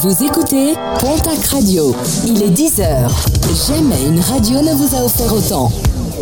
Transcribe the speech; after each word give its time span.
Vous 0.00 0.22
écoutez 0.22 0.74
Pontac 1.00 1.44
Radio. 1.46 1.92
Il 2.24 2.40
est 2.40 2.50
10h. 2.50 3.10
Jamais 3.66 4.04
une 4.06 4.20
radio 4.20 4.62
ne 4.62 4.72
vous 4.72 4.94
a 4.94 5.04
offert 5.04 5.32
autant. 5.32 5.72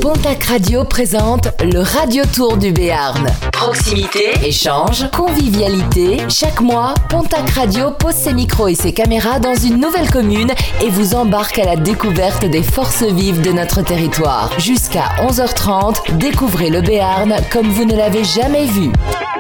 Pontac 0.00 0.44
Radio 0.44 0.84
présente 0.84 1.48
le 1.62 1.80
Radio 1.80 2.22
Tour 2.24 2.56
du 2.56 2.72
Béarn. 2.72 3.26
Proximité, 3.52 4.32
échange, 4.42 5.10
convivialité. 5.10 6.16
Chaque 6.30 6.62
mois, 6.62 6.94
Pontac 7.10 7.50
Radio 7.50 7.90
pose 7.90 8.14
ses 8.14 8.32
micros 8.32 8.68
et 8.68 8.74
ses 8.74 8.94
caméras 8.94 9.40
dans 9.40 9.54
une 9.54 9.78
nouvelle 9.78 10.10
commune 10.10 10.52
et 10.82 10.88
vous 10.88 11.14
embarque 11.14 11.58
à 11.58 11.66
la 11.66 11.76
découverte 11.76 12.46
des 12.46 12.62
forces 12.62 13.02
vives 13.02 13.42
de 13.42 13.52
notre 13.52 13.82
territoire. 13.82 14.58
Jusqu'à 14.58 15.10
11h30, 15.20 16.16
découvrez 16.16 16.70
le 16.70 16.80
Béarn 16.80 17.36
comme 17.52 17.68
vous 17.68 17.84
ne 17.84 17.94
l'avez 17.94 18.24
jamais 18.24 18.64
vu. 18.64 18.90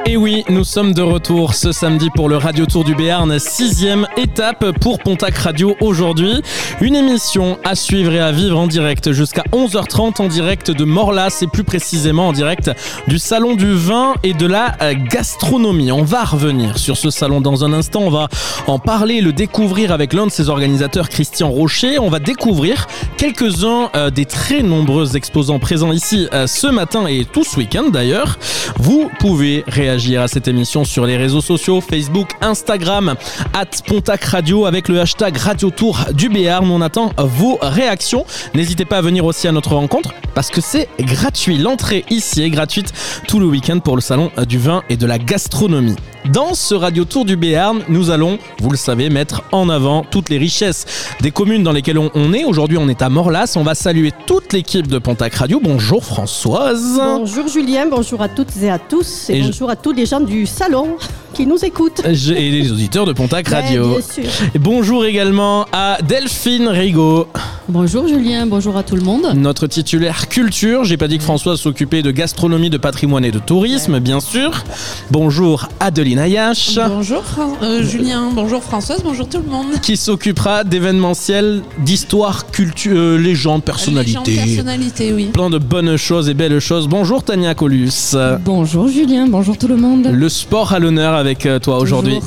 Et 0.08 0.16
oui, 0.16 0.44
nous 0.48 0.62
sommes 0.62 0.94
de 0.94 1.02
retour 1.02 1.54
ce 1.54 1.72
samedi 1.72 2.10
pour 2.14 2.28
le 2.28 2.36
Radio 2.36 2.64
Tour 2.64 2.84
du 2.84 2.94
Béarn, 2.94 3.40
sixième 3.40 4.06
étape 4.16 4.70
pour 4.78 5.00
Pontac 5.00 5.36
Radio 5.36 5.74
aujourd'hui. 5.80 6.42
Une 6.80 6.94
émission 6.94 7.58
à 7.64 7.74
suivre 7.74 8.12
et 8.12 8.20
à 8.20 8.30
vivre 8.30 8.56
en 8.56 8.68
direct 8.68 9.10
jusqu'à 9.10 9.42
11h30 9.52 10.22
en 10.22 10.28
direct 10.28 10.70
de 10.70 10.84
Morlas 10.84 11.38
et 11.42 11.48
plus 11.48 11.64
précisément 11.64 12.28
en 12.28 12.32
direct 12.32 12.70
du 13.08 13.18
Salon 13.18 13.56
du 13.56 13.74
Vin 13.74 14.14
et 14.22 14.32
de 14.32 14.46
la 14.46 14.76
euh, 14.80 14.94
Gastronomie. 15.10 15.90
On 15.90 16.04
va 16.04 16.22
revenir 16.22 16.78
sur 16.78 16.96
ce 16.96 17.10
salon 17.10 17.40
dans 17.40 17.64
un 17.64 17.72
instant, 17.72 18.02
on 18.02 18.10
va 18.10 18.28
en 18.68 18.78
parler, 18.78 19.20
le 19.20 19.32
découvrir 19.32 19.90
avec 19.90 20.12
l'un 20.12 20.26
de 20.26 20.30
ses 20.30 20.50
organisateurs, 20.50 21.08
Christian 21.08 21.50
Rocher. 21.50 21.98
On 21.98 22.10
va 22.10 22.20
découvrir 22.20 22.86
quelques-uns 23.16 23.90
euh, 23.96 24.10
des 24.10 24.24
très 24.24 24.62
nombreux 24.62 25.16
exposants 25.16 25.58
présents 25.58 25.90
ici 25.90 26.28
euh, 26.32 26.46
ce 26.46 26.68
matin 26.68 27.08
et 27.08 27.24
tout 27.24 27.42
ce 27.42 27.56
week-end 27.56 27.88
d'ailleurs. 27.92 28.38
Vous 28.78 29.10
pouvez 29.18 29.64
réagir 29.66 29.95
à 29.96 30.28
cette 30.28 30.46
émission 30.46 30.84
sur 30.84 31.06
les 31.06 31.16
réseaux 31.16 31.40
sociaux, 31.40 31.80
Facebook, 31.80 32.28
Instagram, 32.42 33.14
at 33.54 33.64
Pontac 33.86 34.22
Radio 34.24 34.66
avec 34.66 34.88
le 34.88 35.00
hashtag 35.00 35.38
Radio 35.38 35.70
Tour 35.70 35.98
du 36.12 36.28
Béarn. 36.28 36.70
On 36.70 36.82
attend 36.82 37.12
vos 37.16 37.58
réactions. 37.62 38.26
N'hésitez 38.54 38.84
pas 38.84 38.98
à 38.98 39.00
venir 39.00 39.24
aussi 39.24 39.48
à 39.48 39.52
notre 39.52 39.74
rencontre 39.74 40.10
parce 40.34 40.50
que 40.50 40.60
c'est 40.60 40.90
gratuit. 41.00 41.56
L'entrée 41.56 42.04
ici 42.10 42.42
est 42.42 42.50
gratuite 42.50 42.92
tout 43.26 43.40
le 43.40 43.46
week-end 43.46 43.78
pour 43.78 43.96
le 43.96 44.02
salon 44.02 44.30
du 44.46 44.58
vin 44.58 44.82
et 44.90 44.98
de 44.98 45.06
la 45.06 45.18
gastronomie. 45.18 45.96
Dans 46.32 46.54
ce 46.54 46.74
Radio 46.74 47.04
Tour 47.04 47.24
du 47.24 47.36
Béarn, 47.36 47.82
nous 47.88 48.10
allons, 48.10 48.38
vous 48.60 48.70
le 48.70 48.76
savez, 48.76 49.10
mettre 49.10 49.44
en 49.52 49.68
avant 49.68 50.02
toutes 50.02 50.28
les 50.28 50.38
richesses 50.38 50.84
des 51.20 51.30
communes 51.30 51.62
dans 51.62 51.70
lesquelles 51.70 51.98
on, 51.98 52.32
est. 52.32 52.44
Aujourd'hui, 52.44 52.78
on 52.78 52.88
est 52.88 53.00
à 53.00 53.08
Morlas. 53.08 53.54
On 53.56 53.62
va 53.62 53.76
saluer 53.76 54.12
toute 54.26 54.52
l'équipe 54.52 54.88
de 54.88 54.98
Pontac 54.98 55.34
Radio. 55.34 55.60
Bonjour 55.62 56.04
Françoise. 56.04 57.00
Bonjour 57.00 57.46
Julien, 57.46 57.86
bonjour 57.88 58.20
à 58.22 58.28
toutes 58.28 58.56
et 58.60 58.70
à 58.70 58.78
tous 58.78 59.30
et, 59.30 59.40
bonjour 59.40 59.70
à 59.70 59.76
tous 59.76 59.85
les 59.92 60.06
gens 60.06 60.20
du 60.20 60.46
salon 60.46 60.96
qui 61.34 61.46
nous 61.46 61.62
écoutent. 61.64 62.00
Et 62.04 62.50
les 62.50 62.72
auditeurs 62.72 63.04
de 63.04 63.12
Pontac 63.12 63.48
Radio. 63.50 63.88
bien 63.90 64.00
sûr. 64.00 64.24
Et 64.54 64.58
bonjour 64.58 65.04
également 65.04 65.66
à 65.72 65.98
Delphine 66.02 66.68
Rigaud. 66.68 67.28
Bonjour 67.68 68.06
Julien, 68.06 68.46
bonjour 68.46 68.76
à 68.76 68.84
tout 68.84 68.94
le 68.94 69.02
monde. 69.02 69.26
Notre 69.34 69.66
titulaire 69.66 70.28
culture. 70.28 70.84
J'ai 70.84 70.96
pas 70.96 71.08
dit 71.08 71.18
que 71.18 71.24
Françoise 71.24 71.58
s'occupait 71.58 72.02
de 72.02 72.12
gastronomie, 72.12 72.70
de 72.70 72.78
patrimoine 72.78 73.24
et 73.24 73.32
de 73.32 73.40
tourisme, 73.40 73.98
bien 73.98 74.20
sûr. 74.20 74.64
Bonjour 75.10 75.68
Adeline 75.80 76.20
Ayache. 76.20 76.78
Bonjour 76.88 77.22
euh, 77.62 77.82
Julien, 77.82 78.30
bonjour 78.32 78.62
Françoise, 78.62 79.02
bonjour 79.02 79.28
tout 79.28 79.40
le 79.44 79.50
monde. 79.50 79.80
Qui 79.82 79.96
s'occupera 79.96 80.62
d'événementiel, 80.64 81.62
d'histoire, 81.78 82.50
culture, 82.50 82.96
euh. 82.96 83.18
Légende, 83.18 83.64
personnalité, 83.64 85.12
oui. 85.12 85.26
Plein 85.32 85.50
de 85.50 85.58
bonnes 85.58 85.96
choses 85.96 86.28
et 86.28 86.34
belles 86.34 86.60
choses. 86.60 86.86
Bonjour 86.86 87.24
Tania 87.24 87.54
Colus. 87.54 88.14
Bonjour 88.44 88.88
Julien, 88.88 89.26
bonjour 89.26 89.58
tout 89.58 89.68
le 89.68 89.75
monde. 89.76 90.08
Le 90.12 90.28
sport 90.28 90.72
à 90.72 90.78
l'honneur 90.78 91.14
avec 91.14 91.46
euh, 91.46 91.58
toi 91.58 91.78
aujourd'hui. 91.78 92.20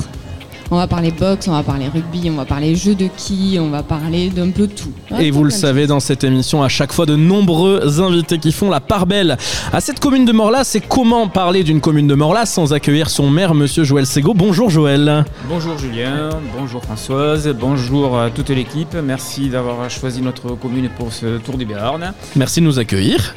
On 0.72 0.76
va 0.76 0.86
parler 0.86 1.10
boxe, 1.10 1.48
on 1.48 1.52
va 1.52 1.64
parler 1.64 1.88
rugby, 1.88 2.30
on 2.30 2.36
va 2.36 2.44
parler 2.44 2.76
jeux 2.76 2.94
de 2.94 3.08
qui, 3.16 3.58
on 3.60 3.70
va 3.70 3.82
parler 3.82 4.28
d'un 4.28 4.50
peu 4.50 4.68
tout. 4.68 4.92
Et 5.18 5.32
vous 5.32 5.42
le 5.42 5.50
savez, 5.50 5.88
dans 5.88 5.98
cette 5.98 6.22
émission, 6.22 6.62
à 6.62 6.68
chaque 6.68 6.92
fois, 6.92 7.06
de 7.06 7.16
nombreux 7.16 8.00
invités 8.00 8.38
qui 8.38 8.52
font 8.52 8.70
la 8.70 8.78
part 8.78 9.06
belle 9.06 9.36
à 9.72 9.80
cette 9.80 9.98
commune 9.98 10.24
de 10.24 10.30
Morlas. 10.30 10.62
C'est 10.62 10.80
comment 10.80 11.26
parler 11.26 11.64
d'une 11.64 11.80
commune 11.80 12.06
de 12.06 12.14
Morlas 12.14 12.46
sans 12.46 12.72
accueillir 12.72 13.10
son 13.10 13.28
maire, 13.30 13.52
monsieur 13.52 13.82
Joël 13.82 14.06
Sego? 14.06 14.32
Bonjour 14.32 14.70
Joël. 14.70 15.24
Bonjour 15.48 15.76
Julien, 15.76 16.30
bonjour 16.56 16.84
Françoise, 16.84 17.52
bonjour 17.58 18.16
à 18.16 18.30
toute 18.30 18.50
l'équipe. 18.50 18.96
Merci 19.02 19.48
d'avoir 19.48 19.90
choisi 19.90 20.22
notre 20.22 20.50
commune 20.50 20.88
pour 20.96 21.12
ce 21.12 21.38
Tour 21.38 21.58
du 21.58 21.66
Béarn. 21.66 22.12
Merci 22.36 22.60
de 22.60 22.66
nous 22.66 22.78
accueillir. 22.78 23.34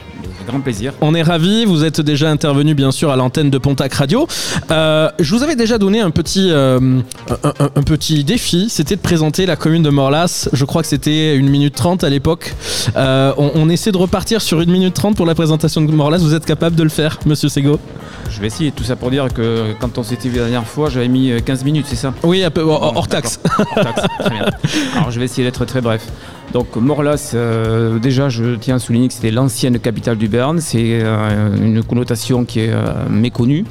Grand 0.48 0.60
plaisir. 0.60 0.94
On 1.00 1.16
est 1.16 1.22
ravis, 1.22 1.64
vous 1.64 1.86
êtes 1.86 2.02
déjà 2.02 2.30
intervenu 2.30 2.74
bien 2.74 2.92
sûr 2.92 3.12
à 3.12 3.16
l'antenne 3.16 3.50
de 3.50 3.58
Pontac 3.58 3.94
Radio. 3.94 4.28
Euh, 4.72 5.10
je 5.20 5.34
vous 5.34 5.42
avais 5.42 5.56
déjà 5.56 5.78
donné 5.78 6.02
un 6.02 6.12
petit, 6.12 6.50
euh, 6.52 7.00
un, 7.44 7.50
un- 7.66 7.70
un 7.76 7.84
petit 7.84 8.24
défi, 8.24 8.68
c'était 8.70 8.96
de 8.96 9.02
présenter 9.02 9.46
la 9.46 9.56
commune 9.56 9.84
de 9.84 9.90
Morlas. 9.90 10.50
Je 10.54 10.66
crois 10.66 10.82
que 10.82 10.88
c'était 10.88 11.36
une 11.36 11.50
minute 11.50 11.74
30 11.76 12.04
à 12.04 12.10
l'époque. 12.10 12.54
Euh, 12.96 13.34
on, 13.38 13.52
on 13.56 13.70
essaie 13.70 13.92
de 13.92 13.98
repartir 13.98 14.42
sur 14.42 14.62
une 14.62 14.72
minute 14.72 14.94
30 14.94 15.16
pour 15.16 15.26
la 15.26 15.36
présentation 15.36 15.82
de 15.82 15.92
Morlas. 15.92 16.18
Vous 16.20 16.34
êtes 16.34 16.46
capable 16.46 16.76
de 16.76 16.84
le 16.84 16.90
faire, 16.90 17.20
monsieur 17.26 17.50
Sego 17.50 17.80
Je 18.30 18.40
vais 18.42 18.48
essayer 18.48 18.72
tout 18.72 18.84
ça 18.84 18.96
pour 18.96 19.10
dire 19.12 19.28
que 19.34 19.74
quand 19.80 19.98
on 19.98 20.04
s'était 20.04 20.30
vu 20.30 20.36
la 20.38 20.44
dernière 20.44 20.68
fois, 20.68 20.90
j'avais 20.90 21.08
mis 21.08 21.32
euh, 21.32 21.40
15 21.40 21.64
minutes, 21.64 21.86
c'est 21.88 21.96
ça? 21.96 22.14
Oui, 22.24 22.44
un 22.44 22.52
peu, 22.52 22.62
hors, 22.62 23.08
taxe. 23.08 23.40
Hors 23.60 23.84
taxe, 23.84 24.02
très 24.20 24.30
bien. 24.30 24.46
Alors 24.96 25.12
je 25.12 25.20
vais 25.20 25.26
essayer 25.26 25.44
d'être 25.46 25.66
très 25.66 25.82
bref. 25.82 26.06
Donc 26.52 26.76
Morlas, 26.76 27.32
euh, 27.34 27.98
déjà 27.98 28.30
je 28.30 28.56
tiens 28.56 28.76
à 28.76 28.80
souligner 28.80 29.08
que 29.08 29.14
c'était 29.16 29.32
l'ancienne 29.32 29.80
capitale 29.80 30.18
du 30.18 30.28
Béarn. 30.28 30.60
C'est 30.62 31.00
euh, 31.02 31.56
une 31.58 31.84
connotation 31.84 32.46
qui 32.46 32.60
est 32.60 32.70
euh, 32.72 32.84
méconnue. 33.10 33.66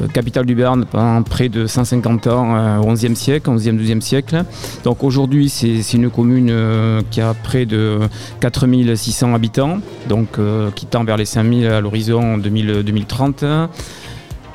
Euh, 0.00 0.06
capitale 0.08 0.46
du 0.46 0.54
Béarn 0.54 0.86
pendant 0.86 1.22
près 1.22 1.50
de 1.50 1.66
150 1.66 2.26
ans 2.28 2.54
euh, 2.92 2.94
au 2.94 2.96
XIe 2.96 3.16
siècle, 3.16 3.50
11e, 3.50 3.78
12e 3.78 4.00
siècle. 4.00 4.44
Donc 4.84 5.04
aujourd'hui 5.04 5.48
c'est 5.48 5.92
une 5.94 6.10
commune 6.10 6.48
euh, 6.50 7.00
qui 7.10 7.20
a 7.20 7.34
près 7.34 7.66
de 7.66 7.98
4600 8.40 9.34
habitants, 9.34 9.78
donc 10.08 10.38
euh, 10.38 10.70
qui 10.70 10.86
tend 10.86 11.04
vers 11.04 11.16
les 11.16 11.24
5000 11.24 11.66
à 11.66 11.80
l'horizon 11.80 12.38
2000 12.38 12.82
2030. 12.84 13.44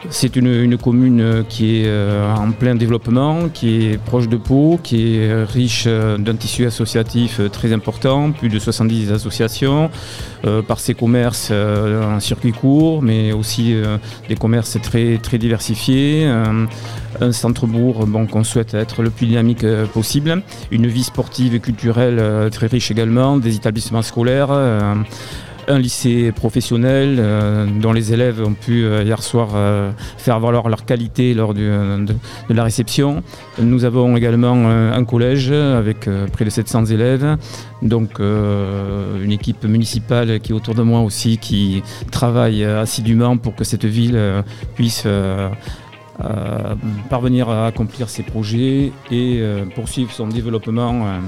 C'est 0.09 0.35
une, 0.35 0.47
une 0.47 0.77
commune 0.77 1.21
euh, 1.21 1.43
qui 1.47 1.81
est 1.81 1.87
euh, 1.87 2.33
en 2.33 2.51
plein 2.51 2.75
développement, 2.75 3.49
qui 3.49 3.87
est 3.87 3.97
proche 3.97 4.27
de 4.27 4.37
Pau, 4.37 4.79
qui 4.81 5.15
est 5.15 5.29
euh, 5.29 5.45
riche 5.45 5.87
d'un 5.87 6.35
tissu 6.35 6.65
associatif 6.65 7.41
très 7.51 7.73
important, 7.73 8.31
plus 8.31 8.49
de 8.49 8.59
70 8.59 9.11
associations, 9.11 9.89
par 10.67 10.79
ses 10.79 10.93
commerces 10.93 11.49
euh, 11.51 12.15
en 12.15 12.19
circuit 12.19 12.51
court, 12.51 13.01
mais 13.01 13.31
aussi 13.31 13.75
des 14.29 14.35
commerces 14.35 14.77
très, 14.81 15.17
diversifiés, 15.37 16.25
un 17.19 17.31
centre-bourg 17.31 18.07
qu'on 18.31 18.43
souhaite 18.43 18.73
être 18.73 19.01
le 19.01 19.09
plus 19.09 19.25
dynamique 19.27 19.65
possible, 19.93 20.41
une 20.71 20.87
vie 20.87 21.03
sportive 21.03 21.55
et 21.55 21.59
culturelle 21.59 22.49
très 22.51 22.67
riche 22.67 22.91
également, 22.91 23.37
des 23.37 23.55
établissements 23.55 24.03
scolaires. 24.03 24.49
Un 25.67 25.79
lycée 25.79 26.31
professionnel 26.31 27.17
euh, 27.19 27.66
dont 27.81 27.91
les 27.91 28.13
élèves 28.13 28.41
ont 28.41 28.53
pu 28.53 28.83
euh, 28.83 29.03
hier 29.03 29.22
soir 29.22 29.50
euh, 29.55 29.91
faire 30.17 30.39
valoir 30.39 30.69
leur 30.69 30.85
qualité 30.85 31.33
lors 31.33 31.53
de, 31.53 31.97
la 32.50 32.63
réception. 32.63 33.23
Nous 33.59 33.83
avons 33.83 34.16
également 34.16 34.67
un 34.67 35.06
collège 35.06 35.51
avec 35.51 36.09
près 36.31 36.45
de 36.45 36.50
700 36.50 36.85
élèves, 36.85 37.38
donc 37.81 38.19
une 38.19 39.31
équipe 39.31 39.63
municipale 39.66 40.39
qui 40.39 40.51
est 40.51 40.56
autour 40.56 40.75
de 40.75 40.81
moi 40.81 41.01
aussi 41.01 41.38
qui 41.38 41.83
travaille 42.11 42.63
assidûment 42.63 43.38
pour 43.38 43.56
que 43.56 43.63
cette 43.63 43.85
ville 43.85 44.19
puisse 44.75 45.06
parvenir 47.09 47.50
à 47.50 47.67
accomplir 47.67 48.09
ses 48.09 48.23
projets 48.23 48.91
et 49.11 49.41
poursuivre 49.75 50.11
son 50.11 50.27
développement 50.27 51.19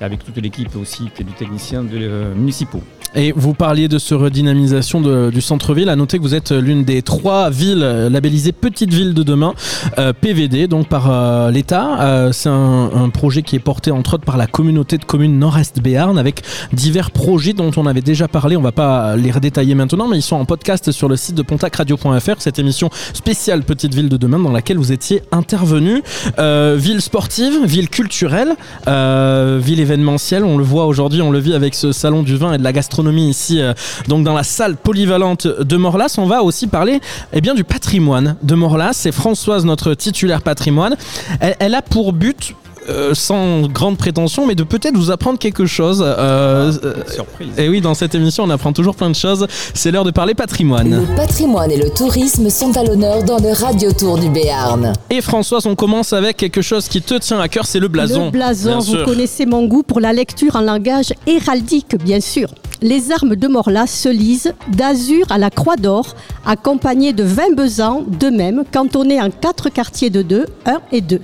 avec 0.00 0.24
toute 0.24 0.36
l'équipe 0.36 0.74
aussi 0.76 1.04
du 1.04 1.32
technicien 1.32 1.82
de, 1.82 2.34
municipaux. 2.34 2.82
Et 3.14 3.32
vous 3.34 3.54
parliez 3.54 3.88
de 3.88 3.98
ce 3.98 4.14
redynamisation 4.14 5.00
du 5.30 5.40
centre-ville. 5.40 5.88
À 5.88 5.96
noter 5.96 6.18
que 6.18 6.22
vous 6.22 6.34
êtes 6.34 6.52
l'une 6.52 6.84
des 6.84 7.02
trois 7.02 7.50
villes 7.50 8.08
labellisées 8.10 8.52
Petite 8.52 8.92
Ville 8.92 9.14
de 9.14 9.22
demain, 9.22 9.54
euh, 9.98 10.12
PVD, 10.12 10.66
donc 10.66 10.88
par 10.88 11.10
euh, 11.10 11.50
l'État. 11.50 12.00
Euh, 12.00 12.32
c'est 12.32 12.50
un, 12.50 13.08
projet 13.12 13.42
qui 13.42 13.56
est 13.56 13.60
porté 13.60 13.90
entre 13.90 14.14
autres 14.14 14.24
par 14.24 14.36
la 14.36 14.46
communauté 14.46 14.98
de 14.98 15.04
communes 15.04 15.38
Nord-Est 15.38 15.80
Béarn 15.80 16.18
avec 16.18 16.42
divers 16.72 17.10
projets 17.10 17.54
dont 17.54 17.70
on 17.76 17.86
avait 17.86 18.02
déjà 18.02 18.28
parlé. 18.28 18.56
On 18.56 18.60
va 18.60 18.72
pas 18.72 19.16
les 19.16 19.30
redétailler 19.30 19.74
maintenant, 19.74 20.06
mais 20.06 20.18
ils 20.18 20.22
sont 20.22 20.36
en 20.36 20.44
podcast 20.44 20.92
sur 20.92 21.08
le 21.08 21.16
site 21.16 21.34
de 21.34 21.42
pontacradio.fr. 21.42 22.34
Cette 22.38 22.58
émission 22.58 22.90
spéciale 23.14 23.62
Petite 23.62 23.94
Ville 23.94 24.10
de 24.10 24.18
demain 24.18 24.38
dans 24.38 24.52
laquelle 24.52 24.76
vous 24.76 24.92
étiez 24.92 25.22
intervenu. 25.32 26.02
Ville 26.36 27.00
sportive, 27.00 27.64
ville 27.64 27.88
culturelle, 27.88 28.54
ville 28.86 29.80
événementielle. 29.80 30.44
On 30.44 30.58
le 30.58 30.64
voit 30.64 30.86
aujourd'hui, 30.86 31.22
on 31.22 31.30
le 31.30 31.38
vit 31.38 31.54
avec 31.54 31.74
ce 31.74 31.92
salon 31.92 32.22
du 32.22 32.36
vin 32.36 32.52
et 32.52 32.58
de 32.58 32.64
la 32.64 32.72
gastronomie 32.72 32.97
ici, 33.06 33.60
euh, 33.60 33.72
donc 34.08 34.24
dans 34.24 34.34
la 34.34 34.42
salle 34.42 34.76
polyvalente 34.76 35.46
de 35.46 35.76
Morlas. 35.76 36.14
On 36.18 36.26
va 36.26 36.42
aussi 36.42 36.66
parler 36.66 37.00
eh 37.32 37.40
bien, 37.40 37.54
du 37.54 37.64
patrimoine 37.64 38.36
de 38.42 38.54
Morlas. 38.54 38.92
C'est 38.92 39.12
Françoise, 39.12 39.64
notre 39.64 39.94
titulaire 39.94 40.42
patrimoine. 40.42 40.96
Elle, 41.40 41.56
elle 41.58 41.74
a 41.74 41.82
pour 41.82 42.12
but 42.12 42.54
euh, 42.88 43.12
sans 43.14 43.68
grande 43.68 43.98
prétention, 43.98 44.46
mais 44.46 44.54
de 44.54 44.62
peut-être 44.62 44.96
vous 44.96 45.10
apprendre 45.10 45.38
quelque 45.38 45.66
chose. 45.66 46.02
Euh, 46.02 46.72
Ah, 47.06 47.12
surprise. 47.12 47.48
Et 47.58 47.68
oui, 47.68 47.82
dans 47.82 47.92
cette 47.92 48.14
émission, 48.14 48.44
on 48.44 48.50
apprend 48.50 48.72
toujours 48.72 48.94
plein 48.94 49.10
de 49.10 49.14
choses. 49.14 49.46
C'est 49.74 49.90
l'heure 49.90 50.04
de 50.04 50.10
parler 50.10 50.34
patrimoine. 50.34 51.06
Le 51.06 51.14
patrimoine 51.16 51.70
et 51.70 51.76
le 51.76 51.90
tourisme 51.90 52.48
sont 52.48 52.74
à 52.78 52.84
l'honneur 52.84 53.24
dans 53.24 53.38
le 53.38 53.52
Radio 53.52 53.92
Tour 53.92 54.16
du 54.16 54.30
Béarn. 54.30 54.94
Et 55.10 55.20
Françoise, 55.20 55.66
on 55.66 55.74
commence 55.74 56.14
avec 56.14 56.38
quelque 56.38 56.62
chose 56.62 56.88
qui 56.88 57.02
te 57.02 57.14
tient 57.18 57.40
à 57.40 57.48
cœur, 57.48 57.66
c'est 57.66 57.78
le 57.80 57.88
blason. 57.88 58.26
Le 58.26 58.30
blason, 58.30 58.68
Bien 58.70 58.78
vous 58.78 58.84
sûr. 58.96 59.04
connaissez 59.04 59.44
mon 59.44 59.66
goût 59.66 59.82
pour 59.82 60.00
la 60.00 60.14
lecture 60.14 60.56
en 60.56 60.62
langage 60.62 61.12
héraldique, 61.26 61.94
bien 62.02 62.20
sûr. 62.20 62.48
Les 62.80 63.10
armes 63.10 63.34
de 63.34 63.48
Morlas 63.48 63.88
se 63.88 64.08
lisent 64.08 64.54
d'azur 64.68 65.26
à 65.30 65.38
la 65.38 65.50
croix 65.50 65.76
d'or, 65.76 66.14
accompagnées 66.46 67.12
de 67.12 67.24
20 67.24 67.54
besants, 67.56 68.04
de 68.06 68.28
même, 68.28 68.62
cantonnés 68.72 69.20
en 69.20 69.30
quatre 69.30 69.68
quartiers 69.68 70.10
de 70.10 70.22
2, 70.22 70.46
1 70.64 70.80
et 70.92 71.00
2. 71.00 71.20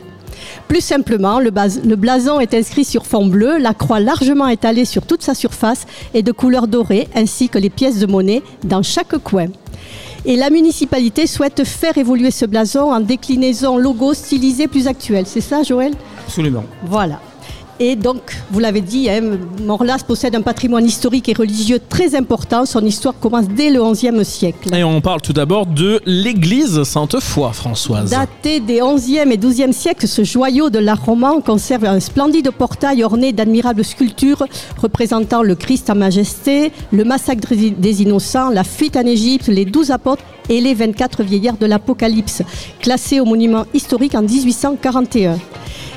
Plus 0.66 0.80
simplement, 0.80 1.38
le, 1.38 1.50
bas- 1.50 1.80
le 1.84 1.94
blason 1.96 2.40
est 2.40 2.54
inscrit 2.54 2.84
sur 2.84 3.06
fond 3.06 3.26
bleu, 3.26 3.56
la 3.58 3.72
croix 3.72 4.00
largement 4.00 4.48
étalée 4.48 4.84
sur 4.84 5.06
toute 5.06 5.22
sa 5.22 5.34
surface 5.34 5.86
et 6.12 6.22
de 6.22 6.32
couleur 6.32 6.66
dorée, 6.66 7.08
ainsi 7.14 7.48
que 7.48 7.58
les 7.58 7.70
pièces 7.70 8.00
de 8.00 8.06
monnaie 8.06 8.42
dans 8.64 8.82
chaque 8.82 9.16
coin. 9.18 9.46
Et 10.26 10.36
la 10.36 10.50
municipalité 10.50 11.26
souhaite 11.28 11.64
faire 11.64 11.96
évoluer 11.98 12.30
ce 12.32 12.46
blason 12.46 12.92
en 12.92 12.98
déclinaison 13.00 13.76
logo 13.76 14.12
stylisée 14.12 14.66
plus 14.66 14.88
actuelle. 14.88 15.26
C'est 15.26 15.40
ça, 15.42 15.62
Joël? 15.62 15.92
Absolument. 16.26 16.64
voilà. 16.84 17.20
Et 17.80 17.96
donc, 17.96 18.36
vous 18.52 18.60
l'avez 18.60 18.80
dit, 18.80 19.10
hein, 19.10 19.20
Morlas 19.62 19.98
possède 20.06 20.36
un 20.36 20.42
patrimoine 20.42 20.86
historique 20.86 21.28
et 21.28 21.32
religieux 21.32 21.80
très 21.88 22.14
important. 22.14 22.66
Son 22.66 22.84
histoire 22.84 23.14
commence 23.18 23.48
dès 23.48 23.70
le 23.70 23.82
XIe 23.82 24.24
siècle. 24.24 24.72
Et 24.74 24.84
on 24.84 25.00
parle 25.00 25.20
tout 25.20 25.32
d'abord 25.32 25.66
de 25.66 26.00
l'église 26.06 26.84
Sainte-Foy, 26.84 27.52
Françoise. 27.52 28.10
Daté 28.10 28.60
des 28.60 28.78
11e 28.78 29.30
et 29.32 29.36
12e 29.36 29.72
siècles, 29.72 30.06
ce 30.06 30.22
joyau 30.22 30.70
de 30.70 30.78
l'art 30.78 31.04
roman 31.04 31.40
conserve 31.40 31.84
un 31.84 31.98
splendide 31.98 32.50
portail 32.50 33.02
orné 33.02 33.32
d'admirables 33.32 33.84
sculptures 33.84 34.44
représentant 34.80 35.42
le 35.42 35.56
Christ 35.56 35.90
en 35.90 35.96
majesté, 35.96 36.70
le 36.92 37.04
massacre 37.04 37.54
des 37.54 38.02
innocents, 38.02 38.50
la 38.50 38.64
fuite 38.64 38.96
en 38.96 39.04
Égypte, 39.06 39.48
les 39.48 39.64
douze 39.64 39.90
apôtres 39.90 40.22
et 40.48 40.60
les 40.60 40.74
24 40.74 41.22
vieillards 41.22 41.56
de 41.56 41.66
l'Apocalypse, 41.66 42.42
classés 42.80 43.20
au 43.20 43.24
monument 43.24 43.64
historique 43.74 44.14
en 44.14 44.22
1841. 44.22 45.38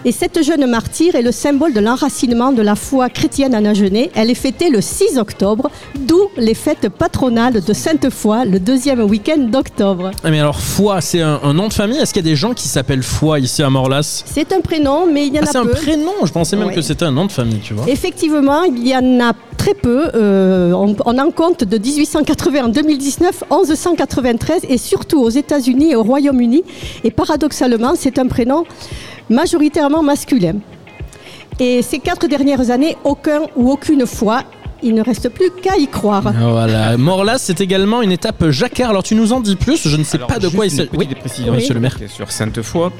Et 0.08 0.14
cette 0.14 0.42
jeune 0.42 0.66
martyre 0.68 1.16
est 1.16 1.22
le 1.22 1.34
symbole 1.34 1.74
de 1.74 1.82
l'enracinement 1.82 2.54
de 2.54 2.62
la 2.62 2.76
foi 2.76 3.10
chrétienne 3.10 3.54
en 3.54 3.66
Agenais. 3.66 4.10
Elle 4.16 4.30
est 4.30 4.36
fêtée 4.36 4.70
le 4.70 4.80
6 4.80 5.18
octobre, 5.18 5.70
d'où 6.00 6.30
les 6.38 6.54
fêtes 6.54 6.88
patronales 6.88 7.62
de 7.62 7.74
Sainte-Foy 7.74 8.46
le 8.46 8.62
deuxième 8.62 9.02
week-end 9.02 9.38
d'octobre. 9.38 10.12
Ah, 10.24 10.30
Mais 10.32 10.40
alors, 10.40 10.62
Foy, 10.62 11.02
c'est 11.02 11.20
un, 11.22 11.42
un 11.44 11.54
nom 11.54 11.68
de 11.68 11.74
famille? 11.74 11.98
Est-ce 11.98 12.14
qu'il 12.14 12.26
y 12.26 12.30
a 12.30 12.32
des 12.32 12.38
gens 12.38 12.54
qui 12.54 12.70
s'appellent 12.70 13.04
Foy 13.04 13.42
ici 13.42 13.62
à 13.64 13.70
Morlas 13.70 14.24
C'est 14.26 14.54
un 14.54 14.62
prénom, 14.62 15.08
mais 15.12 15.28
il 15.28 15.36
y 15.36 15.40
en 15.40 15.42
Ah, 15.44 15.50
a 15.50 15.52
c'est 15.52 15.58
un 15.58 15.66
peu. 15.66 15.72
prénom 15.72 16.12
Je 16.24 16.32
pensais 16.32 16.56
même 16.56 16.70
Ouais. 16.70 16.74
que 16.76 16.82
c'était 16.82 17.04
un 17.04 17.12
nom 17.12 17.26
de 17.26 17.32
famille, 17.34 17.60
tu 17.60 17.74
vois. 17.74 17.84
Effectivement, 17.90 18.64
il 18.64 18.88
y 18.88 18.96
en 18.96 19.20
a 19.20 19.34
très 19.58 19.74
peu. 19.74 20.06
Euh, 20.16 20.72
on, 20.72 20.96
on 21.06 21.18
en 21.20 21.32
compte 21.32 21.66
de 21.66 21.78
1880 21.78 22.64
en 22.64 22.70
2019, 22.70 23.44
1193, 23.52 24.62
et 24.70 24.78
surtout 24.78 25.20
aux 25.22 25.30
États-Unis 25.32 25.92
et 25.92 25.96
au 25.98 26.04
Royaume-Uni. 26.04 26.64
Et 27.04 27.12
paradoxalement, 27.12 27.92
c'est 27.98 28.20
un 28.20 28.28
prénom 28.28 28.64
majoritairement 29.30 30.04
masculin. 30.04 30.56
Et 31.60 31.82
ces 31.82 32.00
quatre 32.00 32.28
dernières 32.28 32.70
années, 32.70 32.96
aucun 33.04 33.42
ou 33.56 33.72
aucune 33.72 34.06
fois, 34.06 34.44
il 34.84 34.94
ne 34.94 35.02
reste 35.02 35.30
plus 35.30 35.50
qu'à 35.64 35.76
y 35.78 35.88
croire. 35.88 36.32
Voilà. 36.40 36.96
Morlas, 36.98 37.40
c'est 37.40 37.62
également 37.62 38.04
une 38.04 38.12
étape 38.12 38.50
jacquard. 38.52 38.92
Alors, 38.92 39.02
tu 39.02 39.16
nous 39.16 39.34
en 39.34 39.40
dis 39.40 39.56
plus 39.56 39.88
Je 39.88 39.98
ne 39.98 40.04
sais 40.04 40.18
Alors, 40.18 40.28
pas 40.28 40.38
de 40.38 40.50
quoi 40.50 40.68
il 40.68 40.72
s'agit. 40.72 40.90
Oui, 40.96 41.08
précision 41.20 41.54
monsieur 41.54 41.74
le 41.74 41.80
maire. 41.80 41.98
Sur 42.08 42.30
Sainte-Foy, 42.32 42.92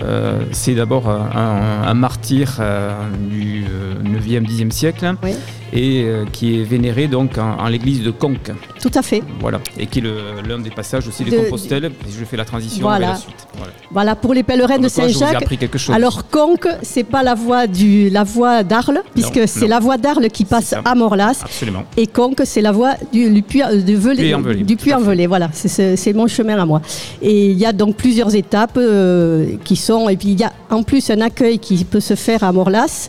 euh, 0.00 0.38
c'est 0.52 0.74
d'abord 0.76 1.08
un, 1.08 1.82
un- 1.84 1.94
martyr 1.94 2.58
euh, 2.60 2.92
du 3.28 3.64
euh, 3.68 3.94
9e, 4.04 4.46
10e 4.46 4.70
siècle 4.70 5.14
Oui. 5.24 5.32
Et 5.72 6.02
euh, 6.04 6.24
qui 6.32 6.60
est 6.60 6.64
vénéré 6.64 7.08
donc 7.08 7.38
en, 7.38 7.56
en 7.58 7.68
l'église 7.68 8.02
de 8.02 8.10
Conques. 8.10 8.52
Tout 8.80 8.90
à 8.94 9.02
fait. 9.02 9.22
Voilà. 9.40 9.60
Et 9.78 9.86
qui 9.86 9.98
est 9.98 10.04
l'un 10.48 10.58
des 10.58 10.70
passages 10.70 11.08
aussi 11.08 11.24
de, 11.24 11.30
De- 11.30 11.36
Compostelle. 11.36 11.86
Et 11.86 11.90
je 12.18 12.24
fais 12.24 12.36
la 12.36 12.44
transition 12.44 12.82
Voilà. 12.82 13.08
la 13.10 13.16
suite. 13.16 13.34
Voilà. 13.56 13.72
Voilà, 13.90 14.14
pour 14.16 14.34
les 14.34 14.42
pèlerins 14.42 14.78
de 14.78 14.88
Saint-Jacques. 14.88 15.44
Alors 15.90 16.28
Conques, 16.28 16.68
c'est 16.82 17.04
pas 17.04 17.22
la 17.22 17.34
voie 17.34 17.66
du 17.66 18.10
la 18.10 18.22
voie 18.24 18.62
d'Arles, 18.62 19.00
puisque 19.14 19.48
c'est 19.48 19.66
la 19.68 19.80
voie 19.80 19.96
d'Arles 19.96 20.28
qui 20.28 20.44
passe 20.44 20.74
à 20.84 20.94
Morlas. 20.94 21.40
Absolument. 21.42 21.84
Et 21.96 22.06
Conques, 22.06 22.42
c'est 22.44 22.60
la 22.62 22.72
voie 22.72 22.94
du, 23.12 23.30
du 23.30 23.42
puits 23.42 23.62
euh, 23.62 23.80
du 23.80 23.96
Velay- 23.96 24.16
Puy-en-Velay, 24.22 24.62
du 24.64 24.76
Puy-en-Velay. 24.76 25.26
Voilà, 25.26 25.50
c'est 25.52 26.12
mon 26.12 26.26
chemin 26.26 26.58
à 26.58 26.64
moi. 26.64 26.80
Et 27.22 27.46
il 27.50 27.58
y 27.58 27.66
a 27.66 27.72
donc 27.72 27.96
plusieurs 27.96 28.34
étapes 28.34 28.76
euh, 28.76 29.56
qui 29.64 29.76
sont. 29.76 30.08
Et 30.08 30.16
puis 30.16 30.28
il 30.28 30.40
y 30.40 30.44
a 30.44 30.52
en 30.70 30.82
plus 30.82 31.10
un 31.10 31.20
accueil 31.20 31.58
qui 31.58 31.84
peut 31.84 32.00
se 32.00 32.14
faire 32.14 32.44
à 32.44 32.52
Morlas. 32.52 33.08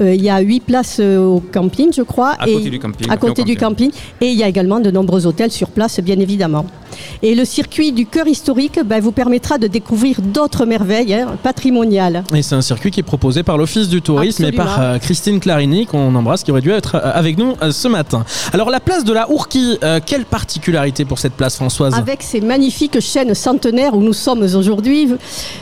Euh, 0.00 0.14
il 0.14 0.22
y 0.22 0.30
a 0.30 0.38
huit 0.40 0.60
places 0.60 0.98
euh, 1.00 1.18
au 1.18 1.40
camping, 1.40 1.92
je 1.92 2.02
crois. 2.02 2.34
À 2.38 2.48
et- 2.48 2.54
côté 2.54 2.70
du 2.70 2.78
camping, 2.78 3.10
À 3.10 3.16
côté 3.16 3.42
du 3.44 3.56
camping. 3.56 3.90
Et 4.20 4.28
il 4.28 4.38
y 4.38 4.42
a 4.44 4.48
également 4.48 4.80
de 4.80 4.90
nombreux 4.90 5.26
hôtels 5.26 5.50
sur 5.50 5.68
place, 5.70 6.00
bien 6.00 6.18
évidemment. 6.20 6.66
Et 7.22 7.34
le 7.34 7.44
circuit 7.44 7.92
du 7.92 8.06
cœur 8.06 8.26
historique 8.26 8.80
ben, 8.84 9.00
vous 9.00 9.12
permettra 9.12 9.58
de 9.58 9.66
découvrir 9.66 10.20
d'autres 10.20 10.64
merveilles 10.66 11.14
hein, 11.14 11.36
patrimoniales. 11.42 12.24
Et 12.34 12.42
c'est 12.42 12.54
un 12.54 12.60
circuit 12.62 12.90
qui 12.90 13.00
est 13.00 13.04
proposé 13.04 13.42
par 13.42 13.56
l'Office 13.58 13.88
du 13.88 14.02
tourisme 14.02 14.44
et 14.44 14.52
par 14.52 14.80
euh, 14.80 14.98
Christine 14.98 15.38
Clarini, 15.40 15.86
qu'on 15.86 16.14
embrasse, 16.14 16.42
qui 16.44 16.50
aurait 16.50 16.60
dû 16.60 16.70
être 16.70 16.94
euh, 16.96 17.10
avec 17.14 17.36
nous 17.38 17.54
euh, 17.62 17.70
ce 17.72 17.88
matin. 17.88 18.24
Alors, 18.52 18.70
la 18.70 18.80
place 18.80 19.04
de 19.04 19.12
la 19.12 19.30
Ourki, 19.30 19.78
euh, 19.82 20.00
quelle 20.04 20.24
particularité 20.24 21.04
pour 21.04 21.18
cette 21.18 21.34
place, 21.34 21.56
Françoise? 21.56 21.94
Avec 21.94 22.22
ces 22.22 22.40
magnifiques 22.40 23.00
chaînes 23.00 23.34
centenaires 23.34 23.94
où 23.94 24.00
nous 24.00 24.12
sommes 24.12 24.42
aujourd'hui, 24.42 25.08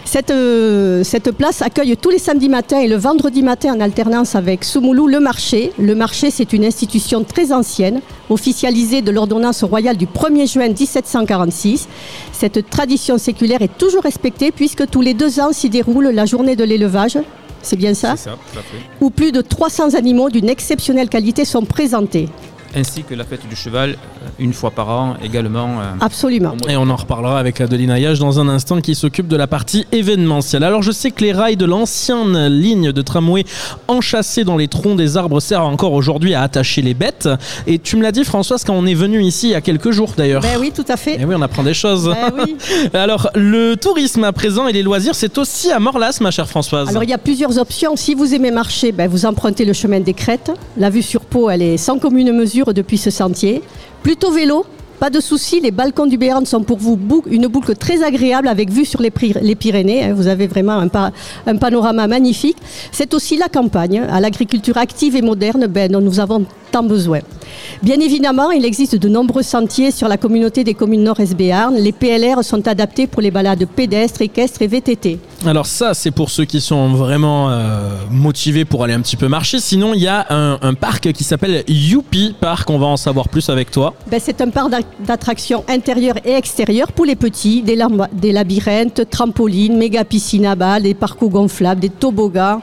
cette, 0.05 0.31
euh, 0.31 1.03
cette 1.05 1.31
place 1.33 1.63
accueille 1.63 1.97
tous 1.97 2.11
les 2.11 2.19
samedis 2.19 2.49
matins 2.49 2.81
et 2.81 2.89
le 2.89 2.97
vendredi 2.97 3.43
matin 3.43 3.75
en 3.75 3.81
alternance 3.81 4.26
avec 4.35 4.65
Soumoulou 4.65 5.07
le 5.07 5.21
marché. 5.21 5.73
Le 5.79 5.95
marché, 5.95 6.31
c'est 6.31 6.53
une 6.53 6.65
institution 6.65 7.23
très 7.23 7.53
ancienne, 7.53 8.01
officialisée 8.31 9.03
de 9.03 9.11
l'ordonnance 9.11 9.63
royale 9.63 9.97
du 9.97 10.07
1er 10.07 10.51
juin 10.51 10.69
1746. 10.69 11.89
Cette 12.33 12.69
tradition 12.69 13.19
séculaire 13.19 13.63
est 13.63 13.79
toujours 13.79 14.03
respectée 14.03 14.51
puisque 14.51 14.89
tous 14.89 15.03
les 15.03 15.15
deux 15.15 15.39
ans 15.41 15.53
s'y 15.53 15.71
déroule 15.71 16.09
la 16.09 16.27
journée 16.27 16.57
de 16.57 16.65
l'élevage. 16.65 17.19
C'est 17.63 17.77
bien 17.77 17.95
ça 17.95 18.15
C'est 18.17 18.31
ça, 18.31 18.37
tout 18.53 18.59
à 18.59 18.63
fait. 18.63 18.79
Où 19.01 19.11
plus 19.11 19.33
de 19.33 19.41
300 19.41 19.95
animaux 19.95 20.31
d'une 20.31 20.49
exceptionnelle 20.49 21.09
qualité 21.09 21.45
sont 21.45 21.65
présentés. 21.65 22.29
Ainsi 22.77 23.05
que 23.05 23.15
la 23.15 23.25
fête 23.25 23.49
du 23.49 23.57
cheval, 23.57 23.91
euh, 23.91 24.29
une 24.39 24.53
fois 24.53 24.71
par 24.71 24.91
an 24.91 25.15
également. 25.25 25.81
euh, 25.81 25.85
Absolument. 26.01 26.55
Et 26.69 26.77
on 26.77 26.89
en 26.91 26.97
reparlera 26.97 27.39
avec 27.39 27.61
Adeline 27.61 27.91
Ayache 27.91 28.19
dans 28.19 28.39
un 28.39 28.49
instant 28.49 28.81
qui 28.83 28.95
s'occupe 28.95 29.29
de 29.29 29.37
la 29.37 29.47
partie 29.47 29.87
événementielle. 29.93 30.63
Alors 30.63 30.83
je 30.83 30.93
sais 30.93 31.11
que 31.11 31.25
les 31.25 31.33
rails 31.33 31.57
de 31.57 31.65
l'ancienne 31.65 32.49
ligne 32.49 32.93
de 32.93 33.03
tramway 33.03 33.45
enchâssés 33.89 34.45
dans 34.45 34.59
les 34.59 34.69
troncs 34.69 34.97
des 34.97 35.17
arbres 35.17 35.41
servent 35.41 35.65
encore 35.65 35.95
aujourd'hui 35.95 36.35
à 36.35 36.43
attacher 36.43 36.83
les 36.83 36.93
bêtes. 36.93 37.29
Et 37.67 37.79
tu 37.79 37.97
me 37.97 38.03
l'as 38.03 38.13
dit 38.13 38.25
Françoise 38.25 38.63
quand 38.63 38.75
on 38.75 38.85
est 38.85 38.95
venu 38.95 39.23
ici 39.23 39.49
il 39.49 39.53
y 39.53 39.55
a 39.55 39.63
quelques 39.63 39.91
jours 39.91 40.13
d'ailleurs. 40.17 40.43
Ben 40.43 40.59
oui, 40.61 40.71
tout 40.75 40.85
à 40.89 40.99
fait. 40.99 41.19
Et 41.21 41.25
oui, 41.25 41.35
on 41.37 41.43
apprend 41.43 41.63
des 41.63 41.75
choses. 41.75 42.09
Ben 42.09 42.45
oui. 42.45 42.57
Alors 42.93 43.31
le 43.35 43.75
tourisme 43.77 44.25
à 44.25 44.33
présent 44.33 44.69
et 44.69 44.73
les 44.73 44.83
loisirs, 44.83 45.15
c'est 45.15 45.39
aussi 45.39 45.73
à 45.73 45.79
Morlas, 45.81 46.19
ma 46.21 46.31
chère 46.31 46.49
Françoise. 46.49 46.89
Alors 46.91 47.05
il 47.05 47.09
y 47.11 47.15
a 47.15 47.19
plusieurs 47.19 47.57
options. 47.59 47.97
Si 47.97 48.15
vous 48.15 48.35
aimez 48.35 48.51
marcher, 48.51 48.93
ben, 48.93 49.09
vous 49.09 49.25
empruntez 49.25 49.65
le 49.65 49.73
chemin 49.73 50.01
des 50.01 50.13
crêtes. 50.15 50.51
La 50.77 50.91
vue 50.91 51.03
sur 51.03 51.23
Pau, 51.23 51.49
elle 51.49 51.63
est 51.63 51.79
sans 51.79 51.99
commune 51.99 52.33
mesure 52.33 52.66
depuis 52.73 52.99
ce 52.99 53.11
sentier. 53.11 53.63
Plutôt 54.03 54.31
vélo, 54.31 54.65
pas 54.99 55.11
de 55.11 55.21
souci, 55.21 55.61
les 55.61 55.71
balcons 55.71 56.07
du 56.07 56.17
Béarn 56.17 56.47
sont 56.47 56.63
pour 56.63 56.79
vous 56.79 56.99
une 57.31 57.49
boucle 57.49 57.75
très 57.77 58.03
agréable 58.03 58.49
avec 58.49 58.71
vue 58.71 58.87
sur 58.87 59.03
les, 59.03 59.11
Pyrénées. 59.11 60.05
hein. 60.05 60.15
Vous 60.15 60.27
avez 60.27 60.47
vraiment 60.47 60.73
un, 60.79 60.89
pa- 60.89 61.13
un 61.47 61.57
panorama 61.57 62.07
magnifique. 62.07 62.57
C'est 62.93 63.13
aussi 63.13 63.37
la 63.37 63.49
campagne, 63.49 64.01
à 64.11 64.21
l'agriculture 64.21 64.79
active 64.79 65.15
et 65.17 65.23
moderne 65.23 65.67
ben, 65.67 65.91
dont 65.93 66.01
nous 66.01 66.19
avons 66.19 66.47
tant 66.73 66.83
besoin. 66.83 67.21
Bien 67.83 67.99
évidemment, 68.01 68.51
il 68.51 68.65
existe 68.65 68.97
de 68.97 69.09
nombreux 69.09 69.43
sentiers 69.43 69.91
sur 69.91 70.09
la 70.09 70.17
communauté 70.17 70.65
des 70.65 70.75
communes 70.75 71.03
Nord-Est 71.05 71.35
Béarn. 71.37 71.75
Les 71.75 71.93
PLR 71.93 72.43
sont 72.43 72.67
adaptés 72.69 73.07
pour 73.07 73.23
les 73.23 73.31
balades 73.31 73.65
pédestres, 73.67 74.23
équestres 74.23 74.63
et 74.63 74.67
VTT. 74.67 75.19
Alors 75.45 75.67
ça, 75.67 75.95
c'est 75.95 76.11
pour 76.11 76.31
ceux 76.31 76.45
qui 76.45 76.61
sont 76.61 76.89
vraiment 76.95 77.51
euh, 77.51 77.91
motivés 78.11 78.65
pour 78.65 78.83
aller 78.85 78.95
un 78.95 79.01
petit 79.01 79.17
peu 79.17 79.29
marcher. 79.29 79.59
Sinon, 79.61 79.93
il 79.95 80.03
y 80.03 80.09
a 80.09 80.27
un, 80.31 80.59
un 80.63 80.75
parc 80.75 81.13
qui 81.13 81.25
s'appelle 81.25 81.63
Youpi 81.69 82.35
Park. 82.41 82.69
On 82.71 82.79
va 82.79 82.87
en 82.87 82.97
savoir 82.97 83.29
plus 83.29 83.49
avec 83.51 83.71
toi. 83.71 83.95
Ben, 84.11 84.21
c'est 84.23 84.41
un 84.41 84.49
parc 84.51 84.71
d'a- 84.71 84.79
d'attractions 85.07 85.65
intérieures 85.69 86.17
et 86.25 86.33
extérieures 86.33 86.93
pour 86.93 87.05
les 87.05 87.17
petits, 87.17 87.63
des 87.63 87.77
labyrinthes, 88.33 89.09
trampolines, 89.11 89.77
méga 89.77 90.05
piscines 90.05 90.47
à 90.47 90.55
balles, 90.55 90.83
des 90.83 90.95
parcours 90.95 91.31
gonflables, 91.31 91.81
des 91.81 91.89
toboggans. 91.91 92.61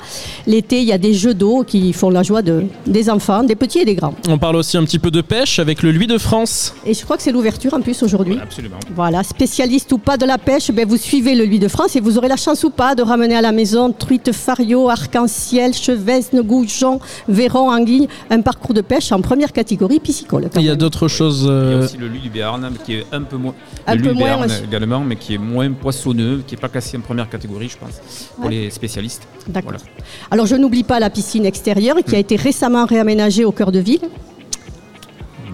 L'été, 0.47 0.79
il 0.81 0.87
y 0.87 0.91
a 0.93 0.97
des 0.97 1.13
jeux 1.13 1.33
d'eau 1.33 1.63
qui 1.65 1.93
font 1.93 2.09
la 2.09 2.23
joie 2.23 2.41
de, 2.41 2.65
des 2.87 3.09
enfants, 3.09 3.43
des 3.43 3.55
petits 3.55 3.79
et 3.79 3.85
des 3.85 3.95
grands. 3.95 4.13
On 4.27 4.37
parle 4.37 4.55
aussi 4.57 4.72
un 4.77 4.83
petit 4.83 4.99
peu 4.99 5.11
de 5.11 5.21
pêche 5.21 5.59
avec 5.59 5.83
le 5.83 5.91
Lui 5.91 6.07
de 6.07 6.17
France. 6.17 6.73
Et 6.85 6.93
je 6.93 7.03
crois 7.03 7.17
que 7.17 7.23
c'est 7.23 7.31
l'ouverture 7.31 7.73
en 7.73 7.81
plus 7.81 8.01
aujourd'hui. 8.03 8.37
Absolument. 8.41 8.77
Voilà, 8.95 9.23
spécialiste 9.23 9.91
ou 9.91 9.97
pas 9.97 10.17
de 10.17 10.25
la 10.25 10.37
pêche, 10.37 10.71
ben 10.71 10.87
vous 10.87 10.97
suivez 10.97 11.35
le 11.35 11.45
Lui 11.45 11.59
de 11.59 11.67
France 11.67 11.95
et 11.95 11.99
vous 12.01 12.17
aurez 12.17 12.27
la 12.27 12.37
chance 12.37 12.63
ou 12.63 12.69
pas 12.69 12.95
de 12.95 13.01
ramener 13.03 13.35
à 13.35 13.41
la 13.41 13.51
maison 13.51 13.91
truite, 13.91 14.31
fario, 14.31 14.89
arc-en-ciel, 14.89 15.73
chevesne, 15.73 16.41
goujon, 16.41 16.99
verron, 17.27 17.69
anguille, 17.71 18.07
un 18.29 18.41
parcours 18.41 18.73
de 18.73 18.81
pêche 18.81 19.11
en 19.11 19.21
première 19.21 19.51
catégorie 19.51 19.99
piscicole. 19.99 20.49
Il 20.55 20.61
y 20.63 20.69
a 20.69 20.75
d'autres 20.75 21.07
choses. 21.07 21.41
Il 21.43 21.47
y 21.47 21.49
a 21.49 21.53
euh, 21.53 21.83
aussi 21.85 21.97
le 21.97 22.07
l'huile 22.07 22.21
du 22.21 22.29
Béarn, 22.29 22.71
qui 22.85 22.95
est 22.95 23.05
un 23.11 23.21
peu 23.21 23.37
moins. 23.37 23.53
Un 23.87 23.97
peu 23.97 24.13
moins, 24.13 24.47
également, 24.65 24.99
mais 25.01 25.15
qui 25.15 25.35
est 25.35 25.37
moins 25.37 25.71
poissonneux, 25.71 26.43
qui 26.47 26.55
n'est 26.55 26.61
pas 26.61 26.69
classé 26.69 26.97
en 26.97 27.01
première 27.01 27.29
catégorie, 27.29 27.69
je 27.69 27.77
pense, 27.77 28.29
pour 28.35 28.45
Ouais. 28.45 28.51
les 28.51 28.69
spécialistes. 28.69 29.23
D'accord. 29.47 29.71
Voilà. 29.73 29.83
Alors 30.31 30.45
je 30.45 30.55
n'oublie 30.55 30.83
pas 30.83 30.99
la 30.99 31.09
piscine 31.09 31.45
extérieure 31.45 31.97
qui 32.05 32.15
a 32.15 32.19
été 32.19 32.35
récemment 32.35 32.85
réaménagée 32.85 33.45
au 33.45 33.51
cœur 33.51 33.71
de 33.71 33.79
ville. 33.79 34.01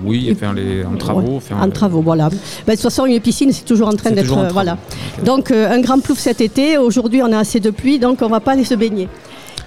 Oui, 0.05 0.29
enfin, 0.31 0.53
les, 0.53 0.83
en 0.85 0.95
travaux. 0.95 1.21
Ouais, 1.21 1.55
en 1.59 1.69
travaux, 1.69 2.01
voilà. 2.01 2.29
Ben, 2.29 2.37
de 2.67 2.71
toute 2.73 2.81
façon, 2.81 3.05
une 3.05 3.19
piscine, 3.19 3.51
c'est 3.51 3.65
toujours 3.65 3.87
en 3.87 3.93
train 3.93 4.11
d'être. 4.11 4.37
euh, 4.37 4.49
voilà. 4.49 4.77
Donc, 5.25 5.51
euh, 5.51 5.69
un 5.71 5.81
grand 5.81 5.99
plouf 5.99 6.17
cet 6.19 6.41
été. 6.41 6.77
Aujourd'hui, 6.77 7.21
on 7.23 7.31
a 7.31 7.37
assez 7.39 7.59
de 7.59 7.69
pluie, 7.69 7.99
donc 7.99 8.21
on 8.21 8.25
ne 8.25 8.31
va 8.31 8.39
pas 8.39 8.51
aller 8.53 8.63
se 8.65 8.75
baigner. 8.75 9.07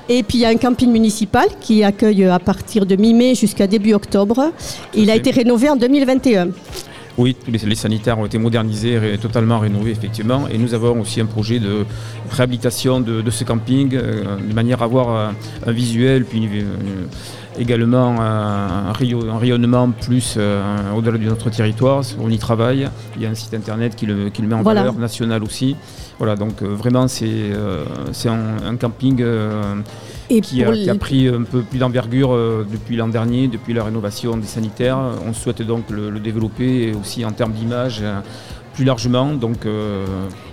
Et 0.08 0.22
puis, 0.22 0.38
il 0.38 0.40
y 0.40 0.44
a 0.44 0.48
un 0.48 0.56
camping 0.56 0.90
municipal 0.90 1.46
qui 1.60 1.84
accueille 1.84 2.24
à 2.24 2.38
partir 2.38 2.86
de 2.86 2.96
mi-mai 2.96 3.34
jusqu'à 3.34 3.66
début 3.66 3.94
octobre. 3.94 4.50
Il 4.94 5.10
a 5.10 5.14
été 5.16 5.30
rénové 5.30 5.68
en 5.70 5.76
2021. 5.76 6.48
Oui, 7.18 7.36
tous 7.44 7.50
les, 7.50 7.58
les 7.58 7.74
sanitaires 7.74 8.18
ont 8.18 8.24
été 8.24 8.38
modernisés, 8.38 8.98
ré- 8.98 9.18
totalement 9.18 9.58
rénovés 9.58 9.90
effectivement. 9.90 10.48
Et 10.48 10.56
nous 10.56 10.72
avons 10.72 10.98
aussi 11.02 11.20
un 11.20 11.26
projet 11.26 11.58
de 11.58 11.84
réhabilitation 12.30 13.00
de, 13.00 13.20
de 13.20 13.30
ce 13.30 13.44
camping, 13.44 13.94
euh, 13.94 14.24
de 14.48 14.54
manière 14.54 14.80
à 14.80 14.86
avoir 14.86 15.10
un, 15.10 15.34
un 15.66 15.72
visuel, 15.72 16.24
puis 16.24 16.46
euh, 16.46 16.62
également 17.58 18.20
un, 18.20 18.88
un 18.88 18.92
rayon- 18.92 19.30
un 19.30 19.38
rayonnement 19.38 19.90
plus 19.90 20.34
euh, 20.36 20.62
au-delà 20.96 21.18
de 21.18 21.24
notre 21.24 21.50
territoire. 21.50 22.02
On 22.20 22.30
y 22.30 22.38
travaille. 22.38 22.88
Il 23.16 23.22
y 23.22 23.26
a 23.26 23.30
un 23.30 23.34
site 23.34 23.54
internet 23.54 23.94
qui 23.96 24.06
le, 24.06 24.30
qui 24.30 24.42
le 24.42 24.48
met 24.48 24.54
en 24.54 24.62
Voilà. 24.62 24.80
valeur, 24.80 24.94
national 24.98 25.42
aussi. 25.42 25.76
Voilà, 26.18 26.36
donc 26.36 26.62
euh, 26.62 26.74
vraiment 26.74 27.08
c'est 27.08 27.26
euh, 27.28 27.84
c'est 28.12 28.28
un, 28.28 28.58
un 28.66 28.76
camping 28.76 29.20
euh, 29.20 29.74
Et 30.30 30.40
qui, 30.40 30.62
a, 30.64 30.72
qui 30.72 30.98
pris 30.98 31.28
un 31.28 31.42
peu 31.42 31.62
plus 31.62 31.78
d'envergure 31.78 32.32
euh, 32.32 32.64
depuis 32.70 32.96
l'an 32.96 33.08
dernier, 33.08 33.48
depuis 33.48 33.74
la 33.74 33.82
rénovation 33.84 34.36
des 34.36 34.46
sanitaires. 34.46 34.98
On 35.26 35.32
souhaite 35.32 35.62
donc 35.62 35.90
le, 35.90 36.10
le 36.10 36.20
développer 36.20 36.92
aussi 36.98 37.24
en 37.24 37.32
termes 37.32 37.52
d'image 37.52 38.00
euh, 38.02 38.20
plus 38.74 38.84
largement. 38.84 39.32
Donc, 39.34 39.66
euh, 39.66 40.04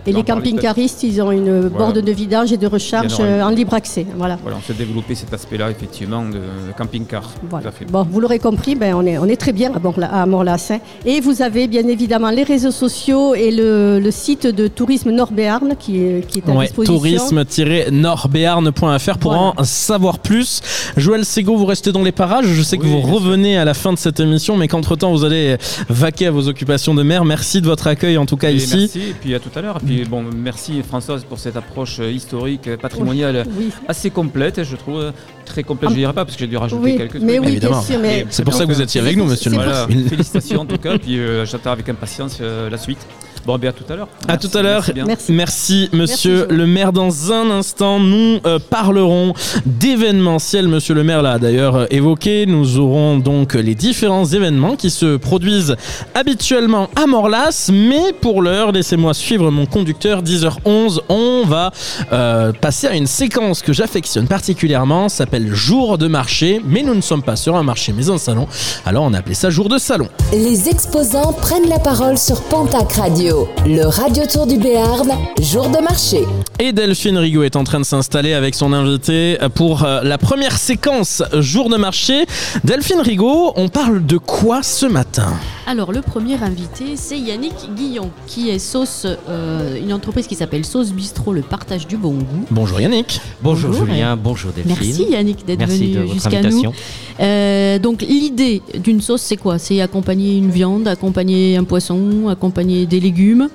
et 0.07 0.13
les 0.13 0.23
camping-caristes, 0.23 1.03
ils 1.03 1.21
ont 1.21 1.31
une 1.31 1.69
borne 1.69 2.01
de 2.01 2.11
vidange 2.11 2.51
et 2.51 2.57
de 2.57 2.65
recharge 2.67 3.13
euh, 3.19 3.37
une. 3.39 3.43
en 3.43 3.49
libre 3.49 3.73
accès. 3.75 4.05
Voilà. 4.17 4.37
Voilà, 4.41 4.57
on 4.57 4.61
souhaite 4.61 4.77
développer 4.77 5.13
cet 5.15 5.33
aspect-là 5.33 5.69
effectivement 5.69 6.25
de, 6.25 6.33
de 6.33 6.73
camping-car. 6.77 7.29
Voilà. 7.49 7.71
Bon, 7.89 8.05
vous 8.09 8.19
l'aurez 8.19 8.39
compris, 8.39 8.75
ben, 8.75 8.93
on, 8.95 9.05
est, 9.05 9.17
on 9.17 9.25
est 9.25 9.35
très 9.37 9.53
bien 9.53 9.71
à, 9.73 9.79
Morla- 9.79 10.09
à 10.11 10.25
Morlas. 10.25 10.67
hein. 10.71 10.79
Et 11.05 11.21
vous 11.21 11.41
avez 11.41 11.67
bien 11.67 11.87
évidemment 11.87 12.29
les 12.31 12.43
réseaux 12.43 12.71
sociaux 12.71 13.35
et 13.35 13.51
le, 13.51 13.99
le 13.99 14.11
site 14.11 14.47
de 14.47 14.67
Tourisme 14.67 15.11
Nord-Béarn 15.11 15.75
qui, 15.77 15.97
est- 15.99 16.27
qui 16.27 16.39
est 16.39 16.49
à 16.49 16.53
Ouais, 16.53 16.65
disposition. 16.65 16.95
tourisme-nordbéarn.fr 16.97 19.17
pour 19.17 19.31
Voilà. 19.33 19.53
en 19.57 19.63
savoir 19.63 20.19
plus. 20.19 20.61
Joël 20.97 21.25
Sego, 21.25 21.55
vous 21.55 21.65
restez 21.65 21.91
dans 21.91 22.03
les 22.03 22.11
parages. 22.11 22.45
Je 22.47 22.61
sais 22.61 22.77
que 22.77 22.83
Oui, 22.83 22.89
vous 22.89 22.97
bien 23.01 23.05
sûr. 23.07 23.15
revenez 23.15 23.57
à 23.57 23.65
la 23.65 23.73
fin 23.73 23.93
de 23.93 23.97
cette 23.97 24.19
émission, 24.19 24.57
mais 24.57 24.67
qu'entre-temps, 24.67 25.11
vous 25.11 25.25
allez 25.25 25.57
vaquer 25.89 26.27
à 26.27 26.31
vos 26.31 26.47
occupations 26.47 26.93
de 26.95 27.03
mer. 27.03 27.25
Merci 27.25 27.61
de 27.61 27.65
votre 27.67 27.87
accueil, 27.87 28.08
en 28.17 28.25
tout 28.25 28.37
cas 28.37 28.51
Et 28.51 28.55
ici. 28.55 28.75
Merci, 28.77 29.01
et 29.09 29.13
puis 29.13 29.35
à 29.35 29.39
tout 29.39 29.49
à 29.55 29.61
l'heure. 29.61 29.77
Et 29.81 29.85
puis 29.85 30.05
bon, 30.05 30.23
merci 30.35 30.81
Françoise 30.83 31.23
pour 31.23 31.39
cette 31.39 31.55
approche 31.57 31.99
euh, 31.99 32.11
historique, 32.11 32.67
euh, 32.67 32.77
patrimoniale 32.77 33.45
Oui, 33.57 33.69
assez 33.87 34.09
complète, 34.09 34.63
je 34.63 34.75
trouve 34.75 34.99
euh, 34.99 35.11
très 35.45 35.63
complète. 35.63 35.91
Je 35.91 35.95
dirais 35.95 36.13
pas 36.13 36.25
parce 36.25 36.35
que 36.35 36.41
j'ai 36.41 36.47
dû 36.47 36.57
rajouter 36.57 36.83
oui, 36.83 36.97
quelques 36.97 37.15
mais 37.15 37.33
trucs. 37.35 37.45
oui, 37.45 37.51
évidemment. 37.51 37.79
bien 37.79 37.87
sûr. 37.87 37.99
Mais 38.01 38.19
Et- 38.21 38.25
C'est 38.29 38.43
pour 38.43 38.53
ça 38.53 38.65
que 38.65 38.71
vous 38.71 38.81
étiez 38.81 39.01
avec 39.01 39.17
nous, 39.17 39.25
monsieur 39.25 39.49
le. 39.51 39.55
Voilà, 39.57 39.87
félicitations 39.87 40.61
en 40.61 40.65
tout 40.65 40.77
cas, 40.77 40.97
puis 40.97 41.19
euh, 41.19 41.45
j'attends 41.45 41.71
avec 41.71 41.87
impatience 41.89 42.37
euh, 42.41 42.69
la 42.69 42.77
suite. 42.77 42.99
Bon, 43.45 43.57
bien 43.57 43.69
à 43.69 43.73
tout 43.73 43.83
à 43.91 43.95
l'heure. 43.95 44.07
À 44.27 44.37
tout 44.37 44.49
à 44.53 44.61
l'heure. 44.61 44.85
merci. 45.05 45.33
Merci. 45.33 45.49
Merci, 45.59 45.89
monsieur 45.93 46.35
Merci, 46.47 46.55
le 46.55 46.67
maire. 46.67 46.93
Dans 46.93 47.31
un 47.31 47.49
instant, 47.49 47.99
nous 47.99 48.39
euh, 48.45 48.59
parlerons 48.69 49.33
d'événementiel. 49.65 50.67
Monsieur 50.67 50.95
le 50.95 51.03
maire 51.03 51.21
l'a 51.21 51.37
d'ailleurs 51.37 51.75
euh, 51.75 51.85
évoqué. 51.89 52.45
Nous 52.45 52.77
aurons 52.79 53.17
donc 53.17 53.53
les 53.53 53.75
différents 53.75 54.25
événements 54.25 54.75
qui 54.75 54.89
se 54.89 55.17
produisent 55.17 55.75
habituellement 56.15 56.89
à 56.95 57.07
Morlas. 57.07 57.69
Mais 57.73 58.13
pour 58.21 58.41
l'heure, 58.41 58.71
laissez-moi 58.71 59.13
suivre 59.13 59.51
mon 59.51 59.65
conducteur. 59.65 60.23
10h11, 60.23 60.99
on 61.09 61.43
va 61.45 61.71
euh, 62.11 62.51
passer 62.53 62.87
à 62.87 62.95
une 62.95 63.07
séquence 63.07 63.61
que 63.61 63.73
j'affectionne 63.73 64.27
particulièrement. 64.27 65.09
Ça 65.09 65.17
s'appelle 65.17 65.53
Jour 65.53 65.97
de 65.97 66.07
marché. 66.07 66.61
Mais 66.65 66.83
nous 66.83 66.95
ne 66.95 67.01
sommes 67.01 67.23
pas 67.23 67.35
sur 67.35 67.55
un 67.55 67.63
marché, 67.63 67.93
mais 67.95 68.09
un 68.09 68.17
salon. 68.17 68.47
Alors 68.85 69.03
on 69.03 69.13
a 69.13 69.19
appelé 69.19 69.35
ça 69.35 69.49
Jour 69.49 69.69
de 69.69 69.77
salon. 69.77 70.07
Les 70.31 70.69
exposants 70.69 71.33
prennent 71.33 71.69
la 71.69 71.79
parole 71.79 72.17
sur 72.17 72.41
Pontac 72.43 72.93
Radio. 72.93 73.28
Le 73.29 73.85
Radio 73.85 74.23
Tour 74.25 74.47
du 74.47 74.57
Béarn, 74.57 75.11
jour 75.39 75.69
de 75.69 75.77
marché. 75.77 76.23
Et 76.57 76.71
Delphine 76.71 77.17
Rigaud 77.17 77.43
est 77.43 77.55
en 77.55 77.63
train 77.63 77.79
de 77.79 77.85
s'installer 77.85 78.33
avec 78.33 78.55
son 78.55 78.73
invité 78.73 79.37
pour 79.53 79.83
euh, 79.83 80.01
la 80.01 80.17
première 80.17 80.57
séquence 80.57 81.21
jour 81.33 81.69
de 81.69 81.77
marché. 81.77 82.25
Delphine 82.63 83.01
Rigaud, 83.01 83.53
on 83.55 83.69
parle 83.69 84.03
de 84.03 84.17
quoi 84.17 84.63
ce 84.63 84.87
matin? 84.87 85.33
Alors 85.69 85.91
le 85.91 86.01
premier 86.01 86.33
invité, 86.41 86.95
c'est 86.95 87.19
Yannick 87.19 87.53
Guillon, 87.75 88.09
qui 88.25 88.49
est 88.49 88.57
sauce, 88.57 89.05
euh, 89.05 89.79
une 89.79 89.93
entreprise 89.93 90.25
qui 90.25 90.33
s'appelle 90.33 90.65
Sauce 90.65 90.91
Bistrot, 90.91 91.31
le 91.31 91.43
partage 91.43 91.85
du 91.85 91.95
bon 91.95 92.13
goût. 92.13 92.45
Bonjour 92.49 92.81
Yannick. 92.81 93.21
Bonjour, 93.43 93.69
Bonjour, 93.69 93.85
Julien, 93.85 94.17
bonjour 94.17 94.51
Delphine. 94.51 94.73
Merci 94.75 95.03
Yannick 95.11 95.45
d'être 95.45 95.59
Merci 95.59 95.79
de 95.79 95.85
venu 95.85 95.97
votre 96.07 96.13
jusqu'à 96.13 96.41
nous. 96.41 96.47
invitation. 96.47 96.73
Euh, 97.19 97.77
donc 97.77 98.01
l'idée 98.01 98.63
d'une 98.79 98.99
sauce, 98.99 99.21
c'est 99.21 99.37
quoi? 99.37 99.59
C'est 99.59 99.79
accompagner 99.79 100.37
une 100.37 100.49
viande, 100.49 100.87
accompagner 100.87 101.55
un 101.55 101.63
poisson, 101.65 102.29
accompagner 102.29 102.87
des 102.87 102.99
légumes? 102.99 103.47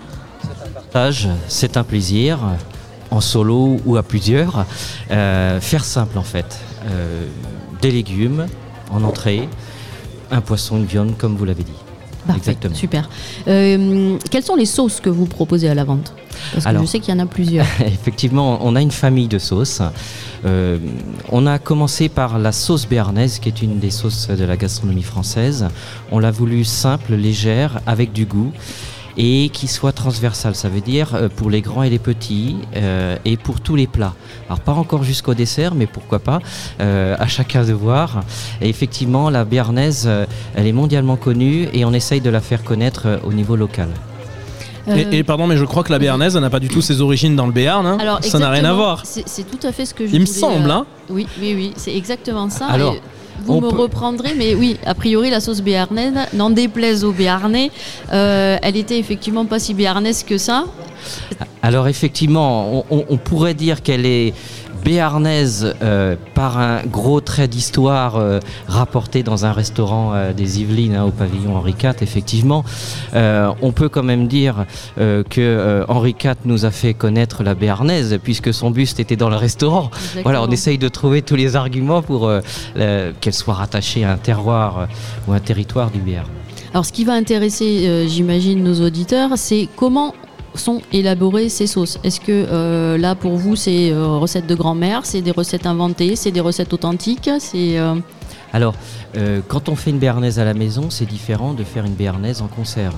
Partage, 0.93 1.27
C'est 1.49 1.77
un 1.77 1.83
plaisir, 1.83 2.39
en 3.11 3.21
solo 3.21 3.79
ou 3.85 3.97
à 3.97 4.05
plusieurs. 4.05 4.67
Euh, 5.11 5.61
faire 5.61 5.85
simple 5.85 6.17
en 6.17 6.23
fait. 6.23 6.61
Euh, 6.87 7.25
des 7.83 7.91
légumes 7.91 8.47
en 8.93 9.03
entrée, 9.03 9.49
un 10.31 10.41
poisson, 10.41 10.77
une 10.77 10.87
viande, 10.87 11.17
comme 11.19 11.35
vous 11.35 11.45
l'avez 11.45 11.65
dit. 11.65 11.73
Parfait, 12.27 12.41
Exactement. 12.53 12.75
super. 12.75 13.09
Euh, 13.49 14.17
quelles 14.31 14.43
sont 14.43 14.57
les 14.57 14.67
sauces 14.67 15.01
que 15.01 15.11
vous 15.11 15.27
proposez 15.27 15.69
à 15.69 15.75
la 15.75 15.85
vente? 15.85 16.13
Parce 16.53 16.65
que 16.65 16.69
Alors- 16.69 16.83
je 16.83 16.89
sais 16.89 17.01
qu'il 17.01 17.15
y 17.15 17.17
en 17.17 17.21
a 17.21 17.27
plusieurs. 17.27 17.67
Effectivement, 17.87 18.59
on 18.63 18.75
a 18.77 18.81
une 18.83 18.91
famille 18.91 19.29
de 19.29 19.39
sauces. 19.39 19.83
Euh, 20.45 20.79
on 21.31 21.47
a 21.47 21.59
commencé 21.59 22.09
par 22.09 22.39
la 22.39 22.53
sauce 22.53 22.87
béarnaise, 22.87 23.39
qui 23.39 23.49
est 23.49 23.63
une 23.63 23.79
des 23.79 23.91
sauces 23.91 24.29
de 24.29 24.45
la 24.45 24.57
gastronomie 24.57 25.03
française. 25.03 25.67
On 26.11 26.19
l'a 26.19 26.31
voulu 26.31 26.65
simple, 26.65 27.15
légère, 27.15 27.81
avec 27.87 28.13
du 28.13 28.25
goût 28.27 28.53
et 29.17 29.51
qui 29.53 29.69
soit 29.69 29.93
transversale. 29.93 30.55
Ça 30.55 30.69
veut 30.69 30.81
dire 30.81 31.15
euh, 31.15 31.29
pour 31.29 31.51
les 31.51 31.61
grands 31.61 31.83
et 31.83 31.91
les 31.91 31.99
petits 31.99 32.57
euh, 32.77 33.17
et 33.25 33.37
pour 33.37 33.61
tous 33.61 33.77
les 33.77 33.87
plats. 33.87 34.15
Alors 34.49 34.61
pas 34.61 34.73
encore 34.73 35.05
jusqu'au 35.05 35.35
dessert, 35.35 35.75
mais 35.75 35.87
pourquoi 35.87 36.19
pas 36.19 36.41
euh, 36.81 37.17
À 37.19 37.27
chacun 37.27 37.65
de 37.65 37.73
voir. 37.73 38.23
Et 38.61 38.69
effectivement, 38.69 39.31
la 39.31 39.45
béarnaise, 39.45 40.09
elle 40.55 40.67
est 40.67 40.73
mondialement 40.73 41.17
connue 41.17 41.69
et 41.73 41.85
on 41.85 41.93
essaye 41.93 42.21
de 42.21 42.31
la 42.31 42.41
faire 42.41 42.63
connaître 42.63 43.21
au 43.25 43.33
niveau 43.33 43.57
local. 43.57 43.89
Et, 44.87 45.19
et 45.19 45.23
pardon, 45.25 45.47
mais 45.47 45.57
je 45.57 45.65
crois 45.65 45.83
que 45.83 45.93
la 45.93 45.99
béarnaise, 45.99 46.37
elle 46.37 46.43
n'a 46.43 46.51
pas 46.51 46.61
du 46.61 46.69
tout 46.69 46.83
ses 46.83 47.01
origines 47.01 47.37
dans 47.37 47.47
le 47.47 47.53
Béarn. 47.53 47.87
hein. 47.87 47.97
alors, 48.01 48.23
ça 48.23 48.39
n'a 48.39 48.51
rien 48.51 48.65
à 48.65 48.75
voir. 48.75 49.03
C'est 49.07 49.45
tout 49.51 49.67
à 49.67 49.73
fait 49.73 49.87
ce 49.87 49.95
que 49.95 50.07
je 50.07 50.13
Il 50.13 50.21
me 50.21 50.27
semble, 50.27 50.71
euh, 50.71 50.75
hein. 50.75 50.87
Oui, 51.09 51.27
oui, 51.41 51.55
oui, 51.57 51.73
c'est 51.77 51.97
exactement 51.97 52.51
ça. 52.51 52.67
Alors, 52.67 52.95
Et 52.95 53.01
vous 53.43 53.55
on 53.55 53.61
me 53.61 53.71
peut- 53.71 53.77
reprendrez, 53.77 54.35
mais 54.37 54.55
oui, 54.55 54.77
a 54.87 54.95
priori, 54.95 55.31
la 55.31 55.41
sauce 55.41 55.61
béarnaise, 55.61 56.15
n'en 56.33 56.51
déplaise 56.51 57.05
aux 57.05 57.13
béarnais, 57.13 57.71
euh, 58.13 58.57
elle 58.63 58.77
était 58.77 58.99
effectivement 58.99 59.45
pas 59.47 59.59
si 59.59 59.75
béarnaise 59.75 60.23
que 60.23 60.39
ça. 60.39 60.65
Alors 61.63 61.89
effectivement, 61.89 62.85
on, 62.91 62.97
on- 62.99 63.05
on 63.11 63.17
pourrait 63.17 63.55
dire 63.55 63.83
qu'elle 63.83 64.07
est 64.07 64.33
béarnaise 64.85 65.75
euh, 65.83 66.15
par 66.35 66.59
un 66.59 66.83
gros 66.83 67.21
trait 67.21 67.49
d'histoire 67.49 68.17
euh, 68.17 68.39
rapporté 68.69 69.23
dans 69.23 69.47
un 69.47 69.53
restaurant 69.53 70.13
euh, 70.13 70.33
des 70.33 70.61
Yvelines 70.61 70.95
hein, 70.95 71.05
au 71.05 71.11
pavillon 71.11 71.57
Henri 71.57 71.75
IV. 71.83 71.95
Effectivement, 72.03 72.65
on 73.15 73.73
peut 73.73 73.89
quand 73.89 74.03
même 74.03 74.29
dire 74.29 74.67
que 74.95 75.85
Henri 75.89 76.15
IV 76.23 76.35
nous 76.45 76.65
a 76.65 76.71
fait 76.71 76.93
connaître 76.93 77.43
la 77.43 77.55
béarnaise 77.55 78.19
puisque 78.23 78.53
son 78.53 78.71
buste 78.71 79.01
était 79.01 79.17
dans 79.17 79.31
le 79.31 79.37
restaurant. 79.37 79.91
Voilà, 80.23 80.43
on 80.43 80.51
essaye 80.51 80.79
de 80.79 80.89
trouver 80.89 81.23
tous 81.23 81.37
les 81.37 81.57
arguments 81.57 82.03
pour 82.03 82.31
qu'elle 82.75 83.35
soit 83.35 83.55
rattachée 83.55 84.05
à 84.05 84.13
un 84.13 84.17
terroir 84.17 84.89
ou 85.27 85.33
un 85.33 85.41
territoire 85.41 85.91
du 85.91 86.01
Béarn. 86.01 86.27
Alors, 86.73 86.85
ce 86.85 86.93
qui 86.93 87.05
va 87.05 87.15
intéresser, 87.15 88.07
j'imagine, 88.09 88.63
nos 88.63 88.85
auditeurs, 88.85 89.31
c'est 89.37 89.69
comment 89.77 90.15
sont 90.55 90.83
élaborées 90.93 91.49
ces 91.49 91.67
sauces. 91.67 91.99
Est-ce 92.05 92.21
que 92.21 92.27
euh, 92.31 92.99
là, 92.99 93.15
pour 93.15 93.37
vous, 93.37 93.57
c'est 93.57 93.91
euh, 93.91 94.19
recettes 94.19 94.47
de 94.47 94.55
grand-mère, 94.55 95.05
c'est 95.05 95.21
des 95.21 95.31
recettes 95.31 95.67
inventées, 95.67 96.17
c'est 96.17 96.31
des 96.31 96.41
recettes 96.41 96.73
authentiques, 96.73 97.31
c'est 97.39 97.79
euh, 97.79 97.95
Alors, 98.53 98.75
quand 99.49 99.69
on 99.69 99.77
fait 99.77 99.91
une 99.91 99.99
béarnaise 99.99 100.39
à 100.39 100.45
la 100.45 100.55
maison, 100.55 100.91
c'est 100.91 101.07
différent 101.07 101.55
de 101.55 101.63
faire 101.63 101.85
une 101.85 101.95
béarnaise 101.95 102.43
en 102.43 102.49
conserve. 102.49 102.97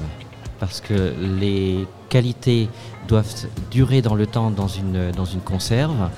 Parce 0.58 0.80
que 0.80 1.12
les 1.38 1.86
qualité 2.08 2.68
doivent 3.06 3.46
durer 3.70 4.02
dans 4.02 4.14
le 4.14 4.26
temps 4.26 4.50
dans 4.50 4.68
une, 4.68 5.10
dans 5.12 5.24
une 5.24 5.40
conserve 5.40 6.10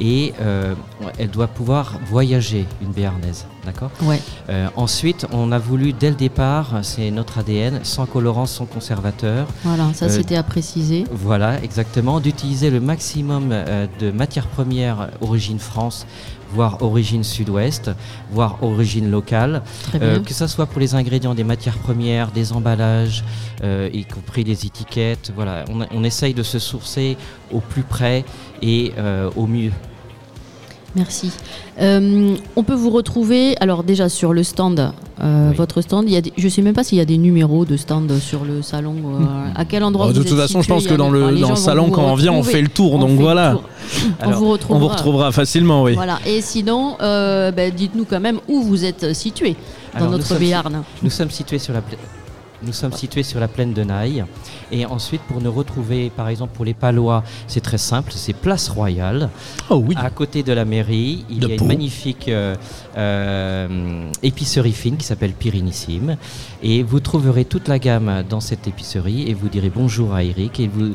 et 0.00 0.32
euh, 0.40 0.74
elle 1.18 1.30
doit 1.30 1.46
pouvoir 1.48 1.98
voyager, 2.06 2.66
une 2.82 2.92
béarnaise. 2.92 3.46
D'accord? 3.64 3.90
Ouais. 4.02 4.20
Euh, 4.48 4.68
Ensuite, 4.76 5.26
on 5.32 5.50
a 5.50 5.58
voulu 5.58 5.92
dès 5.92 6.10
le 6.10 6.14
départ, 6.16 6.78
c'est 6.82 7.10
notre 7.10 7.38
ADN, 7.38 7.80
sans 7.82 8.06
colorant, 8.06 8.46
sans 8.46 8.64
conservateur. 8.64 9.48
Voilà, 9.64 9.92
ça 9.92 10.06
Euh, 10.06 10.08
c'était 10.08 10.36
à 10.36 10.42
préciser. 10.44 11.04
Voilà, 11.10 11.60
exactement, 11.62 12.20
d'utiliser 12.20 12.70
le 12.70 12.80
maximum 12.80 13.48
euh, 13.50 13.86
de 13.98 14.10
matières 14.12 14.46
premières 14.46 15.08
origine 15.20 15.58
France, 15.58 16.06
voire 16.52 16.82
origine 16.82 17.24
sud-ouest, 17.24 17.90
voire 18.30 18.62
origine 18.62 19.10
locale. 19.10 19.62
Euh, 19.94 20.20
que 20.20 20.34
ce 20.34 20.46
soit 20.46 20.66
pour 20.66 20.80
les 20.80 20.94
ingrédients 20.94 21.34
des 21.34 21.44
matières 21.44 21.78
premières, 21.78 22.30
des 22.30 22.52
emballages, 22.52 23.24
euh, 23.62 23.88
y 23.92 24.04
compris 24.04 24.44
les 24.44 24.66
étiquettes. 24.66 25.32
Voilà, 25.34 25.64
on, 25.70 25.86
on 25.90 26.04
essaye 26.04 26.34
de 26.34 26.42
se 26.42 26.58
sourcer 26.58 27.16
au 27.52 27.60
plus 27.60 27.82
près 27.82 28.24
et 28.62 28.92
euh, 28.98 29.30
au 29.36 29.46
mieux. 29.46 29.72
Merci. 30.96 31.30
Euh, 31.80 32.34
on 32.56 32.62
peut 32.62 32.74
vous 32.74 32.88
retrouver, 32.90 33.54
alors 33.60 33.84
déjà 33.84 34.08
sur 34.08 34.32
le 34.32 34.42
stand, 34.42 34.92
euh, 35.20 35.50
Oui. 35.50 35.56
votre 35.56 35.82
stand, 35.82 36.04
il 36.08 36.12
y 36.14 36.16
a 36.16 36.22
des- 36.22 36.32
je 36.36 36.44
ne 36.46 36.48
sais 36.48 36.62
même 36.62 36.72
pas 36.74 36.82
s'il 36.84 36.96
y 36.96 37.02
a 37.02 37.04
des 37.04 37.18
numéros 37.18 37.64
de 37.66 37.76
stand 37.76 38.10
sur 38.18 38.44
le 38.44 38.62
salon. 38.62 38.94
euh, 39.04 39.24
à 39.54 39.64
quel 39.66 39.84
endroit 39.84 40.06
Oh, 40.08 40.12
de 40.12 40.18
vous 40.18 40.24
toute 40.24 40.32
êtes 40.32 40.38
façon, 40.46 40.62
je 40.62 40.68
pense 40.68 40.86
que 40.86 40.94
dans 40.94 41.10
le, 41.10 41.38
dans 41.38 41.54
salon, 41.54 41.90
quand 41.90 42.02
on 42.04 42.14
vient, 42.14 42.32
on 42.32 42.42
fait 42.42 42.62
le 42.62 42.68
tour. 42.68 42.94
On 42.94 42.98
donc 42.98 43.18
voilà, 43.20 43.52
tour. 43.52 43.62
on 44.24 44.30
vous 44.30 44.46
on 44.46 44.50
retrouvera. 44.52 44.80
vous 44.80 44.88
retrouvera 44.88 45.32
facilement, 45.32 45.82
oui. 45.82 45.94
Voilà. 45.94 46.18
Et 46.26 46.40
sinon, 46.40 46.96
euh, 47.02 47.52
ben, 47.52 47.70
dites-nous 47.74 48.06
quand 48.06 48.20
même 48.20 48.40
où 48.48 48.62
vous 48.62 48.84
êtes 48.84 49.12
situé 49.14 49.50
dans 49.92 49.98
Alors, 49.98 50.10
nous 50.12 50.16
notre 50.16 50.26
sommes- 50.28 50.38
Béarn. 50.38 50.82
Nous 51.02 51.10
sommes 51.10 51.30
situés 51.30 51.58
sur 51.58 51.74
la 51.74 51.82
Nous 52.62 52.72
sommes 52.72 52.92
situés 52.92 53.22
sur 53.22 53.38
la 53.40 53.48
plaine 53.48 53.72
de 53.72 53.82
Naï. 53.84 54.24
Et 54.72 54.86
ensuite, 54.86 55.20
pour 55.22 55.40
nous 55.40 55.52
retrouver, 55.52 56.10
par 56.10 56.28
exemple, 56.28 56.52
pour 56.54 56.64
les 56.64 56.74
Palois, 56.74 57.22
c'est 57.46 57.60
très 57.60 57.78
simple, 57.78 58.12
c'est 58.14 58.32
Place 58.32 58.68
Royale. 58.68 59.30
Oh 59.70 59.76
oui. 59.86 59.94
À 59.98 60.10
côté 60.10 60.42
de 60.42 60.52
la 60.52 60.64
mairie, 60.64 61.24
il 61.30 61.40
De 61.40 61.48
y 61.48 61.52
a 61.54 61.56
Pau. 61.56 61.64
une 61.64 61.68
magnifique 61.68 62.28
euh, 62.28 62.54
euh, 62.96 64.10
épicerie 64.22 64.72
fine 64.72 64.96
qui 64.96 65.04
s'appelle 65.04 65.32
Pyrénissime. 65.32 66.16
Et 66.62 66.82
vous 66.82 67.00
trouverez 67.00 67.44
toute 67.44 67.68
la 67.68 67.78
gamme 67.78 68.24
dans 68.28 68.40
cette 68.40 68.66
épicerie 68.66 69.28
et 69.28 69.34
vous 69.34 69.48
direz 69.48 69.70
bonjour 69.70 70.14
à 70.14 70.22
Eric 70.24 70.60
et 70.60 70.68
vous 70.68 70.94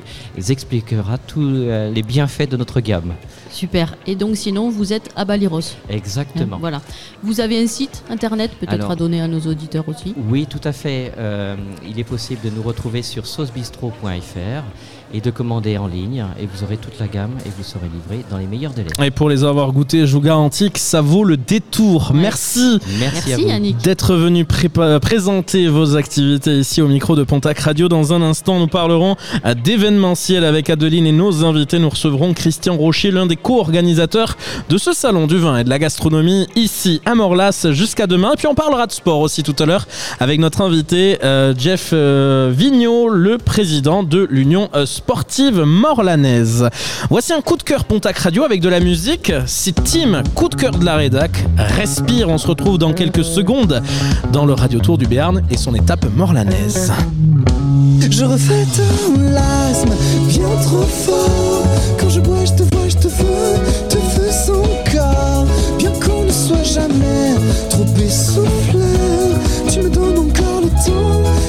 expliquera 0.49 1.17
tous 1.17 1.41
euh, 1.47 1.91
les 1.91 2.03
bienfaits 2.03 2.49
de 2.49 2.57
notre 2.57 2.79
gamme. 2.81 3.13
Super. 3.51 3.95
Et 4.07 4.15
donc 4.15 4.37
sinon, 4.37 4.69
vous 4.69 4.93
êtes 4.93 5.09
à 5.15 5.25
Baliros. 5.25 5.75
Exactement. 5.89 6.57
Voilà. 6.59 6.81
Vous 7.21 7.41
avez 7.41 7.61
un 7.61 7.67
site 7.67 8.03
internet 8.09 8.51
peut-être 8.59 8.89
à 8.89 8.95
donner 8.95 9.21
à 9.21 9.27
nos 9.27 9.41
auditeurs 9.41 9.87
aussi? 9.87 10.15
Oui, 10.29 10.47
tout 10.49 10.61
à 10.63 10.71
fait. 10.71 11.13
Euh, 11.17 11.55
il 11.87 11.99
est 11.99 12.03
possible 12.03 12.41
de 12.43 12.49
nous 12.49 12.63
retrouver 12.63 13.01
sur 13.01 13.27
saucebistro.fr 13.27 14.63
et 15.13 15.21
de 15.21 15.31
commander 15.31 15.77
en 15.77 15.87
ligne. 15.87 16.25
Et 16.39 16.45
vous 16.45 16.63
aurez 16.63 16.77
toute 16.77 16.99
la 16.99 17.07
gamme 17.07 17.31
et 17.45 17.49
vous 17.55 17.63
serez 17.63 17.87
livré 17.93 18.23
dans 18.29 18.37
les 18.37 18.47
meilleurs 18.47 18.73
délais. 18.73 18.89
Et 19.03 19.11
pour 19.11 19.29
les 19.29 19.43
avoir 19.43 19.71
goûtés, 19.71 20.05
je 20.07 20.13
vous 20.13 20.21
garantis 20.21 20.71
que 20.71 20.79
ça 20.79 21.01
vaut 21.01 21.23
le 21.23 21.37
détour. 21.37 22.11
Ouais. 22.13 22.19
Merci 22.21 22.79
Merci, 22.99 23.33
à 23.33 23.37
Merci 23.37 23.43
vous. 23.43 23.49
Yannick. 23.49 23.77
d'être 23.77 24.15
venu 24.15 24.45
présenter 24.45 25.67
vos 25.67 25.95
activités 25.95 26.59
ici 26.59 26.81
au 26.81 26.87
micro 26.87 27.15
de 27.15 27.23
Pontac 27.23 27.59
Radio. 27.59 27.87
Dans 27.87 28.13
un 28.13 28.21
instant, 28.21 28.59
nous 28.59 28.67
parlerons 28.67 29.15
euh, 29.45 29.53
d'événementiel 29.53 30.43
avec 30.43 30.69
Adeline 30.69 31.07
et 31.07 31.11
nos 31.11 31.43
invités. 31.45 31.79
Nous 31.79 31.89
recevrons 31.89 32.33
Christian 32.33 32.75
Rocher, 32.77 33.11
l'un 33.11 33.25
des 33.25 33.35
co-organisateurs 33.35 34.37
de 34.69 34.77
ce 34.77 34.93
salon 34.93 35.27
du 35.27 35.37
vin 35.37 35.57
et 35.57 35.63
de 35.63 35.69
la 35.69 35.79
gastronomie 35.79 36.47
ici 36.55 37.01
à 37.05 37.15
Morlas 37.15 37.67
jusqu'à 37.71 38.07
demain. 38.07 38.33
Et 38.33 38.37
puis 38.37 38.47
on 38.47 38.55
parlera 38.55 38.87
de 38.87 38.91
sport 38.91 39.19
aussi 39.19 39.43
tout 39.43 39.55
à 39.59 39.65
l'heure 39.65 39.87
avec 40.19 40.39
notre 40.39 40.61
invité 40.61 41.17
euh, 41.23 41.53
Jeff 41.57 41.89
euh, 41.93 42.51
Vigneault, 42.55 43.09
le 43.09 43.37
président 43.37 44.03
de 44.03 44.27
l'Union 44.29 44.69
euh, 44.75 44.85
sportive 45.01 45.63
morlanaise. 45.63 46.69
Voici 47.09 47.33
un 47.33 47.41
coup 47.41 47.57
de 47.57 47.63
cœur 47.63 47.85
Pontac 47.85 48.19
Radio 48.19 48.43
avec 48.43 48.61
de 48.61 48.69
la 48.69 48.79
musique. 48.79 49.33
C'est 49.47 49.73
Tim, 49.83 50.21
coup 50.35 50.47
de 50.47 50.53
cœur 50.53 50.77
de 50.77 50.85
la 50.85 50.95
rédac. 50.95 51.31
Respire, 51.57 52.29
on 52.29 52.37
se 52.37 52.45
retrouve 52.45 52.77
dans 52.77 52.93
quelques 52.93 53.23
secondes 53.23 53.81
dans 54.31 54.45
le 54.45 54.53
Radio 54.53 54.79
Tour 54.79 54.99
du 54.99 55.07
Béarn 55.07 55.41
et 55.49 55.57
son 55.57 55.73
étape 55.73 56.05
morlanaise. 56.15 56.93
Je 58.11 58.25
refais 58.25 58.67
ton 58.75 59.19
l'asthme 59.33 59.93
bien 60.27 60.49
trop 60.61 60.83
fort. 60.83 61.65
Quand 61.99 62.09
je 62.09 62.19
bois, 62.19 62.45
je 62.45 62.63
te 62.63 62.75
vois, 62.75 62.87
je 62.87 62.97
te 62.97 63.07
veux, 63.07 63.89
te 63.89 63.97
veux 63.97 64.31
son 64.45 64.61
corps. 64.91 65.47
Bien 65.79 65.91
qu'on 65.93 66.25
ne 66.25 66.31
soit 66.31 66.63
jamais 66.63 67.39
trop 67.71 67.85
essouffleur, 67.99 69.39
tu 69.67 69.79
me 69.79 69.89
donnes 69.89 70.19
encore 70.19 70.61
le 70.61 70.69
temps 70.85 71.40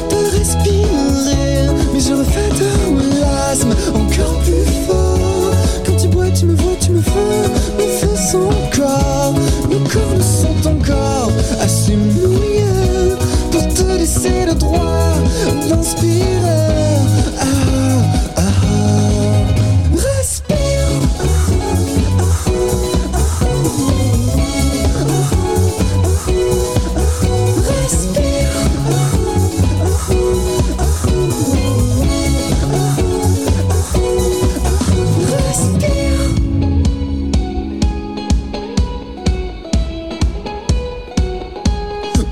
Corps 9.92 10.14
ne 10.16 10.22
sont 10.22 10.68
encore 10.68 11.30
assez 11.60 11.94
mouillés 11.96 13.14
pour 13.50 13.68
te 13.74 13.82
laisser 13.98 14.46
le 14.46 14.54
droit 14.54 14.81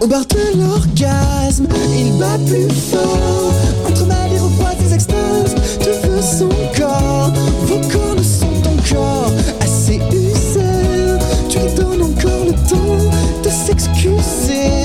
Au 0.00 0.06
bar 0.06 0.24
de 0.24 0.58
l'orgasme, 0.58 1.66
il 1.94 2.12
bat 2.18 2.38
plus 2.46 2.70
fort. 2.70 3.52
Entre 3.86 4.06
ma 4.06 4.26
voix 4.28 4.74
des 4.80 4.94
extases, 4.94 5.54
tu 5.78 5.90
veux 6.08 6.22
son 6.22 6.48
corps. 6.74 7.30
Vos 7.66 7.80
corps 7.88 8.14
ne 8.16 8.22
sont 8.22 8.46
encore 8.66 9.30
assez 9.60 10.00
usés. 10.10 11.18
Tu 11.50 11.58
lui 11.58 11.74
donnes 11.74 12.02
encore 12.02 12.46
le 12.46 12.52
temps 12.68 13.10
de 13.44 13.50
s'excuser. 13.50 14.79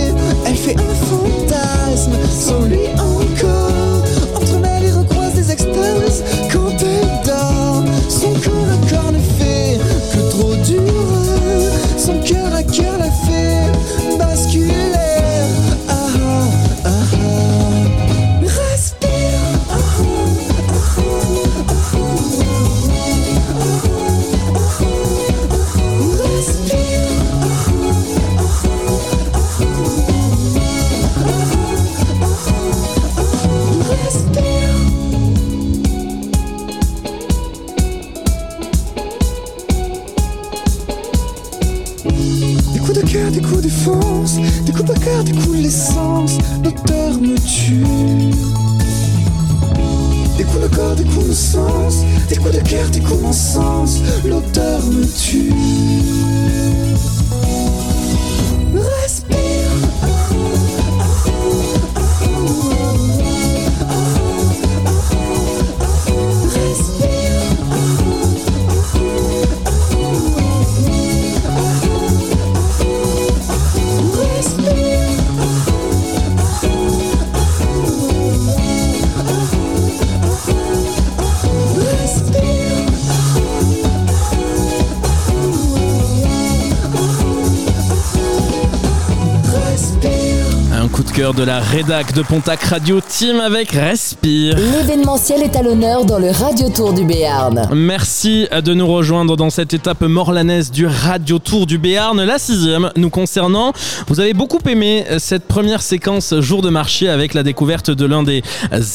La 91.56 91.62
rédac 91.62 92.12
de 92.12 92.22
Pontac 92.22 92.62
Radio 92.64 93.00
Team 93.00 93.40
avec 93.40 93.72
Respire. 93.72 94.58
L'événementiel 94.58 95.42
est 95.42 95.56
à 95.56 95.64
l'honneur 95.64 96.04
dans 96.04 96.20
le 96.20 96.30
Radio 96.30 96.68
Tour 96.70 96.92
du 96.92 97.06
Béarn. 97.06 97.70
Merci 97.74 98.50
de 98.52 98.74
nous 98.74 98.86
rejoindre 98.86 99.38
dans 99.38 99.50
cette 99.50 99.74
étape 99.74 100.02
morlanaise 100.02 100.70
du 100.70 100.86
Radio 100.86 101.40
Tour 101.40 101.66
du 101.66 101.78
Béarn, 101.78 102.22
la 102.22 102.40
sixième 102.40 102.92
nous 102.98 103.10
concernant. 103.10 103.72
Vous 104.08 104.20
avez 104.20 104.34
beaucoup 104.34 104.60
aimé 104.68 105.06
cette 105.18 105.46
première 105.46 105.82
séquence 105.82 106.38
jour 106.42 106.62
de 106.62 106.70
marché 106.70 107.08
avec 107.08 107.34
la 107.34 107.42
découverte 107.42 107.90
de 107.90 108.06
l'un 108.06 108.24
des 108.24 108.44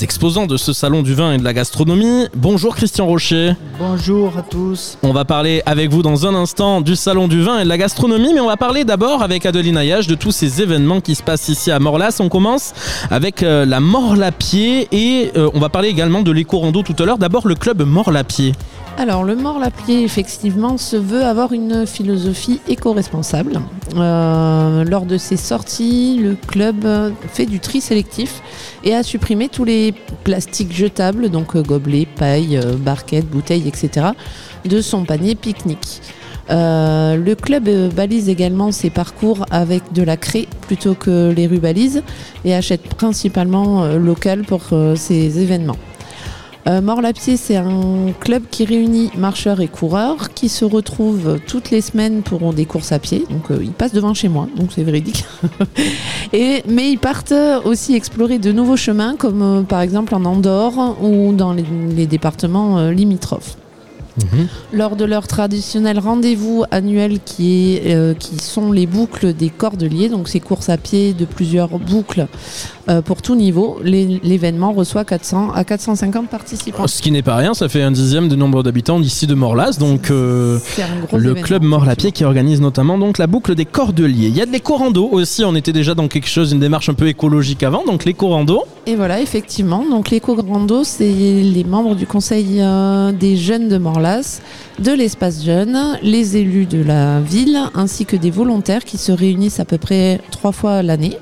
exposants 0.02 0.46
de 0.46 0.58
ce 0.58 0.74
salon 0.74 1.00
du 1.00 1.14
vin 1.14 1.32
et 1.32 1.38
de 1.38 1.44
la 1.44 1.54
gastronomie. 1.54 2.26
Bonjour 2.36 2.76
Christian 2.76 3.06
Rocher. 3.06 3.54
Bonjour 3.78 4.36
à 4.36 4.42
tous. 4.42 4.98
On 5.02 5.14
va 5.14 5.24
parler 5.24 5.62
avec 5.64 5.88
vous 5.88 6.02
dans 6.02 6.26
un 6.26 6.34
instant 6.34 6.82
du 6.82 6.94
salon 6.94 7.26
du 7.26 7.42
vin 7.42 7.60
et 7.60 7.64
de 7.64 7.70
la 7.70 7.78
gastronomie, 7.78 8.34
mais 8.34 8.40
on 8.40 8.48
va 8.48 8.58
parler 8.58 8.84
d'abord 8.84 9.22
avec 9.22 9.46
Adeline 9.46 9.78
Ayage 9.78 10.08
de 10.08 10.14
tous 10.14 10.32
ces 10.32 10.60
événements 10.60 11.00
qui 11.00 11.14
se 11.14 11.22
passent 11.22 11.48
ici 11.48 11.70
à 11.70 11.78
Morlas. 11.78 12.18
On 12.20 12.28
commence 12.28 12.49
avec 13.10 13.42
euh, 13.42 13.64
la 13.64 13.80
Morlapied 13.80 14.88
et 14.92 15.32
euh, 15.36 15.50
on 15.54 15.60
va 15.60 15.68
parler 15.68 15.88
également 15.88 16.22
de 16.22 16.30
l'éco-rando 16.30 16.82
tout 16.82 16.96
à 16.98 17.04
l'heure. 17.04 17.18
D'abord 17.18 17.46
le 17.46 17.54
club 17.54 17.82
Morlapied. 17.82 18.52
Alors, 18.98 19.24
le 19.24 19.34
Mort-Lapier, 19.34 20.02
effectivement, 20.02 20.76
se 20.76 20.96
veut 20.96 21.24
avoir 21.24 21.52
une 21.52 21.86
philosophie 21.86 22.60
éco-responsable. 22.68 23.60
Euh, 23.96 24.84
lors 24.84 25.06
de 25.06 25.16
ses 25.16 25.38
sorties, 25.38 26.18
le 26.20 26.34
club 26.34 26.86
fait 27.32 27.46
du 27.46 27.60
tri 27.60 27.80
sélectif 27.80 28.42
et 28.84 28.94
a 28.94 29.02
supprimé 29.02 29.48
tous 29.48 29.64
les 29.64 29.94
plastiques 30.24 30.74
jetables, 30.74 31.30
donc 31.30 31.56
euh, 31.56 31.62
gobelets, 31.62 32.06
pailles, 32.06 32.60
barquettes, 32.78 33.28
bouteilles, 33.30 33.68
etc., 33.68 34.08
de 34.66 34.80
son 34.82 35.04
panier 35.04 35.34
pique-nique. 35.34 36.02
Euh, 36.50 37.16
le 37.16 37.34
club 37.34 37.68
euh, 37.68 37.88
balise 37.90 38.28
également 38.28 38.72
ses 38.72 38.90
parcours 38.90 39.46
avec 39.50 39.92
de 39.92 40.02
la 40.02 40.16
craie 40.16 40.46
plutôt 40.62 40.94
que 40.94 41.30
les 41.30 41.46
rubalises 41.46 42.02
et 42.44 42.54
achète 42.54 42.82
principalement 42.94 43.84
euh, 43.84 43.98
local 43.98 44.42
pour 44.44 44.62
ses 44.96 45.40
événements. 45.40 45.76
Euh, 46.66 46.82
Mort-Lapier, 46.82 47.36
c'est 47.36 47.56
un 47.56 48.12
club 48.20 48.42
qui 48.50 48.66
réunit 48.66 49.10
marcheurs 49.16 49.60
et 49.60 49.68
coureurs 49.68 50.30
qui 50.34 50.48
se 50.48 50.64
retrouvent 50.64 51.40
toutes 51.46 51.70
les 51.70 51.80
semaines 51.80 52.22
pour 52.22 52.52
des 52.52 52.66
courses 52.66 52.92
à 52.92 52.98
pied. 52.98 53.24
Donc, 53.30 53.44
ils 53.62 53.72
passent 53.72 53.94
devant 53.94 54.12
chez 54.12 54.28
moi, 54.28 54.46
donc 54.56 54.70
c'est 54.72 54.82
véridique. 54.82 55.24
et, 56.34 56.62
mais 56.68 56.90
ils 56.90 56.98
partent 56.98 57.34
aussi 57.64 57.94
explorer 57.94 58.38
de 58.38 58.52
nouveaux 58.52 58.76
chemins, 58.76 59.16
comme 59.16 59.64
par 59.66 59.80
exemple 59.80 60.14
en 60.14 60.24
Andorre 60.24 61.02
ou 61.02 61.32
dans 61.32 61.54
les, 61.54 62.06
départements 62.06 62.78
euh, 62.78 62.90
limitrophes. 64.18 64.48
Lors 64.72 64.96
de 64.96 65.04
leur 65.04 65.26
traditionnel 65.26 65.98
rendez-vous 65.98 66.64
annuel 66.70 67.18
qui, 67.24 67.74
est, 67.76 67.94
euh, 67.94 68.14
qui 68.14 68.36
sont 68.38 68.72
les 68.72 68.86
boucles 68.86 69.32
des 69.34 69.48
cordeliers, 69.50 70.08
donc 70.08 70.28
ces 70.28 70.40
courses 70.40 70.68
à 70.68 70.76
pied 70.76 71.12
de 71.12 71.24
plusieurs 71.24 71.78
boucles 71.78 72.26
euh, 72.88 73.02
pour 73.02 73.22
tout 73.22 73.34
niveau, 73.34 73.78
les- 73.84 74.20
l'événement 74.24 74.72
reçoit 74.72 75.04
400 75.04 75.50
à 75.54 75.64
450 75.64 76.28
participants. 76.28 76.86
Ce 76.86 77.02
qui 77.02 77.10
n'est 77.12 77.22
pas 77.22 77.36
rien, 77.36 77.54
ça 77.54 77.68
fait 77.68 77.82
un 77.82 77.90
dixième 77.92 78.28
du 78.28 78.36
nombre 78.36 78.62
d'habitants 78.62 78.98
d'ici 79.00 79.26
de 79.26 79.34
Morlas. 79.34 79.76
Donc 79.78 80.10
euh, 80.10 80.58
le 81.16 81.34
club 81.34 81.62
Morlapied 81.62 82.12
qui 82.12 82.24
organise 82.24 82.60
notamment 82.60 82.98
donc 82.98 83.18
la 83.18 83.26
boucle 83.26 83.54
des 83.54 83.64
Cordeliers. 83.64 84.28
Il 84.28 84.36
y 84.36 84.40
a 84.40 84.46
de 84.46 84.52
l'éco-rando 84.52 85.08
aussi, 85.10 85.44
on 85.44 85.54
était 85.54 85.72
déjà 85.72 85.94
dans 85.94 86.08
quelque 86.08 86.28
chose, 86.28 86.52
une 86.52 86.60
démarche 86.60 86.88
un 86.88 86.94
peu 86.94 87.06
écologique 87.08 87.62
avant, 87.62 87.84
donc 87.84 88.04
l'éco-rando. 88.04 88.62
Et 88.86 88.96
voilà, 88.96 89.20
effectivement. 89.20 89.84
Donc 89.88 90.10
l'éco-grando, 90.10 90.82
c'est 90.84 91.04
les 91.12 91.64
membres 91.64 91.94
du 91.94 92.06
conseil 92.06 92.60
des 93.18 93.36
jeunes 93.36 93.68
de 93.68 93.78
Morlas, 93.78 93.99
de 94.78 94.92
l'espace 94.92 95.44
jeune, 95.44 95.98
les 96.02 96.36
élus 96.36 96.66
de 96.66 96.82
la 96.82 97.20
ville, 97.20 97.58
ainsi 97.74 98.04
que 98.06 98.16
des 98.16 98.30
volontaires 98.30 98.84
qui 98.84 98.98
se 98.98 99.12
réunissent 99.12 99.60
à 99.60 99.64
peu 99.64 99.78
près 99.78 100.20
trois 100.30 100.52
fois 100.52 100.82
l'année 100.82 101.16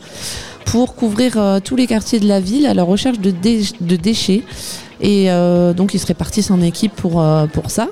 pour 0.64 0.94
couvrir 0.94 1.32
euh, 1.36 1.60
tous 1.62 1.76
les 1.76 1.86
quartiers 1.86 2.20
de 2.20 2.28
la 2.28 2.40
ville 2.40 2.66
à 2.66 2.74
la 2.74 2.82
recherche 2.82 3.18
de, 3.20 3.30
dé- 3.30 3.62
de 3.80 3.96
déchets. 3.96 4.42
Et 5.00 5.30
euh, 5.30 5.72
donc 5.72 5.94
ils 5.94 5.98
se 6.00 6.06
répartissent 6.06 6.50
en 6.50 6.60
équipe 6.60 6.92
pour, 6.94 7.20
euh, 7.20 7.46
pour 7.46 7.70
ça. 7.70 7.88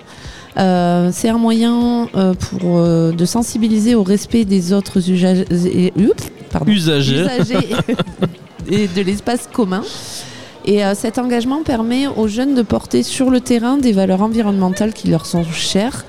C'est 1.12 1.28
un 1.28 1.36
moyen 1.38 2.08
pour, 2.40 2.82
de 2.82 3.24
sensibiliser 3.26 3.94
au 3.94 4.02
respect 4.02 4.46
des 4.46 4.72
autres 4.72 5.00
pardon, 6.50 6.72
usagers 6.72 7.66
et 8.70 8.88
de 8.88 9.02
l'espace 9.02 9.48
commun. 9.52 9.82
Et 10.66 10.84
euh, 10.84 10.94
cet 10.94 11.18
engagement 11.18 11.62
permet 11.62 12.08
aux 12.08 12.26
jeunes 12.26 12.54
de 12.54 12.62
porter 12.62 13.04
sur 13.04 13.30
le 13.30 13.40
terrain 13.40 13.76
des 13.76 13.92
valeurs 13.92 14.22
environnementales 14.22 14.92
qui 14.92 15.08
leur 15.08 15.24
sont 15.24 15.44
chères. 15.44 16.04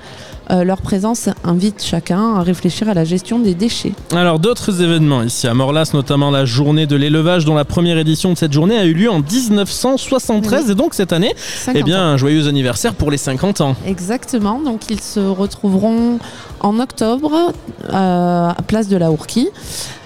Euh, 0.50 0.64
leur 0.64 0.80
présence 0.80 1.28
invite 1.44 1.82
chacun 1.84 2.36
à 2.36 2.42
réfléchir 2.42 2.88
à 2.88 2.94
la 2.94 3.04
gestion 3.04 3.38
des 3.38 3.54
déchets. 3.54 3.92
Alors 4.12 4.38
d'autres 4.38 4.82
événements 4.82 5.22
ici 5.22 5.46
à 5.46 5.54
Morlas, 5.54 5.90
notamment 5.92 6.30
la 6.30 6.46
journée 6.46 6.86
de 6.86 6.96
l'élevage 6.96 7.44
dont 7.44 7.54
la 7.54 7.66
première 7.66 7.98
édition 7.98 8.32
de 8.32 8.38
cette 8.38 8.52
journée 8.52 8.78
a 8.78 8.84
eu 8.84 8.94
lieu 8.94 9.10
en 9.10 9.20
1973 9.20 10.70
et 10.70 10.74
donc 10.74 10.94
cette 10.94 11.12
année, 11.12 11.34
50 11.36 11.76
eh 11.78 11.82
bien 11.82 12.00
un 12.00 12.16
joyeux 12.16 12.48
anniversaire 12.48 12.94
pour 12.94 13.10
les 13.10 13.18
50 13.18 13.60
ans. 13.60 13.76
Exactement, 13.86 14.60
donc 14.60 14.88
ils 14.88 15.00
se 15.00 15.20
retrouveront 15.20 16.18
en 16.60 16.80
octobre 16.80 17.52
euh, 17.90 18.48
à 18.48 18.62
Place 18.66 18.88
de 18.88 18.96
la 18.96 19.10
Hourquie. 19.10 19.48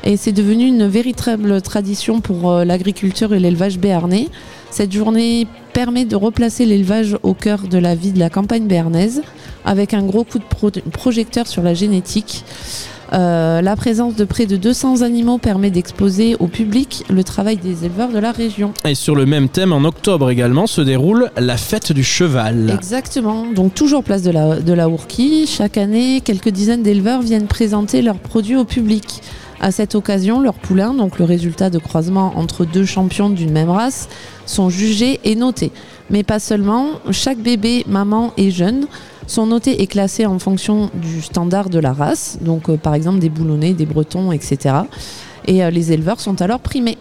Et 0.05 0.17
c'est 0.17 0.33
devenu 0.33 0.67
une 0.67 0.89
véritable 0.89 1.63
tradition 1.63 2.21
pour 2.21 2.51
euh, 2.51 2.65
l'agriculture 2.65 3.33
et 3.35 3.39
l'élevage 3.39 3.79
béarnais. 3.79 4.29
Cette 4.73 4.91
journée 4.93 5.47
permet 5.75 6.07
de 6.07 6.17
replacer 6.17 6.65
l'élevage 6.65 7.19
au 7.23 7.35
cœur 7.35 7.69
de 7.71 7.77
la 7.77 7.95
vie 7.95 8.11
de 8.11 8.19
la 8.19 8.31
campagne 8.31 8.67
béarnaise, 8.67 9.21
avec 9.67 9.93
un 9.93 10.03
gros 10.03 10.25
coup 10.25 10.39
de 10.39 10.45
pro- 10.45 10.71
projecteur 10.93 11.47
sur 11.47 11.63
la 11.63 11.75
génétique. 11.75 12.43
Euh, 13.13 13.61
la 13.61 13.77
présence 13.77 14.17
de 14.17 14.25
près 14.25 14.47
de 14.47 14.57
200 14.57 15.03
animaux 15.03 15.37
permet 15.37 15.71
d'exposer 15.71 16.35
au 16.41 16.47
public 16.47 17.05
le 17.11 17.23
travail 17.23 17.59
des 17.59 17.85
éleveurs 17.85 18.09
de 18.09 18.19
la 18.19 18.33
région. 18.33 18.73
Et 18.87 18.95
sur 18.95 19.15
le 19.15 19.27
même 19.27 19.51
thème, 19.51 19.75
en 19.75 19.85
octobre 19.85 20.31
également, 20.31 20.67
se 20.67 20.81
déroule 20.81 21.31
la 21.37 21.59
fête 21.59 21.93
du 21.93 22.03
cheval. 22.05 22.71
Exactement. 22.75 23.45
Donc 23.55 23.75
toujours 23.75 24.03
place 24.03 24.23
de 24.23 24.31
la, 24.31 24.57
de 24.61 24.73
la 24.73 24.89
Ourquie. 24.89 25.47
Chaque 25.47 25.77
année, 25.77 26.23
quelques 26.25 26.49
dizaines 26.49 26.83
d'éleveurs 26.83 27.21
viennent 27.21 27.47
présenter 27.47 28.01
leurs 28.01 28.19
produits 28.19 28.57
au 28.57 28.65
public. 28.65 29.21
À 29.61 29.71
cette 29.71 29.95
occasion, 29.95 30.41
leurs 30.41 30.55
poulains, 30.55 30.93
donc 30.95 31.19
le 31.21 31.25
résultat 31.25 31.71
de 31.71 31.79
croisement 31.79 32.33
entre 32.37 32.65
deux 32.65 32.85
champions 32.87 33.31
d'une 33.31 33.53
même 33.53 33.71
race, 33.71 34.09
sont 34.53 34.71
jugés 34.71 35.21
et 35.25 35.35
notés. 35.35 35.73
Mais 36.11 36.23
pas 36.23 36.39
seulement, 36.39 37.01
chaque 37.11 37.39
bébé, 37.39 37.85
maman 37.89 38.33
et 38.37 38.51
jeune 38.51 38.87
sont 39.27 39.47
notés 39.47 39.83
et 39.83 39.87
classés 39.87 40.27
en 40.27 40.39
fonction 40.39 40.91
du 40.95 41.23
standard 41.23 41.71
de 41.71 41.79
la 41.79 41.93
race, 41.93 42.39
donc 42.41 42.69
euh, 42.69 42.77
par 42.77 42.95
exemple 42.95 43.19
des 43.19 43.29
boulonnais, 43.29 43.73
des 43.73 43.87
bretons, 43.87 44.33
etc. 44.33 44.77
Et 45.47 45.65
euh, 45.65 45.71
les 45.71 45.93
éleveurs 45.93 46.21
sont 46.21 46.43
alors 46.43 46.61
primés. 46.61 46.99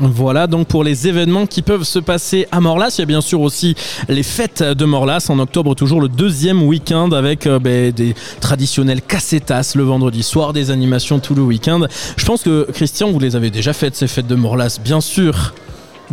Voilà 0.00 0.46
donc 0.46 0.68
pour 0.68 0.84
les 0.84 1.08
événements 1.08 1.46
qui 1.46 1.60
peuvent 1.60 1.82
se 1.82 1.98
passer 1.98 2.46
à 2.52 2.60
Morlas. 2.60 2.94
Il 2.96 3.00
y 3.00 3.02
a 3.02 3.06
bien 3.06 3.20
sûr 3.20 3.40
aussi 3.40 3.74
les 4.08 4.22
fêtes 4.22 4.62
de 4.62 4.84
Morlas 4.84 5.26
en 5.28 5.40
octobre, 5.40 5.74
toujours 5.74 6.00
le 6.00 6.08
deuxième 6.08 6.62
week-end 6.62 7.10
avec 7.10 7.46
euh, 7.46 7.58
ben, 7.58 7.90
des 7.90 8.14
traditionnels 8.40 9.02
cassetas 9.02 9.72
le 9.74 9.82
vendredi 9.82 10.22
soir, 10.22 10.52
des 10.52 10.70
animations 10.70 11.18
tout 11.18 11.34
le 11.34 11.42
week-end. 11.42 11.80
Je 12.16 12.24
pense 12.24 12.42
que 12.42 12.68
Christian, 12.72 13.10
vous 13.10 13.18
les 13.18 13.34
avez 13.34 13.50
déjà 13.50 13.72
faites 13.72 13.96
ces 13.96 14.06
fêtes 14.06 14.28
de 14.28 14.36
Morlas, 14.36 14.78
bien 14.82 15.00
sûr. 15.00 15.52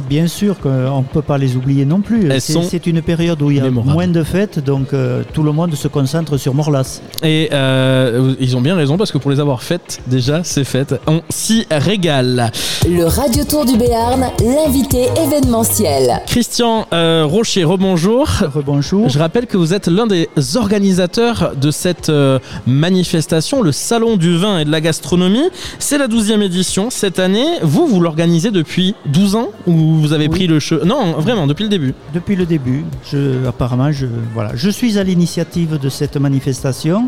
Bien 0.09 0.27
sûr 0.27 0.59
qu'on 0.59 0.99
ne 0.99 1.03
peut 1.03 1.21
pas 1.21 1.37
les 1.37 1.55
oublier 1.55 1.85
non 1.85 2.01
plus. 2.01 2.29
C'est 2.39 2.53
sont 2.53 2.67
une 2.85 3.01
période 3.01 3.41
où 3.41 3.51
il 3.51 3.57
y 3.57 3.59
a 3.59 3.63
mémorables. 3.63 3.93
moins 3.93 4.07
de 4.07 4.23
fêtes, 4.23 4.59
donc 4.59 4.93
euh, 4.93 5.23
tout 5.33 5.43
le 5.43 5.51
monde 5.51 5.73
se 5.75 5.87
concentre 5.87 6.37
sur 6.37 6.53
Morlas. 6.53 7.01
Et 7.23 7.49
euh, 7.53 8.35
ils 8.39 8.55
ont 8.57 8.61
bien 8.61 8.75
raison 8.75 8.97
parce 8.97 9.11
que 9.11 9.17
pour 9.17 9.31
les 9.31 9.39
avoir 9.39 9.63
faites, 9.63 10.01
déjà 10.07 10.43
c'est 10.43 10.63
fait, 10.63 10.95
on 11.07 11.21
s'y 11.29 11.65
régale. 11.71 12.51
Le 12.87 13.05
Radio 13.05 13.43
Tour 13.43 13.65
du 13.65 13.77
Béarn, 13.77 14.25
l'invité 14.39 15.07
événementiel. 15.17 16.21
Christian 16.27 16.87
euh, 16.93 17.25
Rocher, 17.25 17.63
rebonjour. 17.63 18.27
Rebonjour. 18.53 19.09
Je 19.09 19.17
rappelle 19.17 19.47
que 19.47 19.57
vous 19.57 19.73
êtes 19.73 19.87
l'un 19.87 20.07
des 20.07 20.29
organisateurs 20.55 21.53
de 21.55 21.71
cette 21.71 22.09
euh, 22.09 22.39
manifestation, 22.67 23.61
le 23.61 23.71
Salon 23.71 24.17
du 24.17 24.37
vin 24.37 24.59
et 24.59 24.65
de 24.65 24.71
la 24.71 24.81
gastronomie. 24.81 25.49
C'est 25.79 25.97
la 25.97 26.07
12e 26.07 26.41
édition 26.41 26.89
cette 26.89 27.19
année. 27.19 27.45
Vous, 27.61 27.87
vous 27.87 27.99
l'organisez 27.99 28.51
depuis 28.51 28.95
12 29.07 29.35
ans 29.35 29.49
ou 29.67 29.84
vous 29.93 30.13
avez 30.13 30.25
Oui. 30.27 30.29
pris 30.29 30.47
le 30.47 30.59
che... 30.59 30.73
Non, 30.83 31.13
vraiment, 31.19 31.47
depuis 31.47 31.63
le 31.63 31.69
début. 31.69 31.93
Depuis 32.13 32.35
le 32.35 32.45
début, 32.45 32.83
je, 33.11 33.45
apparemment, 33.47 33.91
je, 33.91 34.07
voilà, 34.33 34.51
je 34.55 34.69
suis 34.69 34.97
à 34.97 35.03
l'initiative 35.03 35.77
de 35.79 35.89
cette 35.89 36.17
manifestation. 36.17 37.07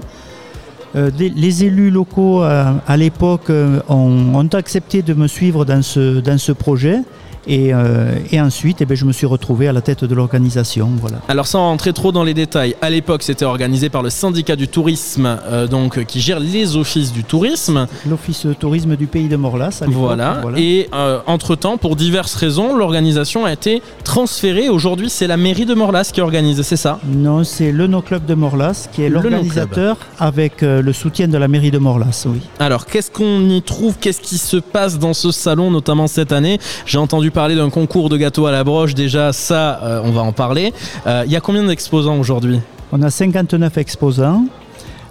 Euh, 0.95 1.11
les, 1.19 1.29
les 1.29 1.63
élus 1.65 1.91
locaux, 1.91 2.43
euh, 2.43 2.71
à 2.87 2.97
l'époque, 2.97 3.49
euh, 3.49 3.79
ont, 3.89 4.33
ont 4.35 4.47
accepté 4.53 5.01
de 5.01 5.13
me 5.13 5.27
suivre 5.27 5.65
dans 5.65 5.81
ce, 5.81 6.19
dans 6.21 6.37
ce 6.37 6.51
projet. 6.53 6.99
Et, 7.47 7.73
euh, 7.73 8.11
et 8.31 8.41
ensuite, 8.41 8.81
eh 8.81 8.85
ben, 8.85 8.95
je 8.95 9.05
me 9.05 9.11
suis 9.13 9.25
retrouvé 9.25 9.67
à 9.67 9.73
la 9.73 9.81
tête 9.81 10.03
de 10.03 10.13
l'organisation. 10.15 10.89
Voilà. 10.99 11.17
Alors 11.27 11.47
sans 11.47 11.61
rentrer 11.61 11.93
trop 11.93 12.11
dans 12.11 12.23
les 12.23 12.33
détails, 12.33 12.75
à 12.81 12.89
l'époque 12.89 13.23
c'était 13.23 13.45
organisé 13.45 13.89
par 13.89 14.03
le 14.03 14.09
syndicat 14.09 14.55
du 14.55 14.67
tourisme, 14.67 15.37
euh, 15.47 15.67
donc 15.67 16.03
qui 16.05 16.19
gère 16.19 16.39
les 16.39 16.75
offices 16.75 17.11
du 17.13 17.23
tourisme. 17.23 17.87
L'office 18.07 18.45
tourisme 18.59 18.95
du 18.95 19.07
pays 19.07 19.27
de 19.27 19.35
Morlas. 19.37 19.79
à 19.81 19.85
l'époque, 19.85 20.01
Voilà. 20.01 20.41
Et 20.57 20.89
entre 21.25 21.55
temps, 21.55 21.77
pour 21.77 21.95
diverses 21.95 22.35
raisons, 22.35 22.75
l'organisation 22.75 23.45
a 23.45 23.51
été 23.53 23.81
transférée. 24.03 24.69
Aujourd'hui, 24.69 25.09
c'est 25.09 25.27
la 25.27 25.37
mairie 25.37 25.65
de 25.65 25.73
Morlas 25.73 26.09
qui 26.13 26.21
organise, 26.21 26.61
c'est 26.61 26.75
ça? 26.75 26.99
Non, 27.07 27.43
c'est 27.43 27.71
le 27.71 27.87
No 27.87 28.01
Club 28.01 28.25
de 28.25 28.33
Morlas 28.33 28.87
qui 28.91 29.03
est 29.03 29.09
l'organisateur 29.09 29.97
avec 30.19 30.63
euh, 30.63 30.81
le 30.81 30.93
soutien 30.93 31.27
de 31.27 31.37
la 31.37 31.47
mairie 31.47 31.71
de 31.71 31.77
Morlas. 31.77 32.25
Oui. 32.27 32.39
Alors, 32.59 32.85
qu'est-ce 32.85 33.11
qu'on 33.11 33.49
y 33.49 33.61
trouve? 33.61 33.95
Qu'est-ce 33.99 34.21
qui 34.21 34.37
se 34.37 34.57
passe 34.57 34.99
dans 34.99 35.13
ce 35.13 35.31
salon, 35.31 35.71
notamment 35.71 36.07
cette 36.07 36.31
année? 36.31 36.59
J'ai 36.85 36.97
entendu 36.97 37.31
parler 37.37 37.55
d'un 37.55 37.69
concours 37.69 38.09
de 38.09 38.17
gâteaux 38.17 38.47
à 38.47 38.51
la 38.51 38.63
broche. 38.63 38.95
Déjà, 38.95 39.31
ça, 39.31 39.79
euh, 39.83 40.01
on 40.03 40.09
va 40.11 40.21
en 40.21 40.31
parler. 40.31 40.73
Euh, 41.05 41.21
Il 41.27 41.31
y 41.31 41.35
a 41.35 41.39
combien 41.39 41.63
d'exposants 41.63 42.17
aujourd'hui? 42.17 42.59
On 42.91 43.03
a 43.03 43.11
59 43.11 43.77
exposants. 43.77 44.45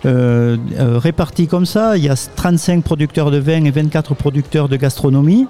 euh, 0.04 0.56
répartis 0.76 1.46
comme 1.46 1.66
ça, 1.66 1.96
il 1.96 2.02
y 2.02 2.08
a 2.08 2.16
35 2.16 2.82
producteurs 2.82 3.30
de 3.30 3.38
vin 3.38 3.62
et 3.64 3.70
24 3.70 4.16
producteurs 4.16 4.68
de 4.68 4.74
gastronomie, 4.76 5.46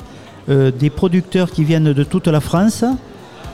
des 0.49 0.91
producteurs 0.91 1.51
qui 1.51 1.65
viennent 1.65 1.95
de 1.95 2.05
toute 2.05 2.27
la 2.29 2.41
France. 2.41 2.85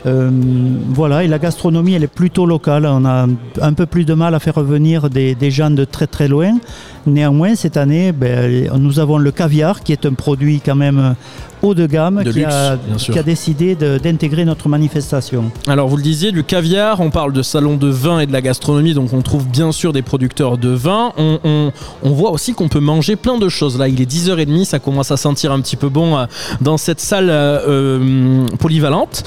Voilà, 0.05 1.23
et 1.23 1.29
la 1.29 1.39
gastronomie, 1.39 1.95
elle 1.95 2.03
est 2.03 2.15
plutôt 2.23 2.45
locale. 2.45 2.87
On 2.87 3.05
a 3.05 3.27
un 3.61 3.73
peu 3.73 3.87
plus 3.87 4.05
de 4.05 4.15
mal 4.15 4.35
à 4.35 4.41
faire 4.41 4.57
revenir 4.57 5.09
des, 5.11 5.37
des 5.37 5.53
gens 5.53 5.71
de 5.71 5.85
très 5.85 6.09
très 6.09 6.27
loin. 6.27 6.59
Néanmoins, 7.07 7.55
cette 7.55 7.77
année, 7.77 8.11
ben, 8.11 8.69
nous 8.79 8.99
avons 8.99 9.19
le 9.19 9.31
caviar, 9.31 9.83
qui 9.85 9.93
est 9.93 10.07
un 10.07 10.15
produit 10.15 10.61
quand 10.65 10.77
même 10.77 11.15
haut 11.63 11.75
de 11.75 11.87
gamme, 11.87 12.23
De 12.25 12.33
qui, 12.33 12.41
luxe, 12.41 12.53
a, 12.55 12.77
qui 12.99 13.23
décidé 13.25 13.75
d'intégrer 13.75 14.45
notre 14.45 14.69
manifestation. 14.69 15.51
Alors 15.67 15.89
vous 15.89 15.97
le 15.97 16.03
disiez, 16.03 16.33
du 16.33 16.45
caviar, 16.45 17.01
on 17.01 17.11
parle 17.11 17.33
de 17.33 17.43
salon 17.43 17.77
de 17.77 17.89
vin 17.89 18.21
et 18.21 18.27
de 18.27 18.33
la 18.33 18.41
gastronomie, 18.41 18.95
donc 18.95 19.13
on 19.13 19.23
trouve 19.23 19.47
bien 19.47 19.73
sûr 19.73 19.93
des 19.93 20.03
producteurs 20.03 20.59
de 20.59 20.69
vin. 20.71 21.13
On, 21.17 21.39
on- 21.45 21.73
on 22.03 22.11
voit 22.11 22.31
aussi 22.33 22.55
qu'on 22.55 22.69
peut 22.69 22.81
manger 22.81 23.17
plein 23.17 23.39
de 23.39 23.49
choses. 23.49 23.79
Là, 23.79 23.89
il 23.89 24.01
est 24.01 24.11
10h30, 24.11 24.65
ça 24.65 24.79
commence 24.79 25.11
à 25.11 25.17
sentir 25.17 25.53
un 25.53 25.61
petit 25.61 25.77
peu 25.77 25.89
bon 25.89 26.17
euh, 26.17 26.25
dans 26.61 26.77
cette 26.77 27.01
salle 27.01 27.31
euh, 27.31 27.61
euh, 27.69 28.47
polyvalente. 28.59 29.23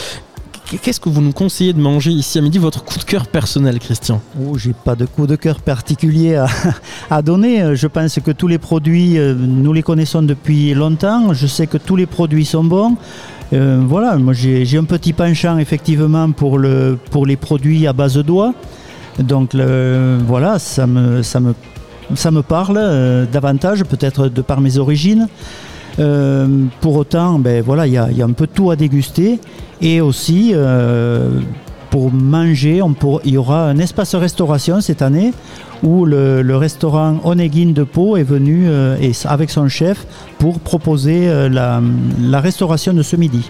Qu'est-ce 0.82 1.00
que 1.00 1.10
vous 1.10 1.22
nous 1.22 1.32
conseillez 1.32 1.74
de 1.74 1.80
manger 1.80 2.10
ici 2.10 2.40
à 2.40 2.42
midi 2.42 2.58
Votre 2.58 2.84
coup 2.84 2.98
de 2.98 3.04
cœur 3.04 3.28
personnel, 3.28 3.78
Christian? 3.78 4.20
Oh, 4.42 4.58
j'ai 4.58 4.74
pas 4.74 4.96
de 4.96 5.06
coup 5.06 5.28
de 5.28 5.36
cœur 5.36 5.60
particulier 5.60 6.44
à, 7.12 7.22
donner. 7.22 7.62
Euh, 7.62 7.76
Je 7.76 7.86
pense 7.86 8.16
que 8.20 8.32
tous 8.32 8.48
les 8.48 8.58
produits, 8.58 9.20
euh, 9.20 9.36
nous 9.36 9.74
les 9.74 9.84
connaissons 9.84 10.24
depuis 10.24 10.74
longtemps. 10.74 11.34
Je 11.34 11.46
sais 11.46 11.68
que 11.68 11.78
tous 11.78 11.96
les 11.96 12.08
produits 12.08 12.46
sont 12.46 12.64
bons. 12.64 12.96
Euh, 13.54 13.80
voilà, 13.88 14.18
moi 14.18 14.34
j'ai 14.34 14.78
un 14.78 14.86
petit 14.86 15.14
penchant 15.14 15.60
effectivement 15.60 16.32
pour, 16.32 16.58
le, 16.58 16.98
pour 17.12 17.28
les 17.28 17.36
produits 17.36 17.86
à 17.86 17.94
base 17.94 18.18
d'oie. 18.18 18.56
Donc 19.20 19.54
voilà, 19.54 20.58
ça 20.58 20.88
me, 20.88 21.22
ça 21.22 21.40
me, 21.40 21.54
ça 22.16 22.32
me 22.32 22.42
parle 22.42 23.28
davantage, 23.32 23.84
peut-être 23.84 24.30
de 24.30 24.42
par 24.42 24.62
mes 24.62 24.80
origines. 24.80 25.28
Euh, 26.00 26.48
pour 26.82 26.96
autant, 26.96 27.40
ben, 27.40 27.62
voilà, 27.64 27.88
il 27.88 27.94
y, 27.94 27.98
a- 27.98 28.26
un 28.26 28.32
peu 28.32 28.48
tout 28.48 28.72
à 28.72 28.76
déguster. 28.76 29.40
Et 29.82 30.02
aussi, 30.02 30.52
euh, 30.54 31.40
pour 31.90 32.12
manger, 32.12 32.82
il 33.24 33.32
y 33.34 33.38
aura 33.38 33.68
un 33.70 33.78
espace 33.78 34.16
restauration 34.16 34.82
cette 34.82 35.02
année 35.02 35.34
où 35.84 36.06
le, 36.06 36.56
restaurant 36.56 37.20
Onegin 37.24 37.72
de 37.74 37.84
Pau 37.84 38.18
est 38.18 38.24
venu 38.24 38.66
euh, 38.68 38.98
et, 39.02 39.12
avec 39.26 39.50
son 39.50 39.68
chef 39.68 40.06
pour 40.40 40.60
proposer 40.60 41.30
la 41.50 42.40
restauration 42.42 42.94
de 42.94 43.04
ce 43.04 43.16
midi. 43.16 43.50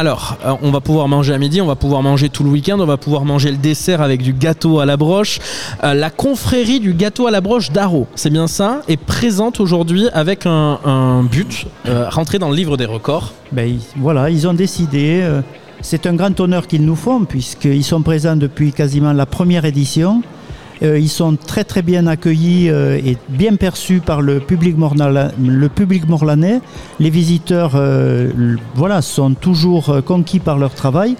Alors, 0.00 0.38
euh, 0.46 0.54
on 0.62 0.70
va 0.70 0.80
pouvoir 0.80 1.08
manger 1.08 1.34
à 1.34 1.36
midi, 1.36 1.60
on 1.60 1.66
va 1.66 1.76
pouvoir 1.76 2.02
manger 2.02 2.30
tout 2.30 2.42
le 2.42 2.48
week-end, 2.48 2.80
on 2.80 2.86
va 2.86 2.96
pouvoir 2.96 3.26
manger 3.26 3.50
le 3.50 3.58
dessert 3.58 4.00
avec 4.00 4.22
du 4.22 4.32
gâteau 4.32 4.80
à 4.80 4.86
la 4.86 4.96
broche. 4.96 5.40
Euh, 5.84 5.92
la 5.92 6.08
confrérie 6.08 6.80
du 6.80 6.94
gâteau 6.94 7.26
à 7.26 7.30
la 7.30 7.42
broche 7.42 7.70
d'Aro, 7.70 8.06
c'est 8.14 8.30
bien 8.30 8.46
ça, 8.46 8.80
est 8.88 8.96
présente 8.96 9.60
aujourd'hui 9.60 10.08
avec 10.14 10.46
un, 10.46 11.22
but, 11.30 11.66
euh, 11.86 12.08
rentrer 12.08 12.38
dans 12.38 12.48
le 12.48 12.56
livre 12.56 12.78
des 12.78 12.86
records. 12.86 13.34
Ben, 13.52 13.76
voilà, 13.96 14.30
ils 14.30 14.48
ont 14.48 14.54
décidé. 14.54 15.22
c'est 15.82 16.06
un 16.06 16.14
grand 16.14 16.40
honneur 16.40 16.66
qu'ils 16.66 16.86
nous 16.86 16.96
font 16.96 17.26
puisqu'ils 17.26 17.84
sont 17.84 18.00
présents 18.00 18.36
depuis 18.36 18.72
quasiment 18.72 19.12
la 19.12 19.26
première 19.26 19.66
édition. 19.66 20.22
Euh, 20.82 20.98
ils 20.98 21.08
sont 21.08 21.36
très 21.64 21.82
bien 21.82 22.06
accueillis 22.06 22.70
euh, 22.70 22.98
et 23.04 23.16
bien 23.28 23.56
perçus 23.56 24.00
par 24.00 24.22
le 24.22 24.40
public, 24.40 24.76
morlanais. 24.78 26.60
Les 26.98 27.10
visiteurs 27.10 27.72
euh, 27.74 28.30
sont 29.02 29.34
toujours 29.34 30.02
conquis 30.04 30.40
par 30.40 30.58
leur 30.58 30.74
travail. 30.74 31.16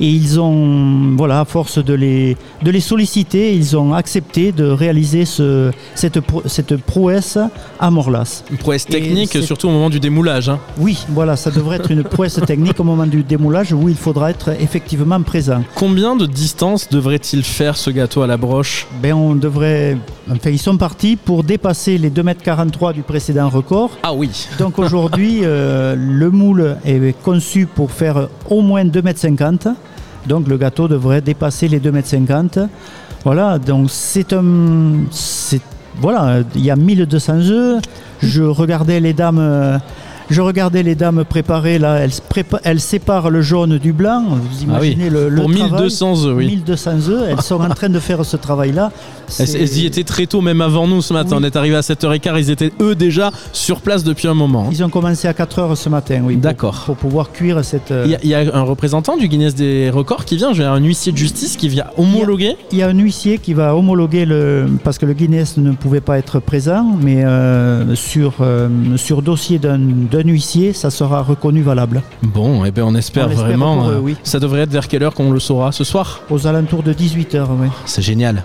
Et 0.00 0.06
ils 0.08 0.38
ont, 0.40 1.14
voilà, 1.16 1.40
à 1.40 1.44
force 1.44 1.82
de 1.84 1.92
les, 1.94 2.36
de 2.62 2.70
les 2.70 2.80
solliciter, 2.80 3.54
ils 3.54 3.76
ont 3.76 3.94
accepté 3.94 4.52
de 4.52 4.64
réaliser 4.64 5.24
ce, 5.24 5.70
cette, 5.94 6.20
pro- 6.20 6.42
cette 6.46 6.76
prouesse 6.76 7.36
à 7.80 7.90
Morlas. 7.90 8.44
Une 8.50 8.58
prouesse 8.58 8.84
technique, 8.86 9.36
surtout 9.42 9.68
au 9.68 9.72
moment 9.72 9.90
du 9.90 9.98
démoulage. 10.00 10.48
hein. 10.48 10.58
oui, 10.78 11.04
voilà, 11.08 11.34
ça 11.36 11.50
devrait 11.50 11.76
être 11.76 11.90
une 11.90 12.04
prouesse 12.04 12.40
technique 12.46 12.78
au 12.78 12.84
moment 12.84 13.06
du 13.06 13.22
démoulage 13.22 13.72
où 13.72 13.88
il 13.88 13.96
faudra 13.96 14.30
être 14.30 14.50
effectivement 14.60 15.20
présent. 15.22 15.62
Combien 15.74 16.14
de 16.14 16.26
distance 16.26 16.88
devrait-il 16.88 17.42
faire 17.42 17.76
ce 17.76 17.90
gâteau 17.90 18.22
à 18.22 18.26
la 18.26 18.36
broche? 18.36 18.86
Ben, 19.02 19.14
on 19.14 19.34
devrait. 19.34 19.96
Enfin, 20.30 20.50
ils 20.50 20.58
sont 20.58 20.76
partis 20.76 21.16
pour 21.16 21.42
dépasser 21.42 21.98
les 21.98 22.10
2,43 22.10 22.88
m 22.90 22.92
du 22.94 23.02
précédent 23.02 23.48
record. 23.48 23.90
Ah 24.02 24.12
oui 24.14 24.30
Donc 24.58 24.78
aujourd'hui, 24.78 25.40
euh, 25.42 25.96
le 25.98 26.30
moule 26.30 26.76
est 26.84 27.20
conçu 27.22 27.66
pour 27.66 27.90
faire 27.90 28.28
au 28.48 28.60
moins 28.60 28.84
2,50 28.84 29.68
m. 29.68 29.74
Donc 30.28 30.46
le 30.46 30.56
gâteau 30.56 30.88
devrait 30.88 31.20
dépasser 31.20 31.68
les 31.68 31.80
2,50 31.80 32.60
m. 32.60 32.68
Voilà, 33.24 33.58
donc 33.58 33.88
c'est 33.90 34.32
un. 34.32 35.04
Voilà, 36.00 36.40
il 36.54 36.64
y 36.64 36.70
a 36.70 36.76
1200 36.76 37.32
œufs. 37.50 37.82
Je 38.22 38.42
regardais 38.42 39.00
les 39.00 39.12
dames. 39.12 39.80
Je 40.30 40.40
regardais 40.42 40.82
les 40.82 40.94
dames 40.94 41.24
préparer 41.24 41.78
là, 41.78 41.96
elles, 41.96 42.12
se 42.12 42.20
prépa- 42.20 42.60
elles 42.64 42.80
séparent 42.80 43.30
le 43.30 43.40
jaune 43.40 43.78
du 43.78 43.92
blanc. 43.92 44.22
Vous 44.28 44.36
Ah 44.70 44.78
oui, 44.80 44.88
imaginez 44.92 45.10
le, 45.10 45.28
le 45.30 45.36
Pour 45.42 45.50
travail. 45.52 45.70
1200 45.82 46.26
œufs, 46.26 46.36
oui. 46.36 46.46
1200 46.48 46.90
œufs, 47.08 47.22
elles 47.30 47.40
sont 47.40 47.60
en 47.60 47.68
train 47.70 47.88
de 47.88 47.98
faire 47.98 48.24
ce 48.24 48.36
travail-là. 48.36 48.92
Elles, 49.38 49.78
y 49.78 49.86
étaient 49.86 50.04
très 50.04 50.26
tôt, 50.26 50.40
même 50.40 50.60
avant 50.60 50.86
nous 50.86 51.02
ce 51.02 51.12
matin. 51.12 51.36
Oui. 51.36 51.42
On 51.42 51.44
est 51.44 51.56
arrivé 51.56 51.76
à 51.76 51.80
7h15, 51.80 52.38
ils 52.38 52.50
étaient 52.50 52.72
eux 52.80 52.94
déjà 52.94 53.30
sur 53.52 53.80
place 53.80 54.04
depuis 54.04 54.28
un 54.28 54.34
moment. 54.34 54.64
hein. 54.66 54.70
Ils 54.72 54.82
ont 54.84 54.88
commencé 54.90 55.28
à 55.28 55.34
4 55.34 55.58
heures 55.58 55.76
ce 55.78 55.88
matin, 55.88 56.20
oui. 56.24 56.36
D'accord. 56.36 56.82
Pour, 56.86 56.96
pouvoir 56.96 57.32
cuire 57.32 57.64
cette. 57.64 57.90
euh, 57.90 58.04
Il 58.06 58.10
y, 58.10 58.14
a- 58.14 58.18
il 58.22 58.28
y 58.30 58.34
a 58.34 58.54
un 58.54 58.62
représentant 58.62 59.16
du 59.16 59.28
Guinness 59.28 59.54
des 59.54 59.88
records 59.90 60.24
qui 60.26 60.36
vient, 60.36 60.52
j'ai 60.52 60.64
un 60.64 60.78
huissier 60.78 61.12
de 61.12 61.16
justice 61.18 61.56
qui 61.56 61.68
vient 61.68 61.86
homologuer. 61.96 62.56
Il 62.72 62.78
y 62.78 62.82
a 62.82 62.88
un 62.88 62.98
huissier 62.98 63.38
qui 63.38 63.54
va 63.54 63.74
homologuer 63.74 64.24
le. 64.26 64.66
Parce 64.84 64.98
que 64.98 65.06
le 65.06 65.12
Guinness 65.14 65.56
ne 65.56 65.72
pouvait 65.72 66.00
pas 66.02 66.18
être 66.18 66.38
présent, 66.40 66.86
mais 67.02 67.24
euh, 67.24 67.94
sur, 67.94 68.34
euh, 68.40 68.68
sur 68.96 69.22
dossier 69.22 69.58
d'un 69.58 69.78
d'un 70.22 70.28
huissier, 70.28 70.72
ça 70.72 70.90
sera 70.90 71.22
reconnu 71.22 71.62
valable. 71.62 72.02
Bon, 72.22 72.64
et 72.64 72.70
ben 72.70 72.82
on 72.84 72.94
espère 72.94 73.28
On 73.30 73.34
vraiment. 73.34 73.88
eux, 73.88 73.94
euh, 73.94 74.00
oui. 74.00 74.16
Ça 74.24 74.40
devrait 74.40 74.62
être 74.62 74.70
vers 74.72 74.88
quelle 74.88 75.02
heure 75.02 75.14
qu'on 75.14 75.30
le 75.30 75.40
saura 75.40 75.70
ce 75.72 75.84
soir? 75.84 76.22
Aux 76.30 76.46
alentours 76.46 76.82
de 76.82 76.92
18h, 76.92 77.46
oui. 77.60 77.68
C'est 77.86 78.02
génial. 78.02 78.44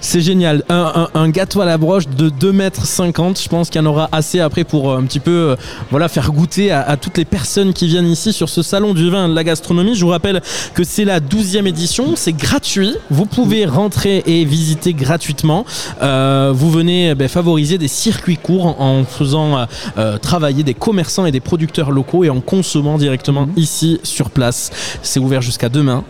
C'est 0.00 0.20
génial. 0.20 0.62
Un, 0.68 1.08
un- 1.14 1.20
un 1.20 1.28
gâteau 1.30 1.60
à 1.60 1.64
la 1.64 1.78
broche 1.78 2.06
de 2.08 2.30
2,50 2.30 3.26
m. 3.26 3.34
Je 3.36 3.48
pense 3.48 3.70
qu'il 3.70 3.80
y 3.80 3.84
en 3.84 3.86
aura 3.88 4.08
assez 4.12 4.38
après 4.40 4.64
pour 4.64 4.90
euh, 4.90 4.98
un 4.98 5.02
petit 5.04 5.18
peu 5.20 5.30
euh, 5.30 5.56
voilà, 5.90 6.08
faire 6.08 6.30
goûter 6.32 6.70
à, 6.70 6.82
à 6.82 6.96
toutes 6.96 7.18
les 7.18 7.24
personnes 7.24 7.72
qui 7.72 7.86
viennent 7.88 8.06
ici 8.06 8.32
sur 8.32 8.48
ce 8.48 8.62
salon 8.62 8.94
du 8.94 9.10
vin 9.10 9.26
et 9.26 9.30
de 9.30 9.34
la 9.34 9.42
gastronomie. 9.44 9.94
Je 9.96 10.04
vous 10.04 10.10
rappelle 10.10 10.40
que 10.74 10.84
c'est 10.84 11.04
la 11.04 11.20
12e 11.20 11.66
édition. 11.66 12.14
C'est 12.14 12.32
gratuit. 12.36 12.94
Vous 13.10 13.26
pouvez 13.26 13.66
rentrer 13.66 14.22
et 14.26 14.44
visiter 14.44 14.92
gratuitement. 14.94 15.64
Euh, 16.02 16.52
vous 16.54 16.70
venez 16.70 17.10
eh 17.10 17.14
ben, 17.14 17.28
favoriser 17.28 17.78
des 17.78 17.88
circuits 17.88 18.36
courts 18.38 18.80
en, 18.80 19.00
en 19.00 19.04
faisant 19.04 19.66
euh, 19.98 20.18
travailler 20.18 20.62
des 20.62 20.74
commerçants 20.74 21.26
et 21.26 21.32
des 21.32 21.40
producteurs 21.40 21.90
locaux 21.90 22.22
et 22.24 22.30
en 22.30 22.40
consommant 22.40 22.98
directement 22.98 23.48
ici 23.56 23.98
sur 24.02 24.30
place. 24.30 24.70
C'est 25.02 25.20
ouvert 25.20 25.42
jusqu'à 25.42 25.68
demain. 25.68 26.04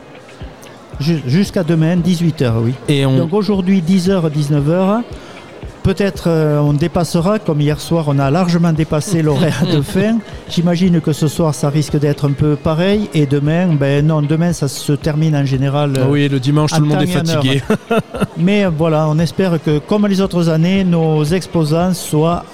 Ju- 1.01 1.23
Jusqu'à 1.27 1.63
demain, 1.63 1.97
18h, 1.97 2.53
oui. 2.63 2.75
Et 2.89 3.05
on, 3.07 3.19
Donc 3.19 3.33
aujourd'hui, 3.35 3.83
10h, 3.87 4.31
19h. 4.31 5.03
Peut-être 5.83 6.25
euh, 6.27 6.59
on 6.59 6.73
dépassera, 6.73 7.39
comme 7.39 7.61
hier 7.61 7.79
soir, 7.81 8.07
on 8.09 8.19
a 8.19 8.29
largement 8.29 8.73
dépassé 8.73 9.23
l'horaire 9.23 9.63
de 9.73 9.81
fin. 9.95 10.19
J'imagine 10.49 11.01
que 11.01 11.13
ce 11.13 11.29
soir, 11.29 11.55
ça 11.55 11.69
risque 11.69 11.97
d'être 11.97 12.27
un 12.27 12.33
peu 12.33 12.57
pareil. 12.57 13.09
Et 13.15 13.25
demain, 13.27 13.69
ben 13.69 14.05
non, 14.05 14.21
demain, 14.21 14.53
ça 14.53 14.67
se 14.67 14.93
termine 14.95 15.37
en 15.37 15.45
général. 15.45 15.93
euh, 15.97 16.03
Ah 16.05 16.09
oui, 16.11 16.29
le 16.29 16.41
dimanche, 16.41 16.73
tout 16.73 16.81
le 16.81 16.89
monde 16.89 17.03
est 17.03 17.07
fatigué. 17.07 17.63
Mais 18.37 18.65
voilà, 18.67 19.07
on 19.09 19.17
espère 19.21 19.63
que, 19.63 19.79
comme 19.79 20.09
les 20.09 20.21
autres 20.21 20.49
années, 20.49 20.83
nos 20.83 21.23
exposants 21.23 21.95
soient 21.95 22.45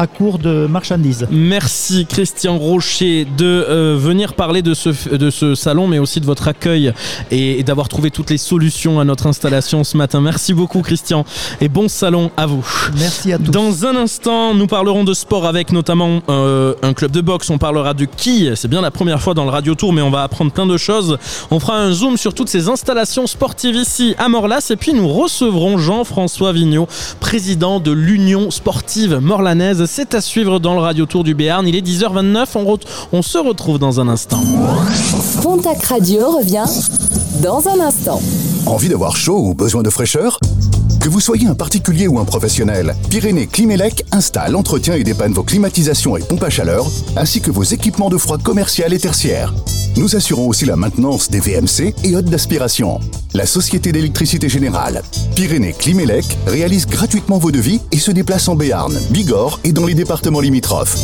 à 0.00 0.06
court 0.06 0.38
de 0.38 0.66
marchandises. 0.66 1.26
Merci 1.30 2.06
Christian 2.06 2.56
Rocher 2.56 3.26
de 3.36 3.44
euh, 3.44 3.98
venir 4.00 4.32
parler 4.32 4.62
de 4.62 4.72
ce, 4.72 5.14
de 5.14 5.28
ce 5.28 5.54
salon, 5.54 5.88
mais 5.88 5.98
aussi 5.98 6.20
de 6.20 6.24
votre 6.24 6.48
accueil 6.48 6.94
et, 7.30 7.58
et 7.60 7.62
d'avoir 7.62 7.90
trouvé 7.90 8.10
toutes 8.10 8.30
les 8.30 8.38
solutions 8.38 8.98
à 8.98 9.04
notre 9.04 9.26
installation 9.26 9.84
ce 9.84 9.98
matin. 9.98 10.22
Merci 10.22 10.54
beaucoup 10.54 10.80
Christian 10.80 11.26
et 11.60 11.68
bon 11.68 11.88
salon 11.88 12.30
à 12.38 12.46
vous. 12.46 12.66
Merci 12.98 13.34
à 13.34 13.36
tous. 13.38 13.50
Dans 13.50 13.84
un 13.84 13.94
instant, 13.94 14.54
nous 14.54 14.66
parlerons 14.66 15.04
de 15.04 15.12
sport 15.12 15.44
avec 15.44 15.70
notamment 15.70 16.22
euh, 16.30 16.72
un 16.82 16.94
club 16.94 17.10
de 17.10 17.20
boxe. 17.20 17.50
On 17.50 17.58
parlera 17.58 17.92
de 17.92 18.06
qui 18.06 18.48
C'est 18.54 18.68
bien 18.68 18.80
la 18.80 18.90
première 18.90 19.20
fois 19.20 19.34
dans 19.34 19.44
le 19.44 19.50
Radio 19.50 19.74
Tour, 19.74 19.92
mais 19.92 20.00
on 20.00 20.10
va 20.10 20.22
apprendre 20.22 20.50
plein 20.50 20.66
de 20.66 20.78
choses. 20.78 21.18
On 21.50 21.60
fera 21.60 21.76
un 21.76 21.92
zoom 21.92 22.16
sur 22.16 22.32
toutes 22.32 22.48
ces 22.48 22.70
installations 22.70 23.26
sportives 23.26 23.76
ici 23.76 24.14
à 24.16 24.30
Morlas. 24.30 24.66
Et 24.70 24.76
puis 24.76 24.94
nous 24.94 25.08
recevrons 25.08 25.76
Jean-François 25.76 26.54
Vigneault, 26.54 26.88
président 27.20 27.80
de 27.80 27.90
l'Union 27.92 28.50
sportive 28.50 29.18
morlanaise. 29.20 29.89
C'est 29.92 30.14
à 30.14 30.20
suivre 30.20 30.60
dans 30.60 30.74
le 30.74 30.80
Radio 30.80 31.04
Tour 31.04 31.24
du 31.24 31.34
Béarn. 31.34 31.66
Il 31.66 31.74
est 31.74 31.84
10h29. 31.84 32.46
On, 32.54 32.78
on 33.10 33.22
se 33.22 33.38
retrouve 33.38 33.80
dans 33.80 33.98
un 33.98 34.06
instant. 34.06 34.40
Pontac 35.42 35.84
Radio 35.84 36.30
revient 36.38 36.64
dans 37.42 37.68
un 37.68 37.80
instant. 37.80 38.20
Envie 38.66 38.88
d'avoir 38.88 39.16
chaud 39.16 39.38
ou 39.38 39.54
besoin 39.54 39.82
de 39.82 39.90
fraîcheur? 39.90 40.38
Que 41.00 41.08
vous 41.08 41.20
soyez 41.20 41.46
un 41.46 41.54
particulier 41.54 42.08
ou 42.08 42.18
un 42.18 42.24
professionnel, 42.24 42.94
Pyrénées 43.08 43.46
Climelec 43.46 44.04
installe, 44.12 44.54
entretient 44.54 44.94
et 44.94 45.04
dépanne 45.04 45.32
vos 45.32 45.42
climatisations 45.42 46.16
et 46.16 46.22
pompes 46.22 46.42
à 46.42 46.50
chaleur, 46.50 46.86
ainsi 47.16 47.40
que 47.40 47.50
vos 47.50 47.62
équipements 47.62 48.10
de 48.10 48.18
froid 48.18 48.36
commercial 48.36 48.92
et 48.92 48.98
tertiaire. 48.98 49.54
Nous 49.96 50.14
assurons 50.14 50.46
aussi 50.48 50.66
la 50.66 50.76
maintenance 50.76 51.30
des 51.30 51.40
VMC 51.40 51.94
et 52.04 52.14
hôtes 52.16 52.26
d'aspiration. 52.26 53.00
La 53.32 53.46
Société 53.46 53.92
d'électricité 53.92 54.48
générale, 54.48 55.02
Pyrénées 55.34 55.72
Climelec, 55.72 56.26
réalise 56.46 56.86
gratuitement 56.86 57.38
vos 57.38 57.50
devis 57.50 57.80
et 57.92 57.98
se 57.98 58.10
déplace 58.10 58.48
en 58.48 58.56
Béarn, 58.56 58.98
Bigorre 59.10 59.60
et 59.64 59.72
dans 59.72 59.86
les 59.86 59.94
départements 59.94 60.40
limitrophes. 60.40 60.98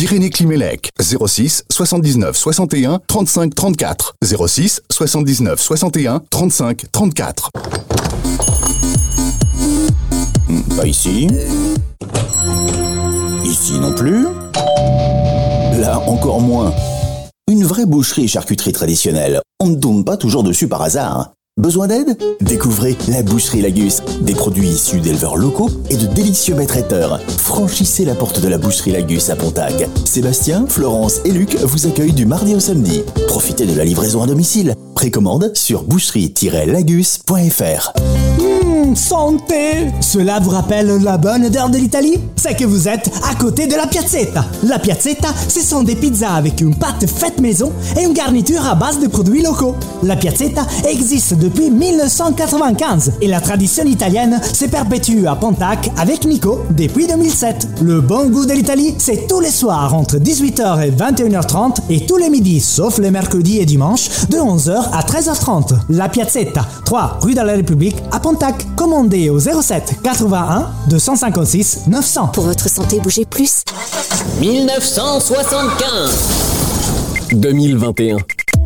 Pyrénées 0.00 0.30
Climelec, 0.30 0.88
06 0.98 1.64
79 1.70 2.34
61 2.34 3.00
35 3.06 3.54
34. 3.54 4.14
06 4.24 4.80
79 4.90 5.60
61 5.60 6.22
35 6.30 6.86
34. 6.90 7.50
Hmm, 10.48 10.62
Pas 10.74 10.86
ici. 10.86 11.28
Ici 13.44 13.78
non 13.78 13.92
plus. 13.92 14.24
Là 15.78 16.00
encore 16.06 16.40
moins. 16.40 16.72
Une 17.46 17.64
vraie 17.64 17.84
boucherie 17.84 18.24
et 18.24 18.28
charcuterie 18.28 18.72
traditionnelle. 18.72 19.42
On 19.60 19.66
ne 19.66 19.76
tombe 19.76 20.06
pas 20.06 20.16
toujours 20.16 20.42
dessus 20.42 20.66
par 20.66 20.80
hasard. 20.80 21.34
Besoin 21.60 21.86
d'aide 21.88 22.16
Découvrez 22.40 22.96
la 23.08 23.22
Boucherie 23.22 23.60
Lagus. 23.60 24.00
Des 24.22 24.34
produits 24.34 24.68
issus 24.68 25.00
d'éleveurs 25.00 25.36
locaux 25.36 25.68
et 25.90 25.98
de 25.98 26.06
délicieux 26.06 26.54
maîtres 26.54 26.72
traiteurs. 26.72 27.20
Franchissez 27.36 28.06
la 28.06 28.14
porte 28.14 28.40
de 28.40 28.48
la 28.48 28.56
Boucherie 28.56 28.92
Lagus 28.92 29.28
à 29.28 29.36
Pontac. 29.36 29.86
Sébastien, 30.06 30.64
Florence 30.66 31.20
et 31.26 31.30
Luc 31.30 31.56
vous 31.56 31.86
accueillent 31.86 32.14
du 32.14 32.24
mardi 32.24 32.54
au 32.54 32.60
samedi. 32.60 33.02
Profitez 33.28 33.66
de 33.66 33.76
la 33.76 33.84
livraison 33.84 34.22
à 34.22 34.26
domicile. 34.26 34.74
Précommande 34.94 35.50
sur 35.54 35.82
boucherie-lagus.fr. 35.82 37.92
Santé 38.96 39.88
Cela 40.00 40.40
vous 40.40 40.50
rappelle 40.50 41.02
la 41.02 41.18
bonne 41.18 41.46
odeur 41.46 41.70
de 41.70 41.78
l'Italie? 41.78 42.18
C'est 42.36 42.56
que 42.56 42.64
vous 42.64 42.88
êtes 42.88 43.10
à 43.30 43.34
côté 43.34 43.66
de 43.66 43.74
la 43.74 43.86
piazzetta. 43.86 44.44
La 44.64 44.78
piazzetta, 44.78 45.28
ce 45.48 45.60
sont 45.60 45.82
des 45.82 45.94
pizzas 45.94 46.32
avec 46.34 46.60
une 46.60 46.74
pâte 46.74 47.06
faite 47.06 47.40
maison 47.40 47.72
et 47.98 48.04
une 48.04 48.12
garniture 48.12 48.64
à 48.66 48.74
base 48.74 48.98
de 48.98 49.06
produits 49.06 49.42
locaux. 49.42 49.74
La 50.02 50.16
piazzetta 50.16 50.66
existe 50.88 51.34
depuis 51.34 51.70
1995 51.70 53.12
et 53.20 53.28
la 53.28 53.40
tradition 53.40 53.84
italienne 53.84 54.40
se 54.42 54.64
perpétue 54.66 55.26
à 55.26 55.36
Pontac 55.36 55.90
avec 55.98 56.24
Nico 56.24 56.60
depuis 56.70 57.06
2007. 57.06 57.68
Le 57.82 58.00
bon 58.00 58.28
goût 58.30 58.46
de 58.46 58.52
l'Italie, 58.52 58.94
c'est 58.98 59.26
tous 59.28 59.40
les 59.40 59.50
soirs 59.50 59.94
entre 59.94 60.16
18h 60.16 60.82
et 60.82 60.90
21h30 60.90 61.76
et 61.90 62.06
tous 62.06 62.16
les 62.16 62.30
midis, 62.30 62.60
sauf 62.60 62.98
les 62.98 63.10
mercredis 63.10 63.58
et 63.58 63.66
dimanches, 63.66 64.26
de 64.28 64.36
11h 64.36 64.90
à 64.92 65.02
13h30. 65.02 65.74
La 65.90 66.08
Piazzetta, 66.08 66.66
3 66.84 67.18
rue 67.22 67.34
de 67.34 67.40
la 67.40 67.52
République 67.52 67.96
à 68.12 68.20
Pontac. 68.20 68.66
Commandez 68.80 69.28
au 69.28 69.38
07 69.38 69.96
81 70.02 70.70
256 70.88 71.80
900. 71.88 72.28
Pour 72.28 72.44
votre 72.44 72.66
santé, 72.66 72.98
bougez 72.98 73.26
plus. 73.26 73.62
1975 74.40 76.18
2021 77.32 78.16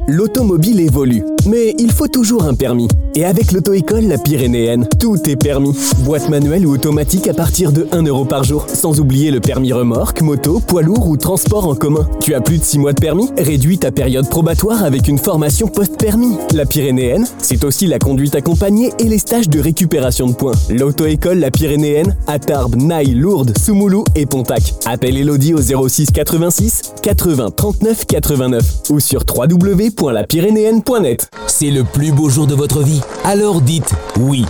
L'automobile 0.07 0.79
évolue, 0.79 1.25
mais 1.47 1.75
il 1.79 1.93
faut 1.93 2.09
toujours 2.09 2.45
un 2.45 2.55
permis. 2.55 2.89
Et 3.17 3.25
avec 3.25 3.53
l'auto-école 3.53 4.07
La 4.07 4.19
Pyrénéenne, 4.19 4.89
tout 4.99 5.17
est 5.29 5.37
permis. 5.37 5.73
Boîte 6.01 6.29
manuelle 6.29 6.67
ou 6.67 6.73
automatique 6.73 7.29
à 7.29 7.35
partir 7.35 7.71
de 7.71 7.87
1 7.93 8.03
euro 8.03 8.25
par 8.25 8.43
jour. 8.43 8.67
Sans 8.69 8.99
oublier 8.99 9.31
le 9.31 9.39
permis 9.41 9.73
remorque, 9.73 10.21
moto, 10.21 10.61
poids 10.61 10.83
lourd 10.83 11.09
ou 11.09 11.17
transport 11.17 11.69
en 11.69 11.77
commun. 11.77 12.09
Tu 12.21 12.35
as 12.35 12.41
plus 12.41 12.59
de 12.59 12.65
6 12.65 12.79
mois 12.79 12.93
de 12.93 13.01
permis? 13.01 13.31
Réduis 13.39 13.79
ta 13.79 13.93
période 13.93 14.29
probatoire 14.29 14.83
avec 14.83 15.07
une 15.07 15.19
formation 15.19 15.69
post-permis. 15.69 16.37
La 16.55 16.67
Pyrénéenne, 16.67 17.25
c'est 17.39 17.63
aussi 17.65 17.87
la 17.87 18.01
conduite 18.01 18.35
accompagnée 18.35 18.91
et 18.99 19.05
les 19.05 19.19
stages 19.19 19.49
de 19.49 19.61
récupération 19.61 20.27
de 20.27 20.35
points. 20.35 20.55
L'auto-école 20.71 21.39
La 21.39 21.53
Pyrénéenne 21.53 22.17
à 22.27 22.41
Tarbes, 22.41 22.75
Naï, 22.77 23.15
Lourdes, 23.15 23.57
Soumoulou 23.57 24.03
et 24.17 24.27
Pontac. 24.27 24.75
Appelle 24.87 25.17
Elodie 25.17 25.55
au 25.55 25.89
06 25.89 26.11
86 26.11 26.95
80 27.01 27.51
39 27.57 28.07
89 28.07 28.65
ou 28.91 28.99
sur 28.99 29.23
www.lapyrénéenne.net. 29.29 31.31
C'est 31.47 31.71
le 31.71 31.85
plus 31.85 32.13
beau 32.13 32.29
jour 32.29 32.47
de 32.47 32.55
votre 32.55 32.83
vie. 32.83 33.01
Alors 33.25 33.61
dites 33.61 33.91
oui. 34.19 34.45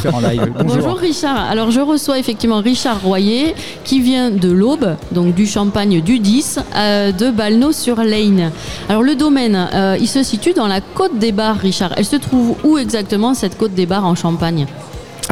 Bonjour. 0.65 0.99
Richard. 0.99 1.37
Alors 1.37 1.73
je 1.73 1.81
reçois 1.81 2.17
effectivement 2.21 2.61
Richard 2.61 3.03
Royer 3.03 3.57
qui 3.83 4.01
vient 4.01 4.31
de 4.31 4.53
l'Aube, 4.53 4.95
donc 5.11 5.35
du 5.35 5.47
Champagne 5.49 6.01
du 6.01 6.21
10, 6.21 6.61
euh, 6.77 7.11
de 7.11 7.33
Balneau-sur-Leyne. 7.33 8.53
Alors 8.89 9.03
le 9.03 9.17
domaine, 9.17 9.69
euh, 9.75 9.97
il 10.01 10.07
se 10.07 10.23
situe 10.23 10.53
dans 10.53 10.69
la 10.69 10.81
côte 10.81 11.19
des 11.19 11.33
Bars, 11.33 11.57
Richard. 11.57 11.93
Elle 11.97 12.05
se 12.05 12.15
trouve 12.15 12.55
où 12.63 12.79
exactement 12.79 13.35
cette 13.35 13.59
côte 13.59 13.75
des 13.75 13.87
Bars 13.87 14.07
en 14.07 14.15
Champagne? 14.15 14.69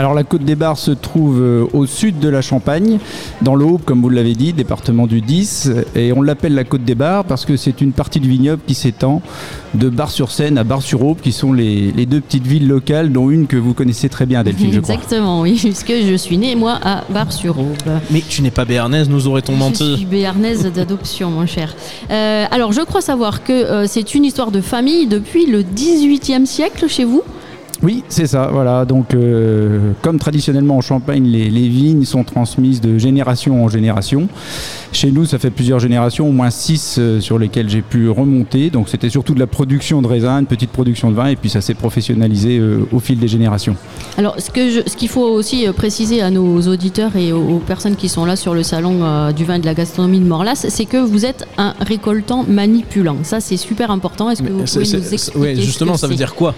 Alors 0.00 0.14
la 0.14 0.24
Côte 0.24 0.44
des 0.44 0.56
Bars 0.56 0.78
se 0.78 0.92
trouve 0.92 1.42
euh, 1.42 1.66
au 1.74 1.84
sud 1.84 2.20
de 2.20 2.30
la 2.30 2.40
Champagne, 2.40 2.96
dans 3.42 3.54
l'Aube, 3.54 3.82
comme 3.84 4.00
vous 4.00 4.08
l'avez 4.08 4.32
dit, 4.32 4.54
département 4.54 5.06
du 5.06 5.20
10. 5.20 5.70
Et 5.94 6.14
on 6.14 6.22
l'appelle 6.22 6.54
la 6.54 6.64
Côte 6.64 6.84
des 6.84 6.94
Bars 6.94 7.26
parce 7.26 7.44
que 7.44 7.58
c'est 7.58 7.82
une 7.82 7.92
partie 7.92 8.18
du 8.18 8.30
vignoble 8.30 8.62
qui 8.66 8.72
s'étend 8.72 9.20
de 9.74 9.90
Bar-sur-Seine 9.90 10.56
à 10.56 10.64
Bar-sur-Aube, 10.64 11.20
qui 11.20 11.32
sont 11.32 11.52
les, 11.52 11.92
les 11.92 12.06
deux 12.06 12.22
petites 12.22 12.46
villes 12.46 12.66
locales, 12.66 13.12
dont 13.12 13.28
une 13.28 13.46
que 13.46 13.58
vous 13.58 13.74
connaissez 13.74 14.08
très 14.08 14.24
bien, 14.24 14.42
Delphine, 14.42 14.72
je 14.72 14.80
crois. 14.80 14.94
Exactement, 14.94 15.42
oui, 15.42 15.58
puisque 15.62 15.92
je 15.92 16.14
suis 16.16 16.38
née 16.38 16.54
moi 16.54 16.78
à 16.82 17.04
Bar-sur-Aube. 17.10 18.00
Mais 18.10 18.22
tu 18.26 18.40
n'es 18.40 18.50
pas 18.50 18.64
béarnaise, 18.64 19.10
nous 19.10 19.28
aurait-on 19.28 19.52
Je 19.52 19.58
menti 19.58 19.96
suis 19.96 20.06
béarnaise 20.06 20.64
d'adoption, 20.74 21.30
mon 21.30 21.44
cher. 21.44 21.76
Euh, 22.10 22.46
alors, 22.50 22.72
je 22.72 22.80
crois 22.80 23.02
savoir 23.02 23.44
que 23.44 23.52
euh, 23.52 23.86
c'est 23.86 24.14
une 24.14 24.24
histoire 24.24 24.50
de 24.50 24.62
famille 24.62 25.08
depuis 25.08 25.44
le 25.44 25.62
18e 25.62 26.46
siècle 26.46 26.88
chez 26.88 27.04
vous? 27.04 27.22
Oui, 27.82 28.04
c'est 28.08 28.26
ça, 28.26 28.50
voilà. 28.52 28.84
Donc, 28.84 29.14
euh, 29.14 29.92
comme 30.02 30.18
traditionnellement 30.18 30.76
en 30.76 30.80
Champagne, 30.82 31.24
les, 31.24 31.48
les 31.48 31.68
vignes 31.68 32.04
sont 32.04 32.24
transmises 32.24 32.80
de 32.80 32.98
génération 32.98 33.64
en 33.64 33.68
génération. 33.68 34.28
Chez 34.92 35.10
nous, 35.10 35.24
ça 35.24 35.38
fait 35.38 35.50
plusieurs 35.50 35.78
générations, 35.78 36.28
au 36.28 36.32
moins 36.32 36.50
six 36.50 36.96
euh, 36.98 37.20
sur 37.20 37.38
lesquelles 37.38 37.70
j'ai 37.70 37.80
pu 37.80 38.10
remonter. 38.10 38.68
Donc, 38.68 38.88
c'était 38.88 39.08
surtout 39.08 39.34
de 39.34 39.38
la 39.40 39.46
production 39.46 40.02
de 40.02 40.06
raisin, 40.06 40.40
une 40.40 40.46
petite 40.46 40.70
production 40.70 41.10
de 41.10 41.16
vin, 41.16 41.28
et 41.28 41.36
puis 41.36 41.48
ça 41.48 41.60
s'est 41.62 41.74
professionnalisé 41.74 42.58
euh, 42.58 42.86
au 42.92 42.98
fil 42.98 43.18
des 43.18 43.28
générations. 43.28 43.76
Alors, 44.18 44.36
ce 44.38 44.50
qu'il 44.50 45.08
faut 45.08 45.28
aussi 45.28 45.66
préciser 45.74 46.20
à 46.20 46.30
nos 46.30 46.60
auditeurs 46.68 47.16
et 47.16 47.32
aux, 47.32 47.56
aux 47.56 47.58
personnes 47.60 47.96
qui 47.96 48.08
sont 48.10 48.26
là 48.26 48.36
sur 48.36 48.52
le 48.52 48.62
salon 48.62 48.98
euh, 49.02 49.32
du 49.32 49.44
vin 49.44 49.54
et 49.54 49.58
de 49.60 49.66
la 49.66 49.74
gastronomie 49.74 50.20
de 50.20 50.26
Morlas, 50.26 50.66
c'est 50.68 50.84
que 50.84 50.98
vous 50.98 51.24
êtes 51.24 51.46
un 51.56 51.74
récoltant 51.80 52.44
manipulant. 52.46 53.16
Ça, 53.22 53.40
c'est 53.40 53.56
super 53.56 53.90
important. 53.90 54.28
Est-ce 54.28 54.42
que 54.42 54.48
vous 54.48 54.64
pouvez 54.64 54.98
nous 54.98 55.14
expliquer 55.14 55.56
ce 55.56 55.60
justement, 55.62 55.92
que 55.92 55.98
ça 55.98 56.08
veut 56.08 56.14
dire 56.14 56.34
quoi? 56.34 56.54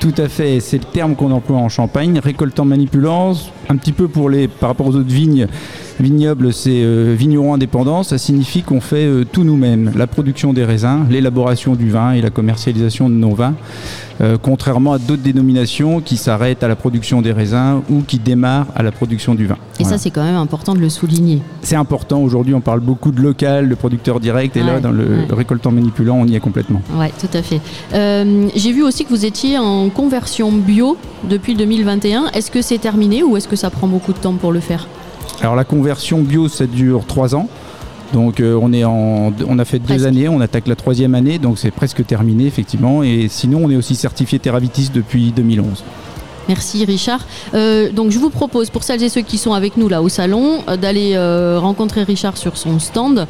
Tout 0.00 0.14
à 0.18 0.28
fait, 0.28 0.60
c'est 0.60 0.78
le 0.78 0.84
terme 0.84 1.14
qu'on 1.14 1.30
emploie 1.30 1.58
en 1.58 1.68
Champagne, 1.68 2.18
récoltant 2.18 2.64
manipulant, 2.64 3.34
un 3.68 3.76
petit 3.76 3.92
peu 3.92 4.08
pour 4.08 4.28
les, 4.28 4.48
par 4.48 4.70
rapport 4.70 4.86
aux 4.86 4.96
autres 4.96 5.12
vignes. 5.12 5.46
Vignoble, 6.00 6.52
c'est 6.52 6.82
euh, 6.82 7.14
vigneron 7.16 7.54
indépendant, 7.54 8.02
ça 8.02 8.18
signifie 8.18 8.62
qu'on 8.62 8.80
fait 8.80 9.06
euh, 9.06 9.24
tout 9.24 9.44
nous-mêmes, 9.44 9.92
la 9.96 10.08
production 10.08 10.52
des 10.52 10.64
raisins, 10.64 11.06
l'élaboration 11.08 11.74
du 11.76 11.88
vin 11.90 12.12
et 12.12 12.20
la 12.20 12.30
commercialisation 12.30 13.08
de 13.08 13.14
nos 13.14 13.32
vins, 13.34 13.54
euh, 14.20 14.36
contrairement 14.40 14.92
à 14.94 14.98
d'autres 14.98 15.22
dénominations 15.22 16.00
qui 16.00 16.16
s'arrêtent 16.16 16.64
à 16.64 16.68
la 16.68 16.74
production 16.74 17.22
des 17.22 17.30
raisins 17.30 17.80
ou 17.88 18.02
qui 18.02 18.18
démarrent 18.18 18.66
à 18.74 18.82
la 18.82 18.90
production 18.90 19.36
du 19.36 19.46
vin. 19.46 19.54
Et 19.54 19.84
Voilà. 19.84 19.96
ça, 19.96 20.02
c'est 20.02 20.10
quand 20.10 20.24
même 20.24 20.34
important 20.36 20.74
de 20.74 20.80
le 20.80 20.88
souligner. 20.88 21.42
C'est 21.62 21.76
important, 21.76 22.20
aujourd'hui 22.20 22.54
on 22.54 22.60
parle 22.60 22.80
beaucoup 22.80 23.12
de 23.12 23.20
local, 23.20 23.68
de 23.68 23.74
producteur 23.76 24.18
direct, 24.18 24.56
et 24.56 24.62
là 24.64 24.80
dans 24.80 24.90
le 24.90 25.04
ouais. 25.04 25.26
récoltant 25.30 25.70
manipulant 25.70 26.16
on 26.16 26.26
y 26.26 26.34
est 26.34 26.40
complètement. 26.40 26.82
Ouais, 26.98 27.12
tout 27.20 27.36
à 27.36 27.42
fait. 27.42 27.60
J'ai 28.56 28.72
vu 28.72 28.82
aussi 28.82 29.04
que 29.04 29.10
vous 29.10 29.24
étiez 29.24 29.58
en 29.58 29.90
conversion 29.90 30.50
bio 30.50 30.96
depuis 31.28 31.54
2021. 31.54 32.30
Est-ce 32.34 32.50
que 32.50 32.62
c'est 32.62 32.78
terminé 32.78 33.22
ou 33.22 33.36
est-ce 33.36 33.46
que 33.46 33.56
ça 33.56 33.70
prend 33.70 33.86
beaucoup 33.86 34.12
de 34.12 34.18
temps 34.18 34.34
pour 34.34 34.50
le 34.50 34.60
faire? 34.60 34.88
Alors 35.40 35.56
la 35.56 35.64
conversion 35.64 36.22
bio, 36.22 36.48
ça 36.48 36.66
dure 36.66 37.04
trois 37.06 37.34
ans. 37.34 37.48
Donc 38.12 38.40
euh, 38.40 38.58
on, 38.60 38.72
est 38.72 38.84
en, 38.84 39.32
on 39.46 39.58
a 39.58 39.64
fait 39.64 39.78
deux 39.78 40.06
années, 40.06 40.28
on 40.28 40.40
attaque 40.40 40.68
la 40.68 40.76
troisième 40.76 41.14
année, 41.14 41.38
donc 41.38 41.58
c'est 41.58 41.70
presque 41.70 42.06
terminé 42.06 42.46
effectivement. 42.46 43.02
Et 43.02 43.26
sinon, 43.28 43.62
on 43.64 43.70
est 43.70 43.76
aussi 43.76 43.96
certifié 43.96 44.38
Terravitis 44.38 44.90
depuis 44.92 45.32
2011. 45.32 45.82
Merci 46.48 46.84
Richard. 46.84 47.20
Euh, 47.54 47.90
donc 47.90 48.10
je 48.10 48.18
vous 48.18 48.30
propose 48.30 48.70
pour 48.70 48.82
celles 48.82 49.02
et 49.02 49.08
ceux 49.08 49.22
qui 49.22 49.38
sont 49.38 49.54
avec 49.54 49.76
nous 49.76 49.88
là 49.88 50.02
au 50.02 50.08
salon 50.08 50.62
euh, 50.68 50.76
d'aller 50.76 51.12
euh, 51.14 51.58
rencontrer 51.58 52.02
Richard 52.02 52.36
sur 52.36 52.56
son 52.56 52.78
stand. 52.78 53.26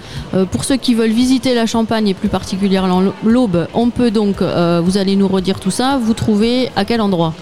Pour 0.50 0.64
ceux 0.64 0.76
qui 0.76 0.94
veulent 0.94 1.10
visiter 1.10 1.54
la 1.54 1.66
Champagne 1.66 2.08
et 2.08 2.14
plus 2.14 2.28
particulièrement 2.28 3.02
l'Aube, 3.24 3.68
on 3.74 3.90
peut 3.90 4.10
donc, 4.10 4.36
vous 4.40 4.98
allez 4.98 5.16
nous 5.16 5.28
redire 5.28 5.60
tout 5.60 5.70
ça, 5.70 5.98
vous 6.02 6.14
trouvez 6.14 6.70
à 6.76 6.84
quel 6.84 7.00
endroit? 7.00 7.34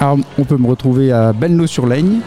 Alors 0.00 0.18
on 0.38 0.44
peut 0.44 0.56
me 0.56 0.66
retrouver 0.66 1.12
à 1.12 1.32
Balneau-sur-Laigne, 1.32 2.20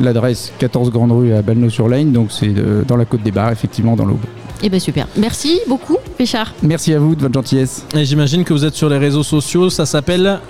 l'adresse 0.00 0.52
14 0.58 0.90
Grande 0.90 1.12
Rue 1.12 1.32
à 1.32 1.42
Balneau-sur-Laigne, 1.42 2.12
donc 2.12 2.28
c'est 2.30 2.48
euh, 2.48 2.82
dans 2.86 2.96
la 2.96 3.04
Côte 3.04 3.22
des 3.22 3.30
Bars, 3.30 3.52
effectivement 3.52 3.96
dans 3.96 4.06
l'Aube. 4.06 4.24
Eh 4.62 4.68
bien 4.68 4.78
super. 4.78 5.06
Merci 5.16 5.60
beaucoup 5.68 5.98
Richard. 6.18 6.54
Merci 6.62 6.94
à 6.94 6.98
vous 6.98 7.14
de 7.14 7.20
votre 7.20 7.34
gentillesse. 7.34 7.84
Et 7.94 8.04
j'imagine 8.04 8.44
que 8.44 8.52
vous 8.52 8.64
êtes 8.64 8.74
sur 8.74 8.88
les 8.88 8.98
réseaux 8.98 9.22
sociaux, 9.22 9.68
ça 9.70 9.84
s'appelle 9.84 10.40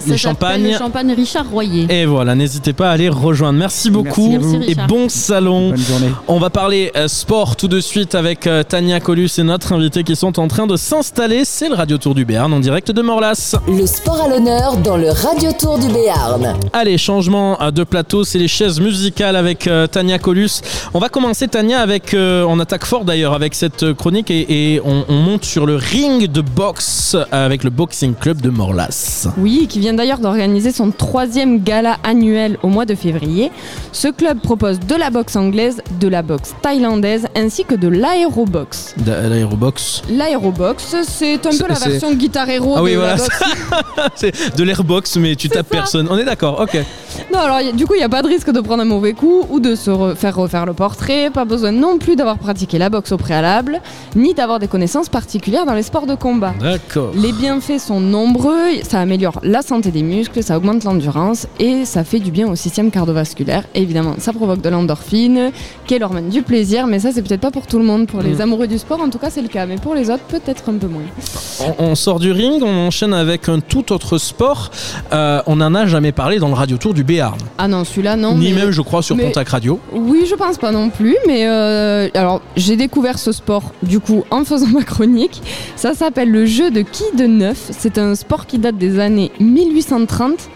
Ça 0.00 0.06
les 0.12 0.18
s'appelle 0.18 0.18
Champagnes. 0.18 0.70
le 0.72 0.78
Champagne 0.78 1.12
Richard 1.14 1.46
Royer. 1.50 1.86
Et 1.90 2.06
voilà, 2.06 2.34
n'hésitez 2.34 2.72
pas 2.72 2.90
à 2.90 2.92
aller 2.92 3.08
rejoindre. 3.08 3.58
Merci 3.58 3.90
beaucoup 3.90 4.30
Merci 4.40 4.70
et 4.70 4.74
bon 4.88 5.08
salon. 5.08 5.70
Bonne 5.70 5.78
journée. 5.78 6.10
On 6.28 6.38
va 6.38 6.50
parler 6.50 6.90
euh, 6.96 7.08
sport 7.08 7.56
tout 7.56 7.68
de 7.68 7.80
suite 7.80 8.14
avec 8.14 8.46
euh, 8.46 8.62
Tania 8.62 9.00
Colus 9.00 9.30
et 9.38 9.42
notre 9.42 9.72
invité 9.72 10.02
qui 10.04 10.16
sont 10.16 10.38
en 10.38 10.48
train 10.48 10.66
de 10.66 10.76
s'installer. 10.76 11.44
C'est 11.44 11.68
le 11.68 11.74
Radio 11.74 11.98
Tour 11.98 12.14
du 12.14 12.24
Béarn 12.24 12.52
en 12.52 12.60
direct 12.60 12.90
de 12.90 13.02
Morlas. 13.02 13.56
Le 13.68 13.86
sport 13.86 14.20
à 14.22 14.28
l'honneur 14.28 14.76
dans 14.78 14.96
le 14.96 15.10
Radio 15.10 15.50
Tour 15.58 15.78
du 15.78 15.88
Béarn. 15.88 16.54
Allez, 16.72 16.98
changement 16.98 17.60
euh, 17.60 17.70
de 17.70 17.84
plateau, 17.84 18.24
c'est 18.24 18.38
les 18.38 18.48
chaises 18.48 18.80
musicales 18.80 19.36
avec 19.36 19.66
euh, 19.66 19.86
Tania 19.86 20.18
Colus. 20.18 20.60
On 20.94 20.98
va 20.98 21.08
commencer 21.08 21.48
Tania 21.48 21.80
avec, 21.80 22.14
on 22.16 22.58
attaque 22.60 22.84
fort 22.84 23.04
d'ailleurs 23.04 23.34
avec 23.34 23.54
cette 23.54 23.92
chronique 23.94 24.30
et, 24.30 24.74
et 24.74 24.80
on, 24.84 25.04
on 25.08 25.14
monte 25.16 25.44
sur 25.44 25.66
le 25.66 25.76
ring 25.76 26.30
de 26.30 26.40
boxe 26.40 27.16
avec 27.30 27.64
le 27.64 27.70
Boxing 27.70 28.14
Club 28.14 28.40
de 28.40 28.50
Morlas. 28.50 29.28
Oui, 29.38 29.66
qui 29.68 29.78
vient 29.80 29.89
d'ailleurs 29.92 30.18
d'organiser 30.18 30.72
son 30.72 30.90
troisième 30.90 31.62
gala 31.62 31.96
annuel 32.04 32.58
au 32.62 32.68
mois 32.68 32.84
de 32.86 32.94
février. 32.94 33.50
Ce 33.92 34.08
club 34.08 34.40
propose 34.40 34.78
de 34.80 34.94
la 34.94 35.10
boxe 35.10 35.36
anglaise, 35.36 35.82
de 36.00 36.08
la 36.08 36.22
boxe 36.22 36.54
thaïlandaise 36.62 37.26
ainsi 37.36 37.64
que 37.64 37.74
de 37.74 37.88
l'aérobox. 37.88 38.94
L'aérobox. 39.06 40.02
L'aérobox, 40.10 40.96
c'est 41.02 41.46
un 41.46 41.50
peu 41.50 41.66
la 41.68 41.74
version 41.78 42.12
guitare 42.14 42.48
héros 42.50 42.74
Ah 42.76 42.82
oui, 42.82 42.92
de 42.92 42.96
voilà. 42.98 43.16
la 43.16 43.18
boxe. 43.18 43.40
c'est 44.16 44.56
de 44.56 44.62
l'airbox, 44.64 45.16
mais 45.16 45.34
tu 45.36 45.48
tapes 45.48 45.68
personne. 45.68 46.06
On 46.10 46.18
est 46.18 46.24
d'accord, 46.24 46.60
ok. 46.60 46.78
Non, 47.32 47.38
alors 47.40 47.72
du 47.72 47.86
coup, 47.86 47.94
il 47.94 47.98
n'y 47.98 48.04
a 48.04 48.08
pas 48.08 48.22
de 48.22 48.28
risque 48.28 48.50
de 48.50 48.60
prendre 48.60 48.82
un 48.82 48.86
mauvais 48.86 49.12
coup 49.12 49.44
ou 49.50 49.60
de 49.60 49.74
se 49.74 49.90
re- 49.90 50.14
faire 50.14 50.36
refaire 50.36 50.66
le 50.66 50.72
portrait. 50.74 51.30
Pas 51.30 51.44
besoin 51.44 51.72
non 51.72 51.98
plus 51.98 52.16
d'avoir 52.16 52.38
pratiqué 52.38 52.78
la 52.78 52.90
boxe 52.90 53.12
au 53.12 53.16
préalable, 53.16 53.80
ni 54.16 54.34
d'avoir 54.34 54.58
des 54.58 54.68
connaissances 54.68 55.08
particulières 55.08 55.64
dans 55.66 55.74
les 55.74 55.82
sports 55.82 56.06
de 56.06 56.14
combat. 56.14 56.54
D'accord. 56.60 57.12
Les 57.14 57.32
bienfaits 57.32 57.78
sont 57.78 58.00
nombreux, 58.00 58.56
ça 58.88 59.00
améliore 59.00 59.40
la 59.42 59.62
santé 59.62 59.79
des 59.88 60.02
muscles, 60.02 60.42
ça 60.42 60.56
augmente 60.56 60.84
l'endurance 60.84 61.46
et 61.58 61.84
ça 61.84 62.04
fait 62.04 62.18
du 62.20 62.30
bien 62.30 62.48
au 62.48 62.56
système 62.56 62.90
cardiovasculaire. 62.90 63.64
Et 63.74 63.82
évidemment, 63.82 64.14
ça 64.18 64.32
provoque 64.32 64.60
de 64.60 64.68
l'endorphine, 64.68 65.50
qui 65.86 65.94
est 65.94 65.98
l'hormone 65.98 66.28
du 66.28 66.42
plaisir, 66.42 66.86
mais 66.86 66.98
ça 66.98 67.10
c'est 67.12 67.22
peut-être 67.22 67.40
pas 67.40 67.50
pour 67.50 67.66
tout 67.66 67.78
le 67.78 67.84
monde. 67.84 68.06
Pour 68.06 68.20
les 68.20 68.34
Mm. 68.36 68.40
amoureux 68.42 68.66
du 68.66 68.78
sport, 68.78 69.00
en 69.00 69.08
tout 69.08 69.18
cas 69.18 69.30
c'est 69.30 69.42
le 69.42 69.48
cas, 69.48 69.66
mais 69.66 69.76
pour 69.76 69.94
les 69.94 70.10
autres, 70.10 70.22
peut-être 70.24 70.68
un 70.68 70.74
peu 70.74 70.86
moins. 70.86 71.02
On, 71.78 71.84
on 71.90 71.94
sort 71.94 72.20
du 72.20 72.32
ring, 72.32 72.62
on 72.62 72.86
enchaîne 72.86 73.14
avec 73.14 73.48
un 73.48 73.60
tout 73.60 73.92
autre 73.92 74.18
sport. 74.18 74.70
Euh, 75.12 75.42
on 75.46 75.56
n'en 75.56 75.74
a 75.74 75.86
jamais 75.86 76.12
parlé 76.12 76.38
dans 76.38 76.48
le 76.48 76.54
Radio 76.54 76.76
Tour 76.76 76.94
du 76.94 77.04
Béarn. 77.04 77.38
Ah 77.58 77.68
non, 77.68 77.84
celui-là 77.84 78.16
non. 78.16 78.36
Ni 78.36 78.52
mais- 78.52 78.60
même, 78.60 78.70
je 78.70 78.80
crois, 78.82 79.02
sur 79.02 79.16
mais- 79.16 79.24
Pontac 79.24 79.48
Radio. 79.48 79.78
Oui, 79.92 80.24
je 80.28 80.34
pense 80.34 80.58
pas 80.58 80.70
non 80.72 80.90
plus, 80.90 81.16
mais 81.26 81.46
euh, 81.46 82.08
alors 82.14 82.40
j'ai 82.56 82.76
découvert 82.76 83.18
ce 83.18 83.32
sport 83.32 83.72
du 83.82 84.00
coup 84.00 84.24
en 84.30 84.44
faisant 84.44 84.68
ma 84.68 84.82
chronique. 84.82 85.42
Ça 85.76 85.94
s'appelle 85.94 86.30
le 86.30 86.46
jeu 86.46 86.70
de 86.70 86.80
qui 86.82 87.04
de 87.16 87.24
neuf. 87.26 87.68
C'est 87.70 87.98
un 87.98 88.14
sport 88.14 88.46
qui 88.46 88.58
date 88.58 88.76
des 88.78 88.98
années 88.98 89.30
1830. 89.66 90.48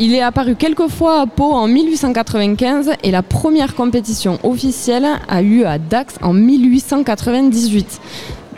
Il 0.00 0.14
est 0.14 0.22
apparu 0.22 0.54
quelques 0.54 0.86
fois 0.86 1.22
à 1.22 1.26
Pau 1.26 1.52
en 1.52 1.66
1895 1.66 2.92
et 3.02 3.10
la 3.10 3.22
première 3.22 3.74
compétition 3.74 4.38
officielle 4.44 5.06
a 5.28 5.42
eu 5.42 5.64
à 5.64 5.78
Dax 5.78 6.14
en 6.22 6.32
1898. 6.32 8.00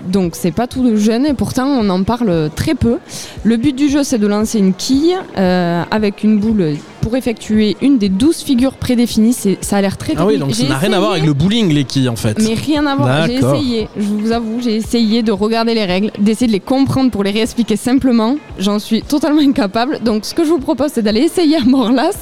Donc 0.09 0.35
c'est 0.35 0.51
pas 0.53 0.67
tout 0.67 0.97
jeune 0.97 1.25
et 1.25 1.35
pourtant 1.35 1.67
on 1.67 1.89
en 1.89 2.03
parle 2.03 2.51
très 2.55 2.75
peu. 2.75 2.99
Le 3.45 3.57
but 3.57 3.75
du 3.75 3.89
jeu 3.89 4.03
c'est 4.03 4.19
de 4.19 4.27
lancer 4.27 4.59
une 4.59 4.75
quille 4.75 5.17
euh, 5.39 5.83
avec 5.91 6.25
une 6.25 6.39
boule 6.39 6.77
pour 7.01 7.17
effectuer 7.17 7.77
une 7.81 7.99
des 7.99 8.09
12 8.09 8.39
figures 8.39 8.75
prédéfinies. 8.75 9.35
Ça 9.61 9.77
a 9.77 9.81
l'air 9.81 9.97
très 9.97 10.15
Ah 10.17 10.27
oui, 10.27 10.35
technique. 10.35 10.41
donc 10.41 10.55
ça 10.55 10.69
n'a 10.69 10.79
rien 10.79 10.93
à 10.93 10.99
voir 10.99 11.13
avec 11.13 11.25
le 11.25 11.33
bowling, 11.33 11.73
les 11.73 11.85
quilles, 11.85 12.09
en 12.09 12.17
fait. 12.17 12.39
Mais 12.41 12.55
rien 12.55 12.87
à 12.87 12.97
voir, 12.97 13.27
j'ai 13.27 13.35
essayé, 13.37 13.89
je 13.97 14.03
vous 14.07 14.33
avoue, 14.33 14.61
j'ai 14.61 14.77
essayé 14.77 15.23
de 15.23 15.33
regarder 15.33 15.75
les 15.75 15.85
règles, 15.85 16.11
d'essayer 16.19 16.47
de 16.47 16.53
les 16.53 16.61
comprendre 16.61 17.11
pour 17.11 17.25
les 17.25 17.31
réexpliquer 17.31 17.77
simplement. 17.77 18.37
J'en 18.59 18.79
suis 18.79 19.03
totalement 19.03 19.41
incapable. 19.41 20.01
Donc 20.05 20.25
ce 20.25 20.35
que 20.35 20.45
je 20.45 20.51
vous 20.51 20.59
propose 20.59 20.91
c'est 20.95 21.03
d'aller 21.03 21.21
essayer 21.21 21.57
à 21.57 21.65
Morlas 21.65 22.17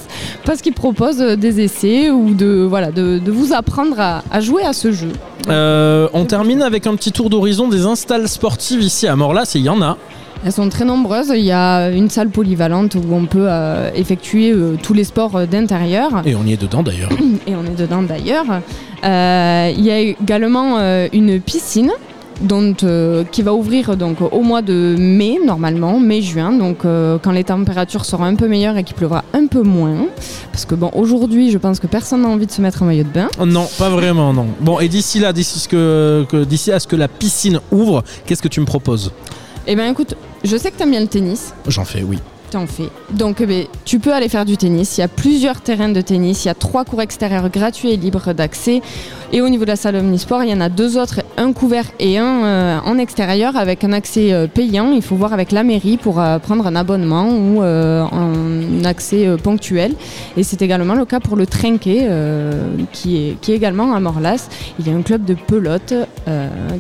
parce 0.45 0.63
qu'ils 0.63 0.73
proposent 0.75 1.21
euh, 1.21 1.37
des 1.37 1.61
essais 1.61 2.11
ou 2.11 2.35
de, 2.35 2.67
voilà, 2.69 2.91
de, 2.91 3.19
de 3.19 3.31
vous 3.33 3.53
apprendre 3.53 3.99
à, 3.99 4.23
à 4.31 4.41
jouer 4.41 4.63
à 4.65 4.73
ce 4.73 4.93
jeu. 4.93 5.09
Euh, 5.49 6.09
on 6.13 6.25
termine 6.25 6.63
avec 6.63 6.87
un 6.87 6.95
petit 6.95 7.13
tour 7.13 7.31
d'horizon 7.31 7.69
des 7.69 7.87
installs 7.87 8.29
sportives 8.29 8.83
ici 8.83 9.07
à 9.07 9.17
Morlas, 9.17 9.53
et 9.55 9.59
il 9.59 9.65
y 9.65 9.69
en 9.69 9.81
a. 9.83 9.97
Elles 10.45 10.53
sont 10.53 10.69
très 10.69 10.85
nombreuses. 10.85 11.33
Il 11.35 11.45
y 11.45 11.53
a 11.53 11.89
une 11.91 12.09
salle 12.11 12.29
polyvalente 12.31 12.95
où 12.95 13.13
on 13.13 13.27
peut 13.27 13.47
euh, 13.49 13.91
effectuer 13.95 14.53
euh, 14.53 14.77
tous 14.83 14.95
les 14.95 15.05
sports 15.05 15.37
euh, 15.37 15.47
d'intérieur. 15.47 16.23
Et 16.25 16.35
on 16.35 16.45
y 16.45 16.53
est 16.53 16.61
dedans 16.61 16.83
d'ailleurs. 16.83 17.11
Et 17.47 17.55
on 17.55 17.65
est 17.65 17.77
dedans 17.79 18.03
d'ailleurs. 18.03 18.45
Il 19.03 19.85
y 19.85 19.91
a 19.91 19.99
également 19.99 20.79
une 21.13 21.41
piscine. 21.41 21.91
dont, 22.41 22.73
euh, 22.85 23.25
qui 23.33 23.43
va 23.43 23.53
ouvrir 23.53 23.97
donc 23.97 24.19
au 24.21 24.43
mois 24.43 24.63
de 24.63 24.95
mai 24.97 25.39
normalement, 25.45 25.99
mai-juin, 25.99 26.53
donc 26.53 26.85
euh, 26.85 27.19
quand 27.21 27.33
les 27.33 27.43
températures 27.43 28.05
seront 28.05 28.23
un 28.23 28.37
peu 28.37 28.47
meilleures 28.47 28.77
et 28.77 28.85
qu'il 28.85 28.95
pleuvra 28.95 29.25
un 29.35 29.49
peu 29.49 29.63
moins. 29.63 30.07
Parce 30.53 30.65
que 30.65 30.77
bon, 30.77 30.89
aujourd'hui, 30.95 31.51
je 31.51 31.59
pense 31.59 31.81
que 31.81 31.89
personne 31.89 32.23
n'a 32.23 32.29
envie 32.29 32.47
de 32.47 32.53
se 32.53 32.63
mettre 32.63 32.85
en 32.85 32.87
maillot 32.87 33.03
de 33.03 33.09
bain. 33.09 33.29
Non, 33.45 33.67
pas 33.77 33.89
vraiment, 33.91 34.33
non. 34.33 34.47
Bon, 34.61 34.79
et 34.79 34.87
d'ici 34.87 35.19
là, 35.19 35.33
d'ici 35.33 35.59
ce 35.59 35.67
que, 35.67 36.27
que- 36.31 36.45
d'ici 36.45 36.71
à 36.71 36.79
ce 36.79 36.87
que 36.87 36.95
la 36.95 37.09
piscine 37.09 37.59
ouvre, 37.73 38.05
qu'est-ce 38.25 38.43
que 38.43 38.47
tu 38.49 38.61
me 38.61 38.67
proposes? 38.67 39.11
Eh 39.71 39.77
bien 39.77 39.91
écoute, 39.91 40.15
je 40.45 40.57
sais 40.57 40.71
que 40.71 40.79
tu 40.79 40.83
aimes 40.83 40.93
bien 40.93 41.01
le 41.01 41.09
tennis. 41.09 41.53
J'en 41.67 41.85
fais, 41.85 42.03
oui. 42.03 42.19
T'en 42.51 42.67
fais. 42.67 42.89
Donc 43.11 43.41
eh 43.41 43.47
ben, 43.47 43.67
tu 43.85 43.99
peux 43.99 44.13
aller 44.13 44.29
faire 44.29 44.45
du 44.45 44.57
tennis. 44.57 44.97
Il 44.97 45.03
y 45.03 45.05
a 45.05 45.09
plusieurs 45.09 45.61
terrains 45.61 45.91
de 45.91 46.01
tennis. 46.01 46.45
Il 46.45 46.49
y 46.49 46.51
a 46.51 46.55
trois 46.55 46.85
cours 46.85 47.03
extérieurs 47.03 47.51
gratuits 47.51 47.91
et 47.91 47.97
libres 47.97 48.33
d'accès. 48.33 48.81
Et 49.31 49.43
au 49.43 49.49
niveau 49.51 49.65
de 49.65 49.71
la 49.71 49.77
salle 49.77 49.97
omnisport, 49.97 50.43
il 50.43 50.51
y 50.51 50.55
en 50.55 50.61
a 50.61 50.71
deux 50.71 50.97
autres, 50.97 51.21
un 51.37 51.53
couvert 51.53 51.85
et 52.01 52.17
un 52.17 52.45
euh, 52.45 52.79
en 52.83 52.97
extérieur 52.97 53.57
avec 53.57 53.85
un 53.85 53.93
accès 53.93 54.33
euh, 54.33 54.47
payant. 54.47 54.93
Il 54.93 55.03
faut 55.03 55.17
voir 55.17 55.35
avec 55.35 55.53
la 55.53 55.65
mairie 55.65 55.99
pour 55.99 56.19
euh, 56.19 56.39
prendre 56.39 56.67
un 56.67 56.75
abonnement 56.75 57.29
ou 57.29 57.61
un 57.61 58.85
accès 58.85 59.29
ponctuel. 59.43 59.95
Et 60.39 60.43
c'est 60.43 60.63
également 60.63 60.95
le 60.95 61.05
cas 61.05 61.21
pour 61.21 61.37
le 61.37 61.47
Trinquet 61.47 62.09
qui, 62.93 63.17
est, 63.17 63.41
qui 63.41 63.53
est 63.53 63.57
également 63.57 63.93
à 63.93 64.01
Morlas. 64.01 64.49
Il 64.79 64.89
y 64.89 64.91
a 64.91 64.97
un 64.97 65.03
club 65.03 65.25
de 65.25 65.35
pelote 65.35 65.95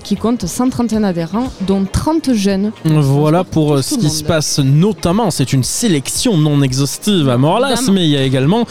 qui 0.05 0.17
compte 0.17 0.47
131 0.47 1.05
adhérents, 1.05 1.49
dont 1.63 1.85
30 1.91 2.33
jeunes. 2.33 2.73
Voilà 2.85 3.45
pour 3.45 3.83
ce 3.83 3.97
qui 3.97 4.11
se 4.11 4.25
passe 4.25 4.59
notamment. 4.59 5.31
C'est 5.31 5.53
une 5.53 5.58
une 5.59 5.65
sélection 5.65 6.37
non 6.37 6.63
exhaustive 6.63 7.29
à 7.29 7.37
Morlas, 7.37 7.91
mais 7.93 8.05
il 8.05 8.11
y 8.11 8.17
a 8.17 8.23
également 8.23 8.65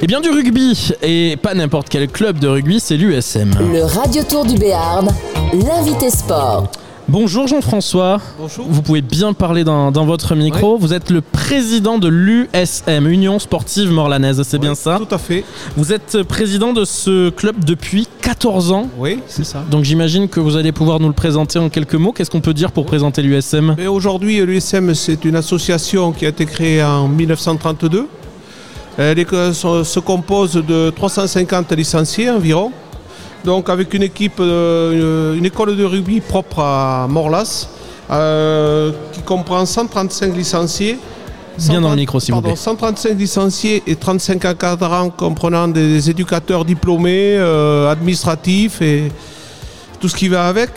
eh 0.00 0.06
bien, 0.06 0.20
du 0.20 0.30
rugby. 0.30 0.92
Et 1.02 1.36
pas 1.36 1.54
n'importe 1.54 1.88
quel 1.88 2.06
club 2.06 2.38
de 2.38 2.46
rugby, 2.46 2.78
c'est 2.78 2.96
l'USM. 2.96 3.50
Le 3.72 3.82
Radio 3.82 4.22
Tour 4.22 4.44
du 4.44 4.54
Béarn, 4.54 5.08
l'invité 5.52 6.08
sport. 6.08 6.70
Bonjour 7.10 7.48
Jean-François. 7.48 8.20
Bonjour. 8.38 8.66
Vous 8.68 8.82
pouvez 8.82 9.02
bien 9.02 9.32
parler 9.32 9.64
dans, 9.64 9.90
dans 9.90 10.04
votre 10.04 10.36
micro. 10.36 10.78
Vous 10.78 10.94
êtes 10.94 11.10
le 11.10 11.20
président 11.20 11.98
de 11.98 12.06
l'USM, 12.06 13.08
Union 13.08 13.40
Sportive 13.40 13.90
Morlanaise, 13.90 14.40
c'est 14.44 14.60
bien 14.60 14.76
ça 14.76 14.96
Tout 14.96 15.12
à 15.12 15.18
fait. 15.18 15.44
Vous 15.76 15.92
êtes 15.92 16.22
président 16.22 16.72
de 16.72 16.84
ce 16.84 17.30
club 17.30 17.64
depuis 17.64 18.06
14 18.22 18.70
ans. 18.70 18.88
Oui, 18.96 19.18
c'est 19.26 19.44
ça. 19.44 19.64
Donc 19.68 19.82
j'imagine 19.82 20.28
que 20.28 20.38
vous 20.38 20.54
allez 20.54 20.70
pouvoir 20.70 21.00
nous 21.00 21.08
le 21.08 21.12
présenter 21.12 21.58
en 21.58 21.68
quelques 21.68 21.96
mots. 21.96 22.12
Qu'est-ce 22.12 22.30
qu'on 22.30 22.40
peut 22.40 22.54
dire 22.54 22.70
pour 22.70 22.86
présenter 22.86 23.22
l'USM 23.22 23.74
aujourd'hui, 23.88 24.38
l'USM, 24.46 24.94
c'est 24.94 25.24
une 25.24 25.34
association 25.34 26.12
qui 26.12 26.26
a 26.26 26.28
été 26.28 26.46
créée 26.46 26.80
en 26.84 27.08
1932. 27.08 28.06
Elle 28.98 29.26
se 29.26 29.82
se 29.82 29.98
compose 29.98 30.52
de 30.52 30.90
350 30.90 31.72
licenciés 31.72 32.30
environ. 32.30 32.70
Donc 33.44 33.68
avec 33.70 33.94
une 33.94 34.02
équipe, 34.02 34.38
euh, 34.40 35.34
une 35.34 35.46
école 35.46 35.76
de 35.76 35.84
rugby 35.84 36.20
propre 36.20 36.60
à 36.60 37.06
Morlas, 37.08 37.68
euh, 38.10 38.92
qui 39.12 39.22
comprend 39.22 39.64
135 39.64 40.36
licenciés. 40.36 40.98
Bien 41.58 41.80
dans 41.80 41.90
le 41.90 41.96
micro, 41.96 42.20
s'il 42.20 42.34
vous 42.34 42.40
Pardon, 42.40 42.54
plaît. 42.54 42.62
135 42.62 43.18
licenciés 43.18 43.82
et 43.86 43.96
35 43.96 44.44
encadrants 44.44 45.10
comprenant 45.10 45.68
des 45.68 46.08
éducateurs 46.08 46.64
diplômés, 46.64 47.36
euh, 47.36 47.90
administratifs 47.90 48.80
et 48.80 49.10
tout 50.00 50.08
ce 50.08 50.16
qui 50.16 50.28
va 50.28 50.46
avec. 50.46 50.70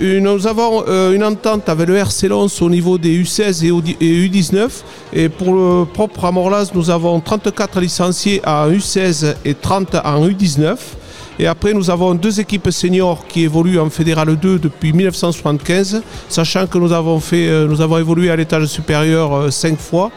Nous 0.00 0.46
avons 0.46 0.84
euh, 0.86 1.12
une 1.12 1.24
entente 1.24 1.68
avec 1.68 1.88
le 1.88 1.96
RC 1.96 2.28
Lens 2.28 2.62
au 2.62 2.70
niveau 2.70 2.98
des 2.98 3.20
U16 3.20 3.64
et 3.64 4.04
et 4.04 4.28
U19. 4.28 4.68
Et 5.12 5.28
pour 5.28 5.52
le 5.54 5.84
propre 5.86 6.24
à 6.24 6.30
Morlas, 6.30 6.70
nous 6.72 6.88
avons 6.88 7.18
34 7.18 7.80
licenciés 7.80 8.40
en 8.46 8.70
U16 8.70 9.34
et 9.44 9.54
30 9.54 9.96
en 10.04 10.28
U19. 10.28 10.76
Et 11.40 11.46
après, 11.46 11.72
nous 11.72 11.88
avons 11.88 12.14
deux 12.14 12.40
équipes 12.40 12.70
seniors 12.70 13.24
qui 13.28 13.44
évoluent 13.44 13.78
en 13.78 13.90
Fédéral 13.90 14.34
2 14.34 14.58
depuis 14.58 14.92
1975, 14.92 16.02
sachant 16.28 16.66
que 16.66 16.78
nous 16.78 16.92
avons, 16.92 17.20
fait, 17.20 17.46
euh, 17.48 17.68
nous 17.68 17.80
avons 17.80 17.98
évolué 17.98 18.28
à 18.28 18.34
l'étage 18.34 18.66
supérieur 18.66 19.32
euh, 19.32 19.50
cinq 19.50 19.78
fois, 19.78 20.10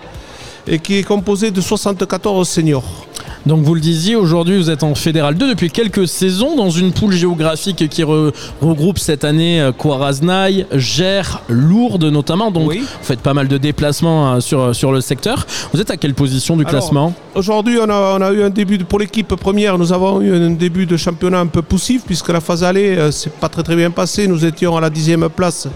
et 0.68 0.80
qui 0.80 0.98
est 0.98 1.04
composé 1.04 1.52
de 1.52 1.62
74 1.62 2.50
seniors. 2.50 3.06
Donc 3.48 3.64
vous 3.64 3.74
le 3.74 3.82
disiez, 3.82 4.16
aujourd'hui 4.16 4.56
vous 4.58 4.70
êtes 4.70 4.84
en 4.84 4.94
Fédéral 4.94 5.34
2 5.36 5.50
depuis 5.50 5.72
quelques 5.72 6.08
saisons 6.08 6.56
dans 6.56 6.70
une 6.70 6.92
poule 6.92 7.12
géographique 7.14 7.90
qui 7.90 8.04
re- 8.04 8.32
regroupe 8.62 9.00
cette 9.00 9.24
année 9.24 9.60
euh, 9.60 9.72
Coaraznaï, 9.72 10.68
Gers, 10.76 11.42
Lourdes 11.50 12.04
notamment. 12.04 12.52
Donc 12.52 12.72
vous 12.72 12.86
faites 13.02 13.22
pas 13.22 13.34
mal 13.34 13.48
de 13.48 13.58
déplacements 13.58 14.34
euh, 14.34 14.40
sur, 14.42 14.76
sur 14.76 14.92
le 14.92 15.02
secteur. 15.02 15.48
Vous 15.74 15.82
êtes 15.82 15.90
à 15.90 15.98
quelle 15.98 16.14
position 16.14 16.56
du 16.56 16.62
Alors, 16.66 16.72
classement? 16.82 17.14
Aujourd'hui, 17.34 17.80
on 17.82 17.90
a, 17.90 18.18
on 18.20 18.22
a 18.22 18.32
eu 18.32 18.44
un 18.44 18.52
début 18.52 18.78
de- 18.78 18.84
pour 18.84 19.00
l'équipe 19.00 19.30
première. 19.36 19.80
Nous 19.80 19.92
avons 19.92 20.22
eu 20.22 20.32
un 20.36 20.52
début 20.52 20.86
de 20.86 20.96
championnat 20.96 21.40
un 21.40 21.48
peu 21.48 21.64
poussif 21.64 22.04
puisque 22.06 22.30
la 22.30 22.42
phase 22.42 22.64
aller, 22.64 22.96
euh, 22.96 23.10
c'est 23.10 23.34
pas 23.34 23.50
très 23.50 23.64
très 23.64 23.76
bien 23.76 23.90
passé. 23.90 24.28
Nous 24.28 24.46
étions 24.46 24.78
à 24.78 24.82
la 24.82 24.92
dixième 24.92 25.28
place 25.30 25.68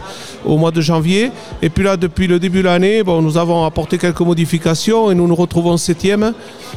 au 0.45 0.57
mois 0.57 0.70
de 0.72 0.82
janvier. 0.82 1.32
Et 1.63 1.70
puis 1.70 1.84
là, 1.84 1.97
depuis 1.97 2.28
le 2.28 2.38
début 2.38 2.59
de 2.59 2.66
l'année, 2.66 3.01
bon, 3.01 3.24
nous 3.24 3.38
avons 3.39 3.66
apporté 3.66 3.97
quelques 3.97 4.22
modifications 4.22 5.09
et 5.09 5.16
nous 5.16 5.28
nous 5.28 5.36
retrouvons 5.36 5.78
septième 5.78 6.34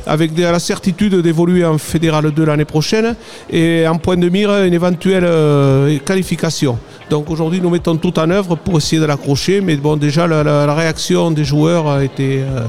avec 0.06 0.32
des- 0.32 0.44
la 0.44 0.58
d'évoluer 0.80 1.64
en 1.64 1.78
fédéral 1.78 2.30
2 2.30 2.44
l'année 2.44 2.64
prochaine 2.64 3.14
et 3.50 3.86
en 3.86 3.98
point 3.98 4.16
de 4.16 4.28
mire 4.28 4.50
une 4.64 4.74
éventuelle 4.74 5.24
euh, 5.24 5.98
qualification. 6.04 6.78
Donc 7.10 7.30
aujourd'hui, 7.30 7.60
nous 7.60 7.70
mettons 7.70 7.96
tout 7.96 8.18
en 8.18 8.30
œuvre 8.30 8.56
pour 8.56 8.78
essayer 8.78 9.00
de 9.00 9.06
l'accrocher. 9.06 9.60
Mais 9.60 9.76
bon, 9.76 9.96
déjà, 9.96 10.26
la, 10.26 10.74
réaction 10.74 11.30
des 11.30 11.44
joueurs 11.44 11.88
a 11.88 12.04
été 12.04 12.40
euh, 12.42 12.64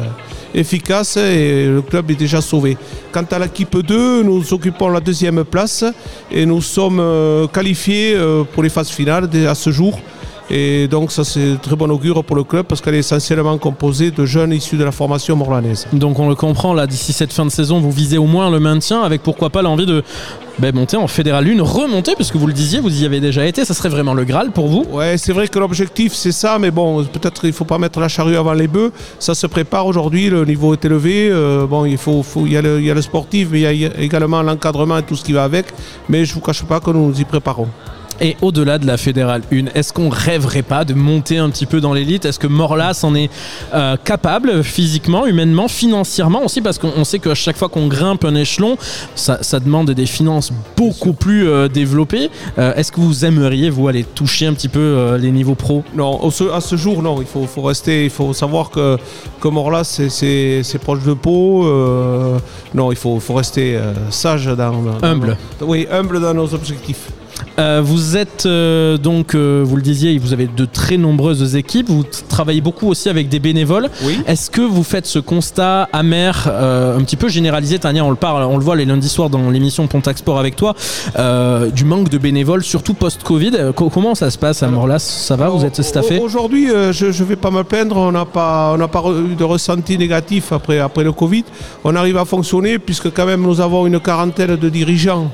efficace 0.54 1.18
et 1.18 1.66
le 1.68 1.82
club 1.82 2.10
est 2.12 2.16
déjà 2.16 2.42
sauvé. 2.42 2.78
Quant 3.12 3.26
à 3.32 3.40
l'équipe 3.40 3.78
2, 3.78 4.24
nous 4.24 4.54
occupons 4.54 4.90
la 4.90 5.00
deuxième 5.00 5.44
place 5.44 5.84
et 6.32 6.46
nous 6.46 6.62
sommes 6.62 7.00
euh, 7.00 7.48
qualifiés 7.48 8.18
pour 8.54 8.64
les 8.64 8.70
phases 8.70 8.90
finales 8.90 9.30
à 9.48 9.56
ce 9.56 9.72
jour. 9.72 10.00
Et 10.52 10.88
donc 10.88 11.12
ça 11.12 11.24
c'est 11.24 11.58
très 11.62 11.76
bon 11.76 11.92
augure 11.92 12.24
pour 12.24 12.36
le 12.36 12.44
club 12.44 12.66
parce 12.66 12.82
qu'elle 12.82 12.96
est 12.96 13.00
essentiellement 13.00 13.58
composée 13.60 14.10
de 14.10 14.26
jeunes 14.26 14.52
issus 14.52 14.78
de 14.78 14.84
la 14.84 14.92
formation 14.92 15.36
morlanaise. 15.36 15.86
Donc 15.94 16.18
on 16.18 16.28
le 16.28 16.34
comprend, 16.36 16.74
là 16.74 16.88
d'ici 16.88 17.14
cette 17.14 17.32
fin 17.34 17.46
de 17.46 17.52
saison, 17.52 17.80
vous 17.80 17.92
visez 17.92 18.18
au 18.18 18.26
moins 18.26 18.50
le 18.50 18.60
maintien 18.60 19.02
avec 19.04 19.22
pourquoi 19.22 19.50
pas 19.52 19.62
l'envie 19.62 19.86
de 19.86 20.04
ben, 20.58 20.74
monter 20.76 20.98
en 20.98 21.08
Fédéral 21.08 21.48
1, 21.48 21.62
remonter, 21.64 22.16
puisque 22.16 22.36
vous 22.36 22.48
le 22.48 22.52
disiez, 22.54 22.80
vous 22.82 23.02
y 23.02 23.06
avez 23.06 23.20
déjà 23.22 23.46
été, 23.46 23.64
ça 23.64 23.74
serait 23.74 23.88
vraiment 23.90 24.14
le 24.14 24.26
Graal 24.26 24.52
pour 24.52 24.68
vous 24.68 24.86
Ouais, 24.92 25.18
c'est 25.18 25.32
vrai 25.34 25.48
que 25.48 25.58
l'objectif 25.60 26.14
c'est 26.14 26.32
ça, 26.34 26.58
mais 26.60 26.72
bon, 26.72 27.04
peut-être 27.06 27.46
il 27.46 27.50
ne 27.50 27.54
faut 27.54 27.64
pas 27.66 27.78
mettre 27.78 28.00
la 28.00 28.08
charrue 28.10 28.36
avant 28.36 28.54
les 28.54 28.68
bœufs. 28.68 28.92
Ça 29.20 29.36
se 29.36 29.46
prépare 29.48 29.86
aujourd'hui, 29.86 30.30
le 30.30 30.46
niveau 30.46 30.74
est 30.74 30.84
élevé. 30.84 31.30
Euh, 31.32 31.68
bon, 31.68 31.86
il 31.86 31.98
faut, 31.98 32.24
faut- 32.24 32.46
il 32.48 32.54
y, 32.54 32.58
a 32.58 32.62
le, 32.62 32.80
il 32.80 32.86
y 32.88 32.92
a 32.92 32.94
le 32.96 33.02
sportif, 33.04 33.50
mais 33.52 33.62
il 33.62 33.78
y 33.82 33.86
a 33.86 33.98
également 34.00 34.42
l'encadrement 34.42 34.98
et 34.98 35.04
tout 35.04 35.16
ce 35.16 35.24
qui 35.24 35.32
va 35.32 35.44
avec. 35.44 35.68
Mais 36.10 36.26
je 36.26 36.32
ne 36.32 36.36
vous 36.36 36.42
cache 36.42 36.64
pas 36.64 36.80
que 36.80 36.90
nous 36.90 37.08
nous 37.10 37.22
y 37.22 37.24
préparons. 37.24 37.68
Et 38.22 38.36
au-delà 38.42 38.78
de 38.80 38.86
la 38.86 38.98
Fédérale 38.98 39.44
1, 39.52 39.68
est-ce 39.76 39.94
qu'on 39.94 40.10
rêverait 40.10 40.62
pas 40.62 40.84
de 40.84 40.94
monter 40.94 41.38
un 41.38 41.50
petit 41.50 41.66
peu 41.66 41.80
dans 41.80 41.94
l'élite? 41.94 42.26
Est-ce 42.26 42.38
que 42.40 42.48
Morlas 42.48 43.00
en 43.04 43.16
est 43.16 43.30
euh, 43.74 43.96
capable 44.04 44.62
physiquement, 44.64 45.26
humainement, 45.26 45.68
financièrement 45.70 46.44
aussi? 46.44 46.60
Parce 46.62 46.78
qu'on 46.80 46.92
on 46.98 47.06
sait 47.06 47.20
qu'à 47.20 47.34
chaque 47.36 47.56
fois 47.56 47.70
qu'on 47.70 47.88
grimpe 47.88 48.26
un 48.26 48.36
échelon, 48.36 48.78
ça, 49.16 49.42
ça 49.42 49.62
demande 49.62 49.92
des 49.92 50.06
finances 50.06 50.52
beaucoup 50.76 51.14
plus 51.14 51.48
euh, 51.48 51.70
développées. 51.70 52.30
Euh, 52.58 52.74
est-ce 52.76 52.92
que 52.92 53.00
vous 53.00 53.24
aimeriez, 53.24 53.70
vous, 53.70 53.88
aller 53.88 54.04
toucher 54.04 54.48
un 54.48 54.54
petit 54.54 54.68
peu 54.70 55.16
les 55.20 55.32
niveaux 55.32 55.56
pro? 55.56 55.84
Non, 55.96 56.30
ce- 56.30 56.52
à 56.52 56.60
ce 56.60 56.76
jour, 56.76 57.02
non. 57.02 57.22
Il 57.22 57.28
faut, 57.28 57.46
faut 57.46 57.62
rester, 57.62 58.04
il 58.04 58.10
faut 58.10 58.34
savoir 58.34 58.70
que, 58.70 58.98
que 59.40 59.48
Morlas, 59.48 59.84
c'est- 60.10 60.80
proche 60.80 61.04
de 61.04 61.14
Pau. 61.14 61.64
non, 62.74 62.92
il 62.92 62.98
faut, 62.98 63.20
faut 63.20 63.34
rester 63.36 63.80
sage 64.10 64.46
dans, 64.48 64.56
dans- 64.56 64.98
Humble. 65.08 65.38
oui, 65.62 65.88
humble 65.92 66.20
dans 66.22 66.34
nos 66.34 66.54
objectifs. 66.54 67.10
Euh, 67.60 67.82
vous 67.84 68.16
êtes 68.16 68.46
euh, 68.46 68.98
donc, 68.98 69.36
euh, 69.36 69.62
vous 69.66 69.76
le 69.76 69.82
disiez, 69.82 70.18
vous 70.18 70.32
avez 70.34 70.48
de 70.48 70.66
très 70.66 70.98
nombreuses 70.98 71.56
équipes. 71.56 71.90
Vous 71.90 72.06
travaillez 72.30 72.62
beaucoup 72.62 72.88
aussi 72.88 73.10
avec 73.10 73.28
des 73.28 73.40
bénévoles. 73.40 73.90
Est-ce 74.28 74.50
que 74.50 74.62
vous 74.62 74.84
faites 74.84 75.06
ce 75.06 75.20
constat 75.20 75.90
amer, 75.92 76.46
euh, 76.48 76.98
un 76.98 77.02
petit 77.02 77.18
peu 77.18 77.28
généralisé? 77.28 77.78
Tania, 77.80 78.04
on 78.06 78.10
le 78.10 78.16
parle, 78.16 78.44
on 78.44 78.58
le 78.58 78.64
voit 78.64 78.76
les 78.76 78.86
lundis 78.86 79.10
soirs 79.10 79.30
dans 79.30 79.50
l'émission 79.50 79.88
Pontac 79.88 80.18
Sport 80.18 80.40
avec 80.40 80.56
toi, 80.56 80.74
euh, 81.18 81.70
du 81.70 81.84
manque 81.86 82.10
de 82.10 82.18
bénévoles, 82.18 82.64
surtout 82.64 82.94
post-Covid. 82.94 83.52
Co- 83.76 83.90
comment 83.90 84.16
ça 84.16 84.30
se 84.32 84.38
passe 84.38 84.64
à 84.64 84.68
Morlas 84.70 85.00
Ça 85.00 85.36
va? 85.36 85.50
Vous 85.50 85.66
êtes 85.66 85.82
staffé? 85.82 86.18
Au- 86.20 86.24
Aujourd'hui, 86.24 86.72
euh, 86.72 86.94
je 86.94 87.08
ne 87.08 87.12
vais 87.28 87.36
pas 87.36 87.52
me 87.52 87.64
plaindre, 87.64 87.98
on 87.98 88.12
n'a 88.12 88.26
pas, 88.26 88.72
on 88.74 88.78
n'a 88.78 88.88
pas 88.88 89.04
eu 89.32 89.36
de 89.36 89.44
ressenti 89.44 89.98
négatif 89.98 90.54
après, 90.54 90.80
après 90.80 91.04
le 91.04 91.12
Covid. 91.12 91.44
On 91.84 91.96
arrive 91.96 92.18
à 92.18 92.26
fonctionner 92.26 92.80
puisque 92.80 93.12
quand 93.14 93.26
même 93.26 93.42
nous 93.42 93.60
avons 93.60 93.86
une 93.88 94.00
quarantaine 94.00 94.56
de 94.56 94.70
dirigeants 94.70 95.30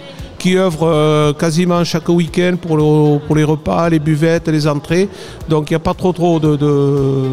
qui 0.46 0.58
œuvrent 0.60 0.88
euh, 0.88 1.34
quasiment 1.34 1.84
chaque 1.84 2.08
week-end 2.08 2.56
pour, 2.62 2.78
le- 2.78 3.18
pour 3.26 3.36
les 3.36 3.44
repas, 3.44 3.90
les 3.90 3.98
buvettes, 3.98 4.48
les 4.48 4.68
entrées. 4.68 5.10
Donc 5.50 5.72
il 5.72 5.74
n'y 5.74 5.78
a 5.78 5.80
pas 5.80 5.96
trop 5.96 6.14
trop 6.14 6.40
de, 6.40 6.56
de- 6.56 7.32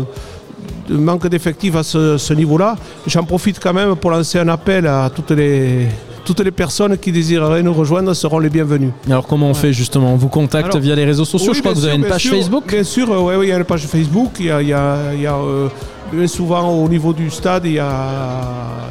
de 0.89 0.97
manque 0.97 1.27
d'effectifs 1.29 1.77
à 1.77 1.83
ce, 1.83 2.17
ce 2.17 2.33
niveau-là. 2.33 2.75
J'en 3.07 3.25
profite 3.25 3.59
quand 3.63 3.75
même 3.75 3.97
pour 3.97 4.11
lancer 4.11 4.39
un 4.39 4.49
appel 4.49 4.87
à 4.87 5.11
toutes 5.15 5.33
les, 5.33 5.89
toutes 6.25 6.41
les 6.41 6.51
personnes 6.51 6.97
qui 6.97 7.13
désireraient 7.13 7.63
nous 7.63 7.75
rejoindre 7.75 8.15
seront 8.15 8.39
les 8.39 8.49
bienvenues. 8.49 8.93
Alors 9.11 9.27
comment 9.27 9.49
on 9.51 9.55
fait 9.55 9.75
justement? 9.75 10.11
On 10.15 10.17
vous 10.17 10.29
contacte 10.31 10.69
Alors, 10.71 10.81
via 10.81 10.95
les 10.95 11.05
réseaux 11.05 11.27
sociaux 11.27 11.51
oui, 11.53 11.57
Je 11.57 11.61
crois 11.61 11.73
que 11.75 11.79
vous 11.81 11.85
avez 11.85 11.97
une 11.97 12.07
page 12.07 12.23
sûr. 12.23 12.33
Facebook 12.35 12.65
Bien 12.67 12.83
sûr, 12.85 13.13
euh, 13.13 13.21
ouais, 13.37 13.47
il 13.47 13.49
y 13.51 13.53
a 13.53 13.59
une 13.59 13.65
page 13.65 13.85
Facebook. 13.87 14.31
Il 14.41 14.47
y 14.47 14.51
a, 14.51 14.63
il 14.63 14.69
y 14.69 14.73
a- 14.73 15.13
il 15.15 15.21
y 15.21 15.27
a, 15.27 15.35
euh, 15.37 15.69
bien 16.11 16.27
souvent 16.27 16.67
au 16.83 16.89
niveau 16.89 17.13
du 17.13 17.29
stade, 17.31 17.67
il 17.67 17.75
y 17.75 17.79
a, 17.79 18.41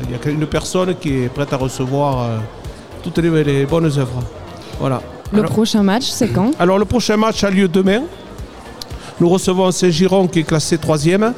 il 0.03 0.11
y 0.11 0.15
a 0.15 0.31
une 0.31 0.45
personne 0.45 0.93
qui 1.01 1.09
est 1.23 1.29
prête 1.29 1.51
à 1.53 1.57
recevoir 1.57 2.11
euh, 2.21 2.37
toutes 3.03 3.17
les, 3.19 3.43
les 3.43 3.65
bonnes 3.65 3.85
œuvres. 3.85 4.23
Voilà. 4.79 5.01
Le 5.33 5.39
Alors- 5.39 5.51
prochain 5.51 5.83
match, 5.83 6.05
c'est 6.05 6.29
quand 6.29 6.51
alors 6.59 6.77
le 6.77 6.85
prochain 6.85 7.17
match 7.17 7.43
a 7.43 7.49
lieu 7.49 7.67
demain. 7.67 8.01
Nous 9.19 9.29
recevons 9.29 9.71
Saint-Giron 9.71 10.27
qui 10.27 10.39
est 10.39 10.43
classé 10.43 10.77
troisième. 10.77 11.33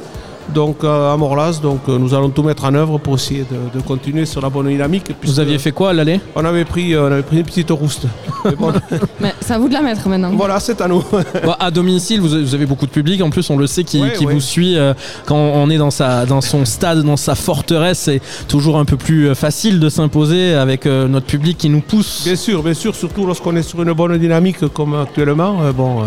Donc 0.52 0.84
euh, 0.84 1.12
à 1.12 1.16
Morlas, 1.16 1.58
donc 1.62 1.80
euh, 1.88 1.98
nous 1.98 2.12
allons 2.14 2.28
tout 2.28 2.42
mettre 2.42 2.64
en 2.64 2.74
œuvre 2.74 2.98
pour 2.98 3.14
essayer 3.14 3.44
de, 3.50 3.78
de 3.78 3.82
continuer 3.82 4.26
sur 4.26 4.40
la 4.42 4.50
bonne 4.50 4.68
dynamique. 4.68 5.10
Vous 5.22 5.40
aviez 5.40 5.58
fait 5.58 5.72
quoi 5.72 5.90
à 5.90 5.92
l'aller? 5.92 6.20
On 6.34 6.44
avait 6.44 6.64
pris, 6.64 6.94
euh, 6.94 7.08
on 7.08 7.12
avait 7.12 7.22
pris 7.22 7.38
une 7.38 7.44
petite 7.44 7.70
rouste. 7.70 8.06
Mais 8.44 8.52
bon, 8.56 8.72
Mais 9.20 9.32
c'est 9.40 9.54
à 9.54 9.58
vous 9.58 9.68
de 9.68 9.72
la 9.72 9.80
mettre 9.80 10.06
maintenant. 10.08 10.30
voilà, 10.34 10.60
c'est 10.60 10.80
à 10.80 10.88
nous. 10.88 11.02
Bon, 11.44 11.54
à 11.58 11.70
domicile, 11.70 12.20
vous 12.20 12.28
vous 12.28 12.54
avez 12.54 12.66
beaucoup 12.66 12.86
de 12.86 12.90
public. 12.90 13.22
En 13.22 13.30
plus, 13.30 13.48
on 13.50 13.56
le 13.56 13.66
sait 13.66 13.84
qui, 13.84 14.00
Ouais, 14.02 14.12
qui 14.12 14.26
ouais. 14.26 14.34
vous 14.34 14.40
suit 14.40 14.76
euh, 14.76 14.92
quand 15.24 15.36
on 15.36 15.70
est 15.70 15.78
dans, 15.78 15.90
sa, 15.90 16.26
dans 16.26 16.40
son 16.42 16.64
stade, 16.64 17.02
dans 17.02 17.16
sa 17.16 17.34
forteresse. 17.34 17.98
C'est 18.00 18.20
toujours 18.46 18.76
un 18.78 18.84
peu 18.84 18.96
plus 18.96 19.34
facile 19.34 19.80
de 19.80 19.88
s'imposer 19.88 20.54
avec 20.54 20.84
euh, 20.86 21.08
notre 21.08 21.26
public 21.26 21.56
qui 21.56 21.70
nous 21.70 21.80
pousse. 21.80 22.22
Bien 22.24 22.36
sûr, 22.36 22.62
bien 22.62 22.74
sûr, 22.74 22.94
surtout 22.94 23.24
lorsqu'on 23.26 23.56
est 23.56 23.62
sur 23.62 23.82
une 23.82 23.92
bonne 23.92 24.18
dynamique 24.18 24.66
comme 24.74 24.94
actuellement. 24.94 25.62
euh, 25.62 25.72
bon, 25.72 26.02
euh, 26.02 26.04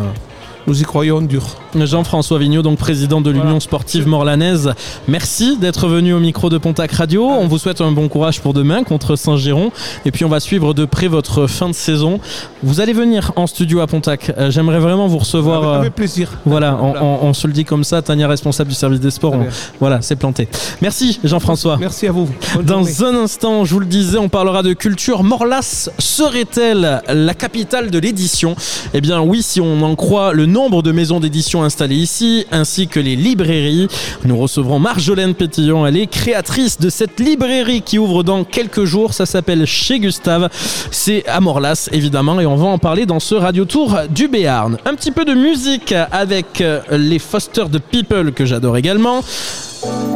nous 0.67 0.81
y 0.81 0.83
croyons 0.83 1.21
dur. 1.21 1.43
Jean-François 1.75 2.39
Vigneault, 2.39 2.61
donc 2.61 2.77
président 2.77 3.21
de 3.21 3.29
l'Union 3.31 3.59
sportive 3.61 4.05
morlanaise, 4.05 4.73
merci 5.07 5.57
d'être 5.57 5.87
venu 5.87 6.13
au 6.13 6.19
micro 6.19 6.49
de 6.49 6.57
Pontac 6.57 6.91
Radio. 6.91 7.23
On 7.25 7.47
vous 7.47 7.57
souhaite 7.57 7.79
un 7.79 7.91
bon 7.93 8.09
courage 8.09 8.41
pour 8.41 8.53
demain 8.53 8.83
contre 8.83 9.15
Saint-Géron. 9.15 9.71
Et 10.05 10.11
puis 10.11 10.25
on 10.25 10.29
va 10.29 10.41
suivre 10.41 10.73
de 10.73 10.83
près 10.83 11.07
votre 11.07 11.47
fin 11.47 11.69
de 11.69 11.73
saison. 11.73 12.19
Vous 12.63 12.81
allez 12.81 12.91
venir 12.91 13.31
en 13.37 13.47
studio 13.47 13.79
à 13.79 13.87
Pontac. 13.87 14.33
Euh, 14.37 14.51
J'aimerais 14.51 14.79
vraiment 14.79 15.07
vous 15.07 15.19
recevoir. 15.19 15.59
Avec, 15.63 15.69
euh, 15.69 15.79
avec 15.79 15.95
plaisir. 15.95 16.31
Voilà, 16.45 16.77
on, 16.81 16.95
on- 17.01 17.19
on 17.29 17.33
se 17.33 17.47
le 17.47 17.53
dit 17.53 17.63
comme 17.63 17.85
ça, 17.85 18.01
Tania, 18.01 18.27
responsable 18.27 18.69
du 18.69 18.75
service 18.75 18.99
des 18.99 19.11
sports. 19.11 19.35
On- 19.35 19.45
voilà, 19.79 20.01
c'est 20.01 20.17
planté. 20.17 20.49
Merci 20.81 21.19
Jean-François. 21.23 21.77
Merci 21.79 22.07
à 22.07 22.11
vous. 22.11 22.27
Bonne 22.55 22.65
Dans 22.65 22.83
journée. 22.83 23.17
un 23.19 23.23
instant, 23.23 23.63
je 23.63 23.73
vous 23.73 23.79
le 23.79 23.85
disais, 23.85 24.17
on 24.17 24.27
parlera 24.29 24.63
de 24.63 24.73
culture. 24.73 25.23
Morlas 25.23 25.89
serait-elle 25.97 27.01
la 27.07 27.33
capitale 27.33 27.89
de 27.89 27.99
l'édition? 27.99 28.55
Eh 28.93 28.99
bien 28.99 29.21
oui, 29.21 29.41
si 29.43 29.61
on 29.61 29.81
en 29.83 29.95
croit 29.95 30.33
le 30.33 30.45
nombre 30.57 30.81
de 30.81 30.91
maisons 30.91 31.19
d'édition 31.19 31.61
installées 31.61 31.97
ici, 31.97 32.47
ainsi 32.51 32.87
que 32.87 32.99
les 32.99 33.15
librairies. 33.15 33.87
Nous 34.25 34.35
recevrons 34.35 34.79
Marjolaine 34.79 35.35
Pétillon, 35.35 35.85
elle 35.85 35.97
est 35.97 36.07
créatrice 36.07 36.79
de 36.79 36.89
cette 36.89 37.19
librairie 37.19 37.83
qui 37.83 37.99
ouvre 37.99 38.23
dans 38.23 38.43
quelques 38.43 38.83
jours. 38.83 39.13
Ça 39.13 39.27
s'appelle 39.27 39.67
Chez 39.67 39.99
Gustave. 39.99 40.49
C'est 40.89 41.27
à 41.27 41.41
Morlas, 41.41 41.89
évidemment, 41.91 42.39
et 42.39 42.47
on 42.47 42.55
va 42.55 42.65
en 42.65 42.79
parler 42.79 43.05
dans 43.05 43.19
ce 43.19 43.35
Radio 43.35 43.65
Tour 43.65 43.99
du 44.09 44.27
Béarn. 44.29 44.79
Un 44.83 44.95
petit 44.95 45.11
peu 45.11 45.25
de 45.25 45.35
musique 45.35 45.93
avec 46.11 46.59
euh, 46.61 46.81
les 46.89 47.19
Foster 47.19 47.65
de 47.71 47.77
People 47.77 48.31
que 48.31 48.45
j'adore 48.45 48.77
également. 48.77 49.21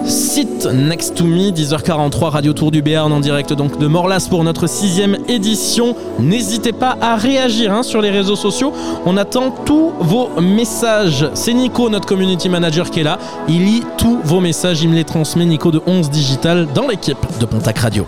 Sit 0.06 0.66
Next 0.66 1.16
to 1.16 1.24
Me, 1.26 1.52
10h43, 1.52 2.30
Radio 2.30 2.54
Tour 2.54 2.72
du 2.72 2.82
Béarn 2.82 3.12
en 3.12 3.20
direct 3.20 3.54
donc 3.54 3.78
de 3.80 3.88
Morlas 3.88 4.28
pour 4.30 4.44
notre 4.44 4.68
sixième 4.68 5.18
édition. 5.28 5.96
N'hésitez 6.20 6.72
pas 6.72 6.98
à 7.02 7.16
réagir 7.16 7.74
hein, 7.74 7.84
sur 7.84 8.02
les 8.02 8.10
réseaux 8.10 8.36
sociaux. 8.36 8.74
On 9.06 9.18
attend 9.18 9.52
tous 9.52 9.92
vos 10.00 10.30
messages. 10.42 11.30
C'est 11.34 11.54
Nico, 11.54 11.90
notre 11.90 12.08
community 12.08 12.50
manager, 12.50 12.90
qui 12.90 13.02
est 13.02 13.04
là. 13.04 13.20
Il 13.48 13.66
lit 13.66 13.84
tous 13.98 14.20
vos 14.24 14.40
messages. 14.40 14.82
Il 14.82 14.90
me 14.90 14.96
les 14.96 15.06
transmet, 15.06 15.46
Nico 15.46 15.72
de 15.72 15.82
11 15.86 16.10
Digital, 16.10 16.68
dans 16.74 16.88
l'équipe 16.88 17.18
de 17.40 17.46
Pontac 17.46 17.78
Radio. 17.80 18.06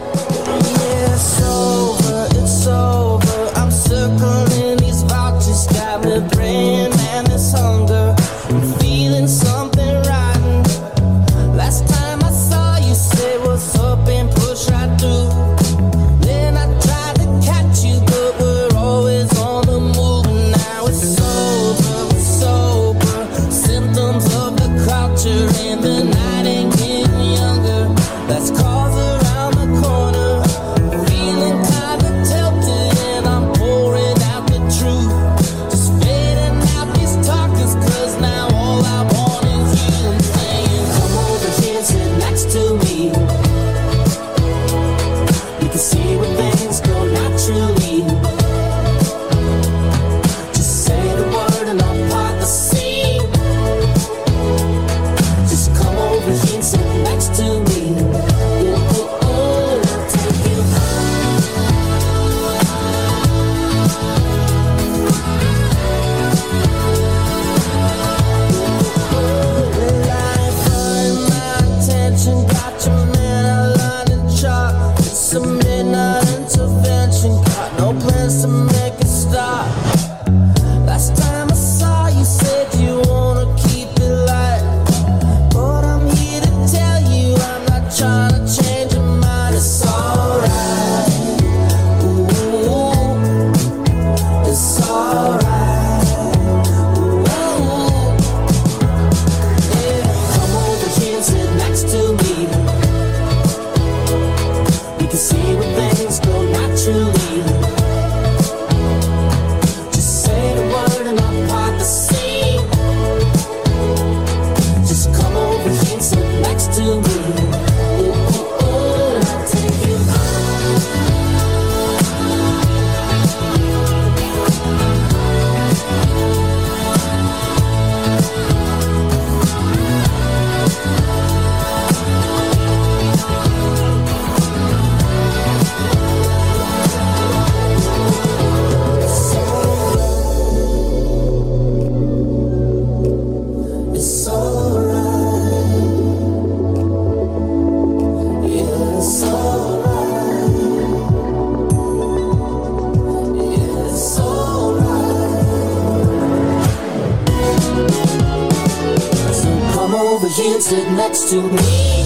To 161.34 161.42
me. 161.42 162.03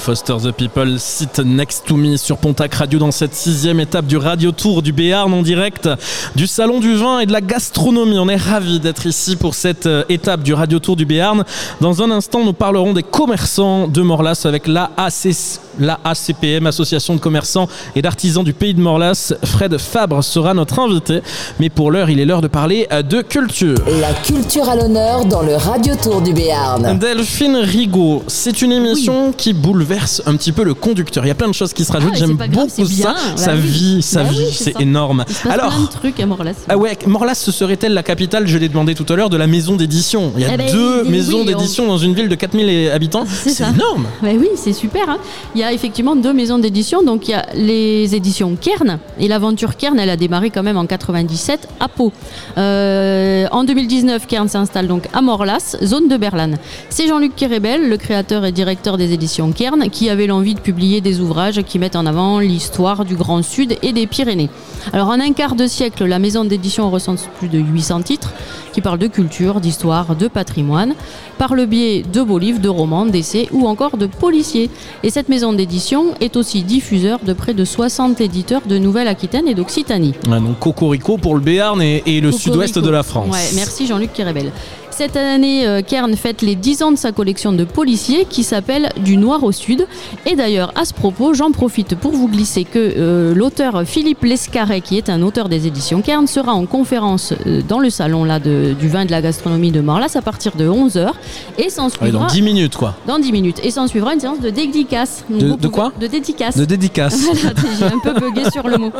Foster 0.00 0.38
the 0.38 0.52
People 0.52 0.98
sit 0.98 1.38
next 1.44 1.84
to 1.86 1.94
me 1.94 2.16
sur 2.16 2.38
Pontac 2.38 2.74
Radio 2.74 2.98
dans 2.98 3.10
cette 3.10 3.34
sixième 3.34 3.80
étape 3.80 4.06
du 4.06 4.16
Radio 4.16 4.50
Tour 4.50 4.80
du 4.80 4.92
Béarn 4.92 5.32
en 5.34 5.42
direct 5.42 5.90
du 6.34 6.46
Salon 6.46 6.80
du 6.80 6.94
Vin 6.94 7.20
et 7.20 7.26
de 7.26 7.32
la 7.32 7.42
Gastronomie. 7.42 8.18
On 8.18 8.28
est 8.30 8.36
ravis 8.36 8.80
d'être 8.80 9.04
ici 9.04 9.36
pour 9.36 9.54
cette 9.54 9.84
euh, 9.84 10.04
étape 10.08 10.42
du 10.42 10.54
Radio 10.54 10.78
Tour 10.78 10.96
du 10.96 11.04
Béarn. 11.04 11.44
Dans 11.82 12.02
un 12.02 12.10
instant, 12.10 12.42
nous 12.42 12.54
parlerons 12.54 12.94
des 12.94 13.02
commerçants 13.02 13.88
de 13.88 14.00
Morlas 14.00 14.42
avec 14.44 14.66
l'AAC, 14.66 15.60
l'AACPM, 15.80 16.66
Association 16.66 17.14
de 17.14 17.20
commerçants 17.20 17.68
et 17.96 18.02
d'artisans 18.02 18.44
du 18.44 18.52
pays 18.52 18.74
de 18.74 18.80
Morlas. 18.80 19.32
Fred 19.44 19.76
Fabre 19.78 20.22
sera 20.22 20.54
notre 20.54 20.78
invité. 20.78 21.20
Mais 21.58 21.68
pour 21.70 21.90
l'heure, 21.90 22.10
il 22.10 22.20
est 22.20 22.24
l'heure 22.24 22.42
de 22.42 22.48
parler 22.48 22.86
euh, 22.92 23.02
de 23.02 23.22
culture. 23.22 23.76
La 24.00 24.12
culture 24.12 24.68
à 24.68 24.76
l'honneur 24.76 25.24
dans 25.24 25.42
le 25.42 25.56
Radio 25.56 25.94
Tour 26.00 26.20
du 26.20 26.32
Béarn. 26.32 26.98
Delphine 26.98 27.56
Rigaud, 27.56 28.22
c'est 28.26 28.62
une 28.62 28.72
émission 28.72 29.32
qui 29.36 29.52
bouleverse 29.52 30.22
un 30.26 30.36
petit 30.36 30.52
peu 30.52 30.62
le 30.64 30.74
conducteur. 30.74 31.24
Il 31.24 31.28
y 31.28 31.32
a 31.32 31.34
plein 31.34 31.48
de 31.48 31.54
choses 31.54 31.72
qui 31.72 31.84
se 31.84 31.92
rajoutent. 31.92 32.12
Ah, 32.14 32.18
J'aime 32.18 32.36
grave, 32.36 32.50
beaucoup 32.50 32.84
bien. 32.88 33.04
ça. 33.04 33.12
Bah 33.14 33.36
sa 33.36 33.54
oui. 33.54 33.60
vie, 33.60 34.02
sa 34.02 34.22
Bah 34.22 34.30
vie, 34.30 34.52
c'est 34.52 34.80
énorme. 34.80 35.24
Il 35.28 35.34
se 35.34 35.42
passe 35.42 35.52
Alors, 35.52 35.72
plein 35.72 35.82
de 35.82 35.86
trucs 35.88 36.20
à 36.20 36.26
Morlas. 36.26 36.54
ah 36.68 36.76
ouais, 36.76 36.96
Morlas, 37.06 37.34
ce 37.34 37.52
serait-elle 37.52 37.94
la 37.94 38.02
capitale, 38.02 38.46
je 38.46 38.58
l'ai 38.58 38.68
demandé 38.68 38.94
tout 38.94 39.06
à 39.12 39.16
l'heure, 39.16 39.30
de 39.30 39.36
la 39.36 39.46
maison 39.46 39.76
d'édition 39.76 40.32
Il 40.36 40.42
y 40.42 40.44
a 40.44 40.50
Eh 40.54 40.56
ben, 40.56 40.70
deux 40.72 41.02
oui, 41.04 41.10
maisons 41.10 41.40
oui, 41.40 41.46
d'édition 41.46 41.86
dans 41.86 41.98
une 41.98 42.14
ville 42.14 42.28
de 42.28 42.34
4000 42.34 42.90
habitants. 42.90 43.24
C'est 43.26 43.60
énorme. 43.60 44.06
Ouais, 44.22 44.36
oui, 44.38 44.48
c'est 44.56 44.72
super. 44.72 45.08
hein. 45.08 45.18
Il 45.54 45.60
y 45.60 45.64
a 45.64 45.69
effectivement 45.72 46.16
deux 46.16 46.32
maisons 46.32 46.58
d'édition. 46.58 47.02
Donc 47.02 47.28
il 47.28 47.32
y 47.32 47.34
a 47.34 47.46
les 47.54 48.14
éditions 48.14 48.56
Kern 48.60 48.98
et 49.18 49.28
l'aventure 49.28 49.76
Kern, 49.76 49.98
elle 49.98 50.10
a 50.10 50.16
démarré 50.16 50.50
quand 50.50 50.62
même 50.62 50.76
en 50.76 50.86
97 50.86 51.68
à 51.80 51.88
Pau. 51.88 52.12
Euh, 52.58 53.46
en 53.52 53.64
2019, 53.64 54.26
Kern 54.26 54.48
s'installe 54.48 54.88
donc 54.88 55.08
à 55.12 55.20
Morlas, 55.20 55.76
zone 55.82 56.08
de 56.08 56.16
Berlane. 56.16 56.58
C'est 56.88 57.06
Jean-Luc 57.06 57.34
Kérébel, 57.36 57.88
le 57.88 57.96
créateur 57.96 58.44
et 58.44 58.52
directeur 58.52 58.96
des 58.96 59.12
éditions 59.12 59.52
Kern, 59.52 59.88
qui 59.90 60.10
avait 60.10 60.26
l'envie 60.26 60.54
de 60.54 60.60
publier 60.60 61.00
des 61.00 61.20
ouvrages 61.20 61.62
qui 61.62 61.78
mettent 61.78 61.96
en 61.96 62.06
avant 62.06 62.38
l'histoire 62.38 63.04
du 63.04 63.14
Grand 63.14 63.42
Sud 63.42 63.76
et 63.82 63.92
des 63.92 64.06
Pyrénées. 64.06 64.50
Alors 64.92 65.08
en 65.08 65.20
un 65.20 65.32
quart 65.32 65.54
de 65.54 65.66
siècle, 65.66 66.04
la 66.04 66.18
maison 66.18 66.44
d'édition 66.44 66.90
recense 66.90 67.28
plus 67.38 67.48
de 67.48 67.58
800 67.58 68.02
titres 68.02 68.32
qui 68.72 68.80
parlent 68.80 68.98
de 68.98 69.06
culture, 69.06 69.60
d'histoire, 69.60 70.16
de 70.16 70.28
patrimoine, 70.28 70.94
par 71.38 71.54
le 71.54 71.66
biais 71.66 72.02
de 72.02 72.22
beaux 72.22 72.38
livres, 72.38 72.60
de 72.60 72.68
romans, 72.68 73.06
d'essais 73.06 73.48
ou 73.52 73.66
encore 73.66 73.96
de 73.96 74.06
policiers. 74.06 74.70
Et 75.02 75.10
cette 75.10 75.28
maison 75.28 75.49
d'édition 75.52 76.14
est 76.20 76.36
aussi 76.36 76.62
diffuseur 76.62 77.18
de 77.24 77.32
près 77.32 77.54
de 77.54 77.64
60 77.64 78.20
éditeurs 78.20 78.62
de 78.66 78.78
Nouvelle-Aquitaine 78.78 79.48
et 79.48 79.54
d'Occitanie. 79.54 80.14
Ah, 80.30 80.40
donc 80.40 80.58
Cocorico 80.58 81.18
pour 81.18 81.34
le 81.34 81.40
Béarn 81.40 81.80
et, 81.82 82.02
et 82.06 82.20
le 82.20 82.32
sud-ouest 82.32 82.78
de 82.78 82.90
la 82.90 83.02
France. 83.02 83.32
Ouais, 83.32 83.50
merci 83.54 83.86
Jean-Luc 83.86 84.12
Kérébel. 84.12 84.52
Cette 85.00 85.16
année, 85.16 85.66
euh, 85.66 85.80
Kern 85.80 86.14
fête 86.14 86.42
les 86.42 86.54
10 86.54 86.82
ans 86.82 86.90
de 86.92 86.98
sa 86.98 87.10
collection 87.10 87.54
de 87.54 87.64
policiers 87.64 88.26
qui 88.28 88.42
s'appelle 88.44 88.90
Du 88.98 89.16
Noir 89.16 89.42
au 89.44 89.50
Sud. 89.50 89.86
Et 90.26 90.36
d'ailleurs, 90.36 90.74
à 90.78 90.84
ce 90.84 90.92
propos, 90.92 91.32
j'en 91.32 91.52
profite 91.52 91.94
pour 91.94 92.12
vous 92.12 92.28
glisser 92.28 92.64
que 92.64 92.78
euh, 92.78 93.32
l'auteur 93.34 93.84
Philippe 93.86 94.22
Lescaret, 94.24 94.82
qui 94.82 94.98
est 94.98 95.08
un 95.08 95.22
auteur 95.22 95.48
des 95.48 95.66
éditions 95.66 96.02
Kern, 96.02 96.26
sera 96.26 96.52
en 96.52 96.66
conférence 96.66 97.32
euh, 97.46 97.62
dans 97.66 97.78
le 97.78 97.88
salon 97.88 98.24
là, 98.24 98.38
de- 98.40 98.74
du 98.78 98.88
vin 98.88 99.00
et 99.00 99.04
de 99.06 99.10
la 99.10 99.22
gastronomie 99.22 99.70
de 99.70 99.80
Morlas 99.80 100.12
à 100.16 100.20
partir 100.20 100.52
de 100.54 100.68
11h. 100.68 101.12
Et 101.56 101.70
s'en 101.70 101.84
Ouais, 101.86 101.90
suivra. 102.02 102.26
dans 102.26 102.26
10 102.26 102.42
minutes, 102.42 102.76
quoi. 102.76 102.94
Dans 103.06 103.18
10 103.18 103.32
minutes. 103.32 103.60
Et 103.64 103.70
s'en 103.70 103.86
suivra 103.86 104.12
une 104.12 104.20
séance 104.20 104.40
de 104.40 104.50
dédicace. 104.50 105.24
De- 105.30 105.46
vous 105.46 105.52
de 105.52 105.56
pouvez- 105.56 105.70
quoi 105.70 105.92
De 105.98 106.08
dédicace. 106.08 106.58
De 106.58 106.66
dédicace. 106.66 107.18
Voilà, 107.32 107.54
j'ai 107.78 107.84
un 107.86 107.98
peu 108.04 108.20
bugué 108.20 108.50
sur 108.50 108.68
le 108.68 108.76
mot. 108.76 108.92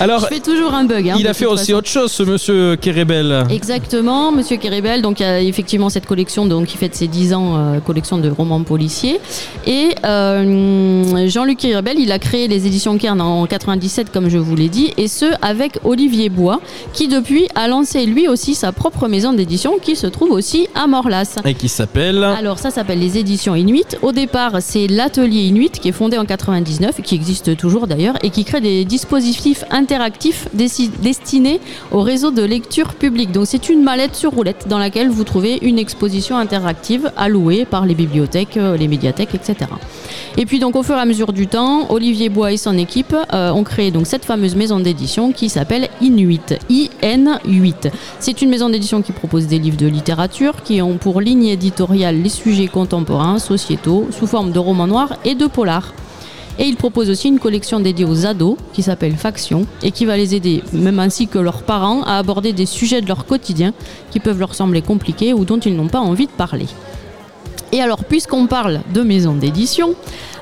Alors, 0.00 0.20
Je 0.20 0.26
fais 0.34 0.40
toujours 0.40 0.72
un 0.72 0.84
bug. 0.84 1.10
hein, 1.10 1.16
il 1.18 1.28
a 1.28 1.34
fait 1.34 1.44
aussi 1.44 1.66
façon. 1.66 1.74
autre 1.78 1.88
chose, 1.90 2.10
ce 2.10 2.22
monsieur 2.22 2.76
Kérébel. 2.76 3.44
Exactement, 3.50 4.32
Monsieur 4.32 4.56
Kérébel, 4.56 4.93
donc 5.02 5.20
il 5.20 5.22
y 5.22 5.26
a 5.26 5.40
effectivement 5.40 5.90
cette 5.90 6.06
collection 6.06 6.46
donc 6.46 6.66
qui 6.66 6.76
fête 6.76 6.94
ses 6.94 7.06
10 7.06 7.34
ans, 7.34 7.56
euh, 7.56 7.80
collection 7.80 8.18
de 8.18 8.28
romans 8.30 8.62
policiers. 8.62 9.20
Et 9.66 9.90
euh, 10.04 11.28
Jean-Luc 11.28 11.58
Kérébel, 11.58 11.98
il 11.98 12.12
a 12.12 12.18
créé 12.18 12.48
les 12.48 12.66
éditions 12.66 12.98
Kern 12.98 13.20
en 13.20 13.46
97, 13.46 14.10
comme 14.12 14.28
je 14.28 14.38
vous 14.38 14.54
l'ai 14.54 14.68
dit, 14.68 14.92
et 14.96 15.08
ce 15.08 15.26
avec 15.42 15.78
Olivier 15.84 16.28
Bois, 16.28 16.60
qui 16.92 17.08
depuis 17.08 17.48
a 17.54 17.68
lancé 17.68 18.06
lui 18.06 18.28
aussi 18.28 18.54
sa 18.54 18.72
propre 18.72 19.08
maison 19.08 19.32
d'édition, 19.32 19.78
qui 19.80 19.96
se 19.96 20.06
trouve 20.06 20.30
aussi 20.30 20.68
à 20.74 20.86
Morlas. 20.86 21.38
Et 21.44 21.54
qui 21.54 21.68
s'appelle. 21.68 22.22
Alors 22.22 22.58
ça 22.58 22.70
s'appelle 22.70 22.98
les 22.98 23.18
éditions 23.18 23.54
Inuit. 23.54 23.96
Au 24.02 24.12
départ, 24.12 24.56
c'est 24.60 24.86
l'atelier 24.86 25.42
Inuit 25.42 25.70
qui 25.80 25.88
est 25.88 25.92
fondé 25.92 26.18
en 26.18 26.24
99, 26.24 27.00
qui 27.02 27.14
existe 27.14 27.56
toujours 27.56 27.86
d'ailleurs, 27.86 28.16
et 28.22 28.30
qui 28.30 28.44
crée 28.44 28.60
des 28.60 28.84
dispositifs 28.84 29.64
interactifs 29.70 30.48
destinés 30.54 31.60
au 31.92 32.00
réseau 32.00 32.30
de 32.30 32.42
lecture 32.42 32.94
publique. 32.94 33.32
Donc 33.32 33.46
c'est 33.46 33.68
une 33.68 33.82
mallette 33.82 34.14
sur 34.14 34.32
roulette 34.32 34.66
dans 34.68 34.78
laquelle 34.84 35.08
vous 35.08 35.24
trouvez 35.24 35.58
une 35.62 35.78
exposition 35.78 36.36
interactive 36.36 37.10
louer 37.28 37.64
par 37.64 37.86
les 37.86 37.94
bibliothèques, 37.94 38.58
euh, 38.58 38.76
les 38.76 38.86
médiathèques, 38.86 39.34
etc. 39.34 39.70
Et 40.36 40.44
puis 40.46 40.58
donc 40.58 40.76
au 40.76 40.82
fur 40.82 40.94
et 40.96 41.00
à 41.00 41.06
mesure 41.06 41.32
du 41.32 41.46
temps, 41.46 41.90
Olivier 41.90 42.28
Bois 42.28 42.52
et 42.52 42.56
son 42.58 42.76
équipe 42.76 43.16
euh, 43.32 43.50
ont 43.50 43.64
créé 43.64 43.90
donc 43.90 44.06
cette 44.06 44.24
fameuse 44.24 44.56
maison 44.56 44.80
d'édition 44.80 45.32
qui 45.32 45.48
s'appelle 45.48 45.88
Inuit, 46.02 46.54
IN8. 46.70 47.90
C'est 48.18 48.42
une 48.42 48.50
maison 48.50 48.68
d'édition 48.68 49.00
qui 49.00 49.12
propose 49.12 49.46
des 49.46 49.58
livres 49.58 49.78
de 49.78 49.86
littérature 49.86 50.62
qui 50.62 50.82
ont 50.82 50.98
pour 50.98 51.20
ligne 51.20 51.46
éditoriale 51.46 52.20
les 52.20 52.28
sujets 52.28 52.68
contemporains, 52.68 53.38
sociétaux, 53.38 54.08
sous 54.10 54.26
forme 54.26 54.52
de 54.52 54.58
romans 54.58 54.86
noirs 54.86 55.16
et 55.24 55.34
de 55.34 55.46
polars. 55.46 55.94
Et 56.58 56.64
il 56.66 56.76
propose 56.76 57.10
aussi 57.10 57.28
une 57.28 57.40
collection 57.40 57.80
dédiée 57.80 58.04
aux 58.04 58.26
ados 58.26 58.56
qui 58.72 58.82
s'appelle 58.82 59.16
Faction 59.16 59.66
et 59.82 59.90
qui 59.90 60.04
va 60.04 60.16
les 60.16 60.34
aider, 60.34 60.62
même 60.72 61.00
ainsi 61.00 61.26
que 61.26 61.38
leurs 61.38 61.62
parents, 61.62 62.02
à 62.04 62.18
aborder 62.18 62.52
des 62.52 62.66
sujets 62.66 63.00
de 63.00 63.08
leur 63.08 63.26
quotidien 63.26 63.74
qui 64.10 64.20
peuvent 64.20 64.38
leur 64.38 64.54
sembler 64.54 64.82
compliqués 64.82 65.32
ou 65.32 65.44
dont 65.44 65.58
ils 65.58 65.74
n'ont 65.74 65.88
pas 65.88 66.00
envie 66.00 66.26
de 66.26 66.32
parler. 66.32 66.66
Et 67.72 67.80
alors, 67.80 68.04
puisqu'on 68.04 68.46
parle 68.46 68.80
de 68.92 69.02
maison 69.02 69.34
d'édition, 69.34 69.94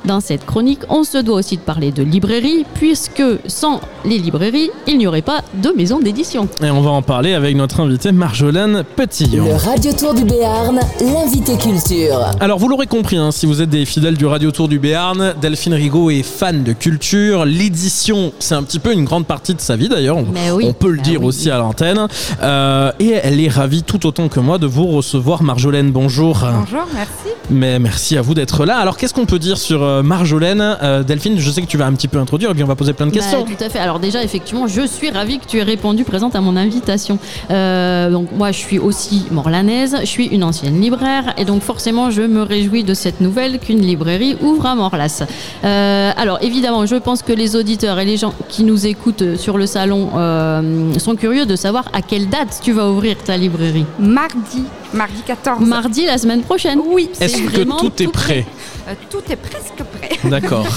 dans 0.05 0.21
cette 0.21 0.45
chronique, 0.45 0.81
on 0.89 1.05
se 1.05 1.19
doit 1.19 1.37
aussi 1.37 1.57
de 1.57 1.63
parler 1.63 1.93
de 1.93 2.03
librairie, 2.03 2.65
puisque 2.75 3.23
sans 3.47 3.81
les 4.05 4.19
librairies, 4.19 4.71
il 4.89 4.99
n'y 4.99 5.07
aurait 5.07 5.23
pas 5.23 5.43
de 5.55 5.71
maison 5.77 6.01
d'édition. 6.01 6.49
Et 6.63 6.71
on 6.71 6.81
va 6.81 6.91
en 6.91 7.03
parler 7.03 7.35
avec 7.35 7.55
notre 7.57 7.81
invité 7.81 8.11
Marjolaine 8.11 8.83
Petillon. 8.97 9.45
Le 9.45 9.55
Radio 9.55 9.93
Tour 9.93 10.15
du 10.15 10.25
Béarn, 10.25 10.81
l'invité 11.01 11.57
culture. 11.57 12.19
Alors 12.41 12.59
vous 12.59 12.67
l'aurez 12.69 12.89
compris, 12.89 13.17
hein, 13.17 13.31
si 13.31 13.47
vous 13.47 13.63
êtes 13.63 13.71
des 13.71 13.85
fidèles 13.85 14.17
du 14.17 14.27
Radio 14.27 14.51
Tour 14.51 14.67
du 14.69 14.81
Béarn, 14.81 15.35
Delphine 15.41 15.75
Rigaud 15.75 16.11
est 16.11 16.25
fan 16.25 16.65
de 16.65 16.73
culture. 16.73 17.45
L'édition, 17.45 18.33
c'est 18.41 18.57
un 18.57 18.63
petit 18.65 18.81
peu 18.81 18.93
une 18.93 19.05
grande 19.05 19.27
partie 19.27 19.55
de 19.55 19.61
sa 19.61 19.77
vie 19.77 19.89
d'ailleurs, 19.89 20.17
on, 20.17 20.27
Mais 20.33 20.51
oui. 20.51 20.67
on 20.69 20.73
peut 20.73 20.91
le 20.91 20.99
Ah 21.01 21.03
dire 21.05 21.21
oui. 21.21 21.27
aussi 21.29 21.49
à 21.49 21.59
l'antenne. 21.59 22.09
Euh, 22.43 22.91
et 22.99 23.11
elle 23.23 23.41
est 23.41 23.49
ravie 23.49 23.85
tout 23.85 24.05
autant 24.05 24.29
que 24.29 24.41
moi 24.41 24.59
de 24.59 24.67
vous 24.67 24.89
recevoir 24.89 25.45
Marjolaine, 25.45 25.93
bonjour. 25.93 26.39
Bonjour, 26.41 26.87
merci. 26.93 27.12
Mais 27.51 27.79
merci 27.79 28.17
à 28.17 28.23
vous 28.23 28.35
d'être 28.35 28.65
là. 28.65 28.79
Alors 28.79 28.97
qu'est-ce 28.97 29.13
qu'on 29.13 29.27
peut 29.27 29.39
dire 29.39 29.59
sur 29.59 29.83
euh, 29.83 30.03
Marjolaine 30.03 30.77
Euh, 30.83 31.03
Delphine, 31.03 31.39
je 31.39 31.51
sais 31.51 31.61
que 31.61 31.67
tu 31.67 31.77
vas 31.77 31.87
un 31.87 31.93
petit 31.93 32.09
peu 32.09 32.19
introduire 32.19 32.51
et 32.51 32.55
puis 32.55 32.63
on 32.63 32.67
va 32.69 32.77
poser 32.77 32.93
plein 32.93 33.07
de 33.07 33.13
questions. 33.13 33.45
Bah, 33.45 33.51
tout 33.59 33.65
à 33.65 33.69
fait. 33.69 33.79
Alors 33.79 33.99
déjà, 33.99 34.23
effectivement, 34.23 34.67
je 34.67 34.87
suis 34.87 35.11
ravie 35.11 35.39
que 35.39 35.47
tu 35.47 35.59
aies 35.59 35.63
répondu 35.63 36.05
présente 36.05 36.35
à 36.35 36.41
mon 36.41 36.57
invitation. 36.57 37.19
Euh, 37.51 38.11
donc 38.11 38.29
moi, 38.33 38.53
je 38.53 38.59
suis 38.59 38.79
aussi 38.79 39.27
morlanaise, 39.31 39.97
je 40.01 40.07
suis 40.07 40.27
une 40.27 40.45
ancienne 40.45 40.81
libraire 40.81 41.35
et 41.37 41.45
donc 41.45 41.63
forcément, 41.63 42.11
je 42.11 42.23
me 42.23 42.43
réjouis 42.43 42.85
de 42.85 42.95
cette 42.95 43.21
nouvelle 43.21 43.59
qu'une 43.59 43.81
librairie 43.81 44.37
ouvre 44.41 44.67
à 44.67 44.75
Morlas. 44.75 45.25
Euh, 45.65 46.11
alors 46.17 46.39
évidemment, 46.43 46.87
je 46.87 46.97
pense 46.97 47.23
que 47.23 47.33
les 47.33 47.57
auditeurs 47.57 47.99
et 47.99 48.05
les 48.05 48.17
gens 48.17 48.35
qui 48.49 48.65
nous 48.65 48.87
écoutent 48.87 49.37
sur 49.37 49.59
le 49.59 49.67
salon 49.67 50.11
euh, 50.17 50.99
sont 50.99 51.17
curieux 51.17 51.47
de 51.47 51.57
savoir 51.57 51.85
à 51.93 52.03
quelle 52.03 52.29
date 52.29 52.61
tu 52.63 52.73
vas 52.73 52.89
ouvrir 52.89 53.17
ta 53.19 53.37
librairie. 53.37 53.85
Mardi, 53.99 54.65
mardi 54.95 55.23
14. 55.23 55.61
Mardi 55.67 56.07
la 56.07 56.19
semaine 56.19 56.43
prochaine. 56.43 56.81
Oui. 56.85 57.11
Est-ce 57.21 57.43
que 57.43 57.63
tout 57.63 58.03
est 58.03 58.09
prêt 58.09 58.45
Euh, 58.89 58.95
tout 59.11 59.23
est 59.31 59.37
presque 59.37 59.83
prêt. 59.99 60.19
D'accord. 60.29 60.67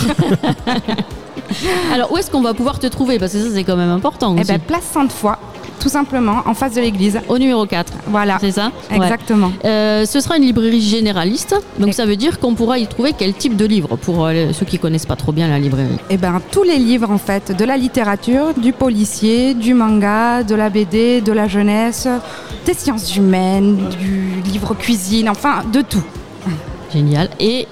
Alors 1.94 2.12
où 2.12 2.18
est-ce 2.18 2.30
qu'on 2.32 2.42
va 2.42 2.54
pouvoir 2.54 2.80
te 2.80 2.88
trouver? 2.88 3.20
Parce 3.20 3.34
que 3.34 3.40
ça, 3.40 3.50
c'est 3.54 3.64
quand 3.64 3.76
même 3.76 3.90
important. 3.90 4.36
Eh 4.40 4.44
ben, 4.44 4.60
place 4.60 4.84
Sainte-Foy, 4.94 5.34
tout 5.80 5.90
simplement, 5.90 6.38
en 6.46 6.54
face 6.54 6.74
de 6.74 6.82
l'église. 6.82 7.20
Au 7.28 7.38
numéro 7.38 7.66
4. 7.66 7.94
Voilà. 8.08 8.38
C'est 8.40 8.52
ça 8.52 8.72
Ouais. 8.92 8.98
Exactement. 8.98 9.52
Euh, 9.64 10.06
ce 10.06 10.20
sera 10.20 10.38
une 10.38 10.44
librairie 10.44 10.82
généraliste, 10.82 11.56
donc 11.80 11.94
ça 11.94 12.06
veut 12.06 12.16
dire 12.16 12.40
qu'on 12.40 12.54
pourra 12.56 12.78
y 12.80 12.88
trouver 12.88 13.14
quel 13.18 13.34
type 13.34 13.56
de 13.56 13.66
livre 13.66 13.96
pour 13.96 14.26
euh, 14.26 14.52
ceux 14.54 14.66
qui 14.66 14.80
connaissent 14.80 15.06
pas 15.06 15.16
trop 15.16 15.32
bien 15.32 15.48
la 15.48 15.60
librairie. 15.60 15.98
Eh 16.10 16.18
ben, 16.18 16.42
tous 16.52 16.64
les 16.64 16.78
livres, 16.78 17.10
en 17.12 17.18
fait, 17.18 17.56
de 17.56 17.66
la 17.66 17.78
littérature, 17.78 18.54
du 18.56 18.74
policier, 18.74 19.54
du 19.54 19.74
manga, 19.74 20.44
de 20.44 20.56
la 20.56 20.70
BD, 20.70 21.22
de 21.22 21.32
la 21.32 21.48
jeunesse, 21.48 22.08
des 22.66 22.74
sciences 22.74 23.16
humaines, 23.16 23.78
du 24.00 24.42
livre 24.52 24.74
cuisine, 24.76 25.30
enfin, 25.30 25.64
de 25.72 25.82
tout. 25.82 26.04
Génial. 26.94 27.30
Et 27.40 27.68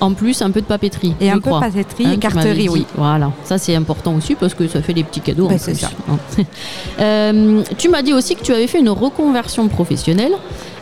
en 0.00 0.12
plus, 0.14 0.42
un 0.42 0.50
peu 0.50 0.60
de 0.60 0.66
papeterie. 0.66 1.14
Et 1.20 1.30
un 1.30 1.38
peu 1.40 1.50
de 1.50 1.58
papeterie 1.60 2.06
Hein, 2.06 2.12
et 2.12 2.18
carterie, 2.18 2.68
oui. 2.68 2.86
Voilà, 2.96 3.30
ça 3.44 3.58
c'est 3.58 3.74
important 3.74 4.14
aussi 4.14 4.34
parce 4.34 4.54
que 4.54 4.66
ça 4.68 4.80
fait 4.82 4.94
des 4.94 5.04
petits 5.04 5.20
cadeaux. 5.20 5.46
en 5.46 5.50
Ben, 5.50 5.58
c'est 5.58 5.72
plus, 5.72 5.80
ça. 5.80 5.90
hein. 6.10 6.18
Euh, 7.00 7.62
tu 7.76 7.88
m'as 7.88 8.02
dit 8.02 8.12
aussi 8.12 8.34
que 8.34 8.42
tu 8.42 8.52
avais 8.52 8.66
fait 8.66 8.80
une 8.80 8.88
reconversion 8.90 9.68
professionnelle. 9.68 10.32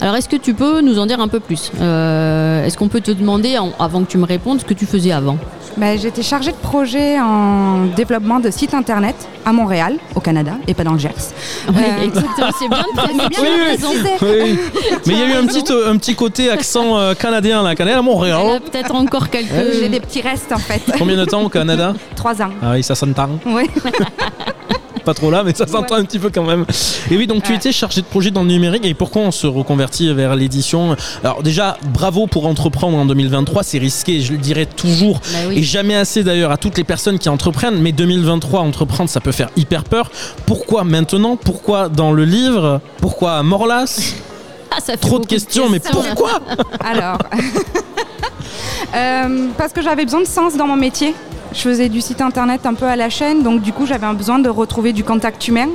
Alors, 0.00 0.14
est-ce 0.16 0.28
que 0.28 0.36
tu 0.36 0.54
peux 0.54 0.80
nous 0.80 0.98
en 0.98 1.06
dire 1.06 1.20
un 1.20 1.28
peu 1.28 1.40
plus? 1.40 1.70
Euh, 1.80 2.64
Est-ce 2.64 2.76
qu'on 2.76 2.88
peut 2.88 3.00
te 3.00 3.10
demander, 3.10 3.58
en- 3.58 3.72
avant 3.78 4.02
que 4.02 4.10
tu 4.10 4.18
me 4.18 4.24
répondes, 4.26 4.60
ce 4.60 4.64
que 4.64 4.74
tu 4.74 4.86
faisais 4.86 5.12
avant? 5.12 5.36
Ben, 5.78 5.98
J'étais 5.98 6.22
chargée 6.22 6.52
de 6.52 6.56
projet 6.56 7.18
en 7.20 7.84
développement 7.96 8.40
de 8.40 8.50
sites 8.50 8.72
internet 8.74 9.14
à 9.44 9.52
Montréal, 9.52 9.96
au 10.14 10.20
Canada, 10.20 10.52
et 10.66 10.74
pas 10.74 10.84
dans 10.84 10.92
le 10.94 10.98
Gers. 10.98 11.10
Oui, 11.68 11.82
exactement, 12.04 12.48
c'est 12.58 12.68
bien 12.68 12.78
de 12.78 12.84
c'est 13.20 13.28
bien 13.28 13.40
Oui, 13.42 13.76
de 13.78 13.86
oui. 13.86 13.98
préciser. 14.00 14.42
Oui. 14.44 14.58
Mais 15.06 15.12
il 15.14 15.18
y 15.18 15.22
a 15.22 15.26
eu 15.28 15.32
un 15.34 15.46
petit, 15.46 15.64
euh, 15.72 15.90
un 15.92 15.96
petit 15.98 16.14
côté 16.14 16.50
accent 16.50 16.96
euh, 16.98 17.14
canadien 17.14 17.62
là, 17.62 17.74
Canada, 17.74 18.00
Montréal. 18.02 18.60
Peut-être 18.70 18.94
encore 19.07 19.30
quelques. 19.30 19.78
J'ai 19.78 19.88
des 19.88 20.00
petits 20.00 20.20
restes 20.20 20.52
en 20.52 20.59
fait. 20.59 20.82
Combien 20.98 21.16
de 21.16 21.24
temps 21.24 21.42
au 21.42 21.48
Canada 21.48 21.94
Trois 22.16 22.42
ans. 22.42 22.50
Ah 22.62 22.72
oui, 22.72 22.82
ça 22.82 22.94
s'entend. 22.94 23.38
Oui. 23.46 23.64
Pas 25.04 25.14
trop 25.14 25.30
là, 25.30 25.44
mais 25.44 25.54
ça 25.54 25.68
s'entend 25.68 25.94
un 25.94 26.04
petit 26.04 26.18
peu 26.18 26.30
quand 26.30 26.42
même. 26.42 26.66
Et 27.12 27.16
oui, 27.16 27.28
donc 27.28 27.44
tu 27.44 27.54
étais 27.54 27.70
chargé 27.70 28.00
de 28.00 28.07
projet 28.07 28.32
dans 28.32 28.42
le 28.42 28.48
numérique. 28.48 28.84
Et 28.84 28.92
pourquoi 28.92 29.22
on 29.22 29.30
se 29.30 29.46
reconvertit 29.46 30.12
vers 30.12 30.34
l'édition 30.34 30.96
Alors 31.22 31.44
déjà, 31.44 31.76
bravo 31.94 32.26
pour 32.26 32.46
entreprendre 32.48 32.98
en 32.98 33.07
2023. 33.07 33.62
C'est 33.62 33.78
risqué, 33.78 34.20
je 34.20 34.32
le 34.32 34.38
dirais 34.38 34.66
toujours. 34.66 35.20
Bah 35.20 35.38
oui. 35.48 35.59
Et 35.59 35.62
jamais 35.62 35.94
assez 35.94 36.24
d'ailleurs 36.24 36.50
à 36.50 36.57
toutes 36.57 36.76
les 36.76 36.82
personnes 36.82 37.20
qui 37.20 37.28
entreprennent. 37.28 37.80
Mais 37.80 37.92
2023, 37.92 38.59
entreprendre, 38.62 39.09
ça 39.09 39.20
peut 39.20 39.30
faire 39.30 39.50
hyper 39.57 39.84
peur. 39.84 40.11
Pourquoi 40.44 40.82
maintenant? 40.82 41.36
Pourquoi 41.36 41.88
dans 41.88 42.11
le 42.12 42.24
livre? 42.24 42.80
Pourquoi 43.00 43.34
à 43.34 43.44
Morlas? 43.44 44.14
Ah, 44.72 44.80
ça 44.80 44.94
fait 44.94 44.98
Trop 44.98 45.20
de 45.20 45.26
questions, 45.26 45.70
mais 45.70 45.78
pourquoi? 45.78 46.40
Alors, 46.80 47.18
Euh, 48.94 49.46
parce 49.58 49.72
que 49.72 49.82
j'avais 49.82 50.04
besoin 50.04 50.20
de 50.20 50.26
sens 50.26 50.56
dans 50.56 50.66
mon 50.66 50.76
métier. 50.76 51.14
Je 51.52 51.60
faisais 51.60 51.88
du 51.88 52.00
site 52.00 52.20
internet 52.20 52.66
un 52.66 52.74
peu 52.74 52.86
à 52.86 52.96
la 52.96 53.08
chaîne, 53.08 53.42
donc 53.42 53.62
du 53.62 53.72
coup 53.72 53.86
j'avais 53.86 54.06
un 54.06 54.14
besoin 54.14 54.38
de 54.38 54.48
retrouver 54.48 54.92
du 54.92 55.04
contact 55.04 55.46
humain. 55.48 55.68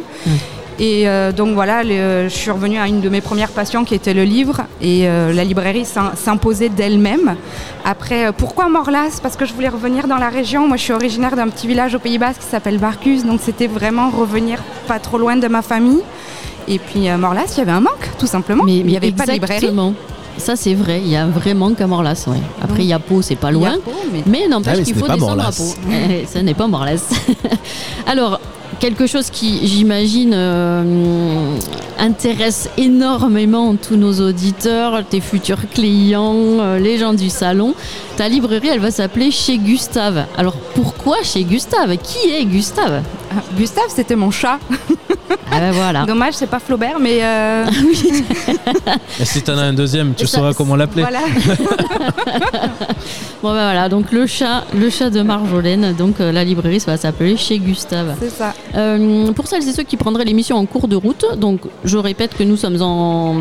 Et 0.79 1.07
euh, 1.07 1.31
donc 1.31 1.53
voilà, 1.53 1.83
le- 1.83 2.23
je 2.27 2.33
suis 2.33 2.49
revenue 2.49 2.77
à 2.79 2.87
une 2.87 3.01
de 3.01 3.09
mes 3.09 3.21
premières 3.21 3.49
passions 3.51 3.83
qui 3.83 3.93
était 3.93 4.13
le 4.15 4.23
livre 4.23 4.61
et 4.81 5.07
euh, 5.07 5.31
la 5.31 5.43
librairie 5.43 5.85
s'im- 5.85 6.13
s'imposait 6.15 6.69
d'elle-même. 6.69 7.35
Après, 7.85 8.31
pourquoi 8.33 8.67
Morlas? 8.69 9.19
Parce 9.21 9.35
que 9.35 9.45
je 9.45 9.53
voulais 9.53 9.69
revenir 9.69 10.07
dans 10.07 10.17
la 10.17 10.29
région. 10.29 10.67
Moi 10.67 10.77
je 10.77 10.83
suis 10.83 10.93
originaire 10.93 11.35
d'un 11.35 11.49
petit 11.49 11.67
village 11.67 11.93
au 11.93 11.99
Pays 11.99 12.17
Basque 12.17 12.39
qui 12.41 12.47
s'appelle 12.47 12.77
Barcus, 12.79 13.25
donc 13.25 13.41
c'était 13.43 13.67
vraiment 13.67 14.09
revenir 14.09 14.59
pas 14.87 14.97
trop 14.99 15.17
loin 15.17 15.35
de 15.35 15.47
ma 15.47 15.61
famille. 15.61 16.01
Et 16.67 16.79
puis 16.79 17.09
euh, 17.09 17.17
Morlas, 17.17 17.53
il 17.55 17.59
y 17.59 17.61
avait 17.61 17.71
un 17.71 17.81
manque 17.81 18.09
tout 18.17 18.27
simplement. 18.27 18.63
il 18.79 18.85
n'y 18.85 18.97
avait 18.97 19.07
pas 19.17 19.25
de 19.25 19.31
librairie. 19.33 19.65
Ça, 20.38 20.55
c'est 20.55 20.73
vrai, 20.73 21.01
il 21.03 21.09
y 21.09 21.15
a 21.15 21.25
vraiment 21.27 21.71
qu'à 21.73 21.88
Morlas. 21.88 22.23
Ouais. 22.27 22.38
Après, 22.61 22.84
il 22.84 22.88
y 22.88 22.93
a 22.93 22.99
Pau, 22.99 23.21
c'est 23.21 23.36
pas 23.36 23.51
loin. 23.51 23.75
Pau, 23.84 23.91
mais- 24.11 24.23
mais 24.25 24.47
n'empêche 24.47 24.77
Ah 24.79 24.84
qu'il 24.84 24.95
faut 24.95 25.07
descendre 25.07 25.45
à. 25.47 25.51
Pau. 25.51 25.63
Eh, 25.91 26.25
Ce 26.32 26.39
n'est 26.39 26.53
pas 26.53 26.67
Morlas. 26.67 27.09
Alors, 28.07 28.39
quelque 28.79 29.05
chose 29.07 29.29
qui, 29.29 29.67
j'imagine, 29.67 30.32
euh, 30.34 31.55
intéresse 31.99 32.69
énormément 32.77 33.75
tous 33.75 33.95
nos 33.95 34.13
auditeurs, 34.27 35.03
tes 35.07 35.21
futurs 35.21 35.69
clients, 35.73 36.34
euh, 36.59 36.79
les 36.79 36.97
gens 36.97 37.13
du 37.13 37.29
salon. 37.29 37.75
Ta 38.22 38.30
librairie, 38.30 38.67
elle 38.67 38.80
va 38.80 38.91
s'appeler 38.91 39.32
Chez 39.32 39.57
Gustave. 39.57 40.26
Alors, 40.38 40.53
pourquoi 40.76 41.24
chez 41.24 41.43
Gustave? 41.43 41.97
Qui 41.97 42.30
est 42.30 42.45
Gustave? 42.45 43.01
Gustave, 43.57 43.86
c'était 43.89 44.15
mon 44.15 44.30
chat. 44.30 44.59
Ah 45.51 45.59
ben 45.59 45.72
voilà. 45.72 46.05
Dommage, 46.07 46.36
c'est 46.36 46.45
pas 46.45 46.59
Flaubert, 46.59 46.99
mais. 46.99 47.17
euh, 47.24 47.65
Et 49.19 49.26
si 49.26 49.41
t'en 49.41 49.57
as 49.57 49.63
un 49.63 49.74
deuxième, 49.74 50.13
tu 50.13 50.28
Ça- 50.28 50.38
sauras 50.38 50.53
comment 50.53 50.76
l'appeler. 50.76 51.01
voilà. 51.01 51.22
Bon 53.41 53.49
ben 53.53 53.63
voilà, 53.63 53.89
donc 53.89 54.11
le 54.11 54.28
chat, 54.28 54.65
le 54.76 54.91
chat 54.91 55.09
de 55.09 55.24
Marjolaine, 55.24 55.95
donc 55.97 56.19
euh, 56.22 56.32
la 56.32 56.43
librairie 56.43 56.80
ça 56.80 56.91
va 56.91 56.97
s'appeler 56.97 57.36
chez 57.38 57.57
Gustave. 57.57 58.13
C'est 58.22 58.30
ça. 58.30 58.53
Euh, 58.76 59.32
pour 59.32 59.47
celles 59.47 59.67
et 59.67 59.72
ceux 59.72 59.82
qui 59.82 59.97
prendraient 59.97 60.26
l'émission 60.26 60.57
en 60.57 60.67
cours 60.67 60.88
de 60.88 60.95
route, 60.95 61.26
donc 61.38 61.61
je 61.84 61.97
répète 61.97 62.38
que 62.38 62.43
nous 62.43 62.55
sommes 62.55 62.80
en 62.84 63.32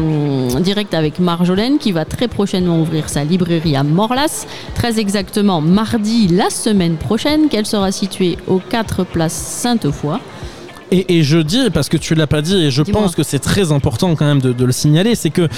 en 0.55 0.61
direct 0.61 0.95
avec 0.95 1.19
Marjolaine 1.19 1.77
qui 1.77 1.93
va 1.93 2.07
très 2.07 2.29
prochainement 2.29 2.81
ouvrir 2.81 3.11
sa 3.11 3.25
librairie 3.25 3.77
à 3.77 3.83
Morlas, 3.83 4.47
très 4.75 4.99
exactement 4.99 5.61
mardi 5.61 6.29
la 6.29 6.51
semaine 6.51 6.97
prochaine, 6.97 7.49
qu'elle 7.49 7.67
sera 7.67 7.93
située 7.93 8.39
aux 8.47 8.59
4 8.61 9.05
places 9.05 9.33
Sainte-Foy. 9.33 10.19
Et, 10.93 11.19
et 11.19 11.23
je 11.23 11.39
dis, 11.39 11.71
parce 11.73 11.89
que 11.89 11.97
tu 11.97 12.15
l'as 12.15 12.27
pas 12.27 12.43
dit, 12.43 12.57
et 12.65 12.71
je 12.71 12.83
pense 12.83 13.15
que 13.15 13.23
c'est 13.23 13.39
très 13.39 13.71
important 13.73 14.15
quand 14.17 14.25
même 14.27 14.41
de, 14.41 14.53
de 14.53 14.65
le 14.65 14.73
signaler, 14.73 15.15
c'est 15.15 15.31
que 15.31 15.49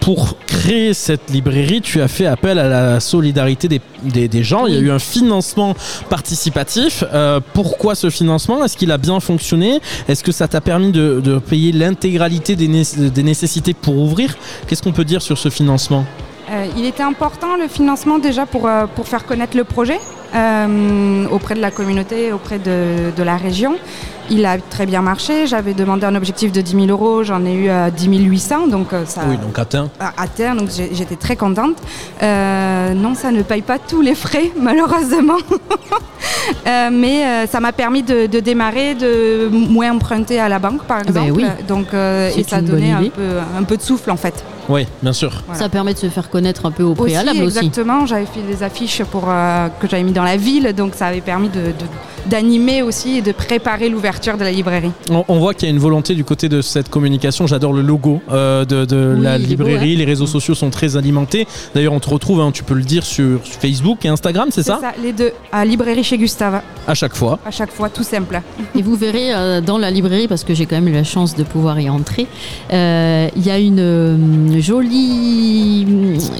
pour 0.00 0.36
créer 0.46 0.94
cette 0.94 1.30
librairie, 1.30 1.80
tu 1.80 2.00
as 2.00 2.06
fait 2.06 2.26
appel 2.26 2.58
à 2.60 2.68
la 2.68 3.00
solidarité 3.00 3.66
des, 3.66 3.80
des- 4.04 4.28
des 4.28 4.44
gens. 4.44 4.66
Il 4.66 4.74
y 4.74 4.76
a 4.76 4.80
eu 4.80 4.90
un 4.90 4.98
financement 5.00 5.74
participatif. 6.10 7.02
Euh, 7.12 7.40
pourquoi 7.54 7.94
ce 7.94 8.08
financement? 8.10 8.64
Est-ce 8.64 8.76
qu'il 8.76 8.92
a 8.92 8.98
bien 8.98 9.18
fonctionné? 9.18 9.80
Est-ce 10.08 10.22
que 10.22 10.30
ça 10.32 10.46
t'a 10.46 10.60
permis 10.60 10.92
de, 10.92 11.20
de 11.20 11.38
payer 11.38 11.72
l'intégralité 11.72 12.54
des, 12.54 12.68
né- 12.68 12.82
des 12.96 13.22
nécessités 13.22 13.74
pour 13.74 13.96
ouvrir? 13.98 14.36
Qu'est-ce 14.68 14.82
qu'on 14.82 14.92
peut 14.92 15.04
dire 15.04 15.22
sur 15.22 15.38
ce 15.38 15.48
financement? 15.48 16.04
Euh, 16.50 16.66
il 16.76 16.84
était 16.84 17.02
important 17.02 17.56
le 17.56 17.66
financement 17.66 18.18
déjà 18.18 18.46
pour, 18.46 18.68
euh, 18.68 18.86
pour 18.94 19.08
faire 19.08 19.24
connaître 19.26 19.56
le 19.56 19.64
projet 19.64 19.98
euh, 20.34 21.26
auprès 21.30 21.54
de 21.54 21.60
la 21.60 21.70
communauté, 21.70 22.32
auprès 22.32 22.58
de, 22.58 23.10
de 23.16 23.22
la 23.22 23.36
région. 23.36 23.76
Il 24.30 24.44
a 24.46 24.58
très 24.58 24.86
bien 24.86 25.02
marché. 25.02 25.46
J'avais 25.46 25.72
demandé 25.74 26.04
un 26.04 26.14
objectif 26.14 26.52
de 26.52 26.60
10 26.60 26.86
000 26.86 26.86
euros, 26.88 27.22
j'en 27.24 27.44
ai 27.44 27.52
eu 27.54 27.68
à 27.68 27.90
10 27.90 28.08
800, 28.08 28.66
donc 28.68 28.88
ça 29.06 29.22
Oui, 29.28 29.36
donc 29.38 29.58
atteint. 29.58 29.88
terre, 30.34 30.56
donc 30.56 30.68
j'étais 30.70 31.14
très 31.14 31.36
contente. 31.36 31.76
Non, 32.20 33.14
ça 33.14 33.30
ne 33.30 33.42
paye 33.42 33.62
pas 33.62 33.78
tous 33.78 34.00
les 34.02 34.16
frais, 34.16 34.50
malheureusement. 34.60 35.36
Mais 36.92 37.46
ça 37.46 37.60
m'a 37.60 37.70
permis 37.72 38.02
de, 38.02 38.26
de 38.26 38.40
démarrer, 38.40 38.96
de 38.96 39.48
moins 39.48 39.92
emprunter 39.92 40.40
à 40.40 40.48
la 40.48 40.58
banque, 40.58 40.82
par 40.82 41.02
ben 41.02 41.22
exemple. 41.22 41.32
oui. 41.32 41.46
Donc, 41.68 41.86
et 41.94 42.42
ça 42.42 42.60
donnait 42.60 42.90
un 42.92 43.04
peu, 43.04 43.38
un 43.56 43.62
peu 43.62 43.76
de 43.76 43.82
souffle, 43.82 44.10
en 44.10 44.16
fait. 44.16 44.44
Oui, 44.68 44.86
bien 45.02 45.12
sûr. 45.12 45.32
Ça 45.54 45.68
permet 45.68 45.94
de 45.94 45.98
se 45.98 46.08
faire 46.08 46.28
connaître 46.30 46.66
un 46.66 46.70
peu 46.70 46.82
au 46.82 46.94
préalable 46.94 47.42
aussi. 47.42 47.58
Exactement, 47.58 48.06
j'avais 48.06 48.26
fait 48.26 48.42
des 48.42 48.62
affiches 48.62 49.02
pour, 49.04 49.24
euh, 49.28 49.68
que 49.80 49.88
j'avais 49.88 50.02
mis 50.02 50.12
dans 50.12 50.24
la 50.24 50.36
ville, 50.36 50.72
donc 50.76 50.94
ça 50.94 51.06
avait 51.06 51.20
permis 51.20 51.48
de- 51.48 51.60
de- 51.60 51.72
d'animer 52.30 52.82
aussi 52.82 53.18
et 53.18 53.22
de 53.22 53.30
préparer 53.30 53.88
l'ouverture 53.88 54.36
de 54.36 54.42
la 54.42 54.50
librairie. 54.50 54.90
On, 55.10 55.24
on 55.28 55.38
voit 55.38 55.54
qu'il 55.54 55.68
y 55.68 55.70
a 55.70 55.74
une 55.74 55.80
volonté 55.80 56.14
du 56.16 56.24
côté 56.24 56.48
de 56.48 56.60
cette 56.60 56.88
communication. 56.88 57.46
J'adore 57.46 57.72
le 57.72 57.82
logo 57.82 58.20
euh, 58.32 58.64
de, 58.64 58.84
de 58.84 59.14
Oui, 59.16 59.22
la 59.22 59.38
beau, 59.38 59.44
librairie. 59.44 59.90
ouais. 59.92 59.96
Les 59.96 60.04
réseaux 60.04 60.26
sociaux 60.26 60.56
sont 60.56 60.70
très 60.70 60.96
alimentés. 60.96 61.46
D'ailleurs, 61.74 61.92
on 61.92 62.00
te 62.00 62.10
retrouve, 62.10 62.40
hein, 62.40 62.50
tu 62.52 62.64
peux 62.64 62.74
le 62.74 62.82
dire, 62.82 63.04
sur 63.06 63.38
Facebook 63.44 64.04
et 64.04 64.08
Instagram, 64.08 64.48
c'est 64.50 64.64
ça, 64.64 64.80
Les 65.00 65.12
deux, 65.12 65.30
à 65.52 65.64
librairie 65.64 66.02
chez 66.02 66.18
Gustave, 66.18 66.62
À 66.88 66.94
chaque 66.94 67.14
fois. 67.14 67.38
à 67.46 67.52
chaque 67.52 67.70
fois, 67.70 67.88
tout 67.90 68.02
simple. 68.02 68.40
Et 68.74 68.82
vous 68.82 68.96
verrez 68.96 69.32
euh, 69.32 69.60
dans 69.60 69.78
la 69.78 69.92
librairie, 69.92 70.26
parce 70.26 70.42
que 70.42 70.52
j'ai 70.54 70.66
quand 70.66 70.76
même 70.76 70.88
eu 70.88 70.92
la 70.94 71.04
chance 71.04 71.36
de 71.36 71.44
pouvoir 71.44 71.78
y 71.78 71.88
entrer, 71.88 72.26
euh, 72.72 73.28
il 73.36 73.46
y 73.46 73.50
a 73.50 73.58
une 73.58 74.55
euh, 74.56 74.60
jolie. 74.60 75.86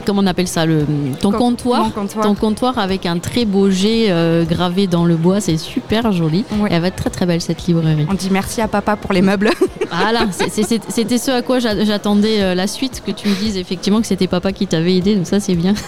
Comment 0.05 0.23
on 0.23 0.27
appelle 0.27 0.49
ça 0.49 0.67
le, 0.67 0.85
Ton 1.21 1.31
Com- 1.31 1.39
comptoir. 1.41 1.91
Ton 2.23 2.35
comptoir 2.35 2.79
avec 2.79 3.07
un 3.07 3.19
très 3.19 3.45
beau 3.45 3.71
jet 3.71 4.07
euh, 4.11 4.45
gravé 4.45 4.87
dans 4.87 5.05
le 5.05 5.17
bois. 5.17 5.41
C'est 5.41 5.57
super 5.57 6.13
joli. 6.13 6.41
Et 6.41 6.73
elle 6.75 6.81
va 6.83 6.89
être 6.89 6.97
très 6.97 7.11
très 7.11 7.27
belle 7.27 7.41
cette 7.41 7.67
librairie. 7.67 8.07
On 8.11 8.15
dit 8.15 8.29
merci 8.31 8.61
à 8.61 8.69
papa 8.69 8.97
pour 8.97 9.13
les 9.13 9.23
meubles. 9.23 9.51
Voilà, 9.89 10.27
c'était 10.33 11.17
ce 11.19 11.31
à 11.31 11.43
quoi 11.43 11.61
j'a- 11.61 11.85
j'attendais 11.85 12.43
euh, 12.43 12.55
la 12.57 12.67
suite, 12.67 13.03
que 13.07 13.13
tu 13.13 13.29
me 13.29 13.35
dises 13.37 13.57
effectivement 13.57 14.01
que 14.01 14.07
c'était 14.09 14.27
papa 14.27 14.51
qui 14.53 14.67
t'avait 14.67 14.97
aidé, 14.97 15.15
donc 15.15 15.27
ça 15.29 15.39
c'est 15.39 15.55
bien. 15.55 15.75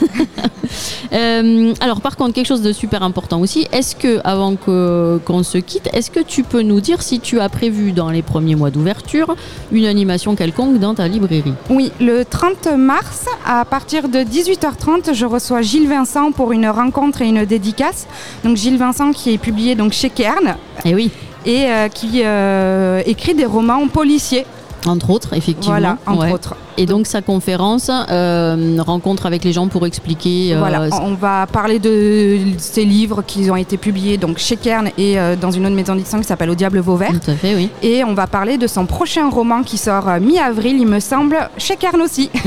Euh, 1.14 1.72
alors 1.80 2.02
par 2.02 2.16
contre, 2.16 2.34
quelque 2.34 2.46
chose 2.46 2.60
de 2.60 2.72
super 2.72 3.02
important 3.02 3.40
aussi, 3.40 3.66
est-ce 3.72 3.96
que, 3.96 4.20
avant 4.24 4.56
que- 4.56 5.18
qu'on 5.24 5.42
se 5.42 5.56
quitte, 5.56 5.88
est-ce 5.94 6.10
que 6.10 6.20
tu 6.20 6.42
peux 6.42 6.60
nous 6.60 6.80
dire 6.82 7.00
si 7.00 7.20
tu 7.20 7.40
as 7.40 7.48
prévu 7.48 7.92
dans 7.92 8.10
les 8.10 8.20
premiers 8.20 8.54
mois 8.54 8.70
d'ouverture 8.70 9.34
une 9.72 9.86
animation 9.86 10.36
quelconque 10.36 10.78
dans 10.78 10.94
ta 10.94 11.08
librairie? 11.08 11.54
Oui, 11.70 11.90
le 12.00 12.17
30 12.24 12.68
mars, 12.76 13.26
à 13.46 13.64
partir 13.64 14.08
de 14.08 14.18
18h30, 14.20 15.12
je 15.14 15.26
reçois 15.26 15.62
Gilles 15.62 15.88
Vincent 15.88 16.32
pour 16.32 16.52
une 16.52 16.68
rencontre 16.68 17.22
et 17.22 17.28
une 17.28 17.44
dédicace. 17.44 18.06
Donc 18.44 18.56
Gilles 18.56 18.78
Vincent 18.78 19.12
qui 19.12 19.32
est 19.34 19.38
publié 19.38 19.74
donc 19.74 19.92
chez 19.92 20.10
Kern. 20.10 20.56
Et 20.84 20.94
oui. 20.94 21.10
Et 21.46 21.66
euh, 21.66 21.88
qui 21.88 22.22
euh, 22.24 23.02
écrit 23.06 23.34
des 23.34 23.46
romans 23.46 23.86
policiers. 23.88 24.44
Entre 24.86 25.10
autres, 25.10 25.34
effectivement. 25.34 25.72
Voilà, 25.74 25.96
entre 26.06 26.20
Ouais. 26.24 26.32
autres. 26.32 26.54
Et 26.80 26.86
donc 26.86 27.08
sa 27.08 27.22
conférence, 27.22 27.90
euh, 27.90 28.76
rencontre 28.78 29.26
avec 29.26 29.42
les 29.42 29.52
gens 29.52 29.66
pour 29.66 29.84
expliquer. 29.84 30.54
euh, 30.54 30.58
Voilà, 30.60 30.88
on 31.02 31.14
va 31.14 31.44
parler 31.48 31.80
de 31.80 32.38
ces 32.56 32.84
livres 32.84 33.22
qui 33.26 33.50
ont 33.50 33.56
été 33.56 33.76
publiés 33.76 34.16
donc 34.16 34.38
chez 34.38 34.56
Kern 34.56 34.88
et 34.96 35.18
euh, 35.18 35.34
dans 35.34 35.50
une 35.50 35.66
autre 35.66 35.74
maison 35.74 35.96
d'édition 35.96 36.18
qui 36.18 36.24
s'appelle 36.24 36.50
Au 36.50 36.54
Diable 36.54 36.78
Vauvert. 36.78 37.10
Tout 37.10 37.32
à 37.32 37.34
fait, 37.34 37.56
oui. 37.56 37.68
Et 37.82 38.04
on 38.04 38.14
va 38.14 38.28
parler 38.28 38.58
de 38.58 38.68
son 38.68 38.86
prochain 38.86 39.28
roman 39.28 39.64
qui 39.64 39.76
sort 39.76 40.06
mi-avril, 40.20 40.76
il 40.78 40.86
me 40.86 41.00
semble, 41.00 41.36
chez 41.58 41.74
Kern 41.74 42.00
aussi. 42.00 42.30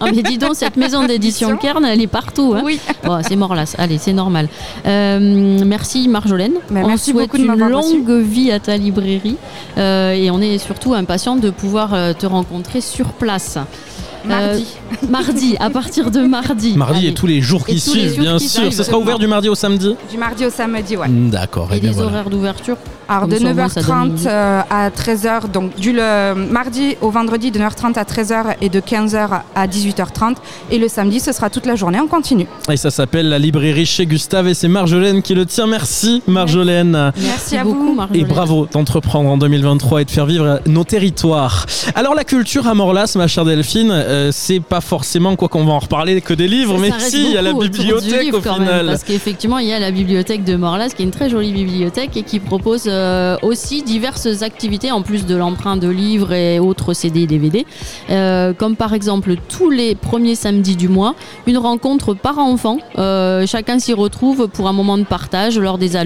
Ah 0.00 0.06
mais 0.14 0.22
dis 0.22 0.36
donc, 0.38 0.54
cette 0.54 0.76
maison 0.76 1.04
d'édition 1.06 1.56
Kern, 1.56 1.84
elle 1.84 2.00
est 2.02 2.06
partout. 2.06 2.54
Hein 2.56 2.62
Oui. 2.64 2.78
Bon, 3.04 3.20
c'est 3.26 3.36
mort 3.36 3.54
là, 3.54 3.64
allez, 3.78 3.96
c'est 3.98 4.12
normal. 4.12 4.48
Merci 4.84 6.08
Marjolaine. 6.08 6.54
On 6.70 6.86
merci 6.86 7.12
souhaite 7.12 7.30
beaucoup 7.30 7.38
de 7.38 7.44
une 7.44 7.68
longue 7.68 8.10
vie 8.22 8.52
à 8.52 8.60
ta 8.60 8.76
librairie 8.76 9.36
et 9.78 10.30
on 10.30 10.40
est 10.42 10.58
surtout 10.58 10.92
impatient 10.92 11.36
de 11.36 11.48
pouvoir 11.50 11.90
te 12.18 12.26
rencontrer 12.26 12.80
sur 12.82 13.06
place. 13.12 13.58
Yeah. 13.62 13.91
Mardi. 14.24 14.66
Euh, 15.02 15.06
mardi, 15.10 15.56
à 15.60 15.70
partir 15.70 16.10
de 16.10 16.20
mardi. 16.20 16.76
Mardi 16.76 16.98
Allez. 17.00 17.08
et 17.08 17.14
tous 17.14 17.26
les 17.26 17.40
jours 17.40 17.66
qui 17.66 17.76
Et 17.76 17.78
suivent, 17.78 18.14
jours 18.14 18.20
bien 18.20 18.36
qui 18.38 18.48
sûr. 18.48 18.72
Ce 18.72 18.82
sera 18.82 18.98
ouvert 18.98 19.18
du 19.18 19.26
mardi 19.26 19.48
au 19.48 19.54
samedi 19.54 19.94
Du 20.10 20.18
mardi 20.18 20.46
au 20.46 20.50
samedi, 20.50 20.96
ouais. 20.96 21.06
D'accord. 21.08 21.68
Et 21.72 21.76
eh 21.76 21.80
bien 21.80 21.90
les 21.90 21.94
voilà. 21.96 22.10
horaires 22.10 22.30
d'ouverture 22.30 22.76
Alors 23.08 23.26
de 23.26 23.34
Comme 23.36 23.44
ça, 23.44 23.50
au 23.50 23.54
moins, 23.54 23.68
ça 23.68 23.80
donne 23.82 23.90
9h30 23.90 24.06
une 24.06 24.16
idée. 24.16 24.26
euh, 24.28 24.60
à 24.70 24.90
13h, 24.90 25.50
donc 25.52 25.74
du 25.76 25.92
le 25.92 26.34
mardi 26.34 26.96
au 27.00 27.10
vendredi 27.10 27.50
de 27.50 27.58
9h30 27.58 27.94
à 27.98 28.04
13h 28.04 28.56
et 28.60 28.68
de 28.68 28.80
15h 28.80 29.28
à 29.54 29.66
18h30. 29.66 30.36
Et 30.70 30.78
le 30.78 30.88
samedi, 30.88 31.20
ce 31.20 31.32
sera 31.32 31.50
toute 31.50 31.66
la 31.66 31.74
journée 31.76 32.00
en 32.00 32.06
continu. 32.06 32.46
Et 32.70 32.76
ça 32.76 32.90
s'appelle 32.90 33.28
la 33.28 33.38
librairie 33.38 33.86
chez 33.86 34.06
Gustave 34.06 34.48
et 34.48 34.54
c'est 34.54 34.68
Marjolaine 34.68 35.22
qui 35.22 35.34
le 35.34 35.46
tient. 35.46 35.66
Merci 35.66 36.22
Marjolaine. 36.26 37.12
Merci 37.16 37.56
à 37.56 37.64
beaucoup, 37.64 37.78
vous. 37.86 37.92
Et 37.92 37.96
Marjolaine. 37.96 38.26
bravo 38.26 38.68
d'entreprendre 38.72 39.30
en 39.30 39.36
2023 39.36 40.02
et 40.02 40.04
de 40.04 40.10
faire 40.10 40.26
vivre 40.26 40.60
nos 40.66 40.84
territoires. 40.84 41.66
Alors 41.94 42.14
la 42.14 42.24
culture 42.24 42.66
à 42.68 42.74
Morlas, 42.74 43.12
ma 43.16 43.26
chère 43.28 43.44
Delphine, 43.44 43.90
euh, 44.12 44.30
c'est 44.32 44.60
pas 44.60 44.80
forcément 44.80 45.36
quoi 45.36 45.48
qu'on 45.48 45.64
va 45.64 45.72
en 45.72 45.78
reparler 45.78 46.20
que 46.20 46.34
des 46.34 46.48
livres, 46.48 46.74
Ça 46.74 46.80
mais 46.80 46.90
si, 46.98 47.24
il 47.24 47.32
y 47.32 47.36
a 47.36 47.42
la 47.42 47.52
bibliothèque 47.54 48.34
au 48.34 48.40
même, 48.40 48.58
final. 48.58 48.86
parce 48.86 49.04
qu'effectivement, 49.04 49.58
il 49.58 49.68
y 49.68 49.72
a 49.72 49.78
la 49.78 49.90
bibliothèque 49.90 50.44
de 50.44 50.54
Morlas, 50.56 50.90
qui 50.90 51.02
est 51.02 51.04
une 51.04 51.10
très 51.10 51.30
jolie 51.30 51.52
bibliothèque 51.52 52.16
et 52.16 52.22
qui 52.22 52.38
propose 52.38 52.84
euh, 52.86 53.36
aussi 53.42 53.82
diverses 53.82 54.42
activités 54.42 54.90
en 54.92 55.02
plus 55.02 55.26
de 55.26 55.34
l'emprunt 55.34 55.76
de 55.76 55.88
livres 55.88 56.32
et 56.32 56.58
autres 56.58 56.92
CD 56.94 57.22
et 57.22 57.26
DVD. 57.26 57.66
Euh, 58.10 58.52
comme 58.52 58.76
par 58.76 58.92
exemple 58.92 59.36
tous 59.48 59.70
les 59.70 59.94
premiers 59.94 60.34
samedis 60.34 60.76
du 60.76 60.88
mois, 60.88 61.14
une 61.46 61.58
rencontre 61.58 62.14
parents-enfants. 62.14 62.78
Euh, 62.98 63.46
chacun 63.46 63.78
s'y 63.78 63.94
retrouve 63.94 64.48
pour 64.48 64.68
un 64.68 64.72
moment 64.72 64.98
de 64.98 65.04
partage 65.04 65.58
lors 65.58 65.78
des, 65.78 65.96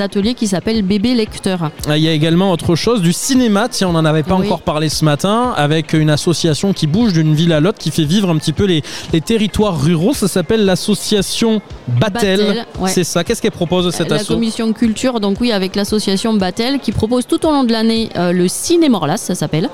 ateliers 0.00 0.34
qui 0.34 0.46
s'appellent 0.46 0.82
Bébé 0.82 1.14
Lecteur. 1.14 1.70
Ah, 1.88 1.96
Il 1.96 2.04
y 2.04 2.08
a 2.08 2.12
également 2.12 2.52
autre 2.52 2.76
chose, 2.76 3.02
du 3.02 3.12
cinéma, 3.12 3.68
tiens 3.68 3.88
on 3.88 3.92
n'en 3.92 4.04
avait 4.04 4.22
pas 4.22 4.36
Oui. 4.36 4.46
encore 4.46 4.62
parlé 4.62 4.88
ce 4.88 5.04
matin, 5.04 5.52
avec 5.56 5.92
une 5.92 6.10
association 6.10 6.72
qui 6.72 6.86
bouge 6.86 7.12
d'une 7.12 7.34
ville 7.34 7.52
à 7.56 7.60
l'autre, 7.60 7.78
qui 7.78 7.90
fait 7.90 8.04
vivre 8.04 8.30
un 8.30 8.36
petit 8.38 8.52
peu 8.52 8.64
les, 8.64 8.82
les 9.12 9.20
territoires 9.20 9.80
ruraux, 9.80 10.14
ça 10.14 10.28
s'appelle 10.28 10.64
l'association 10.64 11.60
Batel. 11.88 12.38
Batel, 12.40 12.66
ouais. 12.80 12.90
C'est 12.90 13.04
ça, 13.04 13.24
qu'est-ce 13.24 13.42
qu'elle 13.42 13.50
propose 13.50 13.92
cette 13.94 14.10
la 14.10 14.16
asso? 14.16 14.28
commission 14.34 14.72
culture, 14.72 15.20
donc 15.20 15.40
oui, 15.40 15.52
avec 15.52 15.76
l'association 15.76 16.34
Batel, 16.34 16.78
qui 16.78 16.92
propose 16.92 17.26
tout 17.26 17.44
au 17.46 17.50
long 17.50 17.64
de 17.64 17.72
l'année 17.72 18.10
euh, 18.16 18.32
le 18.32 18.48
Ciné 18.48 18.88
Morlas, 18.88 19.18
ça 19.18 19.34
s'appelle. 19.34 19.68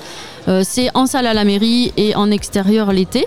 Euh, 0.48 0.62
c'est 0.64 0.88
en 0.94 1.06
salle 1.06 1.26
à 1.26 1.34
la 1.34 1.44
mairie 1.44 1.92
et 1.96 2.14
en 2.16 2.30
extérieur 2.30 2.92
l'été. 2.92 3.26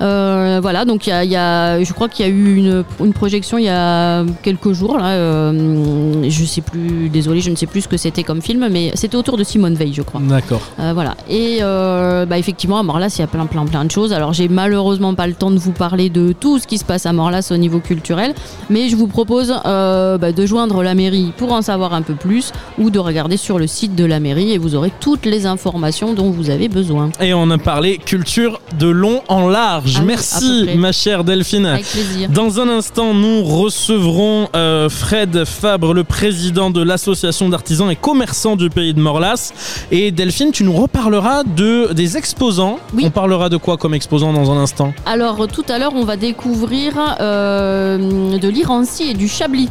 Euh, 0.00 0.60
voilà, 0.62 0.84
donc 0.84 1.08
il 1.08 1.10
y 1.10 1.12
a, 1.12 1.24
y 1.24 1.34
a- 1.34 1.82
je 1.82 1.92
crois 1.92 2.08
qu'il 2.08 2.24
y 2.24 2.28
a 2.28 2.32
eu 2.32 2.54
une, 2.54 2.84
une 3.04 3.12
projection 3.12 3.58
il 3.58 3.64
y 3.64 3.68
a 3.68 4.24
quelques 4.44 4.72
jours. 4.72 4.96
Là, 4.96 5.06
euh, 5.06 6.22
je 6.28 6.44
sais 6.44 6.60
plus, 6.60 7.08
désolé, 7.08 7.40
je 7.40 7.50
ne 7.50 7.56
sais 7.56 7.66
plus 7.66 7.80
ce 7.82 7.88
que 7.88 7.96
c'était 7.96 8.22
comme 8.22 8.40
film, 8.40 8.68
mais 8.70 8.92
c'était 8.94 9.16
autour 9.16 9.36
de 9.36 9.42
Simone 9.42 9.74
Veil, 9.74 9.92
je 9.92 10.02
crois. 10.02 10.20
D'accord. 10.22 10.60
Euh, 10.78 10.92
voilà. 10.94 11.16
Et 11.28 11.58
bah, 11.60 12.38
effectivement, 12.38 12.78
à 12.78 12.82
Morlas, 12.84 13.12
il 13.18 13.22
y 13.22 13.24
a 13.24 13.26
plein, 13.26 13.46
plein, 13.46 13.64
plein 13.66 13.84
de 13.84 13.90
choses. 13.90 14.12
Alors, 14.12 14.32
j'ai 14.32 14.48
malheureusement 14.48 15.14
pas 15.14 15.26
le 15.26 15.34
temps 15.34 15.50
de 15.50 15.58
vous 15.58 15.72
parler 15.72 16.10
de 16.10 16.32
tout 16.32 16.58
ce 16.60 16.66
qui 16.68 16.78
se 16.78 16.84
passe 16.84 17.04
à 17.06 17.12
Morlas 17.12 17.48
au 17.50 17.56
niveau 17.56 17.80
culturel, 17.80 18.34
mais 18.70 18.88
je 18.88 18.94
vous 18.96 19.08
propose 19.08 19.52
bah, 19.64 20.18
de 20.32 20.46
joindre 20.46 20.82
la 20.84 20.94
mairie 20.94 21.32
pour 21.36 21.52
en 21.52 21.62
savoir 21.62 21.92
un 21.92 22.02
peu 22.02 22.14
plus 22.14 22.52
ou 22.78 22.90
de 22.90 22.98
regarder 23.00 23.36
sur 23.36 23.58
le 23.58 23.66
site 23.66 23.96
de 23.96 24.04
la 24.04 24.20
mairie 24.20 24.52
et 24.52 24.58
vous 24.58 24.76
aurez 24.76 24.92
toutes 25.00 25.26
les 25.26 25.44
informations 25.46 26.14
dont 26.14 26.30
vous 26.30 26.47
avez 26.50 26.68
besoin. 26.68 27.10
Et 27.20 27.34
on 27.34 27.50
a 27.50 27.58
parlé 27.58 27.98
culture 27.98 28.60
de 28.78 28.86
long 28.86 29.22
en 29.28 29.48
large. 29.48 29.94
Ah 29.96 30.00
oui, 30.00 30.06
Merci 30.06 30.68
ma 30.76 30.92
chère 30.92 31.24
Delphine. 31.24 31.66
Avec 31.66 31.86
plaisir. 31.86 32.28
Dans 32.30 32.60
un 32.60 32.68
instant, 32.68 33.14
nous 33.14 33.42
recevrons 33.42 34.48
euh, 34.54 34.88
Fred 34.88 35.44
Fabre, 35.44 35.94
le 35.94 36.04
président 36.04 36.70
de 36.70 36.82
l'association 36.82 37.48
d'artisans 37.48 37.90
et 37.90 37.96
commerçants 37.96 38.56
du 38.56 38.70
pays 38.70 38.94
de 38.94 39.00
Morlas. 39.00 39.52
Et 39.90 40.10
Delphine, 40.10 40.52
tu 40.52 40.64
nous 40.64 40.72
reparleras 40.74 41.44
de 41.44 41.92
des 41.92 42.16
exposants. 42.16 42.78
On 43.02 43.10
parlera 43.10 43.48
de 43.48 43.56
quoi 43.56 43.76
comme 43.76 43.94
exposants 43.94 44.32
dans 44.32 44.50
un 44.50 44.56
instant? 44.58 44.92
Alors, 45.06 45.46
tout 45.48 45.64
à 45.68 45.78
l'heure, 45.78 45.92
on 45.94 46.04
va 46.04 46.16
découvrir 46.16 46.94
euh, 47.20 48.38
de 48.38 48.48
l'Irancy 48.48 49.10
et 49.10 49.14
du 49.14 49.28
Chablis. 49.28 49.68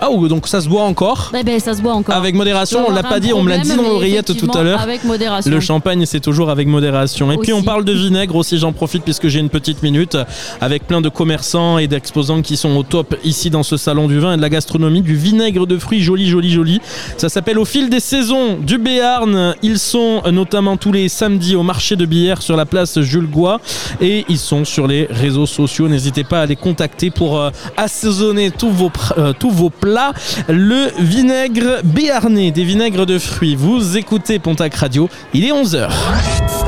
Ah 0.00 0.08
oui, 0.10 0.28
donc 0.28 0.48
ça 0.48 0.60
se 0.60 0.68
boit 0.68 0.82
encore? 0.82 1.32
Eh 1.38 1.42
ben, 1.42 1.58
ça 1.60 1.74
se 1.74 1.82
boit 1.82 1.94
encore. 1.94 2.14
Avec 2.14 2.34
modération, 2.34 2.84
on 2.88 2.92
l'a 2.92 3.02
pas 3.02 3.20
dit, 3.20 3.32
on 3.32 3.42
me 3.42 3.50
l'a 3.50 3.58
dit 3.58 3.74
dans 3.74 3.82
l'oreillette 3.82 4.36
tout 4.36 4.50
à 4.56 4.62
l'heure. 4.62 4.80
Avec 4.80 5.04
modération. 5.04 5.50
Le 5.50 5.60
champagne, 5.60 6.03
c'est 6.06 6.20
toujours 6.20 6.50
avec 6.50 6.66
modération. 6.68 7.30
Et 7.32 7.36
puis 7.38 7.52
on 7.52 7.62
parle 7.62 7.84
de 7.84 7.92
vinaigre 7.92 8.36
aussi, 8.36 8.58
j'en 8.58 8.72
profite 8.72 9.04
puisque 9.04 9.28
j'ai 9.28 9.40
une 9.40 9.50
petite 9.50 9.82
minute 9.82 10.16
avec 10.60 10.86
plein 10.86 11.00
de 11.00 11.08
commerçants 11.08 11.78
et 11.78 11.86
d'exposants 11.86 12.42
qui 12.42 12.56
sont 12.56 12.76
au 12.76 12.82
top 12.82 13.16
ici 13.24 13.50
dans 13.50 13.62
ce 13.62 13.76
salon 13.76 14.08
du 14.08 14.18
vin 14.18 14.34
et 14.34 14.36
de 14.36 14.42
la 14.42 14.48
gastronomie. 14.50 15.02
Du 15.02 15.16
vinaigre 15.16 15.66
de 15.66 15.78
fruits 15.78 16.02
joli, 16.02 16.28
joli, 16.28 16.50
joli. 16.50 16.80
Ça 17.16 17.28
s'appelle 17.28 17.58
Au 17.58 17.64
fil 17.64 17.90
des 17.90 18.00
saisons 18.00 18.58
du 18.58 18.78
Béarn. 18.78 19.54
Ils 19.62 19.78
sont 19.78 20.22
notamment 20.32 20.76
tous 20.76 20.92
les 20.92 21.08
samedis 21.08 21.56
au 21.56 21.62
marché 21.62 21.96
de 21.96 22.06
Bière 22.06 22.42
sur 22.42 22.56
la 22.56 22.66
place 22.66 23.00
Jules 23.00 23.30
Gois 23.30 23.60
et 24.00 24.24
ils 24.28 24.38
sont 24.38 24.64
sur 24.64 24.86
les 24.86 25.06
réseaux 25.10 25.46
sociaux. 25.46 25.88
N'hésitez 25.88 26.24
pas 26.24 26.42
à 26.42 26.46
les 26.46 26.56
contacter 26.56 27.10
pour 27.10 27.40
euh, 27.40 27.50
assaisonner 27.76 28.50
tous 28.50 28.70
vos, 28.70 28.90
euh, 29.18 29.32
tous 29.38 29.50
vos 29.50 29.70
plats. 29.70 30.12
Le 30.48 30.90
vinaigre 30.98 31.82
béarnais, 31.84 32.50
des 32.50 32.64
vinaigres 32.64 33.06
de 33.06 33.18
fruits. 33.18 33.56
Vous 33.56 33.96
écoutez 33.96 34.38
Pontac 34.38 34.74
Radio, 34.74 35.08
il 35.32 35.44
est 35.44 35.52
11h. 35.52 35.88
Huh? 35.96 36.63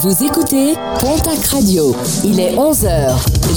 Vous 0.00 0.22
écoutez 0.22 0.74
Pontac 1.00 1.44
Radio. 1.46 1.96
Il 2.24 2.38
est 2.38 2.54
11h. 2.54 3.16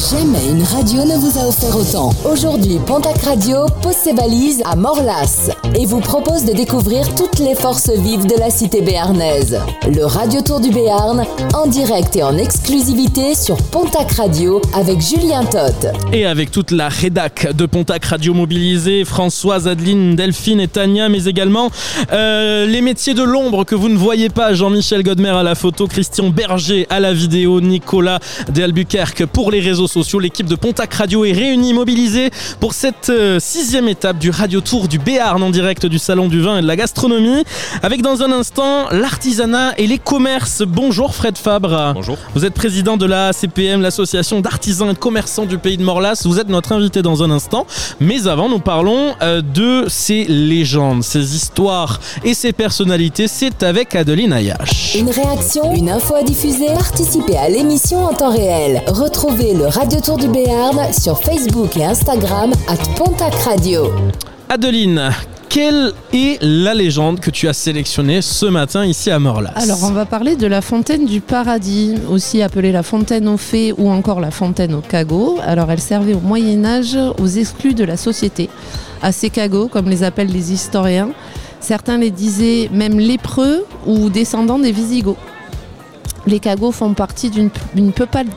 Jamais 0.10 0.50
une 0.50 0.64
radio 0.64 1.04
ne 1.06 1.16
vous 1.18 1.38
a 1.38 1.48
offert 1.48 1.76
autant. 1.78 2.10
Aujourd'hui, 2.26 2.80
Pontac 2.88 3.22
Radio 3.22 3.68
pose 3.84 3.94
ses 3.94 4.14
valises 4.14 4.64
à 4.66 4.76
Morlas 4.76 5.52
et 5.80 5.86
vous 5.86 6.00
propose 6.00 6.46
de 6.46 6.54
découvrir 6.54 7.14
toutes 7.14 7.38
les 7.38 7.54
forces 7.54 7.92
vives 7.92 8.26
de 8.26 8.40
la 8.40 8.50
cité 8.50 8.82
béarnaise. 8.82 9.60
Le 9.88 10.04
Radio 10.06 10.42
Tour 10.42 10.62
du 10.62 10.72
Béarn, 10.72 11.26
en 11.54 11.68
direct 11.68 12.16
et 12.16 12.24
en 12.24 12.36
exclusivité 12.38 13.36
sur 13.36 13.58
Pontac 13.58 14.14
Radio 14.14 14.62
avec 14.74 15.00
Julien 15.00 15.44
Toth. 15.44 15.88
Et 16.12 16.26
avec 16.26 16.50
toute 16.50 16.72
la 16.72 16.90
rédac 16.90 17.56
de 17.56 17.68
Pontac 17.68 18.04
Radio 18.06 18.34
mobilisée, 18.34 19.06
Françoise, 19.06 19.68
Adeline, 19.68 20.16
Delphine 20.16 20.60
et 20.60 20.68
Tania, 20.68 21.08
mais 21.08 21.26
également 21.26 21.70
euh, 22.12 22.66
les 22.66 22.82
métiers 22.82 23.14
de 23.14 23.24
l'ombre 23.24 23.64
que 23.64 23.76
vous 23.76 23.90
ne 23.90 23.98
voyez 23.98 24.30
pas, 24.30 24.54
Jean-Michel 24.56 25.04
Godmer 25.04 25.30
à 25.30 25.44
la 25.44 25.54
photo, 25.54 25.86
Christian 25.86 26.31
Berger 26.32 26.88
à 26.90 27.00
la 27.00 27.14
vidéo, 27.14 27.62
Nicolas 27.62 28.20
d'Albuquerque 28.50 29.26
pour 29.26 29.52
les 29.52 29.60
réseaux 29.60 29.88
sociaux. 29.88 30.20
L'équipe 30.20 30.48
de 30.48 30.56
Pontac 30.56 30.94
Radio 30.94 31.26
est 31.26 31.32
réunie, 31.32 31.74
mobilisée 31.74 32.30
pour 32.60 32.74
cette 32.74 33.10
euh, 33.10 33.40
sixième 33.40 33.88
étape 33.88 34.18
du 34.18 34.30
Radio 34.30 34.62
Tour 34.62 34.88
du 34.88 35.00
Béarn 35.00 35.42
en 35.44 35.50
direct 35.50 35.86
du 35.86 36.00
Salon 36.00 36.28
du 36.28 36.42
Vin 36.42 36.58
et 36.58 36.62
de 36.62 36.68
la 36.68 36.76
Gastronomie. 36.76 37.44
Avec 37.84 38.02
dans 38.02 38.22
un 38.22 38.32
instant 38.32 38.90
l'artisanat 38.92 39.74
et 39.78 39.88
les 39.88 39.98
commerces. 39.98 40.64
Bonjour 40.66 41.16
Fred 41.16 41.38
Fabre. 41.38 41.94
Bonjour. 41.94 42.18
Vous 42.36 42.46
êtes 42.46 42.54
président 42.54 42.98
de 42.98 43.06
la 43.06 43.28
ACPM, 43.28 43.82
l'association 43.82 44.42
d'artisans 44.42 44.90
et 44.90 44.94
de 44.94 44.98
commerçants 44.98 45.46
du 45.46 45.58
pays 45.58 45.78
de 45.78 45.84
Morlas. 45.84 46.24
Vous 46.26 46.40
êtes 46.40 46.50
notre 46.50 46.72
invité 46.72 47.02
dans 47.02 47.24
un 47.24 47.32
instant. 47.32 47.66
Mais 48.00 48.28
avant, 48.28 48.50
nous 48.50 48.60
parlons 48.60 49.16
euh, 49.22 49.42
de 49.42 49.86
ces 49.88 50.26
légendes, 50.26 51.04
ces 51.04 51.36
histoires 51.36 52.00
et 52.24 52.34
ces 52.34 52.54
personnalités. 52.54 53.28
C'est 53.28 53.64
avec 53.64 53.96
Adeline 53.96 54.34
Ayache. 54.34 54.96
Une 54.96 55.10
réaction, 55.10 55.74
une 55.74 55.90
info 55.90 56.16
à 56.22 56.24
diffuser, 56.24 56.68
participez 56.68 57.36
à 57.36 57.50
l'émission 57.50 58.06
en 58.06 58.14
temps 58.14 58.32
réel. 58.32 58.84
Retrouvez 58.88 59.54
le 59.56 59.66
Radio 59.66 60.00
Tour 60.02 60.18
du 60.18 60.28
Béarn 60.28 60.94
sur 60.94 61.20
Facebook 61.20 61.76
et 61.78 61.84
Instagram 61.84 62.52
at 62.68 62.78
Pontac 62.96 63.34
Radio. 63.34 63.92
Adeline, 64.48 65.10
quelle 65.50 65.94
est 66.14 66.38
la 66.42 66.76
légende 66.76 67.20
que 67.20 67.32
tu 67.32 67.48
as 67.48 67.54
sélectionnée 67.54 68.22
ce 68.22 68.46
matin 68.46 68.86
ici 68.86 69.10
à 69.10 69.18
Morlas 69.18 69.54
Alors, 69.56 69.80
on 69.84 69.92
va 69.92 70.06
parler 70.06 70.36
de 70.36 70.46
la 70.46 70.62
fontaine 70.62 71.06
du 71.06 71.22
paradis, 71.22 71.96
aussi 72.10 72.44
appelée 72.44 72.72
la 72.72 72.84
fontaine 72.84 73.28
aux 73.28 73.38
fées 73.38 73.74
ou 73.76 73.90
encore 73.90 74.20
la 74.20 74.32
fontaine 74.32 74.76
aux 74.76 74.82
cagots. 74.82 75.40
Alors, 75.44 75.72
elle 75.72 75.82
servait 75.82 76.14
au 76.14 76.20
Moyen-Âge 76.20 76.98
aux 77.20 77.28
exclus 77.28 77.74
de 77.74 77.84
la 77.84 77.98
société, 77.98 78.48
à 79.02 79.12
ces 79.12 79.32
cagots, 79.32 79.68
comme 79.68 79.90
les 79.90 80.04
appellent 80.04 80.32
les 80.32 80.54
historiens. 80.54 81.10
Certains 81.62 81.98
les 81.98 82.12
disaient 82.12 82.70
même 82.72 83.00
lépreux 83.00 83.66
ou 83.88 84.10
descendants 84.10 84.60
des 84.60 84.72
Visigoths. 84.72 85.18
Les 86.28 86.40
cagots 86.40 86.72
font 86.72 86.94
partie 86.94 87.30
d'une 87.30 87.50
peuplade, 87.92 88.28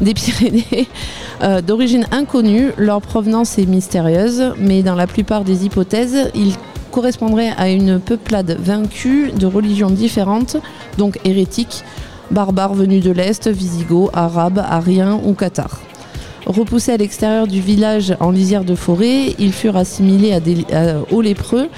des 0.00 0.14
Pyrénées, 0.14 0.88
euh, 1.42 1.62
d'origine 1.62 2.06
inconnue. 2.10 2.72
Leur 2.76 3.00
provenance 3.00 3.58
est 3.58 3.66
mystérieuse, 3.66 4.52
mais 4.58 4.82
dans 4.82 4.94
la 4.94 5.06
plupart 5.06 5.44
des 5.44 5.64
hypothèses, 5.64 6.30
ils 6.34 6.54
correspondraient 6.90 7.52
à 7.56 7.70
une 7.70 7.98
peuplade 7.98 8.58
vaincue 8.60 9.32
de 9.32 9.46
religions 9.46 9.90
différentes, 9.90 10.56
donc 10.98 11.18
hérétiques, 11.24 11.82
barbares 12.30 12.74
venus 12.74 13.02
de 13.02 13.10
l'Est, 13.10 13.48
visigoths, 13.48 14.10
arabes, 14.12 14.62
ariens 14.66 15.18
ou 15.24 15.32
cathares. 15.32 15.80
Repoussés 16.46 16.92
à 16.92 16.96
l'extérieur 16.96 17.46
du 17.46 17.60
village 17.60 18.16
en 18.20 18.30
lisière 18.30 18.64
de 18.64 18.74
forêt, 18.74 19.34
ils 19.38 19.52
furent 19.52 19.76
assimilés 19.76 20.38
aux 21.10 21.20
lépreux 21.20 21.68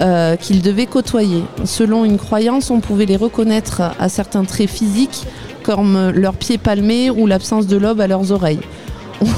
euh, 0.00 0.36
qu'ils 0.36 0.62
devaient 0.62 0.86
côtoyer. 0.86 1.42
Selon 1.64 2.04
une 2.04 2.18
croyance, 2.18 2.70
on 2.70 2.80
pouvait 2.80 3.06
les 3.06 3.16
reconnaître 3.16 3.82
à 3.98 4.08
certains 4.08 4.44
traits 4.44 4.70
physiques, 4.70 5.24
comme 5.62 6.10
leurs 6.10 6.34
pieds 6.34 6.58
palmés 6.58 7.10
ou 7.10 7.26
l'absence 7.26 7.66
de 7.66 7.76
lobe 7.76 8.00
à 8.00 8.06
leurs 8.06 8.32
oreilles. 8.32 8.60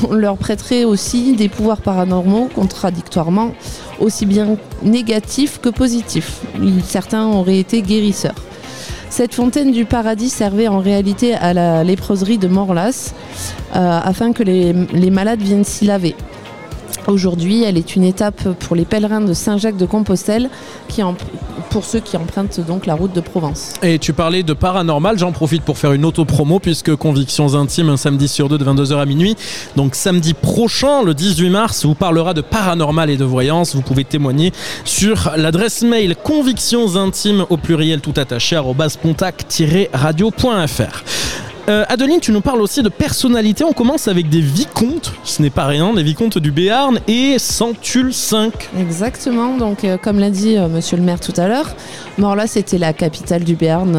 On 0.08 0.14
leur 0.14 0.36
prêterait 0.36 0.84
aussi 0.84 1.34
des 1.34 1.48
pouvoirs 1.48 1.80
paranormaux, 1.80 2.48
contradictoirement, 2.54 3.54
aussi 4.00 4.26
bien 4.26 4.56
négatifs 4.82 5.60
que 5.60 5.68
positifs. 5.68 6.40
Certains 6.84 7.26
auraient 7.26 7.58
été 7.58 7.82
guérisseurs. 7.82 8.34
Cette 9.10 9.34
fontaine 9.34 9.72
du 9.72 9.84
paradis 9.84 10.28
servait 10.28 10.68
en 10.68 10.80
réalité 10.80 11.34
à 11.34 11.54
la 11.54 11.82
léproserie 11.82 12.38
de 12.38 12.46
Morlas 12.46 13.14
euh, 13.74 14.00
afin 14.02 14.32
que 14.32 14.42
les, 14.42 14.72
les 14.72 15.10
malades 15.10 15.40
viennent 15.40 15.64
s'y 15.64 15.86
laver. 15.86 16.14
Aujourd'hui, 17.08 17.64
elle 17.64 17.76
est 17.78 17.96
une 17.96 18.04
étape 18.04 18.52
pour 18.60 18.76
les 18.76 18.84
pèlerins 18.84 19.22
de 19.22 19.32
Saint-Jacques 19.32 19.78
de 19.78 19.86
Compostelle, 19.86 20.50
qui 20.88 21.00
pour 21.70 21.86
ceux 21.86 22.00
qui 22.00 22.18
empruntent 22.18 22.60
donc 22.60 22.84
la 22.84 22.94
route 22.94 23.14
de 23.14 23.20
Provence. 23.20 23.72
Et 23.82 23.98
tu 23.98 24.12
parlais 24.12 24.42
de 24.42 24.52
paranormal, 24.52 25.18
j'en 25.18 25.32
profite 25.32 25.62
pour 25.62 25.78
faire 25.78 25.94
une 25.94 26.04
auto-promo 26.04 26.58
puisque 26.58 26.94
Convictions 26.96 27.54
Intimes, 27.54 27.88
un 27.88 27.96
samedi 27.96 28.28
sur 28.28 28.50
deux 28.50 28.58
de 28.58 28.64
22h 28.64 28.98
à 28.98 29.06
minuit. 29.06 29.36
Donc 29.74 29.94
samedi 29.94 30.34
prochain, 30.34 31.02
le 31.02 31.14
18 31.14 31.48
mars, 31.48 31.86
vous 31.86 31.94
parlera 31.94 32.34
de 32.34 32.42
paranormal 32.42 33.08
et 33.08 33.16
de 33.16 33.24
voyance. 33.24 33.74
Vous 33.74 33.82
pouvez 33.82 34.04
témoigner 34.04 34.52
sur 34.84 35.32
l'adresse 35.36 35.82
mail 35.82 36.14
convictions 36.14 36.96
intimes 36.96 37.46
au 37.48 37.56
pluriel 37.56 38.00
tout 38.00 38.14
attaché 38.16 38.56
arobase 38.56 38.98
pontac-radio.fr. 38.98 41.47
Euh, 41.68 41.84
Adeline, 41.88 42.20
tu 42.20 42.32
nous 42.32 42.40
parles 42.40 42.62
aussi 42.62 42.82
de 42.82 42.88
personnalité. 42.88 43.62
On 43.62 43.74
commence 43.74 44.08
avec 44.08 44.30
des 44.30 44.40
vicomtes, 44.40 45.12
ce 45.22 45.42
n'est 45.42 45.50
pas 45.50 45.66
rien, 45.66 45.92
des 45.92 46.02
vicomtes 46.02 46.38
du 46.38 46.50
Béarn 46.50 46.98
et 47.06 47.38
Centule 47.38 48.14
5. 48.14 48.70
Exactement, 48.80 49.54
donc 49.54 49.84
euh, 49.84 49.98
comme 49.98 50.18
l'a 50.18 50.30
dit 50.30 50.56
euh, 50.56 50.68
monsieur 50.68 50.96
le 50.96 51.02
maire 51.02 51.20
tout 51.20 51.34
à 51.36 51.46
l'heure, 51.46 51.74
Morlas 52.16 52.46
c'était 52.46 52.78
la 52.78 52.94
capitale 52.94 53.44
du 53.44 53.54
Béarn, 53.54 53.98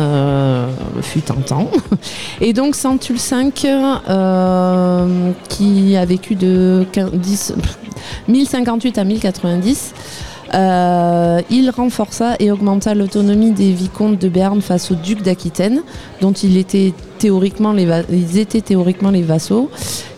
fut 1.03 1.32
un 1.32 1.41
temps. 1.41 1.70
Et 2.41 2.53
donc 2.53 2.74
Centule 2.76 3.20
5, 3.20 3.65
euh, 3.65 5.32
qui 5.47 5.95
a 5.95 6.05
vécu 6.05 6.34
de 6.34 6.88
15 6.91 7.11
10 7.13 7.53
1058 8.28 8.97
à 8.97 9.03
1090, 9.03 9.93
euh, 10.54 11.41
il 11.50 11.70
renforça 11.70 12.36
et 12.39 12.52
augmenta 12.52 12.93
l'autonomie 12.93 13.52
des 13.52 13.72
vicomtes 13.72 14.20
de 14.20 14.30
Béarn 14.30 14.62
face 14.62 14.91
au 14.91 14.95
duc 14.95 15.22
d'Aquitaine, 15.22 15.82
dont 16.22 16.32
il 16.34 16.58
était 16.58 16.93
théoriquement 17.18 17.74
les 17.74 17.86
va- 17.86 18.02
ils 18.12 18.38
étaient 18.38 18.62
théoriquement 18.62 19.12
les 19.12 19.22
vassaux. 19.22 19.70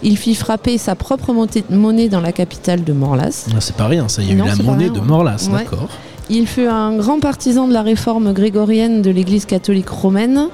Il 0.03 0.17
fit 0.17 0.35
frapper 0.35 0.77
sa 0.77 0.95
propre 0.95 1.33
monnaie 1.69 2.09
dans 2.09 2.21
la 2.21 2.31
capitale 2.31 2.83
de 2.83 2.93
Morlas. 2.93 3.47
Ah, 3.51 3.57
c'est 3.59 3.75
pas 3.75 3.87
rien, 3.87 4.07
ça, 4.07 4.21
il 4.21 4.29
y 4.29 4.31
a 4.31 4.35
Non, 4.35 4.45
eu 4.45 4.47
la 4.49 4.55
monnaie 4.63 4.83
rien, 4.85 4.93
de. 4.93 4.99
Morlas, 4.99 5.47
Ouais. 5.51 5.59
d'accord. 5.63 5.89
Il 6.29 6.47
fut 6.47 6.65
un 6.67 6.95
grand 6.95 7.19
partisan 7.19 7.67
de 7.67 7.73
la 7.73 7.81
réforme 7.81 8.31
grégorienne 8.31 9.01
de 9.01 9.09
l'Église 9.11 9.45
catholique 9.45 9.89
romaine 9.89 10.47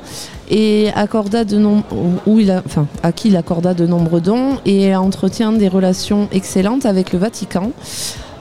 et 0.49 0.87
accorda 0.95 1.43
de 1.43 1.57
nom- 1.57 1.83
où 2.25 2.39
il 2.39 2.49
a, 2.49 2.63
enfin, 2.65 2.87
à 3.03 3.11
qui 3.11 3.27
il 3.27 3.35
accorda 3.37 3.75
de 3.75 3.85
nombreux 3.85 4.21
dons 4.21 4.57
et 4.65 4.95
entretient 4.95 5.51
des 5.51 5.67
relations 5.67 6.29
excellentes 6.31 6.85
avec 6.87 7.13
le 7.13 7.19
Vatican. 7.19 7.71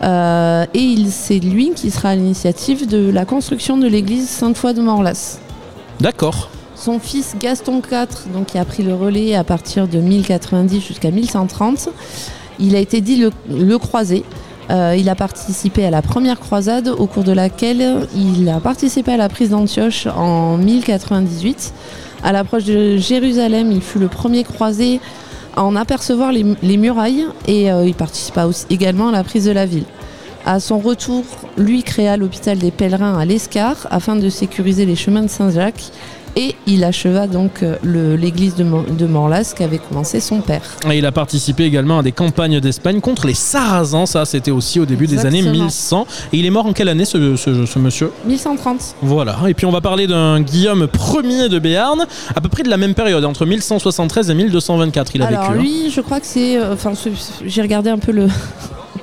Euh, 0.02 0.66
et 0.74 0.96
c'est 1.10 1.38
lui 1.38 1.72
qui 1.74 1.90
sera 1.90 2.10
à 2.10 2.16
l'initiative 2.16 2.86
de 2.86 3.10
la 3.10 3.24
construction 3.24 3.78
de 3.78 3.86
l'église 3.86 4.28
Sainte-Foy 4.28 4.74
de 4.74 4.82
Morlas. 4.82 5.38
D'accord. 6.00 6.50
Son 6.74 6.98
fils 6.98 7.34
Gaston 7.38 7.80
IV, 7.80 8.32
donc, 8.34 8.48
qui 8.48 8.58
a 8.58 8.64
pris 8.64 8.82
le 8.82 8.94
relais 8.94 9.34
à 9.34 9.44
partir 9.44 9.88
de 9.88 9.98
1090 9.98 10.80
jusqu'à 10.80 11.10
1130, 11.10 11.88
il 12.58 12.76
a 12.76 12.78
été 12.78 13.00
dit 13.00 13.16
le, 13.16 13.30
le 13.50 13.78
croisé. 13.78 14.24
Euh, 14.70 14.96
il 14.98 15.08
a 15.08 15.14
participé 15.14 15.84
à 15.84 15.90
la 15.90 16.02
première 16.02 16.40
croisade 16.40 16.88
au 16.88 17.06
cours 17.06 17.22
de 17.22 17.32
laquelle 17.32 18.08
il 18.16 18.48
a 18.48 18.58
participé 18.60 19.12
à 19.12 19.16
la 19.16 19.28
prise 19.28 19.50
d'Antioche 19.50 20.06
en 20.06 20.58
1098. 20.58 21.72
À 22.24 22.32
l'approche 22.32 22.64
de 22.64 22.96
Jérusalem, 22.96 23.70
il 23.70 23.80
fut 23.80 23.98
le 23.98 24.08
premier 24.08 24.42
croisé 24.42 25.00
en 25.56 25.74
apercevoir 25.76 26.32
les, 26.32 26.44
les 26.62 26.76
murailles 26.76 27.26
et 27.46 27.72
euh, 27.72 27.86
il 27.86 27.94
participa 27.94 28.46
également 28.70 29.08
à 29.08 29.12
la 29.12 29.24
prise 29.24 29.44
de 29.46 29.52
la 29.52 29.66
ville. 29.66 29.84
À 30.44 30.60
son 30.60 30.78
retour, 30.78 31.24
lui 31.56 31.82
créa 31.82 32.16
l'hôpital 32.16 32.58
des 32.58 32.70
pèlerins 32.70 33.18
à 33.18 33.24
l'Escar 33.24 33.88
afin 33.90 34.14
de 34.14 34.28
sécuriser 34.28 34.86
les 34.86 34.94
chemins 34.94 35.22
de 35.22 35.28
Saint-Jacques 35.28 35.90
et 36.36 36.54
il 36.66 36.84
acheva 36.84 37.26
donc 37.26 37.62
euh, 37.62 37.76
l'église 38.16 38.54
de, 38.54 38.62
Mo- 38.64 38.84
de 38.88 39.06
Morlas 39.06 39.54
qu'avait 39.56 39.78
commencé 39.78 40.20
son 40.20 40.40
père. 40.40 40.60
Et 40.90 40.98
il 40.98 41.06
a 41.06 41.12
participé 41.12 41.64
également 41.64 41.98
à 42.00 42.02
des 42.02 42.12
campagnes 42.12 42.60
d'Espagne 42.60 43.00
contre 43.00 43.26
les 43.26 43.34
Sarrasins, 43.34 44.06
ça 44.06 44.24
c'était 44.24 44.50
aussi 44.50 44.78
au 44.78 44.86
début 44.86 45.06
des 45.06 45.24
années 45.26 45.38
Exactement. 45.38 45.64
1100. 45.64 46.06
Et 46.32 46.36
il 46.38 46.46
est 46.46 46.50
mort 46.50 46.66
en 46.66 46.72
quelle 46.72 46.88
année 46.88 47.04
ce, 47.06 47.36
ce- 47.36 47.64
ce 47.66 47.78
monsieur? 47.78 48.10
1130. 48.26 48.96
Voilà, 49.02 49.36
et 49.48 49.54
puis 49.54 49.66
on 49.66 49.72
va 49.72 49.80
parler 49.80 50.06
d'un 50.06 50.40
Guillaume 50.40 50.86
Ier 51.24 51.48
de 51.48 51.58
Béarn, 51.58 52.06
à 52.34 52.40
peu 52.40 52.48
près 52.48 52.62
de 52.62 52.68
la 52.68 52.76
même 52.76 52.94
période, 52.94 53.24
entre 53.24 53.46
1173 53.46 54.30
et 54.30 54.34
1224 54.34 55.12
il 55.14 55.22
a 55.22 55.26
Alors 55.26 55.42
vécu. 55.42 55.52
hein. 55.54 55.60
lui, 55.62 55.90
je 55.90 56.00
crois 56.00 56.20
que 56.20 56.26
c'est, 56.26 56.58
euh, 56.58 56.74
enfin, 56.74 56.92
j'ai 57.44 57.62
regardé 57.62 57.90
un 57.90 57.98
peu 57.98 58.12
le 58.12 58.28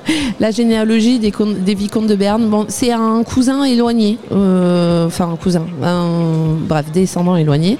la 0.40 0.52
généalogie 0.52 1.20
des, 1.20 1.32
vicomtes 1.76 2.08
de 2.08 2.16
Berne. 2.16 2.48
Bon, 2.48 2.66
c'est 2.68 2.92
un 2.92 3.24
cousin 3.24 3.64
éloigné, 3.64 4.18
euh, 4.32 5.08
enfin 5.08 5.30
un 5.32 5.36
cousin, 5.36 5.66
un 5.84 6.56
bref 6.60 6.86
descendant 6.92 7.36
éloigné. 7.36 7.78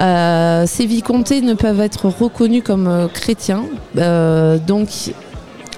Euh, 0.00 0.64
ces 0.66 0.86
vicomtés 0.86 1.42
ne 1.42 1.54
peuvent 1.54 1.80
être 1.80 2.08
reconnus 2.08 2.62
comme 2.64 2.86
euh, 2.86 3.08
chrétiens, 3.08 3.64
donc 4.66 4.88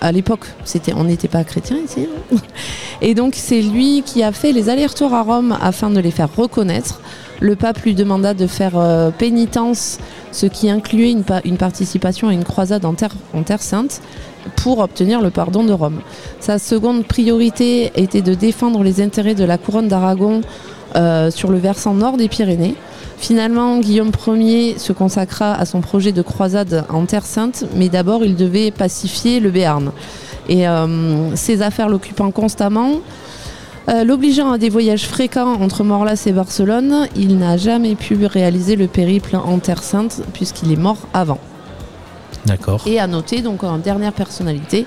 à 0.00 0.10
l'époque, 0.12 0.46
on 0.96 1.04
n'était 1.04 1.28
pas 1.28 1.44
chrétiens 1.44 1.78
ici. 1.84 2.06
hein. 2.32 2.36
Et 3.02 3.14
donc 3.14 3.34
c'est 3.36 3.62
lui 3.62 4.02
qui 4.04 4.22
a 4.22 4.30
fait 4.32 4.52
les 4.52 4.68
allers-retours 4.68 5.12
à 5.14 5.22
Rome 5.22 5.56
afin 5.60 5.90
de 5.90 5.98
les 6.00 6.10
faire 6.12 6.28
reconnaître. 6.36 7.00
Le 7.40 7.56
pape 7.56 7.78
lui 7.82 7.94
demanda 7.94 8.34
de 8.34 8.46
faire 8.46 8.72
pénitence, 9.18 9.98
ce 10.30 10.46
qui 10.46 10.70
incluait 10.70 11.10
une, 11.10 11.24
pa- 11.24 11.40
une 11.44 11.56
participation 11.56 12.28
à 12.28 12.32
une 12.32 12.44
croisade 12.44 12.84
en 12.84 12.94
terre 12.94 13.62
sainte 13.62 14.00
pour 14.56 14.78
obtenir 14.78 15.20
le 15.20 15.30
pardon 15.30 15.64
de 15.64 15.72
Rome. 15.72 16.00
Sa 16.40 16.58
seconde 16.58 17.04
priorité 17.04 17.92
était 17.96 18.22
de 18.22 18.34
défendre 18.34 18.82
les 18.82 19.00
intérêts 19.00 19.34
de 19.34 19.44
la 19.44 19.58
couronne 19.58 19.88
d'Aragon 19.88 20.40
euh, 20.96 21.30
sur 21.30 21.50
le 21.50 21.58
versant 21.58 21.94
nord 21.94 22.16
des 22.16 22.28
Pyrénées. 22.28 22.74
Finalement, 23.18 23.78
Guillaume 23.78 24.10
Ier 24.26 24.78
se 24.78 24.92
consacra 24.92 25.54
à 25.54 25.64
son 25.64 25.80
projet 25.80 26.12
de 26.12 26.22
croisade 26.22 26.84
en 26.88 27.04
Terre 27.06 27.24
Sainte, 27.24 27.64
mais 27.76 27.88
d'abord 27.88 28.24
il 28.24 28.34
devait 28.34 28.70
pacifier 28.72 29.38
le 29.38 29.50
Béarn. 29.50 29.92
Et 30.48 30.66
euh, 30.66 31.34
ses 31.36 31.62
affaires 31.62 31.88
l'occupant 31.88 32.30
constamment, 32.32 33.00
euh, 33.88 34.04
l'obligeant 34.04 34.52
à 34.52 34.58
des 34.58 34.68
voyages 34.68 35.06
fréquents 35.06 35.54
entre 35.60 35.82
Morlas 35.84 36.22
et 36.26 36.32
Barcelone, 36.32 37.08
il 37.16 37.38
n'a 37.38 37.56
jamais 37.56 37.94
pu 37.94 38.26
réaliser 38.26 38.76
le 38.76 38.86
périple 38.86 39.36
en 39.36 39.58
Terre 39.58 39.82
Sainte 39.82 40.22
puisqu'il 40.32 40.72
est 40.72 40.76
mort 40.76 40.98
avant. 41.14 41.38
Et 42.86 42.98
à 42.98 43.06
noter, 43.06 43.40
donc 43.40 43.64
en 43.64 43.78
dernière 43.78 44.12
personnalité, 44.12 44.86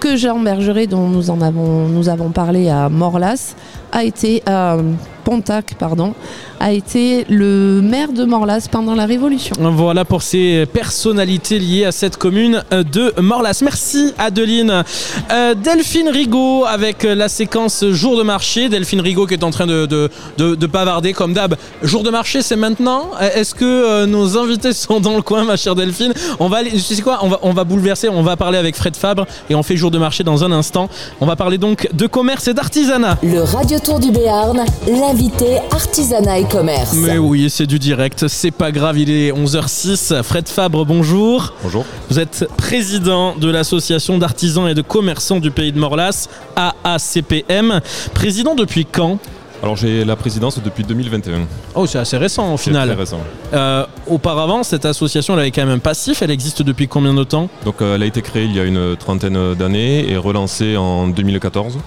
que 0.00 0.16
Jean 0.16 0.38
Bergeret, 0.38 0.86
dont 0.86 1.08
nous 1.08 1.30
en 1.30 1.40
avons, 1.40 1.88
nous 1.88 2.08
avons 2.08 2.30
parlé 2.30 2.68
à 2.68 2.88
Morlas, 2.88 3.54
a 3.92 4.04
été 4.04 4.42
à 4.46 4.76
Pontac, 5.24 5.74
pardon, 5.76 6.14
a 6.60 6.70
été 6.72 7.26
le 7.28 7.80
maire 7.82 8.12
de 8.12 8.24
Morlas 8.24 8.68
pendant 8.70 8.94
la 8.94 9.06
Révolution. 9.06 9.56
Voilà 9.58 10.04
pour 10.04 10.22
ces 10.22 10.66
personnalités 10.66 11.58
liées 11.58 11.84
à 11.84 11.90
cette 11.90 12.16
commune 12.16 12.62
euh, 12.72 12.84
de 12.84 13.12
Morlas. 13.20 13.58
Merci 13.62 14.14
Adeline. 14.18 14.84
Euh, 15.32 15.54
Delphine 15.54 16.08
Rigaud 16.10 16.64
avec 16.64 17.02
la 17.02 17.28
séquence 17.28 17.84
jour 17.90 18.16
de 18.16 18.22
marché. 18.22 18.68
Delphine 18.68 19.00
Rigaud 19.00 19.26
qui 19.26 19.34
est 19.34 19.42
en 19.42 19.50
train 19.50 19.66
de, 19.66 19.86
de, 19.86 20.08
de- 20.38 20.54
de 20.54 20.66
bavarder 20.68 21.12
comme 21.12 21.32
d'hab. 21.34 21.56
Jour 21.82 22.04
de 22.04 22.10
marché, 22.10 22.40
c'est 22.40 22.54
maintenant. 22.56 23.10
Euh, 23.20 23.28
Est-ce 23.34 23.54
que 23.56 23.64
euh, 23.64 24.06
nos 24.06 24.38
invités 24.38 24.72
sont 24.72 25.00
dans 25.00 25.16
le 25.16 25.22
coin, 25.22 25.44
ma 25.44 25.56
chère 25.56 25.74
Delphine? 25.74 26.14
On 26.38 26.48
va 26.48 26.58
aller, 26.58 26.70
tu 26.70 26.78
sais 26.78 27.02
quoi? 27.02 27.18
On 27.22 27.28
va, 27.28 27.40
on 27.42 27.52
va 27.52 27.64
bouleverser, 27.64 28.08
on 28.08 28.22
va 28.22 28.36
parler 28.36 28.58
avec 28.58 28.76
Fred 28.76 28.94
Fabre 28.94 29.26
et 29.50 29.56
on 29.56 29.64
fait 29.64 29.76
jour 29.76 29.90
de 29.90 29.98
marché 29.98 30.22
dans 30.22 30.44
un 30.44 30.52
instant. 30.52 30.88
On 31.20 31.26
va 31.26 31.34
parler 31.34 31.58
donc 31.58 31.88
de 31.92 32.06
commerce 32.06 32.46
et 32.46 32.54
d'artisanat. 32.54 33.18
Le 33.24 33.40
Radio 33.42 33.75
Tour 33.84 34.00
du 34.00 34.10
Béarn, 34.10 34.64
l'invité 34.88 35.58
artisanat 35.70 36.38
et 36.38 36.44
commerce. 36.44 36.94
Mais 36.94 37.18
oui, 37.18 37.50
c'est 37.50 37.66
du 37.66 37.78
direct, 37.78 38.26
c'est 38.26 38.50
pas 38.50 38.72
grave, 38.72 38.98
il 38.98 39.10
est 39.10 39.32
11h06. 39.32 40.22
Fred 40.22 40.48
Fabre, 40.48 40.84
bonjour. 40.86 41.52
Bonjour. 41.62 41.84
Vous 42.08 42.18
êtes 42.18 42.48
président 42.56 43.34
de 43.36 43.50
l'association 43.50 44.18
d'artisans 44.18 44.66
et 44.68 44.74
de 44.74 44.82
commerçants 44.82 45.40
du 45.40 45.50
pays 45.50 45.72
de 45.72 45.78
Morlas, 45.78 46.28
AACPM. 46.56 47.80
Président 48.14 48.54
depuis 48.54 48.86
quand? 48.86 49.18
Alors 49.62 49.74
j'ai 49.76 50.04
la 50.04 50.16
présidence 50.16 50.60
depuis 50.62 50.84
2021. 50.84 51.40
Oh, 51.74 51.86
c'est 51.86 51.98
assez 51.98 52.18
récent 52.18 52.52
au 52.52 52.56
C'est 52.58 52.64
final. 52.64 52.88
très 52.88 52.96
récent. 52.98 53.18
Euh, 53.54 53.86
auparavant, 54.06 54.62
cette 54.62 54.84
association, 54.84 55.32
elle 55.34 55.40
avait 55.40 55.50
quand 55.50 55.64
même 55.64 55.74
un 55.76 55.78
passif. 55.78 56.20
Elle 56.22 56.30
existe 56.30 56.62
depuis 56.62 56.88
combien 56.88 57.14
de 57.14 57.24
temps? 57.24 57.48
Donc 57.64 57.80
euh, 57.80 57.94
elle 57.96 58.02
a 58.02 58.06
été 58.06 58.20
créée 58.20 58.44
il 58.44 58.54
y 58.54 58.60
a 58.60 58.64
une 58.64 58.96
trentaine 58.96 59.54
d'années 59.54 60.10
et 60.10 60.16
relancée 60.18 60.76
en 60.76 61.08
2014. 61.08 61.78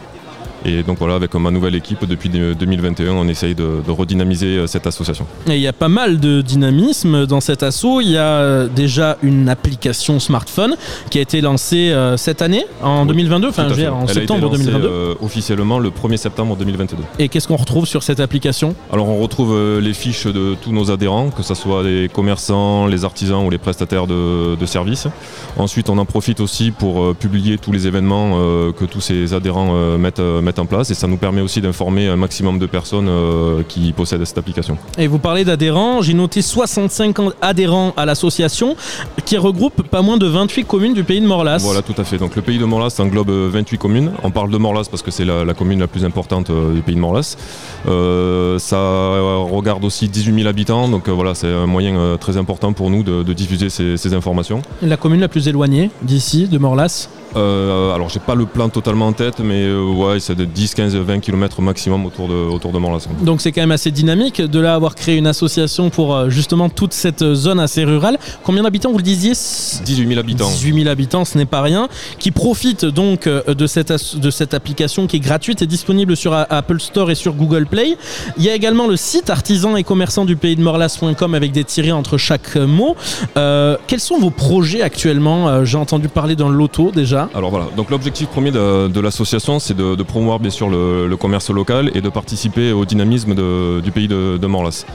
Et 0.66 0.84
donc 0.84 0.98
voilà, 1.00 1.16
avec 1.16 1.34
ma 1.36 1.52
nouvelle 1.52 1.76
équipe 1.76 2.06
depuis 2.06 2.30
de- 2.30 2.54
2021, 2.54 3.12
on 3.14 3.28
essaye 3.28 3.56
de, 3.56 3.82
de 3.86 3.92
redynamiser 3.92 4.58
euh, 4.58 4.68
cette 4.68 4.88
association. 4.88 5.26
Et 5.48 5.56
il 5.56 5.62
y 5.62 5.68
a 5.68 5.74
pas 5.74 5.88
mal 5.88 6.20
de 6.20 6.42
dynamisme 6.42 7.26
dans 7.26 7.40
cet 7.40 7.64
assaut. 7.64 8.02
Il 8.02 8.10
y 8.12 8.18
a 8.18 8.22
euh, 8.24 8.68
déjà 8.68 9.18
une 9.24 9.48
application 9.48 10.20
smartphone 10.20 10.76
qui 11.10 11.18
a 11.18 11.22
été 11.22 11.40
lancée 11.42 11.92
euh, 11.92 12.18
cette 12.18 12.42
année, 12.42 12.66
en 12.84 13.06
2022, 13.06 13.48
enfin 13.50 13.64
en 13.64 13.70
Elle 13.74 13.86
a 13.86 14.02
été 14.04 14.14
septembre 14.14 14.48
lancée, 14.52 14.64
2022. 14.66 14.88
euh, 14.88 15.14
officiellement 15.22 15.80
le 15.80 15.90
1er 15.92 16.18
septembre 16.18 16.56
2022. 16.58 17.04
Et 17.20 17.30
qu'est-ce 17.30 17.48
qu'on 17.48 17.56
retrouve 17.56 17.86
sur 17.86 18.04
cette 18.04 18.20
application? 18.20 18.76
Alors 18.92 19.08
on 19.08 19.18
retrouve 19.20 19.54
euh, 19.54 19.80
les 19.80 19.94
fiches 19.94 20.26
de 20.28 20.56
tous 20.62 20.72
nos 20.74 20.92
adhérents, 20.92 21.30
que 21.30 21.44
ce 21.44 21.54
soit 21.54 21.84
les 21.84 22.10
commerçants, 22.10 22.86
les 22.88 23.06
artisans 23.06 23.46
ou 23.46 23.50
les 23.50 23.58
prestataires 23.58 24.08
de, 24.08 24.56
de 24.56 24.66
services. 24.66 25.08
Ensuite 25.58 25.90
on 25.90 25.98
en 25.98 26.06
profite 26.06 26.40
aussi 26.42 26.72
pour 26.72 27.16
publier 27.16 27.58
tous 27.58 27.72
les 27.72 27.88
événements 27.88 28.32
que 28.74 28.86
tous 28.86 29.02
ces 29.02 29.34
adhérents 29.34 29.98
mettent, 29.98 30.20
mettent 30.20 30.49
mettre 30.50 30.62
en 30.62 30.66
place 30.66 30.90
et 30.90 30.96
ça 30.96 31.08
nous 31.08 31.18
permet 31.18 31.42
aussi 31.42 31.62
d'informer 31.62 32.08
un 32.08 32.16
maximum 32.16 32.58
de 32.60 32.66
personnes 32.66 33.08
euh, 33.08 33.62
qui 33.68 33.92
possèdent 33.94 34.26
cette 34.26 34.38
application. 34.38 34.78
Et 34.98 35.08
vous 35.08 35.20
parlez 35.20 35.46
d'adhérents, 35.46 36.02
j'ai 36.02 36.14
noté 36.14 36.42
65 36.42 37.16
adhérents 37.42 37.94
à 37.96 38.06
l'association 38.06 38.76
qui 39.26 39.38
regroupe 39.38 39.84
pas 39.84 40.02
moins 40.02 40.18
de 40.18 40.26
28 40.26 40.64
communes 40.66 40.94
du 40.94 41.04
pays 41.04 41.22
de 41.22 41.28
Morlas. 41.28 41.60
Voilà, 41.62 41.82
tout 41.82 41.94
à 41.98 42.04
fait. 42.04 42.18
Donc 42.18 42.36
le 42.36 42.42
pays 42.42 42.58
de 42.58 42.66
Morlas 42.66 42.96
englobe 43.00 43.30
euh, 43.30 43.50
28 43.52 43.78
communes. 43.78 44.12
On 44.24 44.32
parle 44.32 44.50
de 44.50 44.58
Morlas 44.58 44.88
parce 44.90 45.04
que 45.04 45.12
c'est 45.12 45.26
la, 45.26 45.46
la 45.46 45.54
commune 45.54 45.80
la 45.80 45.88
plus 45.88 46.04
importante 46.04 46.50
euh, 46.50 46.74
du 46.74 46.82
pays 46.82 46.96
de 46.96 47.00
Morlas. 47.00 47.36
Euh, 47.88 48.58
ça 48.60 48.78
regarde 49.50 49.84
aussi 49.86 50.10
18 50.10 50.34
000 50.36 50.48
habitants, 50.48 50.88
donc 50.88 51.08
euh, 51.08 51.12
voilà, 51.12 51.36
c'est 51.36 51.48
un 51.52 51.66
moyen 51.66 51.96
euh, 51.98 52.18
très 52.18 52.38
important 52.38 52.74
pour 52.74 52.90
nous 52.90 53.04
de, 53.04 53.24
de 53.24 53.34
diffuser 53.34 53.70
ces, 53.70 53.98
ces 53.98 54.14
informations. 54.14 54.62
La 54.82 54.98
commune 54.98 55.22
la 55.22 55.28
plus 55.28 55.48
éloignée 55.48 55.92
d'ici, 56.02 56.48
de 56.48 56.58
Morlas 56.58 57.10
Euh, 57.36 57.94
alors 57.94 58.10
j'ai 58.10 58.20
pas 58.20 58.36
le 58.36 58.46
plan 58.46 58.70
totalement 58.70 59.08
en 59.08 59.14
tête, 59.14 59.40
mais 59.40 59.64
euh, 59.64 59.84
ouais, 59.84 60.20
c'est 60.20 60.36
de 60.36 60.46
10, 60.46 60.74
15, 60.74 60.96
20 60.96 61.20
km 61.20 61.62
maximum 61.62 62.06
autour 62.06 62.28
de, 62.28 62.34
autour 62.34 62.72
de 62.72 62.80
Morlas. 62.80 63.08
Donc 63.22 63.42
c'est 63.42 63.52
quand 63.52 63.62
même 63.62 63.72
assez 63.72 63.92
dynamique 63.92 64.42
de 64.42 64.60
là 64.60 64.74
avoir 64.74 64.96
créé 64.96 65.18
une 65.18 65.28
association 65.28 65.90
pour 65.90 66.16
euh, 66.16 66.30
justement 66.30 66.70
toute 66.70 66.94
cette 66.94 67.34
zone 67.34 67.60
assez 67.60 67.84
rurale. 67.84 68.18
Combien 68.44 68.64
d'habitants 68.64 68.92
vous 68.92 68.98
le 68.98 69.04
disiez? 69.04 69.34
18 69.34 70.08
000 70.08 70.20
habitants. 70.20 70.50
18 70.50 70.74
000 70.74 70.88
habitants, 70.88 71.26
ce 71.26 71.38
n'est 71.38 71.46
pas 71.46 71.62
rien. 71.62 71.88
Qui 72.18 72.32
profitent 72.32 72.86
donc 72.86 73.28
de 73.28 73.68
cette, 73.68 73.94
de 74.18 74.30
cette 74.32 74.54
application 74.54 75.08
qui 75.08 75.18
est 75.18 75.22
gratuite 75.22 75.62
et 75.62 75.68
disponible 75.68 76.16
sur 76.16 76.34
Apple 76.34 76.80
Store 76.80 77.12
et 77.12 77.16
sur 77.16 77.34
Google 77.34 77.66
Play. 77.66 77.98
Il 78.38 78.44
y 78.44 78.50
a 78.50 78.56
également 78.56 78.88
le 78.88 78.96
site 78.96 79.30
artisan 79.30 79.76
et 79.76 79.84
commerçant 79.84 80.26
du 80.26 80.36
pays 80.36 80.56
de 80.56 80.62
Morlas.com 80.62 81.36
avec 81.36 81.52
des 81.52 81.64
tirés 81.64 81.92
entre 81.92 82.18
chaque 82.18 82.56
mot. 82.56 82.96
Quels 83.36 84.00
sont 84.00 84.20
vos 84.20 84.32
projets 84.32 84.82
actuellement? 84.82 85.66
J'ai 85.66 85.78
entendu 85.78 86.08
parler 86.08 86.36
d'un 86.36 86.50
loto 86.50 86.92
déjà. 86.92 87.19
Alors 87.34 87.50
voilà, 87.50 87.68
donc 87.76 87.90
l'objectif 87.90 88.28
premier 88.30 88.52
de, 88.52 89.00
l'association, 89.00 89.60
c'est 89.60 89.76
de, 89.76 90.04
promouvoir 90.04 90.40
bien 90.40 90.50
sûr 90.50 90.70
le, 90.70 91.16
commerce 91.18 91.50
local 91.50 91.92
et 91.94 92.02
de 92.02 92.10
participer 92.10 92.72
au 92.72 92.86
dynamisme 92.86 93.34
du 93.82 93.92
pays 93.92 94.08
de, 94.08 94.48
Morlas. 94.48 94.86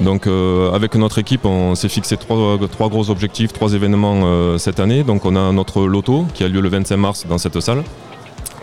Donc 0.00 0.26
euh, 0.26 0.72
avec 0.72 0.94
notre 0.94 1.18
équipe, 1.18 1.44
on 1.44 1.74
s'est 1.74 1.90
fixé 1.90 2.16
trois, 2.16 2.58
trois 2.70 2.88
gros 2.88 3.10
objectifs, 3.10 3.52
trois 3.52 3.74
événements 3.74 4.22
euh, 4.24 4.56
cette 4.56 4.80
année. 4.80 5.02
Donc 5.02 5.26
on 5.26 5.36
a 5.36 5.52
notre 5.52 5.82
loto 5.82 6.24
qui 6.32 6.44
a 6.44 6.48
lieu 6.48 6.60
le 6.60 6.68
25 6.70 6.96
mars 6.96 7.26
dans 7.28 7.36
cette 7.36 7.60
salle. 7.60 7.82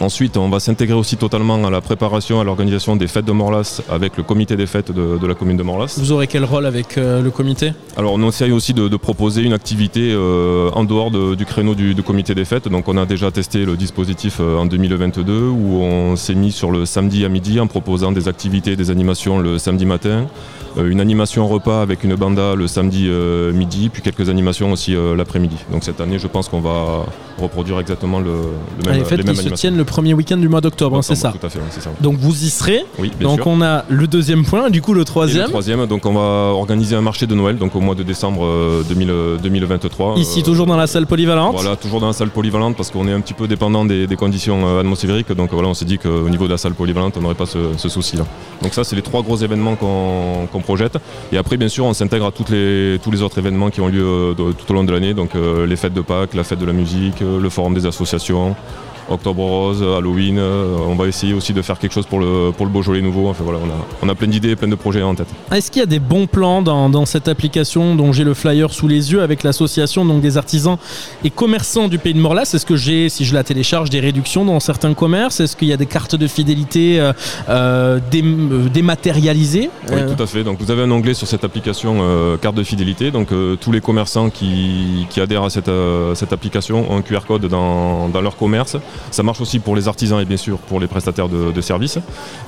Ensuite, 0.02 0.38
on 0.38 0.48
va 0.48 0.62
s'intégrer 0.62 0.96
aussi 0.96 1.18
totalement 1.18 1.66
à 1.66 1.70
la 1.70 1.82
préparation, 1.82 2.40
à 2.40 2.46
l'organisation 2.46 2.96
des 2.96 3.08
fêtes 3.08 3.26
de 3.26 3.34
Morlas 3.34 3.82
avec 3.90 4.16
le 4.16 4.24
comité 4.24 4.56
des 4.56 4.66
fêtes 4.66 4.94
de, 4.94 5.18
de 5.18 5.28
la 5.28 5.36
commune 5.36 5.58
de 5.58 5.64
Morlas. 5.64 5.94
Vous 6.00 6.14
aurez 6.14 6.28
quel 6.28 6.46
rôle 6.46 6.66
avec 6.66 6.98
euh, 6.98 7.22
le 7.22 7.32
comité? 7.32 7.74
Alors 7.98 8.14
on 8.14 8.28
essaye 8.30 8.54
aussi 8.54 8.74
de, 8.74 8.88
de 8.88 8.96
proposer 8.96 9.42
une 9.42 9.52
activité 9.52 10.12
euh, 10.14 10.70
en 10.74 10.86
dehors 10.86 11.12
de- 11.12 11.36
du 11.36 11.46
créneau 11.46 11.76
du, 11.76 11.94
du 11.96 12.02
comité 12.02 12.34
des 12.34 12.46
fêtes. 12.46 12.70
Donc 12.70 12.88
on 12.88 12.96
a 12.96 13.06
déjà 13.06 13.30
testé 13.30 13.66
le 13.66 13.76
dispositif 13.76 14.38
euh, 14.40 14.58
en 14.58 14.66
2022 14.68 15.34
où 15.50 15.82
on 15.82 16.16
s'est 16.16 16.36
mis 16.36 16.54
sur 16.54 16.72
le 16.72 16.86
samedi 16.86 17.26
à 17.26 17.30
midi 17.30 17.60
en 17.60 17.68
proposant 17.68 18.14
des 18.14 18.30
activités, 18.30 18.78
des 18.78 18.92
animations 18.92 19.38
le 19.40 19.58
samedi 19.58 19.86
matin, 19.86 20.28
une 20.78 21.00
animation 21.02 21.48
repas 21.48 21.82
avec 21.82 22.04
une 22.04 22.16
banda 22.16 22.56
le 22.56 22.68
samedi 22.68 23.08
euh, 23.10 23.52
midi, 23.54 23.90
puis 23.90 24.02
quelques 24.02 24.30
animations 24.30 24.72
aussi 24.72 24.96
euh, 24.96 25.16
l'après-midi. 25.16 25.56
Donc 25.72 25.84
cette 25.84 26.02
année 26.02 26.20
je 26.20 26.28
pense 26.28 26.50
qu'on 26.50 26.62
va 26.62 27.06
reproduire 27.40 27.80
exactement 27.80 28.20
le, 28.20 28.32
le 28.84 28.90
même, 28.92 29.00
les 29.00 29.06
fêtes 29.06 29.20
les 29.26 29.34
qui 29.34 29.36
se 29.38 29.50
tiennent 29.50 29.78
le 29.78 29.86
premier 29.86 30.14
week-end 30.14 30.38
du 30.38 30.50
mois 30.50 30.60
d'octobre, 30.62 30.98
hein, 30.98 31.02
c'est 31.02 31.16
ça. 31.16 31.32
Tout 31.32 31.46
à 31.46 31.50
fait, 31.50 31.60
ça. 31.80 31.90
Donc 32.02 32.18
vous 32.18 32.44
y 32.44 32.50
serez. 32.50 32.84
Oui, 33.00 33.12
bien 33.18 33.30
Donc 33.30 33.38
sûr. 33.40 33.48
on 33.48 33.62
a 33.62 33.86
le 33.88 34.08
deuxième 34.08 34.44
point, 34.46 34.68
et 34.68 34.72
du 34.72 34.82
coup 34.82 34.94
le 34.94 35.02
Et 35.02 35.06
troisième. 35.06 35.44
le 35.44 35.50
troisième, 35.50 35.86
donc 35.86 36.06
on 36.06 36.14
va 36.14 36.54
organiser 36.54 36.96
un 36.96 37.02
marché 37.02 37.28
de 37.28 37.36
Noël 37.36 37.58
donc 37.58 37.76
au 37.76 37.80
mois 37.80 37.96
de 37.96 38.04
décembre 38.04 38.44
euh, 38.46 38.84
2000, 38.88 39.10
euh, 39.10 39.38
2023. 39.38 40.16
Ici 40.18 40.40
Euh, 40.42 40.44
toujours 40.44 40.66
dans 40.66 40.76
la 40.78 40.88
salle 40.88 41.08
polyvalente. 41.08 41.54
Voilà, 41.56 41.76
toujours 41.76 42.00
dans 42.02 42.08
la 42.08 42.14
salle 42.14 42.30
polyvalente 42.30 42.76
parce 42.76 42.92
qu'on 42.92 43.08
est 43.08 43.14
un 43.14 43.22
petit 43.22 43.34
peu 43.34 43.48
dépendant 43.48 43.86
des, 43.86 44.06
des 44.08 44.16
conditions 44.16 44.66
euh, 44.68 44.82
atmosphériques. 44.82 45.32
Donc 45.32 45.52
voilà, 45.54 45.70
on 45.70 45.74
s'est 45.74 45.86
dit 45.86 45.98
qu'au 45.98 46.28
niveau 46.30 46.46
de 46.46 46.52
la 46.52 46.58
salle 46.58 46.74
polyvalente, 46.74 47.16
on 47.18 47.22
n'aurait 47.22 47.36
pas 47.36 47.46
ce, 47.46 47.58
ce 47.78 47.88
souci-là. 47.90 48.26
Donc 48.62 48.74
ça, 48.74 48.84
c'est 48.84 48.96
les 48.96 49.02
trois 49.02 49.22
gros 49.22 49.38
événements 49.38 49.76
qu'on 49.76 50.59
projette. 50.62 50.98
Et 51.32 51.38
après, 51.38 51.58
bien 51.58 51.70
sûr, 51.70 51.86
on 51.86 51.94
s'intègre 51.94 52.28
à 52.28 52.32
tous 52.32 52.52
les 52.52 53.22
autres 53.22 53.38
événements 53.38 53.70
qui 53.70 53.82
ont 53.82 53.88
lieu 53.88 54.04
euh, 54.04 54.34
tout 54.34 54.72
au 54.72 54.74
long 54.74 54.84
de 54.84 54.92
l'année. 54.92 55.14
Donc 55.14 55.36
euh, 55.36 55.66
les 55.66 55.76
fêtes 55.76 55.94
de 55.94 56.02
Pâques, 56.02 56.34
la 56.34 56.44
fête 56.44 56.60
de 56.60 56.66
la 56.66 56.74
musique, 56.74 57.22
euh, 57.22 57.40
le 57.40 57.50
forum 57.50 57.74
des 57.74 57.86
associations. 57.86 58.56
Octobre 59.10 59.44
Rose, 59.44 59.82
Halloween, 59.84 60.38
euh, 60.38 60.78
on 60.88 60.96
va 60.96 61.08
essayer 61.08 61.34
aussi 61.34 61.54
de 61.54 61.62
faire 61.62 61.80
quelque 61.80 61.94
chose 61.94 62.06
pour 62.06 62.20
le, 62.20 62.52
pour 62.56 62.66
le 62.66 62.72
Beaujolais 62.72 63.02
nouveau. 63.02 63.28
Enfin 63.28 63.44
voilà, 63.44 63.60
on 63.64 63.68
a, 63.70 63.86
on 64.04 64.10
a 64.10 64.16
plein 64.16 64.28
d'idées, 64.28 64.56
plein 64.56 64.68
de 64.68 64.76
projets 64.76 65.02
en 65.02 65.16
tête. 65.16 65.28
Est-ce 65.52 65.72
qu'il 65.72 65.80
y 65.80 65.84
a 65.84 65.88
des 65.88 66.00
bons 66.00 66.28
plans 66.28 66.62
dans, 66.62 66.90
dans 66.90 67.06
cette 67.06 67.28
application 67.28 67.96
dont 67.96 68.14
j'ai 68.14 68.24
le 68.24 68.34
flyer 68.34 68.72
sous 68.72 68.88
les 68.88 69.12
yeux 69.12 69.22
avec 69.22 69.44
l'association 69.44 70.06
donc 70.06 70.22
des 70.22 70.38
artisans 70.38 70.78
et 71.24 71.30
commerçants 71.30 71.88
du 71.88 71.98
pays 71.98 72.14
de 72.14 72.20
Morlas 72.20 72.52
Est-ce 72.54 72.66
que 72.66 72.76
j'ai, 72.76 73.10
si 73.10 73.26
je 73.26 73.34
la 73.34 73.44
télécharge, 73.44 73.90
des 73.90 74.00
réductions 74.00 74.46
dans 74.46 74.60
certains 74.60 74.94
commerces? 74.94 75.40
Est-ce 75.40 75.56
qu'il 75.56 75.68
y 75.68 75.74
a 75.74 75.78
des 75.78 75.86
cartes 75.88 76.16
de 76.16 76.28
fidélité 76.28 77.00
euh, 77.00 77.14
euh, 77.50 78.00
dé- 78.12 78.24
euh, 78.24 78.70
dématérialisées? 78.70 79.70
Oui, 79.92 80.00
tout 80.16 80.22
à 80.22 80.28
fait. 80.28 80.44
Donc 80.44 80.60
vous 80.62 80.70
avez 80.72 80.84
un 80.84 80.92
onglet 80.92 81.14
sur 81.14 81.28
cette 81.28 81.44
application 81.44 81.98
carte 82.42 82.56
de 82.56 82.64
fidélité. 82.64 83.12
Donc 83.12 83.30
tous 83.60 83.72
les 83.72 83.82
commerçants 83.82 84.30
qui, 84.30 85.08
qui 85.10 85.20
adhèrent 85.22 85.44
à 85.44 85.50
cette, 85.50 85.70
cette 86.16 86.34
application 86.34 86.92
ont 86.92 86.98
un 86.98 87.02
QR 87.02 87.20
code 87.28 87.46
dans, 87.48 88.10
dans 88.10 88.22
leur 88.22 88.36
commerce. 88.38 88.78
Ça 89.12 89.24
marche 89.24 89.42
aussi 89.42 89.60
pour 89.60 89.76
les 89.76 89.88
artisans 89.88 90.20
et 90.20 90.26
bien 90.26 90.38
sûr 90.38 90.58
pour 90.58 90.80
les 90.80 90.88
prestataires 90.88 91.30
de, 91.30 91.52
de 91.52 91.62
services. 91.62 92.00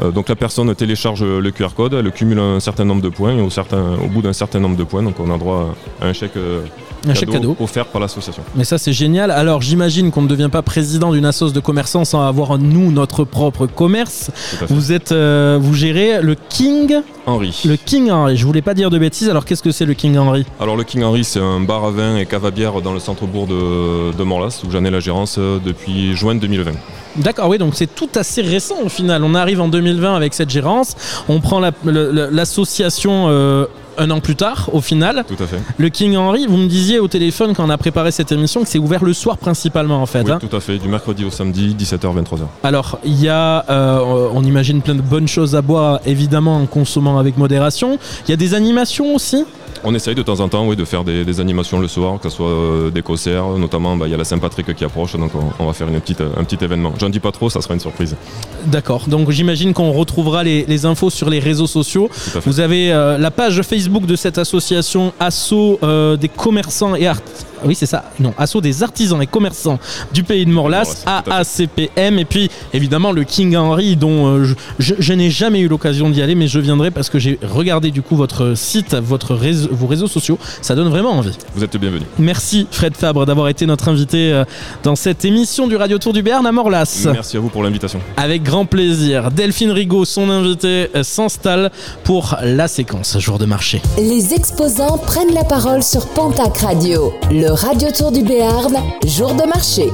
Euh, 0.01 0.11
donc 0.11 0.29
la 0.29 0.35
personne 0.35 0.73
télécharge 0.75 1.23
le 1.23 1.51
QR 1.51 1.69
code, 1.75 1.93
elle 1.93 2.11
cumule 2.11 2.39
un 2.39 2.59
certain 2.59 2.85
nombre 2.85 3.01
de 3.01 3.09
points 3.09 3.35
et 3.37 3.41
au, 3.41 3.49
certain, 3.49 3.95
au 4.03 4.07
bout 4.07 4.21
d'un 4.21 4.33
certain 4.33 4.59
nombre 4.59 4.75
de 4.77 4.83
points, 4.83 5.03
donc 5.03 5.19
on 5.19 5.33
a 5.33 5.37
droit 5.37 5.73
à 6.01 6.07
un 6.07 6.13
chèque, 6.13 6.37
euh, 6.37 6.61
Un 7.07 7.13
chèque 7.13 7.29
cadeau. 7.31 7.55
offert 7.59 7.85
par 7.87 8.01
l'association. 8.01 8.43
Mais 8.55 8.63
ça 8.63 8.77
c'est 8.77 8.93
génial. 8.93 9.31
Alors 9.31 9.61
j'imagine 9.61 10.11
qu'on 10.11 10.21
ne 10.21 10.27
devient 10.27 10.49
pas 10.51 10.61
président 10.61 11.11
d'une 11.11 11.25
assoce 11.25 11.53
de 11.53 11.59
commerçants 11.59 12.05
sans 12.05 12.21
avoir 12.27 12.57
nous 12.57 12.91
notre 12.91 13.23
propre 13.23 13.65
commerce. 13.67 14.31
Vous 14.69 14.91
êtes, 14.91 15.11
euh, 15.11 15.57
vous 15.61 15.73
gérez 15.73 16.21
le 16.21 16.35
King 16.49 17.01
Henri. 17.25 17.61
Le 17.65 17.75
King 17.75 18.09
Henry. 18.11 18.35
Je 18.37 18.45
voulais 18.45 18.61
pas 18.61 18.73
dire 18.73 18.89
de 18.89 18.97
bêtises. 18.97 19.29
Alors 19.29 19.45
qu'est-ce 19.45 19.63
que 19.63 19.71
c'est 19.71 19.85
le 19.85 19.93
King 19.93 20.17
Henry 20.17 20.45
Alors 20.59 20.75
le 20.75 20.83
King 20.83 21.03
Henry, 21.03 21.23
c'est 21.23 21.39
un 21.39 21.59
bar 21.59 21.85
à 21.85 21.91
vin 21.91 22.17
et 22.17 22.25
cave 22.25 22.45
à 22.45 22.51
bière 22.51 22.81
dans 22.81 22.93
le 22.93 22.99
centre-bourg 22.99 23.47
de, 23.47 24.11
de 24.15 24.23
Morlas, 24.23 24.61
où 24.67 24.71
j'en 24.71 24.83
ai 24.85 24.89
la 24.89 24.99
gérance 24.99 25.37
depuis 25.39 26.15
juin 26.15 26.35
2020. 26.41 26.71
D'accord, 27.17 27.49
oui, 27.49 27.57
donc 27.57 27.75
c'est 27.75 27.93
tout 27.93 28.09
assez 28.15 28.41
récent 28.41 28.75
au 28.85 28.89
final. 28.89 29.23
On 29.23 29.35
arrive 29.35 29.59
en 29.61 29.67
2020 29.67 30.15
avec 30.15 30.33
cette 30.33 30.49
gérance, 30.49 30.95
on 31.29 31.39
prend 31.41 31.59
la- 31.59 31.71
l'association 32.31 33.27
euh, 33.29 33.65
un 33.97 34.09
an 34.09 34.19
plus 34.21 34.35
tard 34.37 34.69
au 34.73 34.79
final. 34.81 35.25
Tout 35.27 35.41
à 35.43 35.45
fait. 35.47 35.57
Le 35.77 35.89
King 35.89 36.15
Henry, 36.15 36.47
vous 36.47 36.57
me 36.57 36.67
disiez 36.67 36.99
au 36.99 37.07
téléphone 37.09 37.53
quand 37.53 37.65
on 37.65 37.69
a 37.69 37.77
préparé 37.77 38.11
cette 38.11 38.31
émission 38.31 38.61
que 38.63 38.67
c'est 38.69 38.79
ouvert 38.79 39.03
le 39.03 39.13
soir 39.13 39.37
principalement 39.37 40.01
en 40.01 40.05
fait. 40.05 40.23
Oui, 40.23 40.31
hein. 40.31 40.39
tout 40.39 40.55
à 40.55 40.59
fait, 40.61 40.77
du 40.77 40.87
mercredi 40.87 41.25
au 41.25 41.29
samedi, 41.29 41.75
17h, 41.77 41.99
23h. 42.23 42.39
Alors, 42.63 42.99
il 43.03 43.21
y 43.21 43.27
a, 43.29 43.65
euh, 43.69 44.29
on 44.33 44.43
imagine 44.43 44.81
plein 44.81 44.95
de 44.95 45.01
bonnes 45.01 45.27
choses 45.27 45.55
à 45.55 45.61
boire, 45.61 45.99
évidemment 46.05 46.57
en 46.57 46.65
consommant 46.65 47.19
avec 47.19 47.37
modération. 47.37 47.99
Il 48.25 48.31
y 48.31 48.33
a 48.33 48.37
des 48.37 48.53
animations 48.53 49.13
aussi? 49.13 49.43
On 49.83 49.95
essaye 49.95 50.15
de 50.15 50.21
temps 50.21 50.39
en 50.39 50.47
temps 50.47 50.67
oui, 50.67 50.75
de 50.75 50.85
faire 50.85 51.03
des, 51.03 51.25
des 51.25 51.39
animations 51.39 51.79
le 51.79 51.87
soir, 51.87 52.19
que 52.19 52.29
ce 52.29 52.35
soit 52.35 52.47
euh, 52.47 52.89
des 52.91 53.01
concerts, 53.01 53.45
notamment 53.57 53.95
bah, 53.95 54.07
il 54.07 54.11
y 54.11 54.13
a 54.13 54.17
la 54.17 54.23
Saint-Patrick 54.23 54.75
qui 54.75 54.83
approche, 54.83 55.15
donc 55.15 55.31
on, 55.35 55.63
on 55.63 55.65
va 55.65 55.73
faire 55.73 55.87
une 55.87 55.99
petite, 55.99 56.21
un 56.21 56.43
petit 56.43 56.63
événement. 56.63 56.93
J'en 56.99 57.09
dis 57.09 57.19
pas 57.19 57.31
trop, 57.31 57.49
ça 57.49 57.61
sera 57.61 57.73
une 57.73 57.79
surprise. 57.79 58.15
D'accord, 58.67 59.07
donc 59.07 59.31
j'imagine 59.31 59.73
qu'on 59.73 59.91
retrouvera 59.91 60.43
les, 60.43 60.65
les 60.65 60.85
infos 60.85 61.09
sur 61.09 61.29
les 61.29 61.39
réseaux 61.39 61.67
sociaux. 61.67 62.09
Vous 62.45 62.59
avez 62.59 62.91
euh, 62.93 63.17
la 63.17 63.31
page 63.31 63.61
Facebook 63.63 64.05
de 64.05 64.15
cette 64.15 64.37
association 64.37 65.13
Asso 65.19 65.79
euh, 65.83 66.15
des 66.15 66.29
commerçants 66.29 66.95
et 66.95 67.07
art... 67.07 67.21
Oui, 67.65 67.75
c'est 67.75 67.85
ça. 67.85 68.03
Non, 68.19 68.33
Asso 68.37 68.61
des 68.61 68.83
artisans 68.83 69.21
et 69.21 69.27
commerçants 69.27 69.79
du 70.13 70.23
pays 70.23 70.45
de 70.45 70.51
Morlas, 70.51 71.03
AACPM. 71.05 72.19
Et 72.19 72.25
puis, 72.25 72.49
évidemment, 72.73 73.11
le 73.11 73.23
King 73.23 73.55
Henry, 73.55 73.95
dont 73.95 74.27
euh, 74.27 74.43
je, 74.45 74.53
je- 74.79 74.95
je 74.99 75.13
n'ai 75.13 75.29
jamais 75.29 75.59
eu 75.59 75.67
l'occasion 75.67 76.09
d'y 76.09 76.21
aller, 76.21 76.35
mais 76.35 76.47
je 76.47 76.59
viendrai 76.59 76.91
parce 76.91 77.09
que 77.09 77.19
j'ai 77.19 77.39
regardé 77.41 77.91
du 77.91 78.01
coup 78.01 78.15
votre 78.15 78.53
site, 78.55 78.95
votre 78.95 79.35
réseau- 79.35 79.69
vos 79.71 79.87
réseaux 79.87 80.07
sociaux. 80.07 80.37
Ça 80.61 80.75
donne 80.75 80.89
vraiment 80.89 81.11
envie. 81.11 81.31
Vous 81.55 81.63
êtes 81.63 81.75
bienvenus. 81.77 82.07
Merci 82.19 82.67
Fred 82.71 82.95
Fabre 82.95 83.25
d'avoir 83.25 83.47
été 83.49 83.65
notre 83.65 83.89
invité 83.89 84.31
euh, 84.33 84.43
dans 84.83 84.95
cette 84.95 85.25
émission 85.25 85.67
du 85.67 85.75
Radio 85.75 85.97
Tour 85.97 86.13
du 86.13 86.21
Béarn 86.23 86.45
à 86.45 86.51
Morlas. 86.51 87.07
Merci 87.11 87.37
à 87.37 87.39
vous 87.39 87.49
pour 87.49 87.63
l'invitation. 87.63 87.99
Avec 88.17 88.43
grand 88.43 88.65
plaisir. 88.65 89.31
Delphine 89.31 89.71
Rigaud, 89.71 90.05
son 90.05 90.29
invité, 90.29 90.89
euh, 90.95 91.03
s'installe 91.03 91.71
pour 92.03 92.37
la 92.43 92.67
séquence 92.67 93.17
jour 93.19 93.37
de 93.39 93.45
marché. 93.45 93.81
Les 93.97 94.33
exposants 94.33 94.97
prennent 94.97 95.33
la 95.33 95.43
parole 95.43 95.83
sur 95.83 96.07
Pontac 96.07 96.57
Radio, 96.59 97.13
le 97.31 97.50
Radio 97.53 97.89
Tour 97.91 98.13
du 98.13 98.23
Béarn, 98.23 98.73
jour 99.05 99.33
de 99.33 99.43
marché. 99.45 99.91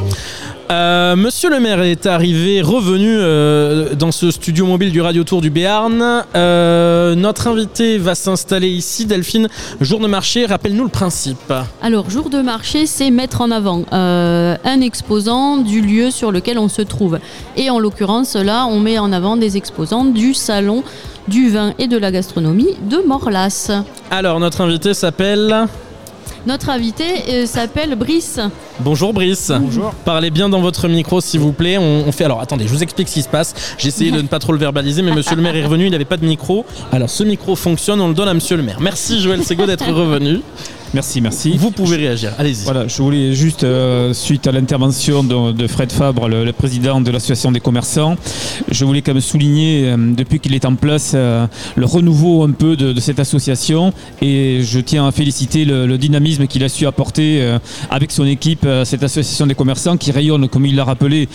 Euh, 0.69 1.15
Monsieur 1.15 1.49
le 1.49 1.59
maire 1.59 1.81
est 1.81 2.05
arrivé, 2.05 2.61
revenu 2.61 3.09
euh, 3.09 3.95
dans 3.95 4.11
ce 4.11 4.29
studio 4.29 4.67
mobile 4.67 4.91
du 4.91 5.01
Radio 5.01 5.23
Tour 5.23 5.41
du 5.41 5.49
Béarn. 5.49 6.23
Euh, 6.35 7.15
notre 7.15 7.47
invité 7.47 7.97
va 7.97 8.13
s'installer 8.13 8.67
ici. 8.67 9.07
Delphine, 9.07 9.47
jour 9.81 9.99
de 9.99 10.07
marché, 10.07 10.45
rappelle-nous 10.45 10.83
le 10.83 10.89
principe. 10.89 11.51
Alors, 11.81 12.11
jour 12.11 12.29
de 12.29 12.41
marché, 12.41 12.85
c'est 12.85 13.09
mettre 13.09 13.41
en 13.41 13.49
avant 13.49 13.83
euh, 13.91 14.55
un 14.63 14.81
exposant 14.81 15.57
du 15.57 15.81
lieu 15.81 16.11
sur 16.11 16.31
lequel 16.31 16.59
on 16.59 16.69
se 16.69 16.83
trouve. 16.83 17.17
Et 17.55 17.71
en 17.71 17.79
l'occurrence, 17.79 18.35
là, 18.35 18.67
on 18.67 18.79
met 18.79 18.99
en 18.99 19.11
avant 19.11 19.35
des 19.35 19.57
exposants 19.57 20.05
du 20.05 20.35
salon 20.35 20.83
du 21.27 21.49
vin 21.49 21.73
et 21.79 21.87
de 21.87 21.97
la 21.97 22.11
gastronomie 22.11 22.75
de 22.89 22.97
Morlas. 22.97 23.71
Alors, 24.11 24.39
notre 24.39 24.61
invité 24.61 24.93
s'appelle 24.93 25.67
Notre 26.45 26.69
invité 26.69 27.03
euh, 27.29 27.45
s'appelle 27.45 27.95
Brice. 27.95 28.39
Bonjour 28.79 29.13
Brice. 29.13 29.51
Bonjour. 29.59 29.91
Parlez 30.05 30.29
bien 30.29 30.49
dans 30.49 30.61
votre 30.61 30.87
micro 30.87 31.19
s'il 31.21 31.39
vous 31.39 31.51
plaît. 31.51 31.77
On, 31.77 32.05
on 32.07 32.11
fait 32.11 32.23
alors 32.25 32.41
attendez, 32.41 32.65
je 32.67 32.73
vous 32.73 32.83
explique 32.83 33.09
ce 33.09 33.13
qui 33.15 33.21
se 33.21 33.29
passe. 33.29 33.53
J'ai 33.77 33.89
essayé 33.89 34.11
de 34.11 34.21
ne 34.21 34.27
pas 34.27 34.39
trop 34.39 34.53
le 34.53 34.59
verbaliser, 34.59 35.01
mais 35.01 35.13
Monsieur 35.13 35.35
le 35.35 35.41
Maire 35.41 35.55
est 35.55 35.63
revenu, 35.65 35.85
il 35.85 35.91
n'avait 35.91 36.05
pas 36.05 36.17
de 36.17 36.25
micro. 36.25 36.65
Alors 36.91 37.09
ce 37.09 37.23
micro 37.23 37.55
fonctionne, 37.55 37.99
on 38.01 38.07
le 38.07 38.13
donne 38.13 38.29
à 38.29 38.33
Monsieur 38.33 38.55
le 38.57 38.63
Maire. 38.63 38.77
Merci 38.79 39.19
Joël 39.19 39.43
Sego 39.43 39.65
d'être 39.65 39.87
revenu. 39.91 40.41
Merci, 40.93 41.21
merci. 41.21 41.57
Vous 41.57 41.71
pouvez 41.71 41.97
réagir. 41.97 42.31
Allez-y. 42.37 42.63
Voilà, 42.63 42.87
je 42.87 43.01
voulais 43.01 43.33
juste, 43.33 43.63
euh, 43.63 44.13
suite 44.13 44.47
à 44.47 44.51
l'intervention 44.51 45.23
de, 45.23 45.51
de 45.51 45.67
Fred 45.67 45.91
Fabre, 45.91 46.27
le, 46.27 46.45
le 46.45 46.53
président 46.53 47.01
de 47.01 47.11
l'association 47.11 47.51
des 47.51 47.59
commerçants, 47.59 48.15
je 48.71 48.85
voulais 48.85 49.01
quand 49.01 49.13
même 49.13 49.21
souligner, 49.21 49.83
euh, 49.85 49.97
depuis 50.15 50.39
qu'il 50.39 50.53
est 50.55 50.65
en 50.65 50.75
place, 50.75 51.11
euh, 51.13 51.45
le 51.75 51.85
renouveau 51.85 52.43
un 52.43 52.51
peu 52.51 52.75
de, 52.75 52.93
de 52.93 52.99
cette 52.99 53.19
association. 53.19 53.93
Et 54.21 54.61
je 54.63 54.79
tiens 54.79 55.07
à 55.07 55.11
féliciter 55.11 55.65
le, 55.65 55.85
le 55.85 55.97
dynamisme 55.97 56.47
qu'il 56.47 56.63
a 56.63 56.69
su 56.69 56.85
apporter 56.87 57.57
avec 57.89 58.11
son 58.11 58.25
équipe 58.25 58.65
à 58.65 58.85
cette 58.85 59.03
association 59.03 59.45
des 59.45 59.55
commerçants 59.55 59.97
qui 59.97 60.11
rayonne, 60.11 60.47
comme 60.47 60.65
il 60.65 60.75
l'a 60.75 60.83
rappelé, 60.83 61.27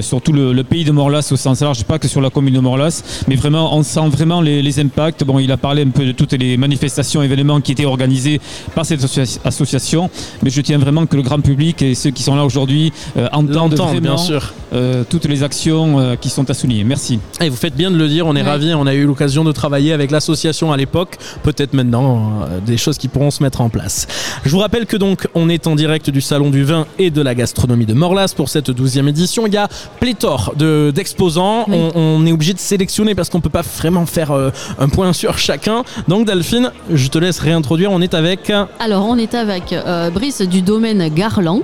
sur 0.00 0.20
tout 0.22 0.32
le, 0.32 0.52
le 0.52 0.64
pays 0.64 0.84
de 0.84 0.92
Morlas 0.92 1.28
au 1.32 1.36
sens 1.36 1.60
large, 1.60 1.84
pas 1.84 1.98
que 1.98 2.08
sur 2.08 2.20
la 2.20 2.30
commune 2.30 2.54
de 2.54 2.60
Morlas, 2.60 3.02
mais 3.28 3.36
vraiment, 3.36 3.74
on 3.76 3.82
sent 3.82 4.08
vraiment 4.08 4.40
les, 4.40 4.62
les 4.62 4.78
impacts. 4.80 5.24
Bon, 5.24 5.38
il 5.38 5.50
a 5.52 5.56
parlé 5.56 5.82
un 5.82 5.90
peu 5.90 6.04
de 6.04 6.12
toutes 6.12 6.32
les 6.32 6.56
manifestations, 6.56 7.22
événements 7.22 7.60
qui 7.60 7.72
étaient 7.72 7.84
organisés 7.84 8.40
par 8.74 8.86
cette 8.86 8.99
associa- 9.04 9.38
association, 9.44 10.10
mais 10.42 10.50
je 10.50 10.60
tiens 10.60 10.78
vraiment 10.78 11.06
que 11.06 11.16
le 11.16 11.22
grand 11.22 11.40
public 11.40 11.82
et 11.82 11.94
ceux 11.94 12.10
qui 12.10 12.22
sont 12.22 12.34
là 12.36 12.44
aujourd'hui 12.44 12.92
euh, 13.16 13.28
entendent 13.32 13.74
vraiment 13.74 14.00
bien 14.00 14.16
sûr. 14.16 14.52
euh, 14.72 15.04
toutes 15.08 15.24
les 15.26 15.42
actions 15.42 15.98
euh, 15.98 16.16
qui 16.16 16.28
sont 16.30 16.48
à 16.50 16.54
souligner. 16.54 16.84
Merci. 16.84 17.18
Et 17.40 17.48
vous 17.48 17.56
faites 17.56 17.74
bien 17.76 17.90
de 17.90 17.96
le 17.96 18.08
dire, 18.08 18.26
on 18.26 18.36
est 18.36 18.42
Ouais. 18.42 18.48
ravis, 18.48 18.74
on 18.74 18.86
a 18.86 18.94
eu 18.94 19.04
l'occasion 19.06 19.44
de 19.44 19.52
travailler 19.52 19.92
avec 19.92 20.10
l'association 20.10 20.72
à 20.72 20.76
l'époque, 20.76 21.16
peut-être 21.42 21.74
maintenant 21.74 22.42
euh, 22.50 22.60
des 22.60 22.76
choses 22.76 22.96
qui 22.98 23.08
pourront 23.08 23.30
se 23.30 23.42
mettre 23.42 23.60
en 23.60 23.68
place. 23.68 24.06
Je 24.44 24.50
vous 24.50 24.58
rappelle 24.58 24.86
que 24.86 24.96
donc 24.96 25.28
on 25.34 25.48
est 25.48 25.66
en 25.66 25.74
direct 25.76 26.08
du 26.10 26.20
salon 26.20 26.50
du 26.50 26.64
vin 26.64 26.86
et 26.98 27.10
de 27.10 27.20
la 27.22 27.34
gastronomie 27.34 27.86
de 27.86 27.94
Morlas 27.94 28.32
pour 28.36 28.48
cette 28.48 28.70
12e 28.70 29.08
édition. 29.08 29.46
Il 29.46 29.52
y 29.52 29.56
a 29.58 29.68
pléthore 30.00 30.54
de- 30.56 30.90
d'exposants, 30.94 31.64
on, 31.68 31.90
on 31.94 32.26
est 32.26 32.32
obligé 32.32 32.54
de 32.54 32.58
sélectionner 32.58 33.14
parce 33.14 33.28
qu'on 33.28 33.40
peut 33.40 33.50
pas 33.50 33.62
vraiment 33.62 34.06
faire 34.06 34.30
euh, 34.30 34.50
un 34.78 34.88
point 34.88 35.12
sur 35.12 35.36
chacun. 35.38 35.82
Donc 36.08 36.26
Delphine, 36.26 36.70
je 36.92 37.08
te 37.08 37.18
laisse 37.18 37.38
réintroduire, 37.40 37.90
on 37.92 38.00
est 38.00 38.14
avec... 38.14 38.50
Alors, 38.78 38.89
on 38.98 39.16
est 39.16 39.34
avec 39.34 39.72
euh, 39.72 40.10
Brice 40.10 40.42
du 40.42 40.62
domaine 40.62 41.08
Garland 41.08 41.62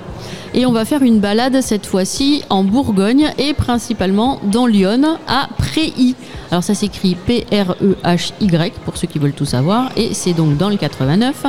et 0.53 0.65
on 0.65 0.71
va 0.71 0.85
faire 0.85 1.01
une 1.01 1.19
balade 1.19 1.61
cette 1.61 1.85
fois-ci 1.85 2.43
en 2.49 2.63
Bourgogne 2.63 3.31
et 3.37 3.53
principalement 3.53 4.39
dans 4.43 4.65
Lyon 4.65 5.17
à 5.27 5.49
Préhy. 5.57 6.15
Alors, 6.51 6.63
ça 6.63 6.73
s'écrit 6.73 7.15
P-R-E-H-Y 7.15 8.73
pour 8.85 8.97
ceux 8.97 9.07
qui 9.07 9.19
veulent 9.19 9.33
tout 9.33 9.45
savoir 9.45 9.89
et 9.97 10.13
c'est 10.13 10.33
donc 10.33 10.57
dans 10.57 10.69
le 10.69 10.77
89. 10.77 11.45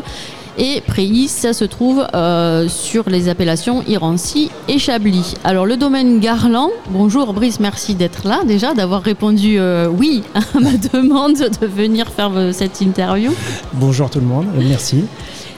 Et 0.60 0.82
Préhy, 0.84 1.28
ça 1.28 1.52
se 1.52 1.64
trouve 1.64 2.04
euh, 2.14 2.68
sur 2.68 3.08
les 3.08 3.28
appellations 3.28 3.84
Irancy 3.86 4.50
et 4.66 4.80
Chablis. 4.80 5.34
Alors 5.44 5.66
le 5.66 5.76
domaine 5.76 6.18
Garland, 6.18 6.70
bonjour 6.90 7.32
Brice, 7.32 7.60
merci 7.60 7.94
d'être 7.94 8.26
là 8.26 8.40
déjà, 8.44 8.74
d'avoir 8.74 9.02
répondu 9.02 9.60
euh, 9.60 9.86
oui 9.86 10.24
à 10.34 10.58
ma 10.58 10.72
demande 10.72 11.36
de 11.36 11.66
venir 11.66 12.08
faire 12.08 12.32
cette 12.52 12.80
interview. 12.80 13.30
Bonjour 13.74 14.10
tout 14.10 14.18
le 14.18 14.26
monde, 14.26 14.46
merci. 14.58 15.04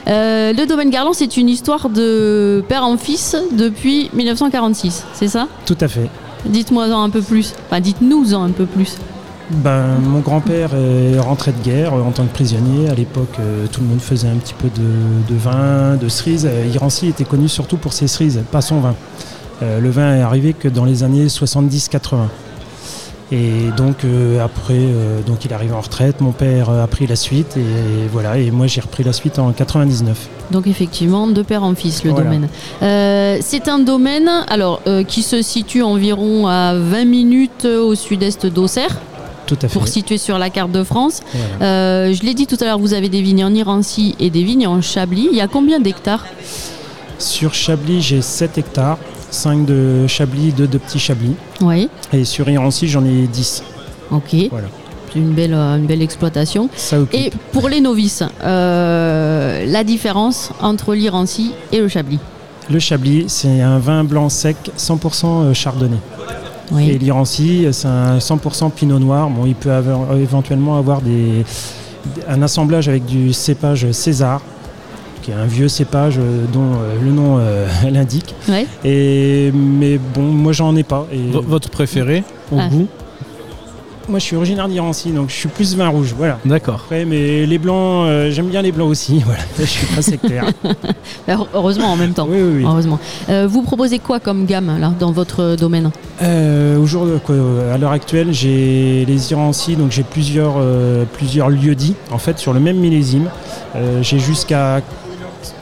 Euh, 0.07 0.53
le 0.53 0.65
domaine 0.65 0.89
Garland, 0.89 1.13
c'est 1.13 1.37
une 1.37 1.49
histoire 1.49 1.89
de 1.89 2.63
père 2.67 2.83
en 2.83 2.97
fils 2.97 3.35
depuis 3.51 4.09
1946, 4.13 5.05
c'est 5.13 5.27
ça? 5.27 5.47
Tout 5.65 5.77
à 5.79 5.87
fait. 5.87 6.09
Dites-moi-en 6.45 7.03
un 7.03 7.09
peu 7.09 7.21
plus. 7.21 7.53
Enfin, 7.67 7.79
dites-nous-en 7.79 8.43
un 8.43 8.49
peu 8.49 8.65
plus. 8.65 8.97
Ben, 9.51 9.99
mon 9.99 10.19
grand-père 10.19 10.71
est 10.73 11.19
rentré 11.19 11.51
de 11.51 11.61
guerre 11.61 11.93
euh, 11.93 12.01
en 12.01 12.11
tant 12.11 12.25
que 12.25 12.33
prisonnier. 12.33 12.89
À 12.89 12.95
l'époque, 12.95 13.35
euh, 13.39 13.67
tout 13.71 13.81
le 13.81 13.87
monde 13.87 13.99
faisait 13.99 14.29
un 14.29 14.37
petit 14.37 14.53
peu 14.53 14.69
de, 14.69 15.33
de 15.33 15.37
vin, 15.37 15.95
de 15.97 16.07
cerises. 16.07 16.49
Irancy 16.73 17.07
était 17.07 17.25
connu 17.25 17.49
surtout 17.49 17.77
pour 17.77 17.93
ses 17.93 18.07
cerises, 18.07 18.41
pas 18.51 18.61
son 18.61 18.79
vin. 18.79 18.95
Euh, 19.61 19.79
le 19.79 19.89
vin 19.89 20.15
est 20.15 20.21
arrivé 20.21 20.53
que 20.53 20.67
dans 20.67 20.85
les 20.85 21.03
années 21.03 21.27
70-80. 21.27 22.27
Et 23.31 23.69
donc 23.77 24.03
euh, 24.03 24.43
après, 24.43 24.73
euh, 24.73 25.21
donc 25.21 25.45
il 25.45 25.53
arrive 25.53 25.73
en 25.73 25.79
retraite. 25.79 26.19
Mon 26.19 26.33
père 26.33 26.69
a 26.69 26.85
pris 26.87 27.07
la 27.07 27.15
suite 27.15 27.55
et, 27.55 28.07
voilà. 28.11 28.37
Et 28.37 28.51
moi 28.51 28.67
j'ai 28.67 28.81
repris 28.81 29.03
la 29.03 29.13
suite 29.13 29.39
en 29.39 29.51
99. 29.51 30.27
Donc 30.51 30.67
effectivement, 30.67 31.27
de 31.27 31.41
père 31.41 31.63
en 31.63 31.73
fils, 31.73 32.03
le 32.03 32.11
Voilà. 32.11 32.25
domaine. 32.25 32.49
Euh, 32.81 33.37
c'est 33.41 33.69
un 33.69 33.79
domaine 33.79 34.29
alors, 34.49 34.81
qui 35.07 35.21
se 35.23 35.41
situe 35.41 35.81
environ 35.81 36.47
à 36.47 36.73
20 36.75 37.05
minutes 37.05 37.65
au 37.65 37.95
sud-est 37.95 38.45
d'Auxerre. 38.47 38.97
Tout 39.47 39.57
à 39.61 39.67
fait. 39.67 39.73
Pour 39.73 39.87
situer 39.87 40.17
sur 40.17 40.37
la 40.37 40.49
carte 40.49 40.71
de 40.71 40.83
France. 40.83 41.21
Voilà. 41.33 42.11
Je 42.11 42.21
l'ai 42.23 42.33
dit 42.33 42.47
tout 42.47 42.57
à 42.59 42.65
l'heure, 42.65 42.79
vous 42.79 42.93
avez 42.93 43.07
des 43.09 43.21
vignes 43.21 43.45
en 43.45 43.53
Irancy 43.53 44.15
et 44.19 44.29
des 44.29 44.43
vignes 44.43 44.67
en 44.67 44.81
Chablis. 44.81 45.29
Il 45.31 45.37
y 45.37 45.41
a 45.41 45.47
combien 45.47 45.79
d'hectares? 45.79 46.25
Sur 47.17 47.53
Chablis, 47.53 48.01
j'ai 48.01 48.21
7 48.21 48.57
hectares, 48.57 48.97
5 49.31 49.65
de 49.65 50.05
Chablis, 50.07 50.51
2 50.51 50.67
de 50.67 50.77
petits 50.77 50.99
Chablis. 50.99 51.35
Oui. 51.61 51.89
Et 52.13 52.23
sur 52.25 52.47
Irancy, 52.49 52.87
j'en 52.87 53.03
ai 53.05 53.27
10. 53.27 53.63
Ok. 54.11 54.35
Voilà. 54.51 54.67
Une 55.15 55.31
belle, 55.33 55.53
euh, 55.53 55.77
une 55.77 55.85
belle 55.87 56.01
exploitation. 56.01 56.69
Ça. 56.75 56.97
Et 57.13 57.31
pour 57.51 57.67
les 57.69 57.81
novices, 57.81 58.23
euh, 58.43 59.65
la 59.65 59.83
différence 59.83 60.51
entre 60.61 60.93
l'Irancy 60.93 61.51
et 61.71 61.79
le 61.79 61.87
Chablis 61.87 62.19
Le 62.69 62.79
Chablis, 62.79 63.25
c'est 63.27 63.61
un 63.61 63.79
vin 63.79 64.03
blanc 64.03 64.29
sec 64.29 64.55
100% 64.77 65.53
chardonnay. 65.53 65.97
Oui. 66.71 66.89
Et 66.89 66.97
l'Irancy, 66.97 67.67
c'est 67.71 67.87
un 67.89 68.19
100% 68.19 68.69
pinot 68.71 68.99
noir. 68.99 69.29
Bon, 69.29 69.45
il 69.45 69.55
peut 69.55 69.71
avoir- 69.73 70.15
éventuellement 70.15 70.77
avoir 70.77 71.01
des, 71.01 71.43
un 72.29 72.41
assemblage 72.41 72.87
avec 72.87 73.05
du 73.05 73.33
cépage 73.33 73.91
César, 73.91 74.41
qui 75.21 75.31
est 75.31 75.35
un 75.35 75.45
vieux 75.45 75.67
cépage 75.69 76.17
euh, 76.17 76.45
dont 76.51 76.73
euh, 76.73 76.95
le 77.03 77.11
nom 77.11 77.37
euh, 77.39 77.67
l'indique. 77.91 78.35
Ouais. 78.49 78.65
Et, 78.83 79.51
mais 79.53 79.97
bon, 80.13 80.21
moi, 80.23 80.51
j'en 80.53 80.75
ai 80.75 80.83
pas. 80.83 81.07
Et 81.11 81.17
V- 81.17 81.39
votre 81.45 81.69
préféré 81.69 82.23
au 82.51 82.57
Ah. 82.59 82.67
goût 82.69 82.87
moi, 84.09 84.19
je 84.19 84.25
suis 84.25 84.35
originaire 84.35 84.67
d'Irancy, 84.67 85.11
donc 85.11 85.29
je 85.29 85.35
suis 85.35 85.47
plus 85.47 85.73
vin 85.77 85.87
rouge. 85.87 86.13
Voilà. 86.17 86.37
D'accord. 86.43 86.81
Après, 86.83 87.05
mais 87.05 87.45
les 87.45 87.57
blancs, 87.59 88.07
euh, 88.09 88.29
j'aime 88.31 88.47
bien 88.47 88.61
les 88.61 88.73
blancs 88.73 88.89
aussi. 88.89 89.19
Voilà. 89.25 89.41
Je 89.57 89.63
suis 89.63 89.85
pas 89.85 90.01
sectaire. 90.01 90.45
Alors, 91.27 91.47
Heureusement 91.53 91.93
en 91.93 91.95
même 91.95 92.11
temps. 92.11 92.27
Oui, 92.29 92.39
oui, 92.41 92.53
oui. 92.57 92.63
Heureusement. 92.65 92.99
Euh, 93.29 93.47
vous 93.49 93.61
proposez 93.61 93.99
quoi 93.99 94.19
comme 94.19 94.45
gamme 94.47 94.75
là 94.81 94.91
dans 94.99 95.11
votre 95.13 95.55
domaine? 95.55 95.91
Euh, 96.21 96.77
Aujourd'hui, 96.79 97.13
à 97.73 97.77
l'heure 97.77 97.91
actuelle, 97.91 98.33
j'ai 98.33 99.05
les 99.07 99.31
Irancy, 99.31 99.75
donc 99.77 99.91
j'ai 99.91 100.03
plusieurs, 100.03 100.55
euh, 100.57 101.05
plusieurs 101.13 101.49
lieux 101.49 101.75
dits. 101.75 101.95
En 102.11 102.17
fait, 102.17 102.37
sur 102.37 102.51
le 102.53 102.59
même 102.59 102.77
millésime, 102.79 103.29
Euh, 103.73 104.01
j'ai 104.03 104.19
jusqu'à 104.19 104.81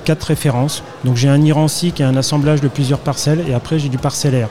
quatre 0.06 0.23
références. 0.23 0.84
Donc 1.03 1.15
j'ai 1.15 1.30
un 1.30 1.41
Irancy 1.41 1.91
qui 1.91 2.01
est 2.01 2.06
un 2.06 2.15
assemblage 2.15 2.61
de 2.61 2.68
plusieurs 2.68 2.99
parcelles, 2.99 3.43
et 3.47 3.53
après 3.53 3.80
j'ai 3.80 3.89
du 3.89 3.97
parcellaire. 3.97 4.49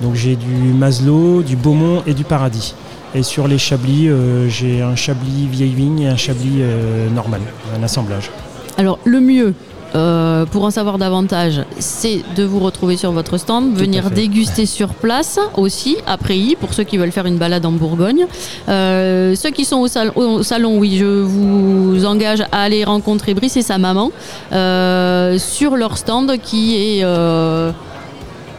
Donc 0.00 0.14
j'ai 0.14 0.36
du 0.36 0.46
Maslow, 0.46 1.42
du 1.42 1.56
Beaumont 1.56 2.02
et 2.06 2.14
du 2.14 2.24
Paradis. 2.24 2.74
Et 3.14 3.22
sur 3.22 3.48
les 3.48 3.58
Chablis, 3.58 4.08
euh, 4.08 4.48
j'ai 4.48 4.82
un 4.82 4.94
Chablis 4.94 5.48
vieille 5.50 5.74
vigne 5.74 6.00
et 6.00 6.08
un 6.08 6.16
Chablis 6.16 6.58
euh, 6.60 7.08
normal, 7.10 7.40
un 7.76 7.82
assemblage. 7.82 8.30
Alors 8.78 8.98
le 9.04 9.20
mieux. 9.20 9.54
Euh, 9.94 10.46
pour 10.46 10.64
en 10.64 10.70
savoir 10.70 10.98
davantage, 10.98 11.62
c'est 11.78 12.22
de 12.36 12.44
vous 12.44 12.60
retrouver 12.60 12.96
sur 12.96 13.12
votre 13.12 13.36
stand, 13.38 13.72
Tout 13.74 13.80
venir 13.80 14.10
déguster 14.10 14.66
sur 14.66 14.94
place 14.94 15.38
aussi, 15.56 15.96
après 16.06 16.38
y, 16.38 16.56
pour 16.56 16.74
ceux 16.74 16.84
qui 16.84 16.96
veulent 16.98 17.12
faire 17.12 17.26
une 17.26 17.38
balade 17.38 17.64
en 17.66 17.72
Bourgogne. 17.72 18.26
Euh, 18.68 19.34
ceux 19.34 19.50
qui 19.50 19.64
sont 19.64 19.78
au, 19.78 19.88
sal- 19.88 20.12
au 20.16 20.42
salon, 20.42 20.78
oui, 20.78 20.96
je 20.98 21.04
vous 21.04 22.04
engage 22.06 22.42
à 22.52 22.62
aller 22.62 22.84
rencontrer 22.84 23.34
Brice 23.34 23.56
et 23.56 23.62
sa 23.62 23.78
maman 23.78 24.10
euh, 24.52 25.38
sur 25.38 25.76
leur 25.76 25.98
stand 25.98 26.38
qui 26.42 26.76
est 26.76 27.04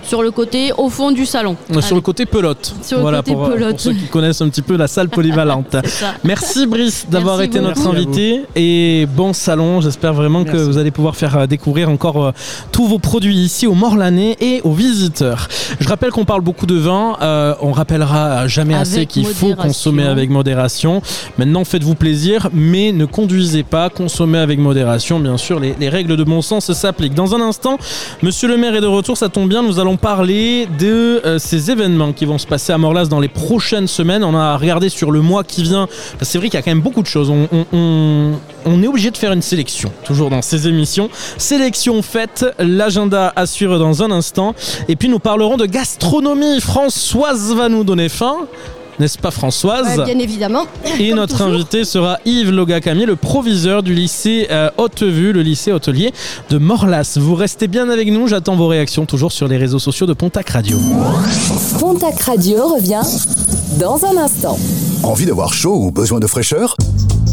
sur 0.03 0.22
le 0.23 0.32
côté 0.32 0.72
au 0.78 0.90
fond 0.90 1.11
du 1.11 1.26
salon. 1.26 1.56
Euh, 1.76 1.82
Sur 1.82 1.95
le 1.95 2.02
côté 2.02 2.26
pelote. 2.26 2.73
Sur 2.82 2.98
le 2.99 3.18
côté 3.18 3.34
pour, 3.34 3.45
euh, 3.45 3.49
pelote. 3.53 3.69
pour 3.72 3.80
ceux 3.80 3.94
qui 3.94 4.07
connaissent 4.07 4.41
un 4.41 4.49
petit 4.49 4.61
peu 4.61 4.76
la 4.78 4.88
salle 4.88 5.10
polyvalente. 5.18 5.76
Merci 6.23 6.65
Brice 6.68 7.06
d'avoir 7.10 7.41
été 7.41 7.60
notre 7.60 7.88
invité 7.88 8.41
et 8.56 9.06
bon 9.15 9.34
salon. 9.34 9.82
J'espère 9.82 10.14
vraiment 10.14 10.44
que 10.44 10.57
vous 10.57 10.78
allez 10.78 10.91
pouvoir 10.91 11.15
faire 11.15 11.38
euh, 11.38 11.45
découvrir 11.48 11.90
encore 11.90 12.23
euh, 12.26 12.32
tous 12.72 12.86
vos 12.88 12.99
produits 12.99 13.36
ici 13.38 13.68
au 13.68 13.73
Morlanais 13.73 14.38
et 14.41 14.61
aux 14.64 14.73
visiteurs. 14.73 15.48
Je 15.80 15.88
rappelle 15.88 16.11
qu'on 16.11 16.26
parle 16.26 16.41
beaucoup 16.41 16.65
de 16.65 16.76
vin. 16.76 17.18
euh, 17.22 17.53
on 17.61 17.72
rappellera 17.72 18.48
jamais 18.48 18.73
Avec 18.76 18.88
assez 18.88 19.06
qu'il 19.06 19.26
faut 19.26 19.48
modération. 19.48 19.68
consommer 19.69 20.03
avec 20.03 20.30
modération. 20.30 21.02
Maintenant, 21.38 21.64
faites-vous 21.64 21.95
plaisir, 21.95 22.49
mais 22.53 22.91
ne 22.91 23.06
conduisez 23.06 23.64
pas. 23.64 23.90
Consommez 23.90 24.40
avec 24.40 24.60
modération. 24.60 25.19
Bien 25.19 25.38
sûr, 25.38 25.60
les, 25.60 25.76
les 25.80 25.90
règles 25.90 26.18
de 26.18 26.23
bon 26.23 26.41
sens 26.41 26.72
s'appliquent. 26.73 27.14
Dans 27.14 27.36
un 27.36 27.41
instant, 27.41 27.78
Monsieur 28.22 28.48
le 28.48 28.57
maire 28.57 28.76
est 28.76 28.82
de 28.82 28.88
retour. 28.88 29.18
Ça 29.18 29.30
tombe 29.30 29.49
bien. 29.49 29.61
Nous 29.64 29.80
allons 29.80 29.90
parler 29.97 30.68
de 30.80 31.22
euh, 31.26 31.39
ces 31.39 31.72
événements 31.72 32.13
qui 32.13 32.26
vont 32.26 32.38
se 32.38 32.47
passer 32.47 32.73
à 32.73 32.77
Morlas 32.77 33.05
dans 33.05 33.19
les 33.19 33.27
prochaines 33.27 33.88
semaines. 33.88 34.23
On 34.23 34.35
a 34.35 34.57
regardé 34.57 34.89
sur 34.89 35.11
le 35.11 35.22
mois 35.22 35.43
qui 35.43 35.63
vient. 35.63 35.88
C'est 36.22 36.38
vrai 36.38 36.47
qu'il 36.49 36.57
y 36.57 36.59
a 36.59 36.61
quand 36.61 36.72
même 36.72 36.81
beaucoup 36.81 37.01
de 37.01 37.07
choses. 37.07 37.30
On, 37.31 38.84
est 38.84 38.88
obligé 38.88 39.11
de 39.11 39.18
faire 39.18 39.31
une 39.31 39.41
sélection, 39.41 39.91
toujours 40.03 40.30
dans 40.30 40.41
ces 40.41 40.68
émissions. 40.68 41.09
Sélection 41.38 42.01
faite, 42.01 42.45
l'agenda 42.59 43.34
à 43.35 43.45
suivre 43.45 43.77
dans 43.80 44.03
un 44.03 44.11
instant. 44.11 44.55
Et 44.88 44.95
puis 44.95 45.09
nous 45.09 45.19
parlerons 45.19 45.57
de 45.57 45.65
gastronomie. 45.65 46.59
Françoise 46.61 47.53
va 47.53 47.69
nous 47.69 47.84
donner 47.84 48.09
faim. 48.09 48.47
N'est-ce 48.99 49.18
pas 49.18 49.31
Françoise 49.31 50.01
bien 50.05 50.19
évidemment. 50.19 50.65
Et 50.99 51.13
notre 51.13 51.38
toujours. 51.38 51.53
invité 51.53 51.84
sera 51.84 52.19
Yves 52.26 52.51
Logacamier, 52.51 53.05
le 53.05 53.15
proviseur 53.15 53.84
du 53.84 53.93
lycée 53.93 54.47
euh, 54.51 54.69
Haute-Vue, 54.77 55.34
le 55.34 55.41
lycée 55.41 55.72
hôtelier 55.72 56.13
de 56.49 56.57
Morlas. 56.57 57.18
Vous 57.19 57.35
restez 57.35 57.68
bien 57.68 57.89
avec 57.89 58.09
nous, 58.11 58.27
j'attends 58.27 58.55
vos 58.55 58.68
réactions 58.68 59.05
toujours 59.05 59.31
sur 59.31 59.47
les 59.47 59.57
réseaux 59.57 59.80
sociaux 59.80 60.05
de 60.05 60.13
Pontac 60.13 60.49
Radio. 60.49 60.77
Pontac 61.80 62.22
Radio 62.22 62.76
revient 62.76 63.01
dans 63.80 64.06
un 64.06 64.18
instant. 64.18 64.57
Envie 65.03 65.26
d'avoir 65.26 65.53
chaud 65.53 65.76
ou 65.76 65.91
besoin 65.91 66.19
de 66.19 66.27
fraîcheur? 66.27 66.76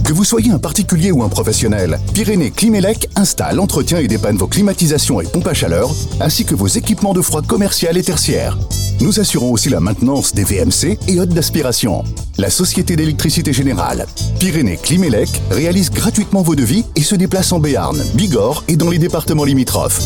Que 0.04 0.12
vous 0.12 0.24
soyez 0.24 0.50
un 0.50 0.58
particulier 0.58 1.10
ou 1.10 1.22
un 1.22 1.28
professionnel, 1.28 1.98
Pyrénées 2.14 2.50
Climelec 2.50 3.08
installe, 3.16 3.60
entretient 3.60 3.98
et 3.98 4.08
dépanne 4.08 4.36
vos 4.36 4.46
climatisations 4.46 5.20
et 5.20 5.26
pompes 5.26 5.46
à 5.46 5.54
chaleur, 5.54 5.90
ainsi 6.20 6.44
que 6.44 6.54
vos 6.54 6.66
équipements 6.66 7.12
de 7.12 7.22
froid 7.22 7.42
commercial 7.42 7.96
et 7.96 8.02
tertiaire. 8.02 8.56
Nous 9.00 9.20
assurons 9.20 9.52
aussi 9.52 9.68
la 9.68 9.80
maintenance 9.80 10.32
des 10.32 10.44
VMC 10.44 10.98
et 11.08 11.20
hôtes 11.20 11.28
d'aspiration. 11.30 12.04
La 12.36 12.50
Société 12.50 12.96
d'électricité 12.96 13.52
générale, 13.52 14.06
Pyrénées 14.38 14.78
Climelec, 14.82 15.28
réalise 15.50 15.90
gratuitement 15.90 16.42
vos 16.42 16.54
devis 16.54 16.84
et 16.96 17.02
se 17.02 17.14
déplace 17.14 17.52
en 17.52 17.58
Béarn, 17.58 18.00
Bigorre 18.14 18.64
et 18.68 18.76
dans 18.76 18.90
les 18.90 18.98
départements 18.98 19.44
limitrophes. 19.44 20.00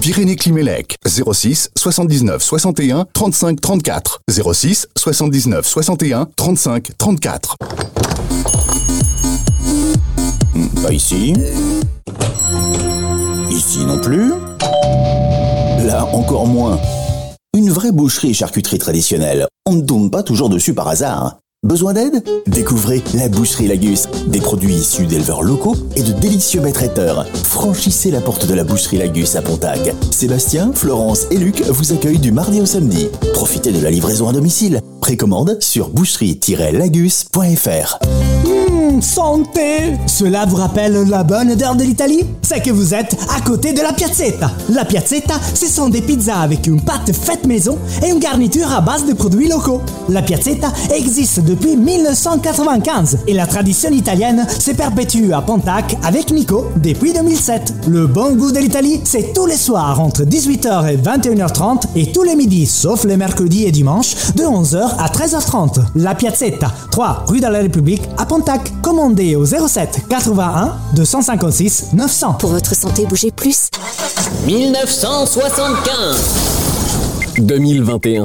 Pyrénées 0.00 0.36
Climelec, 0.36 0.96
06 1.06 1.70
79 1.76 2.42
61 2.42 3.06
35 3.12 3.60
34. 3.60 4.20
06 4.30 4.88
79 4.96 5.66
61 5.66 6.26
35 6.36 6.90
34. 6.96 7.56
Hmm, 10.54 10.68
Pas 10.82 10.92
ici. 10.92 11.34
Ici 13.50 13.84
non 13.84 13.98
plus. 13.98 14.30
Là 15.86 16.06
encore 16.12 16.46
moins. 16.46 16.78
Une 17.54 17.70
vraie 17.70 17.92
boucherie 17.92 18.32
charcuterie 18.32 18.78
traditionnelle. 18.78 19.46
On 19.66 19.74
ne 19.74 19.82
tombe 19.82 20.10
pas 20.10 20.22
toujours 20.22 20.48
dessus 20.48 20.72
par 20.72 20.88
hasard. 20.88 21.38
Besoin 21.62 21.92
d'aide? 21.92 22.24
Découvrez 22.46 23.02
la 23.12 23.28
boucherie 23.28 23.68
Lagus. 23.68 24.08
Des 24.28 24.40
produits 24.40 24.72
issus 24.72 25.04
d'éleveurs 25.04 25.42
locaux 25.42 25.76
et 25.94 26.02
de 26.02 26.12
délicieux 26.12 26.62
maîtres 26.62 26.80
traiteurs. 26.80 27.26
Franchissez 27.44 28.10
la 28.10 28.22
porte 28.22 28.46
de 28.46 28.54
la 28.54 28.64
boucherie 28.64 28.96
Lagus 28.96 29.36
à 29.36 29.42
Pontac. 29.42 29.94
Sébastien, 30.10 30.72
Florence 30.74 31.26
et 31.30 31.36
Luc 31.36 31.60
vous 31.66 31.92
accueillent 31.92 32.18
du 32.18 32.32
mardi 32.32 32.62
au 32.62 32.66
samedi. 32.66 33.08
Profitez 33.34 33.72
de 33.72 33.80
la 33.82 33.90
livraison 33.90 34.26
à 34.26 34.32
domicile. 34.32 34.80
Précommande 35.02 35.58
sur 35.60 35.90
boucherie-lagus.fr. 35.90 37.98
Santé 39.00 39.96
Cela 40.06 40.44
vous 40.46 40.56
rappelle 40.56 41.08
la 41.08 41.22
bonne 41.22 41.52
odeur 41.52 41.76
de 41.76 41.84
l'Italie? 41.84 42.26
C'est 42.42 42.60
que 42.60 42.72
vous 42.72 42.92
êtes 42.92 43.16
à 43.36 43.40
côté 43.40 43.72
de 43.72 43.80
la 43.80 43.92
piazzetta. 43.92 44.50
La 44.70 44.84
piazzetta, 44.84 45.34
ce 45.54 45.66
sont 45.66 45.88
des 45.88 46.02
pizzas 46.02 46.40
avec 46.40 46.66
une 46.66 46.80
pâte 46.80 47.12
faite 47.12 47.46
maison 47.46 47.78
et 48.04 48.10
une 48.10 48.18
garniture 48.18 48.70
à 48.72 48.80
base 48.80 49.06
de 49.06 49.12
produits 49.12 49.48
locaux. 49.48 49.80
La 50.08 50.22
piazzetta 50.22 50.72
existe 50.92 51.44
depuis 51.44 51.76
1995 51.76 53.18
et 53.28 53.32
la 53.32 53.46
tradition 53.46 53.90
italienne 53.90 54.44
se 54.48 54.72
perpétue 54.72 55.32
à 55.32 55.40
Pontac 55.42 55.96
avec 56.02 56.32
Nico 56.32 56.66
depuis 56.76 57.12
2007. 57.12 57.74
Le 57.88 58.08
bon 58.08 58.34
goût 58.34 58.50
de 58.50 58.58
l'Italie, 58.58 59.00
c'est 59.04 59.32
tous 59.32 59.46
les 59.46 59.56
soirs 59.56 60.00
entre 60.00 60.24
18h 60.24 60.92
et 60.92 60.96
21h30 60.96 61.82
et 61.94 62.10
tous 62.10 62.24
les 62.24 62.34
midis, 62.34 62.66
sauf 62.66 63.04
les 63.04 63.16
mercredis 63.16 63.66
et 63.66 63.72
dimanches, 63.72 64.32
de 64.34 64.42
11h 64.42 64.96
à 64.98 65.06
13h30. 65.06 65.80
La 65.94 66.16
piazzetta, 66.16 66.72
3 66.90 67.24
rue 67.28 67.38
de 67.38 67.46
la 67.46 67.60
République 67.60 68.02
à 68.18 68.26
Pontac. 68.26 68.72
Commandez 68.82 69.36
au 69.36 69.44
07 69.44 70.06
81 70.08 70.76
256 70.94 71.92
900. 71.92 72.34
Pour 72.34 72.50
votre 72.50 72.74
santé, 72.74 73.06
bougez 73.06 73.30
plus. 73.30 73.68
1975 74.46 76.34
2021. 77.38 78.24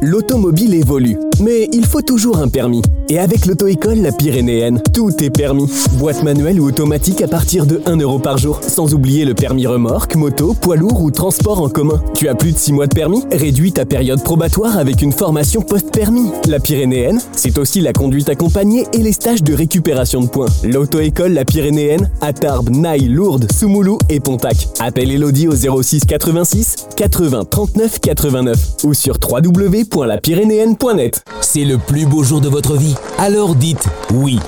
L'automobile 0.00 0.74
évolue, 0.74 1.16
mais 1.42 1.68
il 1.72 1.84
faut 1.84 2.02
toujours 2.02 2.38
un 2.38 2.48
permis. 2.48 2.82
Et 3.08 3.18
avec 3.18 3.46
l'auto-école 3.46 3.98
La 3.98 4.12
Pyrénéenne, 4.12 4.80
tout 4.94 5.12
est 5.22 5.30
permis. 5.30 5.68
Boîte 5.94 6.22
manuelle 6.22 6.60
ou 6.60 6.66
automatique 6.66 7.20
à 7.20 7.28
partir 7.28 7.66
de 7.66 7.82
1 7.84 7.96
euro 7.96 8.18
par 8.18 8.38
jour. 8.38 8.60
Sans 8.66 8.94
oublier 8.94 9.24
le 9.24 9.34
permis 9.34 9.66
remorque, 9.66 10.14
moto, 10.14 10.54
poids 10.54 10.76
lourd 10.76 11.02
ou 11.02 11.10
transport 11.10 11.60
en 11.60 11.68
commun. 11.68 12.02
Tu 12.14 12.28
as 12.28 12.34
plus 12.34 12.52
de 12.52 12.58
6 12.58 12.72
mois 12.72 12.86
de 12.86 12.94
permis? 12.94 13.24
Réduis 13.32 13.72
ta 13.72 13.84
période 13.84 14.22
probatoire 14.22 14.78
avec 14.78 15.02
une 15.02 15.12
formation 15.12 15.60
post-permis. 15.60 16.30
La 16.48 16.60
Pyrénéenne, 16.60 17.20
c'est 17.32 17.58
aussi 17.58 17.80
la 17.80 17.92
conduite 17.92 18.28
accompagnée 18.28 18.86
et 18.92 18.98
les 18.98 19.12
stages 19.12 19.42
de 19.42 19.52
récupération 19.52 20.20
de 20.20 20.28
points. 20.28 20.46
L'auto-école 20.64 21.32
La 21.32 21.44
Pyrénéenne 21.44 22.10
à 22.20 22.32
Tarbes, 22.32 22.70
Naï, 22.70 23.08
Lourdes, 23.08 23.50
Soumoulou 23.52 23.98
et 24.08 24.20
Pontac. 24.20 24.68
Appelle 24.80 25.10
Elodie 25.10 25.48
au 25.48 25.82
06 25.82 26.04
86 26.06 26.76
80 26.96 27.44
39 27.50 28.00
89 28.00 28.58
ou 28.84 28.94
sur 28.94 29.18
www.lapyrénéenne.net. 29.22 31.22
C'est 31.40 31.64
le 31.64 31.78
plus 31.78 32.06
beau 32.06 32.22
jour 32.22 32.40
de 32.40 32.48
votre 32.48 32.76
vie. 32.76 32.94
Alors 33.18 33.54
dites 33.54 33.86
oui. 34.12 34.38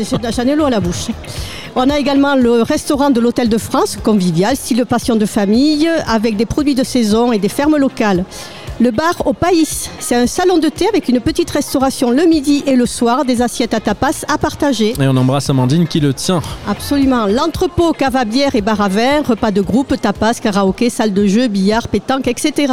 ai 0.45 0.55
l'eau 0.57 0.65
à 0.65 0.71
la 0.71 0.81
bouche. 0.81 1.09
On 1.75 1.89
a 1.89 1.99
également 1.99 2.35
le 2.37 2.63
restaurant 2.63 3.11
de 3.11 3.21
l'Hôtel 3.21 3.49
de 3.49 3.59
France, 3.59 3.99
convivial, 4.03 4.55
style 4.57 4.85
passion 4.87 5.17
de 5.17 5.27
famille, 5.27 5.89
avec 6.07 6.37
des 6.37 6.47
produits 6.47 6.75
de 6.75 6.85
saison 6.85 7.33
et 7.33 7.39
des 7.39 7.49
fermes 7.49 7.77
locales. 7.77 8.25
Le 8.81 8.91
bar 8.91 9.27
au 9.27 9.33
Païs, 9.33 9.91
c'est 10.01 10.17
un 10.17 10.27
salon 10.27 10.59
de 10.59 10.69
thé 10.69 10.89
avec 10.89 11.09
une 11.09 11.21
petite 11.21 11.51
restauration 11.51 12.11
le 12.11 12.25
midi 12.25 12.65
et 12.67 12.75
le 12.75 12.87
soir, 12.87 13.25
des 13.25 13.43
assiettes 13.43 13.75
à 13.75 13.81
tapas 13.81 14.25
à 14.29 14.39
partager. 14.39 14.95
Et 15.01 15.07
on 15.07 15.17
embrasse 15.17 15.51
Amandine 15.51 15.87
qui 15.87 16.01
le 16.01 16.15
tient. 16.15 16.41
Absolument. 16.67 17.27
L'entrepôt, 17.27 17.93
cave 17.93 18.17
à 18.17 18.25
bière 18.25 18.57
et 18.57 18.63
bar 18.63 18.81
à 18.81 18.89
vin, 18.89 19.23
repas 19.23 19.51
de 19.51 19.61
groupe, 19.61 20.01
tapas, 20.01 20.35
karaoké, 20.35 20.91
salle 20.91 21.13
de 21.13 21.27
jeu, 21.27 21.49
billard, 21.49 21.89
pétanque, 21.89 22.27
etc. 22.29 22.73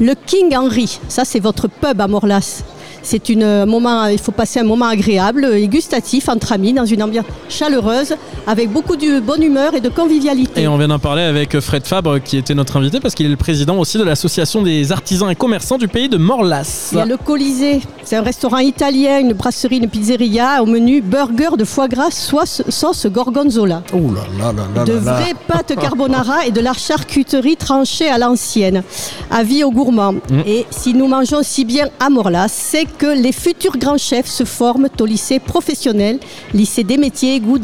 Le 0.00 0.14
King 0.14 0.56
Henry, 0.56 1.00
ça 1.08 1.24
c'est 1.24 1.40
votre 1.40 1.68
pub 1.68 2.00
à 2.00 2.06
Morlas. 2.06 2.62
C'est 3.02 3.28
une 3.28 3.42
euh, 3.42 3.66
moment, 3.66 4.06
il 4.06 4.18
faut 4.18 4.32
passer 4.32 4.60
un 4.60 4.64
moment 4.64 4.86
agréable 4.86 5.44
et 5.54 5.66
gustatif 5.68 6.28
entre 6.28 6.52
amis 6.52 6.72
dans 6.72 6.86
une 6.86 7.02
ambiance 7.02 7.26
chaleureuse 7.48 8.14
avec 8.46 8.70
beaucoup 8.70 8.96
de 8.96 9.20
bonne 9.20 9.42
humeur 9.42 9.74
et 9.74 9.80
de 9.80 9.88
convivialité. 9.88 10.62
Et 10.62 10.68
on 10.68 10.78
vient 10.78 10.88
d'en 10.88 10.98
parler 10.98 11.22
avec 11.22 11.58
Fred 11.60 11.86
Fabre 11.86 12.20
qui 12.20 12.36
était 12.36 12.54
notre 12.54 12.76
invité 12.76 13.00
parce 13.00 13.14
qu'il 13.14 13.26
est 13.26 13.30
le 13.30 13.36
président 13.36 13.78
aussi 13.78 13.98
de 13.98 14.04
l'association 14.04 14.62
des 14.62 14.92
artisans 14.92 15.30
et 15.30 15.34
commerçants 15.34 15.78
du 15.78 15.88
pays 15.88 16.08
de 16.08 16.16
Morlas. 16.16 16.90
Il 16.92 16.98
y 16.98 17.00
a 17.00 17.04
le 17.04 17.16
Colisée, 17.16 17.80
c'est 18.04 18.16
un 18.16 18.22
restaurant 18.22 18.58
italien, 18.58 19.20
une 19.20 19.32
brasserie, 19.32 19.78
une 19.78 19.88
pizzeria 19.88 20.62
au 20.62 20.66
menu 20.66 21.00
burger 21.00 21.56
de 21.58 21.64
foie 21.64 21.88
gras, 21.88 22.10
sauce, 22.10 22.62
sauce 22.68 23.06
gorgonzola. 23.06 23.82
Oh 23.92 23.98
là 24.14 24.22
là 24.38 24.52
là 24.52 24.62
là 24.74 24.84
de 24.84 24.92
là 24.92 25.00
là. 25.00 25.12
vraies 25.12 25.34
pâtes 25.46 25.74
carbonara 25.76 26.46
et 26.46 26.50
de 26.50 26.60
la 26.60 26.72
charcuterie 26.72 27.56
tranchée 27.56 28.08
à 28.08 28.18
l'ancienne. 28.18 28.82
Avis 29.30 29.64
aux 29.64 29.70
gourmands. 29.70 30.12
Mm. 30.12 30.40
Et 30.46 30.66
si 30.70 30.94
nous 30.94 31.06
mangeons 31.06 31.42
si 31.42 31.64
bien 31.64 31.88
à 32.00 32.10
Morlas, 32.10 32.48
c'est 32.48 32.86
que 32.96 33.06
les 33.06 33.32
futurs 33.32 33.76
grands 33.78 33.98
chefs 33.98 34.26
se 34.26 34.44
forment 34.44 34.88
au 35.00 35.04
lycée 35.04 35.38
professionnel, 35.38 36.18
lycée 36.54 36.84
des 36.84 36.96
métiers, 36.96 37.40
goût, 37.40 37.58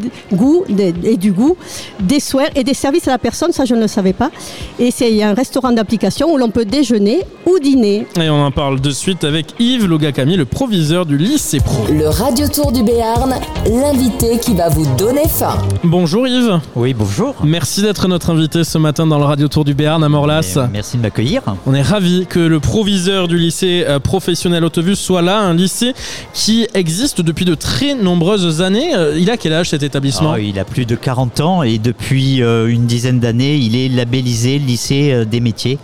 et 1.04 1.16
du 1.16 1.32
goût, 1.32 1.56
des 2.00 2.20
soins 2.20 2.46
et 2.54 2.64
des 2.64 2.74
services 2.74 3.08
à 3.08 3.12
la 3.12 3.18
personne, 3.18 3.52
ça 3.52 3.64
je 3.64 3.74
ne 3.74 3.80
le 3.80 3.88
savais 3.88 4.12
pas. 4.12 4.30
Et 4.78 4.90
c'est 4.90 5.22
un 5.22 5.34
restaurant 5.34 5.72
d'application 5.72 6.32
où 6.32 6.36
l'on 6.38 6.50
peut 6.50 6.64
déjeuner 6.64 7.20
ou 7.46 7.58
dîner. 7.58 8.06
Et 8.20 8.28
on 8.30 8.44
en 8.44 8.50
parle 8.50 8.80
de 8.80 8.90
suite 8.90 9.24
avec 9.24 9.54
Yves 9.58 9.86
Logakami, 9.86 10.36
le 10.36 10.44
proviseur 10.44 11.06
du 11.06 11.16
lycée 11.16 11.60
pro. 11.60 11.84
Le 11.92 12.08
Radio 12.08 12.48
Tour 12.48 12.72
du 12.72 12.82
Béarn, 12.82 13.34
l'invité 13.70 14.38
qui 14.38 14.54
va 14.54 14.68
vous 14.68 14.86
donner 14.96 15.28
faim. 15.28 15.58
Bonjour 15.84 16.26
Yves. 16.26 16.60
Oui, 16.74 16.94
bonjour. 16.94 17.34
Merci 17.44 17.82
d'être 17.82 18.08
notre 18.08 18.30
invité 18.30 18.64
ce 18.64 18.78
matin 18.78 19.06
dans 19.06 19.18
le 19.18 19.24
Radio 19.24 19.48
Tour 19.48 19.64
du 19.64 19.74
Béarn 19.74 20.02
à 20.02 20.08
Morlas. 20.08 20.58
Merci 20.72 20.96
de 20.96 21.02
m'accueillir. 21.02 21.42
On 21.66 21.74
est 21.74 21.82
ravis 21.82 22.26
que 22.26 22.38
le 22.38 22.60
proviseur 22.60 23.28
du 23.28 23.38
lycée 23.38 23.84
euh, 23.86 23.98
professionnel 23.98 24.64
Autobus 24.64 24.98
soit 24.98 25.17
là, 25.22 25.38
un 25.40 25.54
lycée 25.54 25.94
qui 26.34 26.66
existe 26.74 27.20
depuis 27.20 27.44
de 27.44 27.54
très 27.54 27.94
nombreuses 27.94 28.60
années. 28.62 28.94
Euh, 28.94 29.16
Il 29.18 29.30
a 29.30 29.36
quel 29.36 29.52
âge 29.52 29.70
cet 29.70 29.82
établissement 29.82 30.32
Ah, 30.32 30.40
il 30.40 30.58
a 30.58 30.64
plus 30.64 30.86
de 30.86 30.94
40 30.94 31.40
ans 31.40 31.62
et 31.62 31.78
depuis 31.78 32.42
euh, 32.42 32.66
une 32.68 32.86
dizaine 32.86 33.20
d'années, 33.20 33.56
il 33.56 33.76
est 33.76 33.88
labellisé 33.88 34.58
lycée 34.58 35.10
euh, 35.12 35.24
des 35.24 35.40
métiers, 35.40 35.78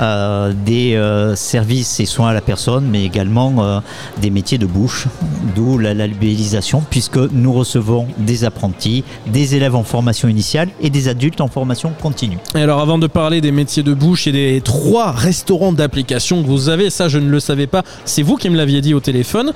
euh, 0.00 0.52
des 0.64 0.94
euh, 0.94 1.34
services 1.36 2.00
et 2.00 2.06
soins 2.06 2.28
à 2.30 2.32
la 2.34 2.40
personne, 2.40 2.86
mais 2.90 3.04
également 3.04 3.54
euh, 3.60 3.80
des 4.20 4.30
métiers 4.30 4.58
de 4.58 4.66
bouche, 4.66 5.06
d'où 5.54 5.78
la 5.78 5.94
labellisation, 5.94 6.82
puisque 6.90 7.16
nous 7.16 7.52
recevons 7.52 8.06
des 8.18 8.44
apprentis, 8.44 9.04
des 9.26 9.54
élèves 9.56 9.74
en 9.76 9.84
formation 9.84 10.28
initiale 10.28 10.68
et 10.80 10.90
des 10.90 11.08
adultes 11.08 11.40
en 11.40 11.48
formation 11.48 11.92
continue. 12.00 12.38
Et 12.54 12.60
alors 12.60 12.80
avant 12.80 12.98
de 12.98 13.06
parler 13.06 13.40
des 13.40 13.52
métiers 13.52 13.82
de 13.82 13.94
bouche 13.94 14.26
et 14.26 14.32
des 14.32 14.60
trois 14.62 15.12
restaurants 15.12 15.72
d'application 15.72 16.42
que 16.42 16.46
vous 16.48 16.68
avez, 16.68 16.90
ça 16.90 17.08
je 17.08 17.18
ne 17.18 17.28
le 17.30 17.40
savais 17.40 17.66
pas, 17.66 17.82
c'est 18.04 18.22
vous 18.22 18.36
qui 18.36 18.50
me 18.50 18.56
l'aviez 18.66 18.80
dit 18.80 18.94
au 18.94 19.00
téléphone. 19.00 19.52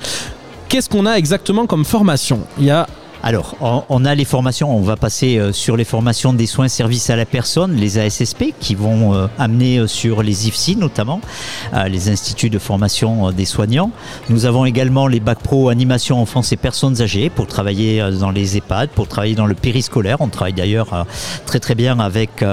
Qu'est-ce 0.69 0.87
qu'on 0.87 1.05
a 1.05 1.15
exactement 1.15 1.65
comme 1.67 1.83
formation? 1.83 2.47
Il 2.57 2.63
y 2.63 2.71
a 2.71 2.87
Alors, 3.23 3.85
on, 3.89 4.03
a 4.03 4.15
les 4.15 4.25
formations, 4.25 4.75
on 4.75 4.81
va 4.81 4.95
passer 4.95 5.37
euh, 5.37 5.51
sur 5.51 5.77
les 5.77 5.83
formations 5.83 6.33
des 6.33 6.47
soins 6.47 6.67
services 6.67 7.11
à 7.11 7.15
la 7.15 7.25
personne, 7.25 7.75
les 7.75 7.99
ASSP, 7.99 8.45
qui 8.59 8.73
vont 8.73 9.13
euh, 9.13 9.27
amener 9.37 9.77
euh, 9.77 9.85
sur 9.85 10.23
les 10.23 10.47
IFSI 10.47 10.75
notamment, 10.75 11.21
les 11.87 12.09
instituts 12.09 12.49
de 12.49 12.57
formation 12.57 13.31
des 13.31 13.45
soignants. 13.45 13.91
Nous 14.29 14.45
avons 14.45 14.65
également 14.65 15.05
les 15.07 15.19
bac 15.19 15.39
pro 15.39 15.69
animation 15.69 16.19
enfance 16.19 16.51
et 16.51 16.57
personnes 16.57 16.99
âgées 17.01 17.29
pour 17.29 17.45
travailler 17.45 18.03
dans 18.19 18.31
les 18.31 18.57
EHPAD, 18.57 18.89
pour 18.89 19.07
travailler 19.07 19.35
dans 19.35 19.45
le 19.45 19.53
périscolaire. 19.53 20.17
On 20.21 20.29
travaille 20.29 20.53
d'ailleurs 20.53 21.05
très 21.45 21.59
très 21.59 21.75
bien 21.75 21.99
avec 21.99 22.43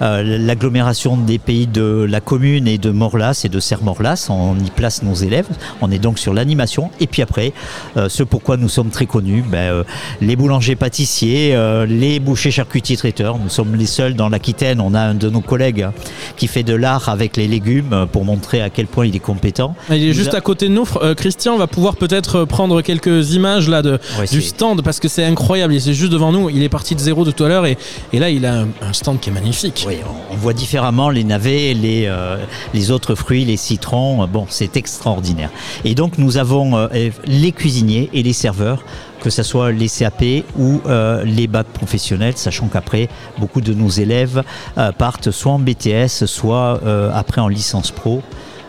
l'agglomération 0.00 1.16
des 1.16 1.38
pays 1.38 1.66
de 1.66 2.06
la 2.08 2.20
commune 2.20 2.66
et 2.66 2.78
de 2.78 2.90
Morlas 2.90 3.42
et 3.44 3.48
de 3.48 3.60
Serre-Morlas. 3.60 4.28
On 4.30 4.58
y 4.58 4.70
place 4.70 5.02
nos 5.02 5.14
élèves. 5.14 5.48
On 5.80 5.90
est 5.90 5.98
donc 5.98 6.18
sur 6.18 6.34
l'animation. 6.34 6.90
Et 7.00 7.06
puis 7.06 7.22
après, 7.22 7.52
ce 7.96 8.22
pourquoi 8.22 8.56
nous 8.56 8.68
sommes 8.68 8.90
très 8.90 9.06
connus, 9.06 9.44
ben, 9.46 9.67
euh, 9.68 9.84
les 10.20 10.36
boulangers 10.36 10.76
pâtissiers, 10.76 11.54
euh, 11.54 11.86
les 11.86 12.18
bouchers 12.20 12.50
charcutiers 12.50 12.96
traiteurs. 12.96 13.38
Nous 13.38 13.48
sommes 13.48 13.74
les 13.76 13.86
seuls 13.86 14.14
dans 14.14 14.28
l'Aquitaine. 14.28 14.80
On 14.80 14.94
a 14.94 15.00
un 15.00 15.14
de 15.14 15.28
nos 15.30 15.40
collègues 15.40 15.82
hein, 15.82 15.92
qui 16.36 16.46
fait 16.48 16.62
de 16.62 16.74
l'art 16.74 17.08
avec 17.08 17.36
les 17.36 17.46
légumes 17.48 17.92
euh, 17.92 18.06
pour 18.06 18.24
montrer 18.24 18.60
à 18.62 18.70
quel 18.70 18.86
point 18.86 19.06
il 19.06 19.14
est 19.14 19.20
compétent. 19.20 19.74
Il 19.90 20.02
est 20.02 20.08
Nous 20.08 20.12
juste 20.14 20.34
a- 20.34 20.38
à 20.38 20.40
côté 20.40 20.68
de 20.68 20.74
nous. 20.74 20.86
Christian 21.16 21.56
va 21.56 21.66
pouvoir 21.66 21.96
peut-être 21.96 22.44
prendre 22.44 22.82
quelques 22.82 23.34
images 23.34 23.68
là 23.68 23.82
de, 23.82 23.98
Ouais, 24.18 24.26
du 24.26 24.42
stand 24.42 24.82
parce 24.82 25.00
que 25.00 25.08
c'est 25.08 25.24
incroyable. 25.24 25.74
Il 25.74 25.76
est 25.88 25.92
juste 25.92 26.12
devant 26.12 26.32
nous. 26.32 26.50
Il 26.50 26.62
est 26.62 26.68
parti 26.68 26.94
de 26.94 27.00
zéro 27.00 27.24
de 27.24 27.30
tout 27.30 27.44
à 27.44 27.48
l'heure 27.48 27.66
et, 27.66 27.76
et 28.12 28.18
là 28.18 28.30
il 28.30 28.44
a 28.46 28.60
un, 28.60 28.68
un 28.82 28.92
stand 28.92 29.20
qui 29.20 29.30
est 29.30 29.32
magnifique. 29.32 29.84
Oui, 29.86 29.96
on 30.30 30.36
voit 30.36 30.52
différemment 30.54 31.10
les 31.10 31.24
navets, 31.24 31.74
les, 31.74 32.04
euh, 32.06 32.36
les 32.74 32.90
autres 32.90 33.14
fruits, 33.14 33.44
les 33.44 33.56
citrons. 33.56 34.26
Bon, 34.26 34.46
c'est 34.48 34.76
extraordinaire. 34.76 35.50
Et 35.84 35.94
donc, 35.94 36.18
nous 36.18 36.36
avons 36.38 36.76
euh, 36.76 36.88
les 37.26 37.52
cuisiniers 37.52 38.08
et 38.12 38.22
les 38.22 38.32
serveurs, 38.32 38.82
que 39.20 39.30
ce 39.30 39.42
soit 39.42 39.72
les 39.72 39.88
CAP 39.88 40.22
ou 40.58 40.80
euh, 40.86 41.24
les 41.24 41.46
bacs 41.46 41.66
professionnels, 41.68 42.36
sachant 42.36 42.68
qu'après, 42.68 43.08
beaucoup 43.38 43.60
de 43.60 43.74
nos 43.74 43.88
élèves 43.88 44.42
euh, 44.78 44.92
partent 44.92 45.30
soit 45.30 45.52
en 45.52 45.58
BTS, 45.58 46.26
soit 46.26 46.80
euh, 46.84 47.10
après 47.14 47.40
en 47.40 47.48
licence 47.48 47.90
pro. 47.90 48.22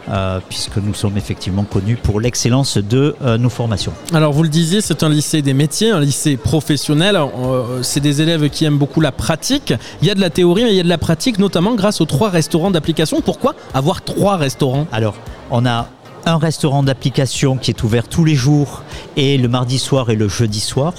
euh, 0.09 0.39
puisque 0.49 0.77
nous 0.77 0.93
sommes 0.93 1.17
effectivement 1.17 1.63
connus 1.63 1.95
pour 1.95 2.19
l'excellence 2.19 2.77
de 2.77 3.15
euh, 3.21 3.37
nos 3.37 3.49
formations. 3.49 3.93
Alors 4.13 4.33
vous 4.33 4.43
le 4.43 4.49
disiez, 4.49 4.81
c'est 4.81 5.03
un 5.03 5.09
lycée 5.09 5.41
des 5.41 5.53
métiers, 5.53 5.91
un 5.91 5.99
lycée 5.99 6.37
professionnel. 6.37 7.15
Euh, 7.15 7.83
c'est 7.83 7.99
des 7.99 8.21
élèves 8.21 8.49
qui 8.49 8.65
aiment 8.65 8.77
beaucoup 8.77 9.01
la 9.01 9.11
pratique. 9.11 9.73
Il 10.01 10.07
y 10.07 10.11
a 10.11 10.15
de 10.15 10.21
la 10.21 10.29
théorie, 10.29 10.63
mais 10.63 10.71
il 10.71 10.77
y 10.77 10.79
a 10.79 10.83
de 10.83 10.89
la 10.89 10.97
pratique, 10.97 11.37
notamment 11.39 11.75
grâce 11.75 12.01
aux 12.01 12.05
trois 12.05 12.29
restaurants 12.29 12.71
d'application. 12.71 13.21
Pourquoi 13.21 13.55
avoir 13.73 14.01
trois 14.01 14.37
restaurants? 14.37 14.87
Alors, 14.91 15.15
on 15.51 15.65
a 15.65 15.87
un 16.25 16.37
restaurant 16.37 16.83
d'application 16.83 17.57
qui 17.57 17.71
est 17.71 17.83
ouvert 17.83 18.07
tous 18.07 18.25
les 18.25 18.35
jours 18.35 18.83
et 19.15 19.37
le 19.37 19.47
mardi 19.47 19.79
soir 19.79 20.09
et 20.09 20.15
le 20.15 20.27
jeudi 20.27 20.59
soir. 20.59 20.93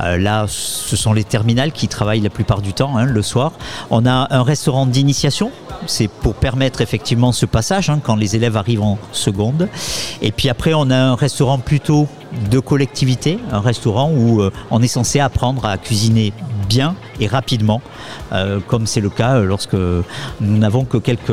Euh, 0.00 0.16
là, 0.18 0.46
ce 0.48 0.96
sont 0.96 1.12
les 1.12 1.24
terminales 1.24 1.72
qui 1.72 1.88
travaillent 1.88 2.20
la 2.20 2.30
plupart 2.30 2.62
du 2.62 2.72
temps 2.72 2.96
hein, 2.96 3.04
le 3.04 3.22
soir. 3.22 3.52
On 3.90 4.06
a 4.06 4.28
un 4.30 4.42
restaurant 4.42 4.86
d'initiation, 4.86 5.50
c'est 5.86 6.08
pour 6.08 6.34
permettre 6.34 6.80
effectivement 6.80 7.32
ce 7.32 7.46
passage 7.46 7.90
hein, 7.90 8.00
quand 8.02 8.16
les 8.16 8.36
élèves 8.36 8.56
arrivent 8.56 8.82
en 8.82 8.98
seconde. 9.12 9.68
Et 10.20 10.32
puis 10.32 10.48
après, 10.48 10.74
on 10.74 10.90
a 10.90 10.96
un 10.96 11.14
restaurant 11.14 11.58
plutôt 11.58 12.08
de 12.50 12.58
collectivité, 12.58 13.38
un 13.50 13.60
restaurant 13.60 14.10
où 14.10 14.40
euh, 14.40 14.50
on 14.70 14.82
est 14.82 14.88
censé 14.88 15.20
apprendre 15.20 15.66
à 15.66 15.76
cuisiner 15.76 16.32
bien 16.68 16.94
et 17.20 17.26
rapidement, 17.26 17.82
comme 18.66 18.86
c'est 18.86 19.00
le 19.00 19.10
cas 19.10 19.36
euh, 19.36 19.44
lorsque 19.44 19.74
nous 19.74 20.58
n'avons 20.58 20.84
que 20.84 20.96
quelques, 20.96 21.32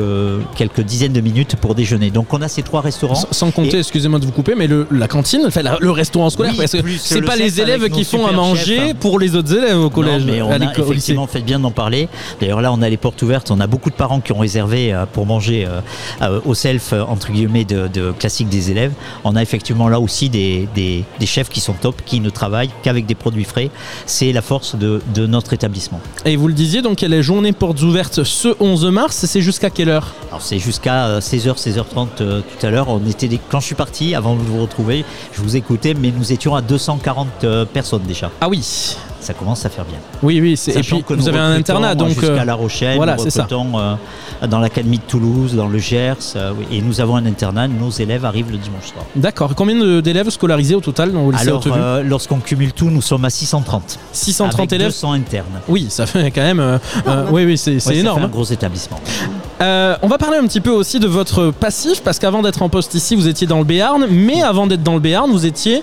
quelques 0.56 0.80
dizaines 0.82 1.12
de 1.12 1.20
minutes 1.20 1.56
pour 1.56 1.74
déjeuner. 1.74 2.10
Donc 2.10 2.32
on 2.32 2.42
a 2.42 2.48
ces 2.48 2.62
trois 2.62 2.80
restaurants. 2.80 3.14
Sans, 3.14 3.32
sans 3.32 3.50
compter, 3.50 3.78
excusez-moi 3.78 4.18
de 4.18 4.26
vous 4.26 4.32
couper, 4.32 4.54
mais 4.56 4.66
le- 4.66 4.86
la 4.90 5.08
cantine, 5.08 5.42
enfin, 5.46 5.62
la- 5.62 5.78
le 5.80 5.90
restaurant 5.90 6.30
scolaire, 6.30 6.52
Oui, 6.52 6.58
parce 6.58 6.72
que 6.72 6.78
c'est 6.98 7.22
pas 7.22 7.36
les 7.36 7.60
élèves 7.60 7.88
qui 7.90 8.04
font 8.04 8.26
à 8.26 8.32
manger 8.32 8.76
chefs. 8.76 8.94
pour 8.96 9.18
les 9.18 9.34
autres 9.36 9.54
élèves 9.56 9.78
au 9.78 9.90
collège, 9.90 10.24
Non, 10.24 10.32
mais 10.32 10.42
on 10.42 10.50
a 10.50 10.56
effectivement 10.72 11.26
fait 11.26 11.40
bien 11.40 11.58
d'en 11.58 11.70
parler. 11.70 12.08
D'ailleurs 12.40 12.60
là, 12.60 12.72
on 12.72 12.82
a 12.82 12.88
les 12.88 12.96
portes 12.96 13.20
ouvertes. 13.22 13.50
On 13.50 13.60
a 13.60 13.66
beaucoup 13.66 13.90
de 13.90 13.94
parents 13.94 14.20
qui 14.20 14.32
ont 14.32 14.38
réservé 14.38 14.92
euh, 14.92 15.06
pour 15.10 15.26
manger 15.26 15.66
euh, 15.66 15.80
euh, 16.22 16.40
au 16.44 16.54
self 16.54 16.92
euh, 16.92 17.02
entre 17.02 17.30
guillemets 17.32 17.64
de, 17.64 17.88
de 17.88 18.12
classique 18.12 18.48
des 18.48 18.70
élèves. 18.70 18.92
On 19.24 19.36
a 19.36 19.42
effectivement 19.42 19.88
là 19.88 20.00
aussi 20.00 20.28
des, 20.28 20.68
des- 20.74 21.04
des 21.18 21.26
chefs 21.26 21.48
qui 21.48 21.60
sont 21.60 21.72
top, 21.74 22.02
qui 22.04 22.20
ne 22.20 22.30
travaillent 22.30 22.70
qu'avec 22.82 23.06
des 23.06 23.14
produits 23.14 23.44
frais. 23.44 23.70
C'est 24.06 24.32
la 24.32 24.42
force 24.42 24.76
de, 24.76 25.00
de 25.14 25.26
notre 25.26 25.52
établissement. 25.52 26.00
Et 26.24 26.36
vous 26.36 26.48
le 26.48 26.54
disiez, 26.54 26.82
donc 26.82 26.89
a 27.04 27.08
les 27.08 27.22
journées 27.22 27.52
portes 27.52 27.82
ouvertes 27.82 28.24
ce 28.24 28.54
11 28.60 28.86
mars. 28.86 29.24
C'est 29.26 29.40
jusqu'à 29.40 29.70
quelle 29.70 29.88
heure? 29.88 30.14
Alors 30.28 30.42
c'est 30.42 30.58
jusqu'à 30.58 31.06
euh, 31.06 31.20
16h, 31.20 31.56
16h30 31.56 32.08
euh, 32.20 32.40
tout 32.40 32.66
à 32.66 32.70
l'heure. 32.70 32.88
On 32.88 33.04
était 33.06 33.28
des... 33.28 33.40
quand 33.50 33.60
je 33.60 33.66
suis 33.66 33.74
parti, 33.74 34.14
avant 34.14 34.36
de 34.36 34.40
vous 34.40 34.60
retrouver, 34.60 35.04
je 35.32 35.42
vous 35.42 35.56
écoutais, 35.56 35.94
mais 35.94 36.12
nous 36.16 36.32
étions 36.32 36.54
à 36.54 36.62
240 36.62 37.28
euh, 37.44 37.64
personnes 37.64 38.02
déjà. 38.02 38.30
Ah 38.40 38.48
oui. 38.48 38.96
Ça 39.20 39.34
commence 39.34 39.64
à 39.66 39.68
faire 39.68 39.84
bien. 39.84 39.98
Oui, 40.22 40.40
oui. 40.40 40.56
c'est- 40.56 40.72
Et 40.76 40.80
puis 40.80 41.02
que 41.02 41.12
vous 41.12 41.16
nous 41.20 41.28
avez 41.28 41.38
un 41.38 41.52
internat, 41.52 41.94
donc 41.94 42.08
jusqu'à 42.08 42.26
euh, 42.26 42.44
La 42.44 42.54
Rochelle, 42.54 42.96
Voilà, 42.96 43.16
nous 43.16 43.22
c'est 43.24 43.30
ça. 43.30 43.42
recrutons 43.42 43.78
euh, 43.78 43.94
dans 44.48 44.58
l'académie 44.60 44.98
de 44.98 45.02
Toulouse, 45.02 45.54
dans 45.54 45.68
le 45.68 45.78
Gers, 45.78 46.14
euh, 46.36 46.52
et 46.72 46.80
nous 46.80 47.00
avons 47.00 47.16
un 47.16 47.26
internat. 47.26 47.68
Nos 47.68 47.90
élèves 47.90 48.24
arrivent 48.24 48.50
le 48.50 48.56
dimanche 48.58 48.86
soir. 48.92 49.04
D'accord. 49.14 49.54
Combien 49.54 50.00
d'élèves 50.00 50.30
scolarisés 50.30 50.74
au 50.74 50.80
total 50.80 51.12
dans 51.12 51.26
le 51.26 51.32
lycée 51.32 51.48
Alors, 51.48 51.62
euh, 51.66 52.02
lorsqu'on 52.02 52.38
cumule 52.38 52.72
tout, 52.72 52.90
nous 52.90 53.02
sommes 53.02 53.24
à 53.24 53.30
630. 53.30 53.98
630 54.12 54.58
avec 54.60 54.72
élèves 54.72 54.88
200 54.88 55.12
internes. 55.12 55.60
Oui, 55.68 55.86
ça 55.90 56.06
fait 56.06 56.30
quand 56.30 56.42
même. 56.42 56.60
euh, 56.60 56.78
euh, 57.06 57.26
oui, 57.30 57.44
oui, 57.44 57.58
c'est 57.58 57.78
c'est 57.78 57.90
Ouais, 57.90 57.96
énorme. 57.98 58.20
fait 58.20 58.24
un 58.26 58.28
gros 58.28 58.44
établissement. 58.44 58.98
Euh, 59.60 59.96
on 60.02 60.08
va 60.08 60.16
parler 60.16 60.38
un 60.38 60.46
petit 60.46 60.60
peu 60.60 60.70
aussi 60.70 60.98
de 61.00 61.06
votre 61.06 61.50
passif, 61.50 62.02
parce 62.02 62.18
qu'avant 62.18 62.40
d'être 62.40 62.62
en 62.62 62.68
poste 62.70 62.94
ici, 62.94 63.14
vous 63.16 63.28
étiez 63.28 63.46
dans 63.46 63.58
le 63.58 63.64
Béarn, 63.64 64.06
mais 64.10 64.42
avant 64.42 64.66
d'être 64.66 64.82
dans 64.82 64.94
le 64.94 65.00
Béarn, 65.00 65.30
vous 65.30 65.44
étiez 65.44 65.82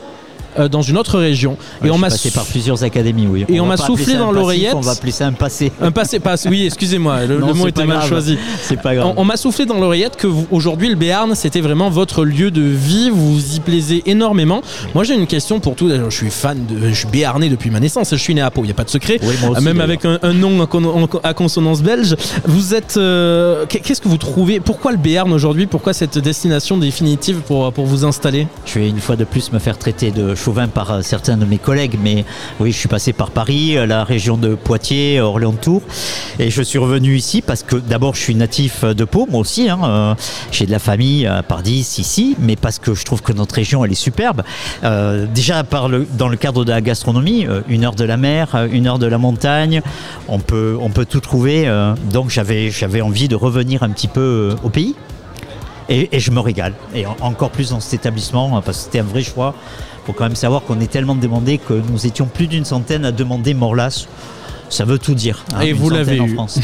euh, 0.59 0.67
dans 0.67 0.81
une 0.81 0.97
autre 0.97 1.19
région. 1.19 1.57
Ouais, 1.81 1.87
et 1.87 1.91
on 1.91 1.97
m'a 1.97 2.09
passé 2.09 2.31
par 2.31 2.45
plusieurs 2.45 2.83
académies, 2.83 3.27
oui. 3.27 3.45
Et 3.49 3.59
on, 3.59 3.65
m'a 3.65 3.77
soufflé 3.77 4.15
dans 4.15 4.31
l'oreillette. 4.31 4.73
On 4.75 4.81
va 4.81 4.91
appeler 4.91 5.11
ça 5.11 5.27
un 5.27 5.33
passé. 5.33 5.71
Un 5.81 5.91
passé, 5.91 6.19
passe. 6.19 6.47
Oui, 6.49 6.65
excusez-moi, 6.65 7.25
le, 7.25 7.37
Non, 7.39 7.47
le 7.47 7.53
mot 7.53 7.67
était 7.67 7.85
mal 7.85 7.97
grave. 7.97 8.09
choisi. 8.09 8.37
C'est 8.61 8.81
pas 8.81 8.95
grave. 8.95 9.13
On, 9.17 9.21
on 9.21 9.25
m'a 9.25 9.37
soufflé 9.37 9.65
dans 9.65 9.79
l'oreillette 9.79 10.15
que 10.15 10.27
aujourd'hui 10.51 10.89
le 10.89 10.95
Béarn 10.95 11.35
c'était 11.35 11.61
vraiment 11.61 11.89
votre 11.89 12.25
lieu 12.25 12.51
de 12.51 12.61
vie, 12.61 13.09
vous 13.09 13.55
y 13.55 13.59
plaisez 13.59 14.03
énormément. 14.05 14.61
Moi 14.93 15.03
j'ai 15.03 15.13
une 15.15 15.27
question 15.27 15.59
pour 15.59 15.75
tout. 15.75 15.89
Je 15.89 16.09
suis 16.15 16.29
fan 16.29 16.65
de, 16.65 16.89
je 16.89 16.93
suis 16.93 17.07
béarnais 17.07 17.49
depuis 17.49 17.69
ma 17.69 17.79
naissance. 17.79 18.09
Je 18.11 18.15
suis 18.15 18.33
né 18.35 18.41
à 18.41 18.51
Pau, 18.51 18.63
il 18.63 18.67
y 18.67 18.71
a 18.71 18.73
pas 18.73 18.83
de 18.83 18.89
secret. 18.89 19.19
Oui, 19.21 19.35
moi 19.41 19.51
aussi, 19.51 19.63
Même 19.63 19.81
avec 19.81 20.05
un, 20.05 20.19
un 20.23 20.33
nom 20.33 20.65
à 21.23 21.33
consonance 21.33 21.81
belge. 21.81 22.15
Vous 22.45 22.73
êtes, 22.73 22.95
euh, 22.97 23.65
qu'est- 23.67 23.79
qu'est-ce 23.79 24.01
que 24.01 24.07
vous 24.09 24.17
trouvez? 24.17 24.59
Pourquoi 24.59 24.91
le 24.91 24.97
Béarn 24.97 25.31
aujourd'hui? 25.31 25.67
Pourquoi 25.67 25.93
cette 25.93 26.17
destination 26.17 26.77
définitive 26.77 27.41
pour 27.45 27.71
pour 27.73 27.85
vous 27.85 28.05
installer? 28.05 28.47
Je 28.65 28.79
vais 28.79 28.89
une 28.89 28.99
fois 28.99 29.15
de 29.15 29.23
plus 29.23 29.51
me 29.51 29.59
faire 29.59 29.77
traiter 29.77 30.11
de 30.11 30.35
chauvin 30.47 30.69
par 30.69 30.91
euh, 30.91 31.01
certains 31.01 31.35
de 31.35 31.43
mes 31.43 31.57
collègues, 31.57 31.97
mais 32.01 32.23
oui, 32.61 32.71
je 32.71 32.77
suis 32.77 32.87
passé 32.87 33.11
par 33.11 33.31
Paris, 33.31 33.77
euh, 33.77 33.85
la 33.85 34.05
région 34.05 34.37
de 34.37 34.55
Poitiers, 34.55 35.19
Orléans-Tours, 35.19 35.81
et 36.39 36.49
je 36.49 36.61
suis 36.61 36.79
revenu 36.79 37.17
ici 37.17 37.41
parce 37.41 37.63
que 37.63 37.75
d'abord 37.75 38.15
je 38.15 38.21
suis 38.21 38.33
natif 38.35 38.85
de 38.85 39.03
Pau, 39.03 39.27
moi 39.29 39.41
aussi, 39.41 39.67
hein, 39.67 39.79
euh, 39.83 40.15
j'ai 40.53 40.65
de 40.65 40.71
la 40.71 40.79
famille 40.79 41.27
à 41.27 41.43
Pardis 41.43 41.95
ici, 41.97 42.37
mais 42.39 42.55
parce 42.55 42.79
que 42.79 42.93
je 42.93 43.03
trouve 43.03 43.21
que 43.21 43.33
notre 43.33 43.55
région 43.55 43.83
elle 43.83 43.91
est 43.91 43.95
superbe. 43.95 44.43
Euh, 44.85 45.25
déjà 45.25 45.63
dans 45.63 46.29
le 46.29 46.37
cadre 46.37 46.63
de 46.63 46.71
la 46.71 46.79
gastronomie, 46.79 47.45
euh, 47.45 47.59
une 47.67 47.83
heure 47.83 47.95
de 47.95 48.05
la 48.05 48.15
mer, 48.15 48.55
euh, 48.55 48.69
une 48.71 48.87
heure 48.87 48.99
de 48.99 49.07
la 49.07 49.17
montagne, 49.17 49.81
on 50.29 50.39
peut, 50.39 50.77
tout 51.09 51.19
trouver, 51.19 51.67
euh, 51.67 51.93
donc 52.13 52.29
j'avais, 52.29 53.01
envie 53.01 53.27
de 53.27 53.35
revenir 53.35 53.83
un 53.83 53.89
petit 53.89 54.07
peu 54.07 54.21
euh, 54.21 54.55
au 54.63 54.69
pays. 54.69 54.95
Et, 55.89 56.19
je 56.19 56.31
me 56.31 56.41
régale. 56.41 56.73
Et 56.93 57.05
en- 57.05 57.15
encore 57.21 57.49
plus 57.49 57.69
dans 57.69 57.79
cet 57.79 58.01
établissement, 58.01 58.61
parce 58.61 58.77
que 58.77 58.83
c'était 58.83 58.99
un 58.99 59.03
vrai 59.03 59.23
choix. 59.23 59.55
Faut 60.07 60.13
quand 60.13 60.23
même 60.23 60.37
savoir 60.37 60.61
qu'on 60.61 60.79
est 60.79 60.89
tellement 60.89 61.15
demandé 61.15 61.57
que 61.57 61.73
nous 61.73 62.07
étions 62.07 62.27
plus 62.27 62.47
d'une 62.47 62.63
centaine 62.63 63.03
à 63.03 63.11
demander 63.11 63.53
Morlas. 63.53 64.07
Ça 64.69 64.85
veut 64.85 64.97
tout 64.99 65.13
dire. 65.13 65.43
hein, 65.55 65.61
Et 65.61 65.73
vous 65.73 65.89
l'avez 65.89 66.19
en 66.19 66.25
eu. 66.27 66.33
France. 66.33 66.59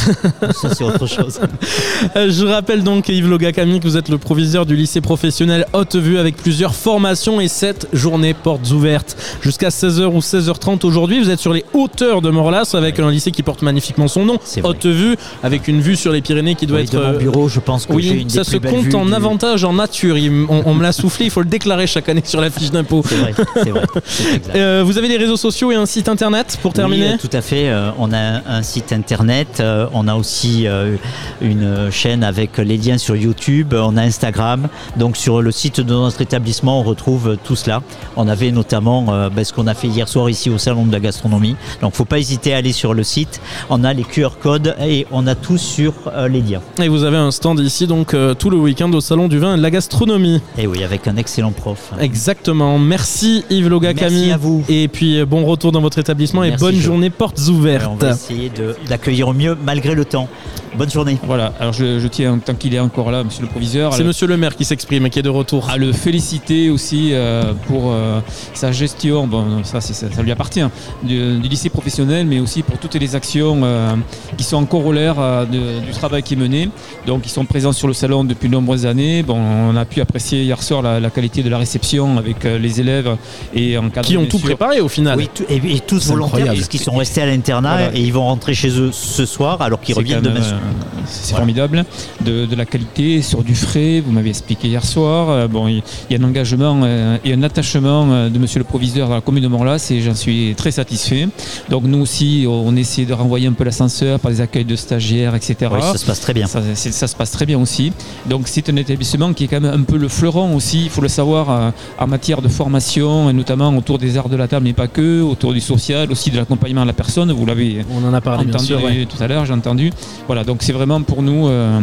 Ça, 0.61 0.73
c'est 0.73 0.83
autre 0.83 1.07
chose. 1.07 1.39
Je 2.15 2.45
rappelle 2.45 2.83
donc, 2.83 3.09
Yves 3.09 3.29
Logacami, 3.29 3.79
que 3.79 3.87
vous 3.87 3.97
êtes 3.97 4.09
le 4.09 4.17
proviseur 4.17 4.65
du 4.65 4.75
lycée 4.75 5.01
professionnel 5.01 5.65
Haute-Vue 5.73 6.17
avec 6.17 6.35
plusieurs 6.37 6.75
formations 6.75 7.39
et 7.39 7.47
7 7.47 7.87
journées 7.93 8.33
portes 8.33 8.69
ouvertes 8.71 9.15
jusqu'à 9.41 9.69
16h 9.69 10.05
ou 10.05 10.19
16h30 10.19 10.85
aujourd'hui. 10.85 11.21
Vous 11.21 11.29
êtes 11.29 11.39
sur 11.39 11.53
les 11.53 11.63
hauteurs 11.73 12.21
de 12.21 12.29
Morlas 12.29 12.71
avec 12.73 12.99
un 12.99 13.09
lycée 13.09 13.31
qui 13.31 13.43
porte 13.43 13.61
magnifiquement 13.61 14.07
son 14.07 14.25
nom, 14.25 14.37
Haute-Vue, 14.63 15.15
avec 15.43 15.67
une 15.67 15.81
vue 15.81 15.95
sur 15.95 16.11
les 16.11 16.21
Pyrénées 16.21 16.55
qui 16.55 16.67
doit 16.67 16.77
Oui, 16.79 16.83
être. 16.83 16.93
de 16.93 16.97
mon 16.97 17.03
euh, 17.13 17.17
bureau, 17.17 17.47
je 17.47 17.59
pense 17.59 17.85
que 17.85 17.93
oui, 17.93 18.03
j'ai 18.03 18.15
une 18.21 18.27
des 18.27 18.33
ça 18.35 18.43
plus 18.43 18.51
se 18.53 18.57
compte 18.57 18.83
vues 18.85 18.95
en 18.95 19.05
du- 19.05 19.13
avantage 19.13 19.63
en 19.63 19.73
nature. 19.73 20.15
On 20.49 20.63
on 20.65 20.73
me 20.73 20.83
l'a 20.83 20.91
soufflé, 20.91 21.25
il 21.25 21.31
faut 21.31 21.41
le 21.41 21.47
déclarer 21.47 21.87
chaque 21.87 22.09
année 22.09 22.23
sur 22.25 22.41
la 22.41 22.49
fiche 22.49 22.71
d'impôt. 22.71 23.03
C'est 23.07 23.15
vrai, 23.15 23.33
c'est 23.63 23.69
vrai. 23.69 23.83
exact. 24.35 24.55
Euh, 24.55 24.83
vous 24.85 24.97
avez 24.97 25.07
des 25.07 25.17
réseaux 25.17 25.37
sociaux 25.37 25.71
et 25.71 25.75
un 25.75 25.85
site 25.85 26.09
internet 26.09 26.57
pour 26.61 26.73
terminer? 26.73 27.07
Oui, 27.07 27.13
euh, 27.13 27.17
tout 27.29 27.35
à 27.35 27.41
fait. 27.41 27.69
Euh, 27.69 27.91
on 27.99 28.11
a 28.13 28.41
un, 28.47 28.61
site 28.63 28.93
internet, 28.93 29.59
euh, 29.59 29.87
on 29.93 30.07
a 30.07 30.15
aussi 30.15 30.67
euh, 30.67 30.95
une 31.41 31.89
chaîne 31.91 32.23
avec 32.23 32.57
les 32.57 32.77
liens 32.77 32.97
sur 32.97 33.15
YouTube, 33.15 33.73
on 33.77 33.97
a 33.97 34.01
Instagram. 34.01 34.67
Donc 34.97 35.17
sur 35.17 35.41
le 35.41 35.51
site 35.51 35.79
de 35.81 35.93
notre 35.93 36.21
établissement, 36.21 36.79
on 36.79 36.83
retrouve 36.83 37.37
tout 37.43 37.55
cela. 37.55 37.81
On 38.15 38.27
avait 38.27 38.51
notamment 38.51 39.05
euh, 39.09 39.29
ben, 39.29 39.43
ce 39.43 39.53
qu'on 39.53 39.67
a 39.67 39.73
fait 39.73 39.87
hier 39.87 40.07
soir 40.07 40.29
ici 40.29 40.49
au 40.49 40.57
salon 40.57 40.85
de 40.85 40.91
la 40.91 40.99
gastronomie. 40.99 41.55
Donc 41.81 41.93
faut 41.93 42.05
pas 42.05 42.19
hésiter 42.19 42.53
à 42.53 42.57
aller 42.57 42.71
sur 42.71 42.93
le 42.93 43.03
site. 43.03 43.41
On 43.69 43.83
a 43.83 43.93
les 43.93 44.03
QR 44.03 44.29
codes 44.41 44.75
et 44.81 45.05
on 45.11 45.27
a 45.27 45.35
tout 45.35 45.57
sur 45.57 45.93
les 46.29 46.41
liens. 46.41 46.61
Et 46.81 46.87
vous 46.87 47.03
avez 47.03 47.17
un 47.17 47.31
stand 47.31 47.59
ici 47.59 47.87
donc 47.87 48.15
tout 48.39 48.49
le 48.49 48.57
week-end 48.57 48.91
au 48.93 49.01
salon 49.01 49.27
du 49.27 49.39
vin 49.39 49.53
et 49.55 49.57
de 49.57 49.61
la 49.61 49.71
gastronomie. 49.71 50.41
Et 50.57 50.67
oui, 50.67 50.83
avec 50.83 51.07
un 51.07 51.17
excellent 51.17 51.51
prof. 51.51 51.91
Exactement. 51.99 52.77
Merci 52.79 53.43
Yves 53.49 53.69
Logacami. 53.69 54.15
Merci 54.15 54.31
à 54.31 54.37
vous. 54.37 54.63
Et 54.69 54.87
puis 54.87 55.23
bon 55.25 55.45
retour 55.45 55.71
dans 55.71 55.81
votre 55.81 55.99
établissement 55.99 56.41
Merci, 56.41 56.55
et 56.55 56.59
bonne 56.59 56.75
Jo. 56.75 56.81
journée 56.81 57.09
portes 57.09 57.39
Euh, 57.39 57.82
On 57.91 57.95
va 57.95 58.11
essayer 58.11 58.49
de- 58.49 58.75
d'accueillir 58.87 59.27
au 59.27 59.33
mieux 59.33 59.57
malgré 59.63 59.95
le 59.95 60.05
temps. 60.05 60.27
Bonne 60.75 60.89
journée. 60.89 61.19
Voilà, 61.23 61.53
alors 61.59 61.71
je, 61.73 61.99
je 61.99 62.07
tiens, 62.07 62.39
tant 62.43 62.55
qu'il 62.55 62.73
est 62.73 62.79
encore 62.79 63.11
là, 63.11 63.23
monsieur 63.23 63.43
le 63.43 63.47
proviseur, 63.47 63.93
C'est 63.93 63.99
le- 64.01 64.07
monsieur 64.07 64.25
le 64.25 64.37
maire 64.37 64.55
qui 64.55 64.65
s'exprime 64.65 65.05
et 65.05 65.09
qui 65.11 65.19
est 65.19 65.23
de 65.23 65.29
retour. 65.29 65.69
à 65.69 65.77
le 65.77 65.91
féliciter 65.93 66.71
aussi 66.71 67.09
euh, 67.13 67.53
pour 67.67 67.91
euh, 67.91 68.19
sa 68.55 68.71
gestion, 68.71 69.27
bon 69.27 69.63
ça, 69.63 69.81
ça, 69.81 69.93
ça 69.93 70.21
lui 70.23 70.31
appartient, 70.31 70.63
du, 71.03 71.37
du 71.37 71.47
lycée 71.47 71.69
professionnel, 71.69 72.25
mais 72.25 72.39
aussi 72.39 72.63
pour 72.63 72.79
toutes 72.79 72.95
les 72.95 73.15
actions 73.15 73.61
euh, 73.63 73.91
qui 74.35 74.43
sont 74.43 74.57
en 74.57 74.65
corollaire 74.65 75.15
euh, 75.19 75.45
de- 75.45 75.85
du 75.85 75.91
travail 75.91 76.23
qui 76.23 76.33
est 76.33 76.37
mené. 76.37 76.69
Donc 77.05 77.21
ils 77.25 77.29
sont 77.29 77.45
présents 77.45 77.71
sur 77.71 77.87
le 77.87 77.93
salon 77.93 78.23
depuis 78.23 78.47
de 78.47 78.53
nombreuses 78.53 78.87
années. 78.87 79.21
Bon, 79.21 79.37
on 79.37 79.75
a 79.75 79.85
pu 79.85 80.01
apprécier 80.01 80.41
hier 80.41 80.61
soir 80.63 80.81
la, 80.81 80.99
la 80.99 81.09
qualité 81.11 81.43
de 81.43 81.49
la 81.49 81.59
réception 81.59 82.17
avec 82.17 82.45
euh, 82.45 82.57
les 82.57 82.79
élèves 82.79 83.15
et 83.53 83.77
en 83.77 83.89
Qui 83.91 84.17
ont 84.17 84.25
tout 84.25 84.39
préparé 84.39 84.81
au 84.81 84.87
final. 84.87 85.19
Oui, 85.19 85.29
tout- 85.33 85.43
et, 85.49 85.57
et 85.75 85.79
tous 85.81 86.07
volontaires 86.07 86.51
puisqu'ils 86.53 86.79
sont 86.81 86.95
restés 86.95 87.21
à 87.21 87.27
l'internat 87.27 87.72
Voilà. 87.73 87.95
et 87.95 88.01
ils 88.01 88.13
vont 88.13 88.23
rentrer 88.23 88.53
chez 88.53 88.79
eux 88.79 88.91
ce 88.91 89.25
soir 89.25 89.61
alors 89.61 89.81
qu'ils 89.81 89.95
reviennent 89.95 90.21
demain 90.21 90.41
euh, 90.41 90.59
C'est 91.05 91.35
formidable. 91.35 91.85
De, 92.23 92.45
de 92.45 92.55
la 92.55 92.65
qualité 92.65 93.21
sur 93.21 93.43
du 93.43 93.55
frais, 93.55 94.01
vous 94.05 94.11
m'avez 94.11 94.29
expliqué 94.29 94.67
hier 94.67 94.83
soir. 94.85 95.29
Euh, 95.29 95.47
bon, 95.47 95.67
il 95.67 95.83
y 96.09 96.15
a 96.15 96.19
un 96.19 96.23
engagement 96.23 96.81
euh, 96.83 97.17
et 97.23 97.33
un 97.33 97.43
attachement 97.43 98.29
de 98.29 98.39
monsieur 98.39 98.59
le 98.59 98.65
proviseur 98.65 99.09
dans 99.09 99.15
la 99.15 99.21
commune 99.21 99.43
de 99.43 99.47
Morlas 99.47 99.87
et 99.91 100.01
j'en 100.01 100.15
suis 100.15 100.53
très 100.55 100.71
satisfait. 100.71 101.27
Donc 101.69 101.83
nous 101.83 101.99
aussi, 101.99 102.45
on 102.47 102.75
essaie 102.75 103.05
de 103.05 103.13
renvoyer 103.13 103.47
un 103.47 103.53
peu 103.53 103.63
l'ascenseur 103.63 104.19
par 104.19 104.31
les 104.31 104.41
accueils 104.41 104.65
de 104.65 104.75
stagiaires, 104.75 105.35
etc. 105.35 105.71
Oui, 105.71 105.81
ça 105.81 105.97
se 105.97 106.05
passe 106.05 106.21
très 106.21 106.33
bien. 106.33 106.47
Ça, 106.47 106.61
se 107.07 107.15
passe 107.15 107.31
très 107.31 107.45
bien 107.45 107.59
aussi. 107.59 107.91
Donc 108.25 108.47
c'est 108.47 108.69
un 108.69 108.75
établissement 108.75 109.33
qui 109.33 109.45
est 109.45 109.47
quand 109.47 109.61
même 109.61 109.73
un 109.73 109.83
peu 109.83 109.97
le 109.97 110.07
fleuron 110.07 110.55
aussi, 110.55 110.83
il 110.85 110.89
faut 110.89 111.01
le 111.01 111.07
savoir, 111.07 111.73
en 111.97 112.07
matière 112.07 112.41
de 112.41 112.47
formation, 112.47 113.29
et 113.29 113.33
notamment 113.33 113.75
autour 113.75 113.97
des 113.97 114.17
arts 114.17 114.29
de 114.29 114.35
la 114.35 114.47
table, 114.47 114.65
mais 114.65 114.73
pas 114.73 114.87
que, 114.87 115.21
autour 115.21 115.53
du 115.53 115.61
social, 115.61 116.11
aussi 116.11 116.29
de 116.31 116.37
l'accompagnement 116.37 116.81
à 116.81 116.85
la 116.85 116.93
personne. 116.93 117.31
Vous 117.31 117.45
l'avez 117.45 117.62
On 117.91 118.07
en 118.07 118.13
a 118.13 118.21
parlé 118.21 118.45
bien 118.45 118.53
entendu 118.53 118.67
sûr. 118.67 118.83
ouais. 118.83 119.05
tout 119.05 119.21
à 119.21 119.27
l'heure, 119.27 119.45
j'ai 119.45 119.53
entendu. 119.53 119.91
Voilà, 120.27 120.43
donc 120.43 120.63
c'est 120.63 120.73
vraiment 120.73 121.01
pour 121.01 121.21
nous 121.21 121.47
euh, 121.47 121.79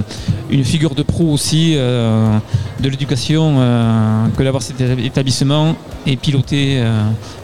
une 0.51 0.65
figure 0.65 0.95
de 0.95 1.03
proue 1.03 1.33
aussi 1.33 1.75
euh, 1.77 2.37
de 2.81 2.89
l'éducation 2.89 3.57
euh, 3.59 4.27
que 4.37 4.43
d'avoir 4.43 4.63
cet 4.63 4.81
établissement 4.81 5.77
est 6.07 6.17
piloté 6.17 6.83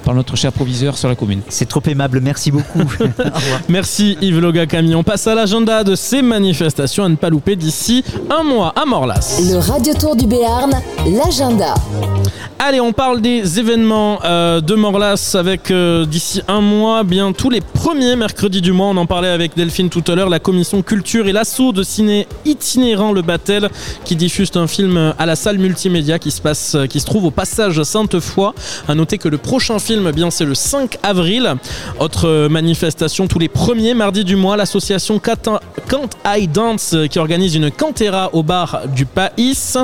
par 0.07 0.15
notre 0.15 0.37
cher 0.37 0.53
proviseur 0.53 0.97
sur 0.97 1.09
la 1.09 1.17
commune. 1.17 1.41
C'est 1.49 1.69
trop 1.69 1.83
aimable, 1.85 2.21
merci 2.21 2.53
beaucoup. 2.53 2.79
Au 2.81 2.83
revoir. 2.85 3.61
Merci 3.69 4.17
Yves 4.23 4.39
Logacami. 4.39 4.95
On 4.95 5.03
passe 5.03 5.27
à 5.27 5.35
l'agenda 5.35 5.83
de 5.83 5.97
ces 5.97 6.23
manifestations 6.23 7.03
à 7.03 7.09
ne 7.09 7.17
pas 7.17 7.29
louper 7.29 7.57
d'ici 7.57 8.05
un 8.31 8.45
mois 8.45 8.73
à 8.77 8.87
Morlas. 8.87 9.41
Le 9.51 9.57
Radio 9.57 9.95
Tour 9.95 10.15
du 10.15 10.29
Béarn, 10.29 10.71
l'agenda. 11.07 11.75
Allez, 12.59 12.81
on 12.81 12.93
parle 12.93 13.21
des 13.21 13.59
événements 13.59 14.21
euh, 14.25 14.61
de 14.61 14.75
Morlas 14.77 15.35
avec 15.35 15.71
euh, 15.71 16.07
d'ici 16.07 16.41
un 16.47 16.61
mois, 16.61 17.03
bien 17.03 17.33
tous 17.33 17.51
les 17.51 17.61
premiers 17.61 18.15
mercredis 18.17 18.63
du 18.63 18.73
mois. 18.73 18.87
On 18.87 18.97
en 18.97 19.07
parlait 19.07 19.29
avec 19.29 19.57
Delphine 19.57 19.89
tout 19.89 20.05
à 20.07 20.15
l'heure, 20.15 20.31
la 20.31 20.39
commission 20.39 20.83
culture 20.83 21.27
et 21.27 21.33
l'assaut 21.33 21.73
de 21.73 21.83
ciné 21.83 22.29
itinérant 22.45 23.13
Le 23.13 23.23
Battel 23.23 23.69
qui 24.05 24.15
diffuse 24.15 24.51
un 24.55 24.69
film 24.69 25.15
à 25.19 25.27
la 25.27 25.37
salle 25.37 25.59
multimédia 25.59 26.19
qui 26.21 26.31
se 26.31 26.41
passe, 26.41 26.77
qui 26.89 27.01
se 27.01 27.07
trouve 27.07 27.25
au 27.25 27.31
passage 27.31 27.83
Sainte-Foy. 27.83 28.55
À 28.89 28.95
noter 28.95 29.19
que 29.19 29.29
le 29.29 29.39
prochain 29.39 29.79
film, 29.79 29.96
eh 30.09 30.13
bien, 30.13 30.31
c'est 30.31 30.45
le 30.45 30.55
5 30.55 30.99
avril. 31.03 31.55
Autre 32.01 32.49
manifestation 32.49 33.27
tous 33.27 33.39
les 33.39 33.49
premiers 33.49 33.95
mardis 33.95 34.25
du 34.25 34.37
mois, 34.37 34.57
l'association 34.57 35.19
Can't 35.19 36.11
I 36.27 36.49
Dance 36.49 36.93
euh, 36.95 37.07
qui 37.07 37.19
organise 37.19 37.55
une 37.55 37.71
cantera 37.71 38.31
au 38.33 38.43
bar 38.43 38.83
du 38.95 39.07
Païs. 39.07 39.79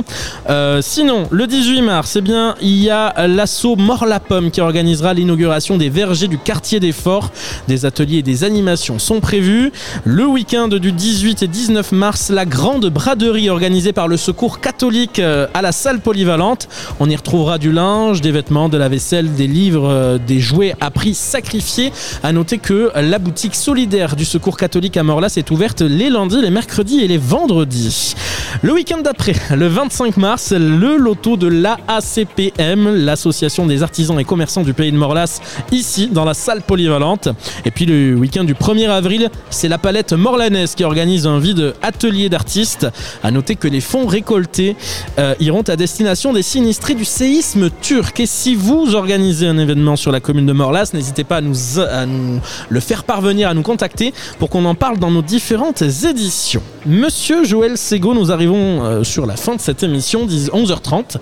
Euh, 0.50 0.80
sinon, 0.82 1.28
le 1.30 1.46
18 1.46 1.82
mars, 1.82 2.16
eh 2.16 2.20
bien, 2.20 2.54
il 2.60 2.82
y 2.82 2.90
a 2.90 3.26
l'assaut 3.26 3.76
Mort-la-Pomme 3.76 4.50
qui 4.50 4.60
organisera 4.60 5.14
l'inauguration 5.14 5.76
des 5.76 5.88
vergers 5.88 6.28
du 6.28 6.38
quartier 6.38 6.80
des 6.80 6.92
Forts. 6.92 7.30
Des 7.68 7.86
ateliers 7.86 8.18
et 8.18 8.22
des 8.22 8.44
animations 8.44 8.98
sont 8.98 9.20
prévus. 9.20 9.72
Le 10.04 10.26
week-end 10.26 10.68
du 10.68 10.92
18 10.92 11.42
et 11.42 11.48
19 11.48 11.92
mars, 11.92 12.30
la 12.30 12.44
grande 12.44 12.86
braderie 12.86 13.50
organisée 13.50 13.92
par 13.92 14.08
le 14.08 14.16
Secours 14.16 14.60
catholique 14.60 15.18
euh, 15.18 15.46
à 15.54 15.62
la 15.62 15.72
salle 15.72 16.00
polyvalente. 16.00 16.68
On 17.00 17.08
y 17.08 17.16
retrouvera 17.16 17.58
du 17.58 17.72
linge, 17.72 18.20
des 18.20 18.32
vêtements, 18.32 18.68
de 18.68 18.78
la 18.78 18.88
vaisselle, 18.88 19.32
des 19.34 19.46
livres, 19.46 19.88
euh, 20.02 20.18
des 20.18 20.40
jouets 20.40 20.74
à 20.80 20.90
prix 20.90 21.14
sacrifiés. 21.14 21.92
À 22.22 22.32
noter 22.32 22.58
que 22.58 22.90
la 22.94 23.18
boutique 23.18 23.54
solidaire 23.54 24.16
du 24.16 24.24
Secours 24.24 24.56
catholique 24.56 24.96
à 24.96 25.02
Morlas 25.02 25.34
est 25.36 25.50
ouverte 25.50 25.80
les 25.80 26.10
lundis, 26.10 26.40
les 26.42 26.50
mercredis 26.50 27.00
et 27.00 27.08
les 27.08 27.18
vendredis. 27.18 28.14
Le 28.62 28.72
week-end 28.72 29.00
d'après, 29.02 29.34
le 29.54 29.66
25 29.66 30.16
mars, 30.16 30.52
le 30.52 30.96
loto 30.96 31.36
de 31.36 31.46
l'AACPM, 31.46 33.04
l'association 33.04 33.66
des 33.66 33.82
artisans 33.82 34.18
et 34.18 34.24
commerçants 34.24 34.62
du 34.62 34.74
pays 34.74 34.92
de 34.92 34.96
Morlas, 34.96 35.40
ici 35.70 36.08
dans 36.08 36.24
la 36.24 36.34
salle 36.34 36.62
polyvalente. 36.62 37.28
Et 37.64 37.70
puis 37.70 37.86
le 37.86 38.14
week-end 38.14 38.44
du 38.44 38.54
1er 38.54 38.88
avril, 38.88 39.30
c'est 39.50 39.68
la 39.68 39.78
palette 39.78 40.12
morlanaise 40.12 40.74
qui 40.74 40.84
organise 40.84 41.26
un 41.26 41.38
vide 41.38 41.74
atelier 41.82 42.28
d'artistes. 42.28 42.86
À 43.22 43.30
noter 43.30 43.56
que 43.56 43.68
les 43.68 43.80
fonds 43.80 44.06
récoltés 44.06 44.76
euh, 45.18 45.34
iront 45.40 45.62
à 45.62 45.76
destination 45.76 46.32
des 46.32 46.42
sinistrés 46.42 46.94
du 46.94 47.04
séisme 47.04 47.70
turc. 47.80 48.18
Et 48.20 48.26
si 48.26 48.54
vous 48.54 48.94
organisez 48.94 49.46
un 49.46 49.58
événement 49.58 49.91
sur 49.96 50.12
la 50.12 50.20
commune 50.20 50.46
de 50.46 50.52
Morlas, 50.52 50.90
n'hésitez 50.94 51.24
pas 51.24 51.36
à 51.36 51.40
nous, 51.40 52.40
le 52.68 52.80
faire 52.80 53.04
parvenir, 53.04 53.48
à 53.48 53.54
nous 53.54 53.62
contacter 53.62 54.12
pour 54.38 54.50
qu'on 54.50 54.64
en 54.64 54.74
parle 54.74 54.98
dans 54.98 55.10
nos 55.10 55.22
différentes 55.22 55.82
éditions. 55.82 56.62
Monsieur 56.84 57.44
Joël 57.44 57.78
Sego, 57.78 58.12
nous 58.12 58.32
arrivons 58.32 58.84
euh, 58.84 59.04
sur 59.04 59.24
la 59.24 59.36
fin 59.36 59.54
de 59.54 59.60
cette 59.60 59.82
émission, 59.84 60.26
10 60.26 60.50
11h30. 60.50 61.16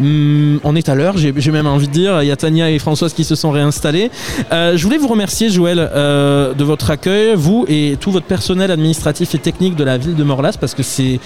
Hum, 0.00 0.60
on 0.62 0.76
est 0.76 0.88
à 0.88 0.94
l'heure, 0.94 1.16
j'ai 1.16 1.50
même 1.50 1.66
envie 1.66 1.88
de 1.88 1.92
dire, 1.92 2.22
il 2.22 2.28
y 2.28 2.30
a 2.30 2.36
Tania 2.36 2.70
et 2.70 2.78
Françoise 2.78 3.14
qui 3.14 3.24
se 3.24 3.34
sont 3.34 3.50
réinstallés. 3.50 4.10
Euh, 4.52 4.76
je 4.76 4.84
voulais 4.84 4.98
vous 4.98 5.08
remercier, 5.08 5.48
Joël, 5.48 5.78
euh, 5.78 6.52
de 6.52 6.64
votre 6.64 6.90
accueil, 6.90 7.32
vous 7.34 7.64
et 7.68 7.96
tout 7.98 8.10
votre 8.10 8.26
personnel 8.26 8.70
administratif 8.70 9.34
et 9.34 9.38
technique 9.38 9.74
de 9.74 9.84
la 9.84 9.96
ville 9.96 10.14
de 10.14 10.24
Morlas, 10.24 10.56
parce 10.60 10.74
que 10.74 10.82
c'est 10.82 11.18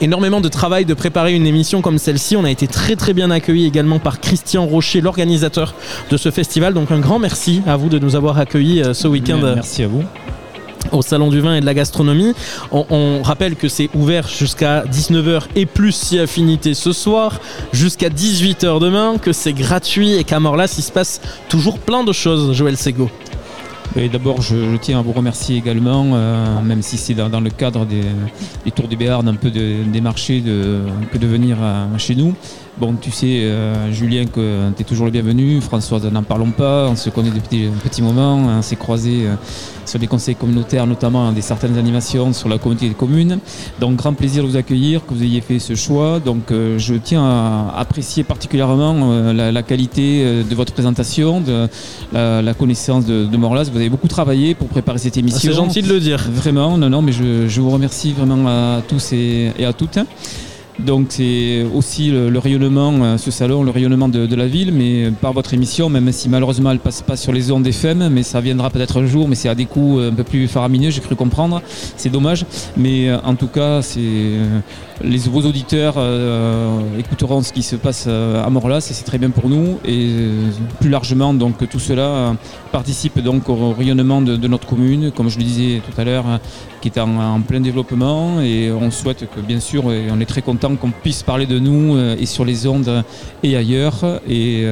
énormément 0.00 0.40
de 0.40 0.48
travail 0.48 0.84
de 0.84 0.94
préparer 0.94 1.34
une 1.34 1.46
émission 1.46 1.82
comme 1.82 1.98
celle-ci. 1.98 2.36
On 2.36 2.44
a 2.44 2.50
été 2.50 2.66
très 2.66 2.96
très 2.96 3.12
bien 3.12 3.30
accueillis 3.30 3.66
également 3.66 3.98
par 3.98 4.20
Christian 4.20 4.66
Rocher, 4.66 5.00
l'organisateur 5.00 5.74
de 6.10 6.16
ce 6.16 6.30
festival. 6.30 6.41
Donc 6.74 6.90
un 6.90 6.98
grand 6.98 7.18
merci 7.18 7.62
à 7.66 7.76
vous 7.76 7.88
de 7.88 7.98
nous 7.98 8.16
avoir 8.16 8.38
accueillis 8.38 8.82
euh, 8.82 8.94
ce 8.94 9.06
week-end. 9.08 9.38
Merci 9.54 9.82
à 9.84 9.88
vous. 9.88 10.02
Au 10.90 11.00
Salon 11.00 11.30
du 11.30 11.40
Vin 11.40 11.54
et 11.54 11.60
de 11.60 11.66
la 11.66 11.72
Gastronomie. 11.74 12.32
On, 12.72 12.84
on 12.90 13.22
rappelle 13.22 13.54
que 13.54 13.68
c'est 13.68 13.88
ouvert 13.94 14.26
jusqu'à 14.28 14.84
19h 14.84 15.42
et 15.54 15.64
plus 15.66 15.92
si 15.92 16.18
affinité 16.18 16.74
ce 16.74 16.92
soir, 16.92 17.40
jusqu'à 17.72 18.08
18h 18.08 18.80
demain, 18.80 19.16
que 19.18 19.32
c'est 19.32 19.52
gratuit 19.52 20.14
et 20.14 20.24
qu'à 20.24 20.40
Morlas 20.40 20.74
il 20.76 20.82
se 20.82 20.90
passe 20.92 21.20
toujours 21.48 21.78
plein 21.78 22.02
de 22.04 22.12
choses, 22.12 22.52
Joël 22.54 22.76
Sego. 22.76 23.08
Et 23.94 24.08
D'abord, 24.08 24.40
je, 24.42 24.56
je 24.72 24.76
tiens 24.78 24.98
à 24.98 25.02
vous 25.02 25.12
remercier 25.12 25.56
également, 25.56 26.10
euh, 26.14 26.60
même 26.62 26.82
si 26.82 26.96
c'est 26.96 27.14
dans, 27.14 27.28
dans 27.28 27.40
le 27.40 27.50
cadre 27.50 27.84
des, 27.86 28.00
des 28.64 28.70
Tours 28.70 28.88
du 28.88 28.96
Béarn, 28.96 29.26
un 29.28 29.34
peu 29.34 29.50
de- 29.50 29.84
des 29.84 30.00
marchés, 30.00 30.40
de, 30.40 30.80
que 31.12 31.18
de 31.18 31.26
venir 31.26 31.58
à- 31.62 31.86
chez 31.98 32.14
nous. 32.14 32.34
Bon, 32.78 32.94
tu 33.00 33.10
sais, 33.10 33.42
euh, 33.42 33.92
Julien, 33.92 34.24
que 34.24 34.70
tu 34.74 34.80
es 34.82 34.84
toujours 34.84 35.04
le 35.04 35.12
bienvenu. 35.12 35.60
Françoise, 35.60 36.04
n'en 36.10 36.22
parlons 36.22 36.50
pas. 36.50 36.88
On 36.88 36.96
se 36.96 37.10
connaît 37.10 37.30
depuis 37.30 37.66
un 37.66 37.78
petit 37.86 38.00
moment. 38.00 38.36
On 38.38 38.62
s'est 38.62 38.76
croisés 38.76 39.26
euh, 39.26 39.34
sur 39.84 39.98
des 39.98 40.06
conseils 40.06 40.34
communautaires, 40.34 40.86
notamment 40.86 41.30
des 41.32 41.42
certaines 41.42 41.76
animations 41.76 42.32
sur 42.32 42.48
la 42.48 42.56
communauté 42.56 42.88
des 42.88 42.94
communes. 42.94 43.38
Donc, 43.78 43.96
grand 43.96 44.14
plaisir 44.14 44.42
de 44.42 44.48
vous 44.48 44.56
accueillir, 44.56 45.04
que 45.06 45.12
vous 45.12 45.22
ayez 45.22 45.42
fait 45.42 45.58
ce 45.58 45.74
choix. 45.74 46.18
Donc, 46.18 46.50
euh, 46.50 46.78
je 46.78 46.94
tiens 46.94 47.22
à 47.22 47.74
apprécier 47.76 48.24
particulièrement 48.24 48.96
euh, 49.12 49.32
la, 49.34 49.52
la 49.52 49.62
qualité 49.62 50.22
euh, 50.24 50.42
de 50.42 50.54
votre 50.54 50.72
présentation, 50.72 51.42
de 51.42 51.68
la, 52.12 52.40
la 52.40 52.54
connaissance 52.54 53.04
de, 53.04 53.26
de 53.26 53.36
Morlas. 53.36 53.68
Vous 53.70 53.76
avez 53.78 53.90
beaucoup 53.90 54.08
travaillé 54.08 54.54
pour 54.54 54.68
préparer 54.68 54.98
cette 54.98 55.18
émission. 55.18 55.40
Ah, 55.44 55.52
c'est 55.52 55.56
gentil 55.56 55.82
de 55.82 55.92
le 55.92 56.00
dire. 56.00 56.26
Vraiment, 56.32 56.78
non, 56.78 56.88
non, 56.88 57.02
mais 57.02 57.12
je, 57.12 57.46
je 57.48 57.60
vous 57.60 57.70
remercie 57.70 58.12
vraiment 58.12 58.48
à 58.48 58.80
tous 58.88 59.12
et, 59.12 59.52
et 59.58 59.66
à 59.66 59.74
toutes. 59.74 59.98
Donc 60.78 61.08
c'est 61.10 61.64
aussi 61.74 62.10
le, 62.10 62.38
rayonnement, 62.38 62.92
euh, 62.92 63.18
ce 63.18 63.30
salon, 63.30 63.62
le 63.62 63.70
rayonnement 63.70 64.08
de, 64.08 64.34
la 64.34 64.46
ville, 64.46 64.72
mais 64.72 65.10
par 65.20 65.32
votre 65.32 65.52
émission, 65.52 65.88
même 65.90 66.10
si 66.12 66.28
malheureusement 66.28 66.70
elle 66.70 66.78
passe 66.78 67.02
pas 67.02 67.16
sur 67.16 67.32
les 67.32 67.50
ondes 67.52 67.66
FM, 67.66 68.08
mais 68.08 68.22
ça 68.22 68.40
viendra 68.40 68.70
peut-être 68.70 69.00
un 69.00 69.06
jour, 69.06 69.28
mais 69.28 69.34
c'est 69.34 69.50
à 69.50 69.54
des 69.54 69.66
coûts 69.66 70.00
un 70.00 70.14
peu 70.14 70.24
plus 70.24 70.48
faramineux, 70.48 70.90
j'ai 70.90 71.00
cru 71.00 71.14
comprendre. 71.14 71.60
C'est 71.96 72.08
dommage, 72.08 72.46
mais 72.76 73.10
euh, 73.10 73.18
en 73.22 73.34
tout 73.34 73.48
cas, 73.48 73.82
c'est 73.82 74.00
euh, 74.00 74.60
les 75.04 75.18
vos 75.18 75.42
auditeurs 75.42 75.94
euh, 75.96 76.80
écouteront 76.98 77.42
ce 77.42 77.52
qui 77.52 77.62
se 77.62 77.76
passe 77.76 78.04
euh, 78.06 78.44
à 78.44 78.50
Morlas 78.50 78.78
et 78.90 78.94
c'est 78.94 79.04
très 79.04 79.18
bien 79.18 79.30
pour 79.30 79.48
nous 79.48 79.78
et 79.84 80.08
euh, 80.10 80.50
plus 80.80 80.90
largement 80.90 81.34
donc 81.34 81.68
tout 81.68 81.78
cela 81.78 82.34
participe 82.70 83.18
donc 83.20 83.48
au 83.48 83.72
rayonnement 83.72 84.22
de, 84.22 84.36
de 84.36 84.48
notre 84.48 84.66
commune 84.66 85.10
comme 85.10 85.28
je 85.28 85.38
le 85.38 85.44
disais 85.44 85.80
tout 85.84 86.00
à 86.00 86.04
l'heure 86.04 86.24
qui 86.80 86.88
est 86.88 86.98
en, 86.98 87.16
en 87.36 87.40
plein 87.40 87.60
développement 87.60 88.40
et 88.40 88.70
on 88.72 88.90
souhaite 88.90 89.28
que 89.34 89.40
bien 89.40 89.60
sûr 89.60 89.90
et 89.92 90.06
on 90.10 90.20
est 90.20 90.26
très 90.26 90.42
content 90.42 90.74
qu'on 90.76 90.90
puisse 90.90 91.22
parler 91.22 91.46
de 91.46 91.58
nous 91.58 91.96
et 91.98 92.26
sur 92.26 92.44
les 92.44 92.66
ondes 92.66 93.04
et 93.42 93.56
ailleurs 93.56 94.20
et 94.28 94.64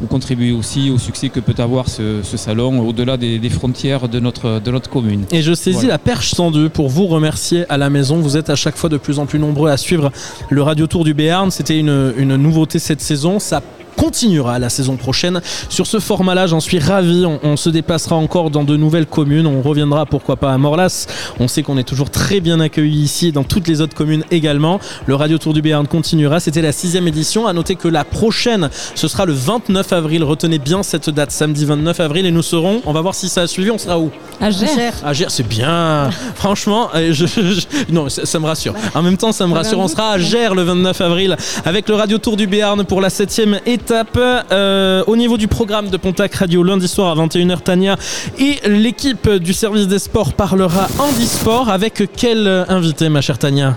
vous 0.00 0.06
contribuez 0.08 0.52
aussi 0.52 0.90
au 0.90 0.98
succès 0.98 1.28
que 1.30 1.40
peut 1.40 1.54
avoir 1.62 1.88
ce, 1.88 2.22
ce 2.22 2.36
salon 2.36 2.86
au-delà 2.86 3.16
des, 3.16 3.38
des 3.38 3.50
frontières 3.50 4.08
de 4.08 4.20
notre, 4.20 4.60
de 4.60 4.70
notre 4.70 4.90
commune. 4.90 5.24
Et 5.32 5.42
je 5.42 5.54
saisis 5.54 5.78
Voilà. 5.78 5.94
la 5.94 5.98
perche 5.98 6.34
tendue 6.34 6.68
pour 6.68 6.88
vous 6.88 7.06
remercier 7.06 7.64
à 7.70 7.76
la 7.78 7.88
maison. 7.90 8.16
Vous 8.18 8.36
êtes 8.36 8.50
à 8.50 8.56
chaque 8.56 8.76
fois 8.76 8.90
de 8.90 8.96
plus 8.98 9.18
en 9.18 9.26
plus 9.26 9.38
nombreux 9.38 9.57
à 9.66 9.76
suivre 9.76 10.10
le 10.50 10.62
Radio 10.62 10.86
Tour 10.86 11.04
du 11.04 11.14
Béarn. 11.14 11.50
C'était 11.50 11.78
une, 11.78 12.14
une 12.16 12.36
nouveauté 12.36 12.78
cette 12.78 13.00
saison. 13.00 13.38
Ça 13.38 13.62
continuera 13.98 14.58
la 14.60 14.68
saison 14.70 14.96
prochaine. 14.96 15.42
Sur 15.68 15.86
ce 15.86 15.98
format-là, 15.98 16.46
j'en 16.46 16.60
suis 16.60 16.78
ravi. 16.78 17.26
On, 17.26 17.40
on 17.42 17.56
se 17.56 17.68
déplacera 17.68 18.14
encore 18.16 18.50
dans 18.50 18.62
de 18.64 18.76
nouvelles 18.76 19.06
communes. 19.06 19.46
On 19.46 19.60
reviendra 19.60 20.06
pourquoi 20.06 20.36
pas 20.36 20.52
à 20.52 20.56
Morlas. 20.58 21.06
On 21.40 21.48
sait 21.48 21.62
qu'on 21.62 21.76
est 21.76 21.82
toujours 21.84 22.08
très 22.10 22.38
bien 22.40 22.60
accueillis 22.60 23.02
ici 23.02 23.26
et 23.28 23.32
dans 23.32 23.42
toutes 23.44 23.66
les 23.66 23.80
autres 23.80 23.96
communes 23.96 24.22
également. 24.30 24.78
Le 25.06 25.14
Radio 25.16 25.36
Tour 25.36 25.52
du 25.52 25.62
Béarn 25.62 25.86
continuera. 25.88 26.38
C'était 26.38 26.62
la 26.62 26.70
sixième 26.72 27.08
édition. 27.08 27.46
À 27.48 27.52
noter 27.52 27.74
que 27.74 27.88
la 27.88 28.04
prochaine, 28.04 28.70
ce 28.94 29.08
sera 29.08 29.26
le 29.26 29.32
29 29.32 29.92
avril. 29.92 30.22
Retenez 30.22 30.58
bien 30.60 30.82
cette 30.84 31.10
date, 31.10 31.32
samedi 31.32 31.64
29 31.64 31.98
avril. 32.00 32.24
Et 32.24 32.30
nous 32.30 32.42
serons, 32.42 32.80
on 32.86 32.92
va 32.92 33.00
voir 33.00 33.14
si 33.16 33.28
ça 33.28 33.42
a 33.42 33.46
suivi, 33.48 33.70
on 33.72 33.78
sera 33.78 33.98
où? 33.98 34.10
À 34.40 34.50
Gers. 34.50 34.94
à 35.04 35.12
Gers, 35.12 35.30
c'est 35.30 35.46
bien. 35.48 36.10
Franchement, 36.36 36.88
euh, 36.94 37.12
je, 37.12 37.26
je- 37.26 37.92
non, 37.92 38.08
ça, 38.08 38.24
ça 38.24 38.38
me 38.38 38.46
rassure. 38.46 38.74
En 38.94 39.02
même 39.02 39.16
temps, 39.16 39.32
ça 39.32 39.46
me 39.48 39.54
rassure. 39.54 39.80
On 39.80 39.88
sera 39.88 40.12
à 40.12 40.18
Gers 40.18 40.54
le 40.54 40.62
29 40.62 41.00
avril 41.00 41.36
avec 41.64 41.88
le 41.88 41.96
Radio 41.96 42.18
Tour 42.18 42.36
du 42.36 42.46
Béarn 42.46 42.84
pour 42.84 43.00
la 43.00 43.10
septième 43.10 43.58
étape. 43.66 43.87
Euh, 43.90 45.02
au 45.06 45.16
niveau 45.16 45.36
du 45.38 45.48
programme 45.48 45.88
de 45.88 45.96
Pontac 45.96 46.34
Radio, 46.34 46.62
lundi 46.62 46.88
soir 46.88 47.18
à 47.18 47.26
21h, 47.26 47.62
Tania 47.62 47.96
et 48.38 48.58
l'équipe 48.68 49.28
du 49.30 49.52
service 49.52 49.88
des 49.88 49.98
sports 49.98 50.34
parlera 50.34 50.88
handisport 50.98 51.70
avec 51.70 52.02
quel 52.16 52.46
invité, 52.68 53.08
ma 53.08 53.20
chère 53.20 53.38
Tania? 53.38 53.76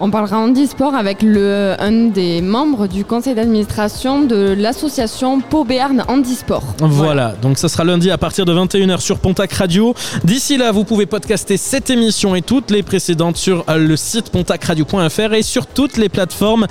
On 0.00 0.10
parlera 0.10 0.38
handisport 0.38 0.94
avec 0.94 1.22
le, 1.22 1.74
un 1.78 2.08
des 2.08 2.40
membres 2.40 2.88
du 2.88 3.04
conseil 3.04 3.34
d'administration 3.34 4.22
de 4.22 4.54
l'association 4.58 5.40
Pau 5.40 5.64
Béarn 5.64 6.04
Handisport. 6.08 6.64
Voilà, 6.80 7.34
donc 7.40 7.58
ça 7.58 7.68
sera 7.68 7.84
lundi 7.84 8.10
à 8.10 8.18
partir 8.18 8.44
de 8.44 8.52
21h 8.52 9.00
sur 9.00 9.18
Pontac 9.18 9.52
Radio. 9.52 9.94
D'ici 10.24 10.56
là, 10.56 10.72
vous 10.72 10.84
pouvez 10.84 11.06
podcaster 11.06 11.56
cette 11.56 11.90
émission 11.90 12.34
et 12.34 12.42
toutes 12.42 12.72
les 12.72 12.82
précédentes 12.82 13.36
sur 13.36 13.64
euh, 13.68 13.76
le 13.76 13.96
site 13.96 14.30
pontacradio.fr 14.30 15.32
et 15.32 15.42
sur 15.42 15.66
toutes 15.66 15.96
les 15.96 16.08
plateformes. 16.08 16.66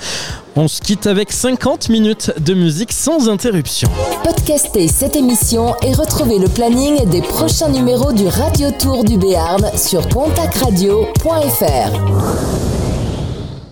On 0.56 0.68
se 0.68 0.80
quitte 0.80 1.06
avec 1.06 1.32
50 1.32 1.88
minutes 1.88 2.32
de 2.38 2.54
musique 2.54 2.92
sans 2.92 3.28
interruption. 3.28 3.88
Podcastez 4.22 4.88
cette 4.88 5.16
émission 5.16 5.74
et 5.82 5.92
retrouvez 5.94 6.38
le 6.38 6.48
planning 6.48 7.08
des 7.08 7.22
prochains 7.22 7.70
numéros 7.70 8.12
du 8.12 8.28
Radio 8.28 8.68
Tour 8.78 9.04
du 9.04 9.16
Béarn 9.16 9.64
sur 9.76 10.06
pontacradio.fr. 10.08 12.93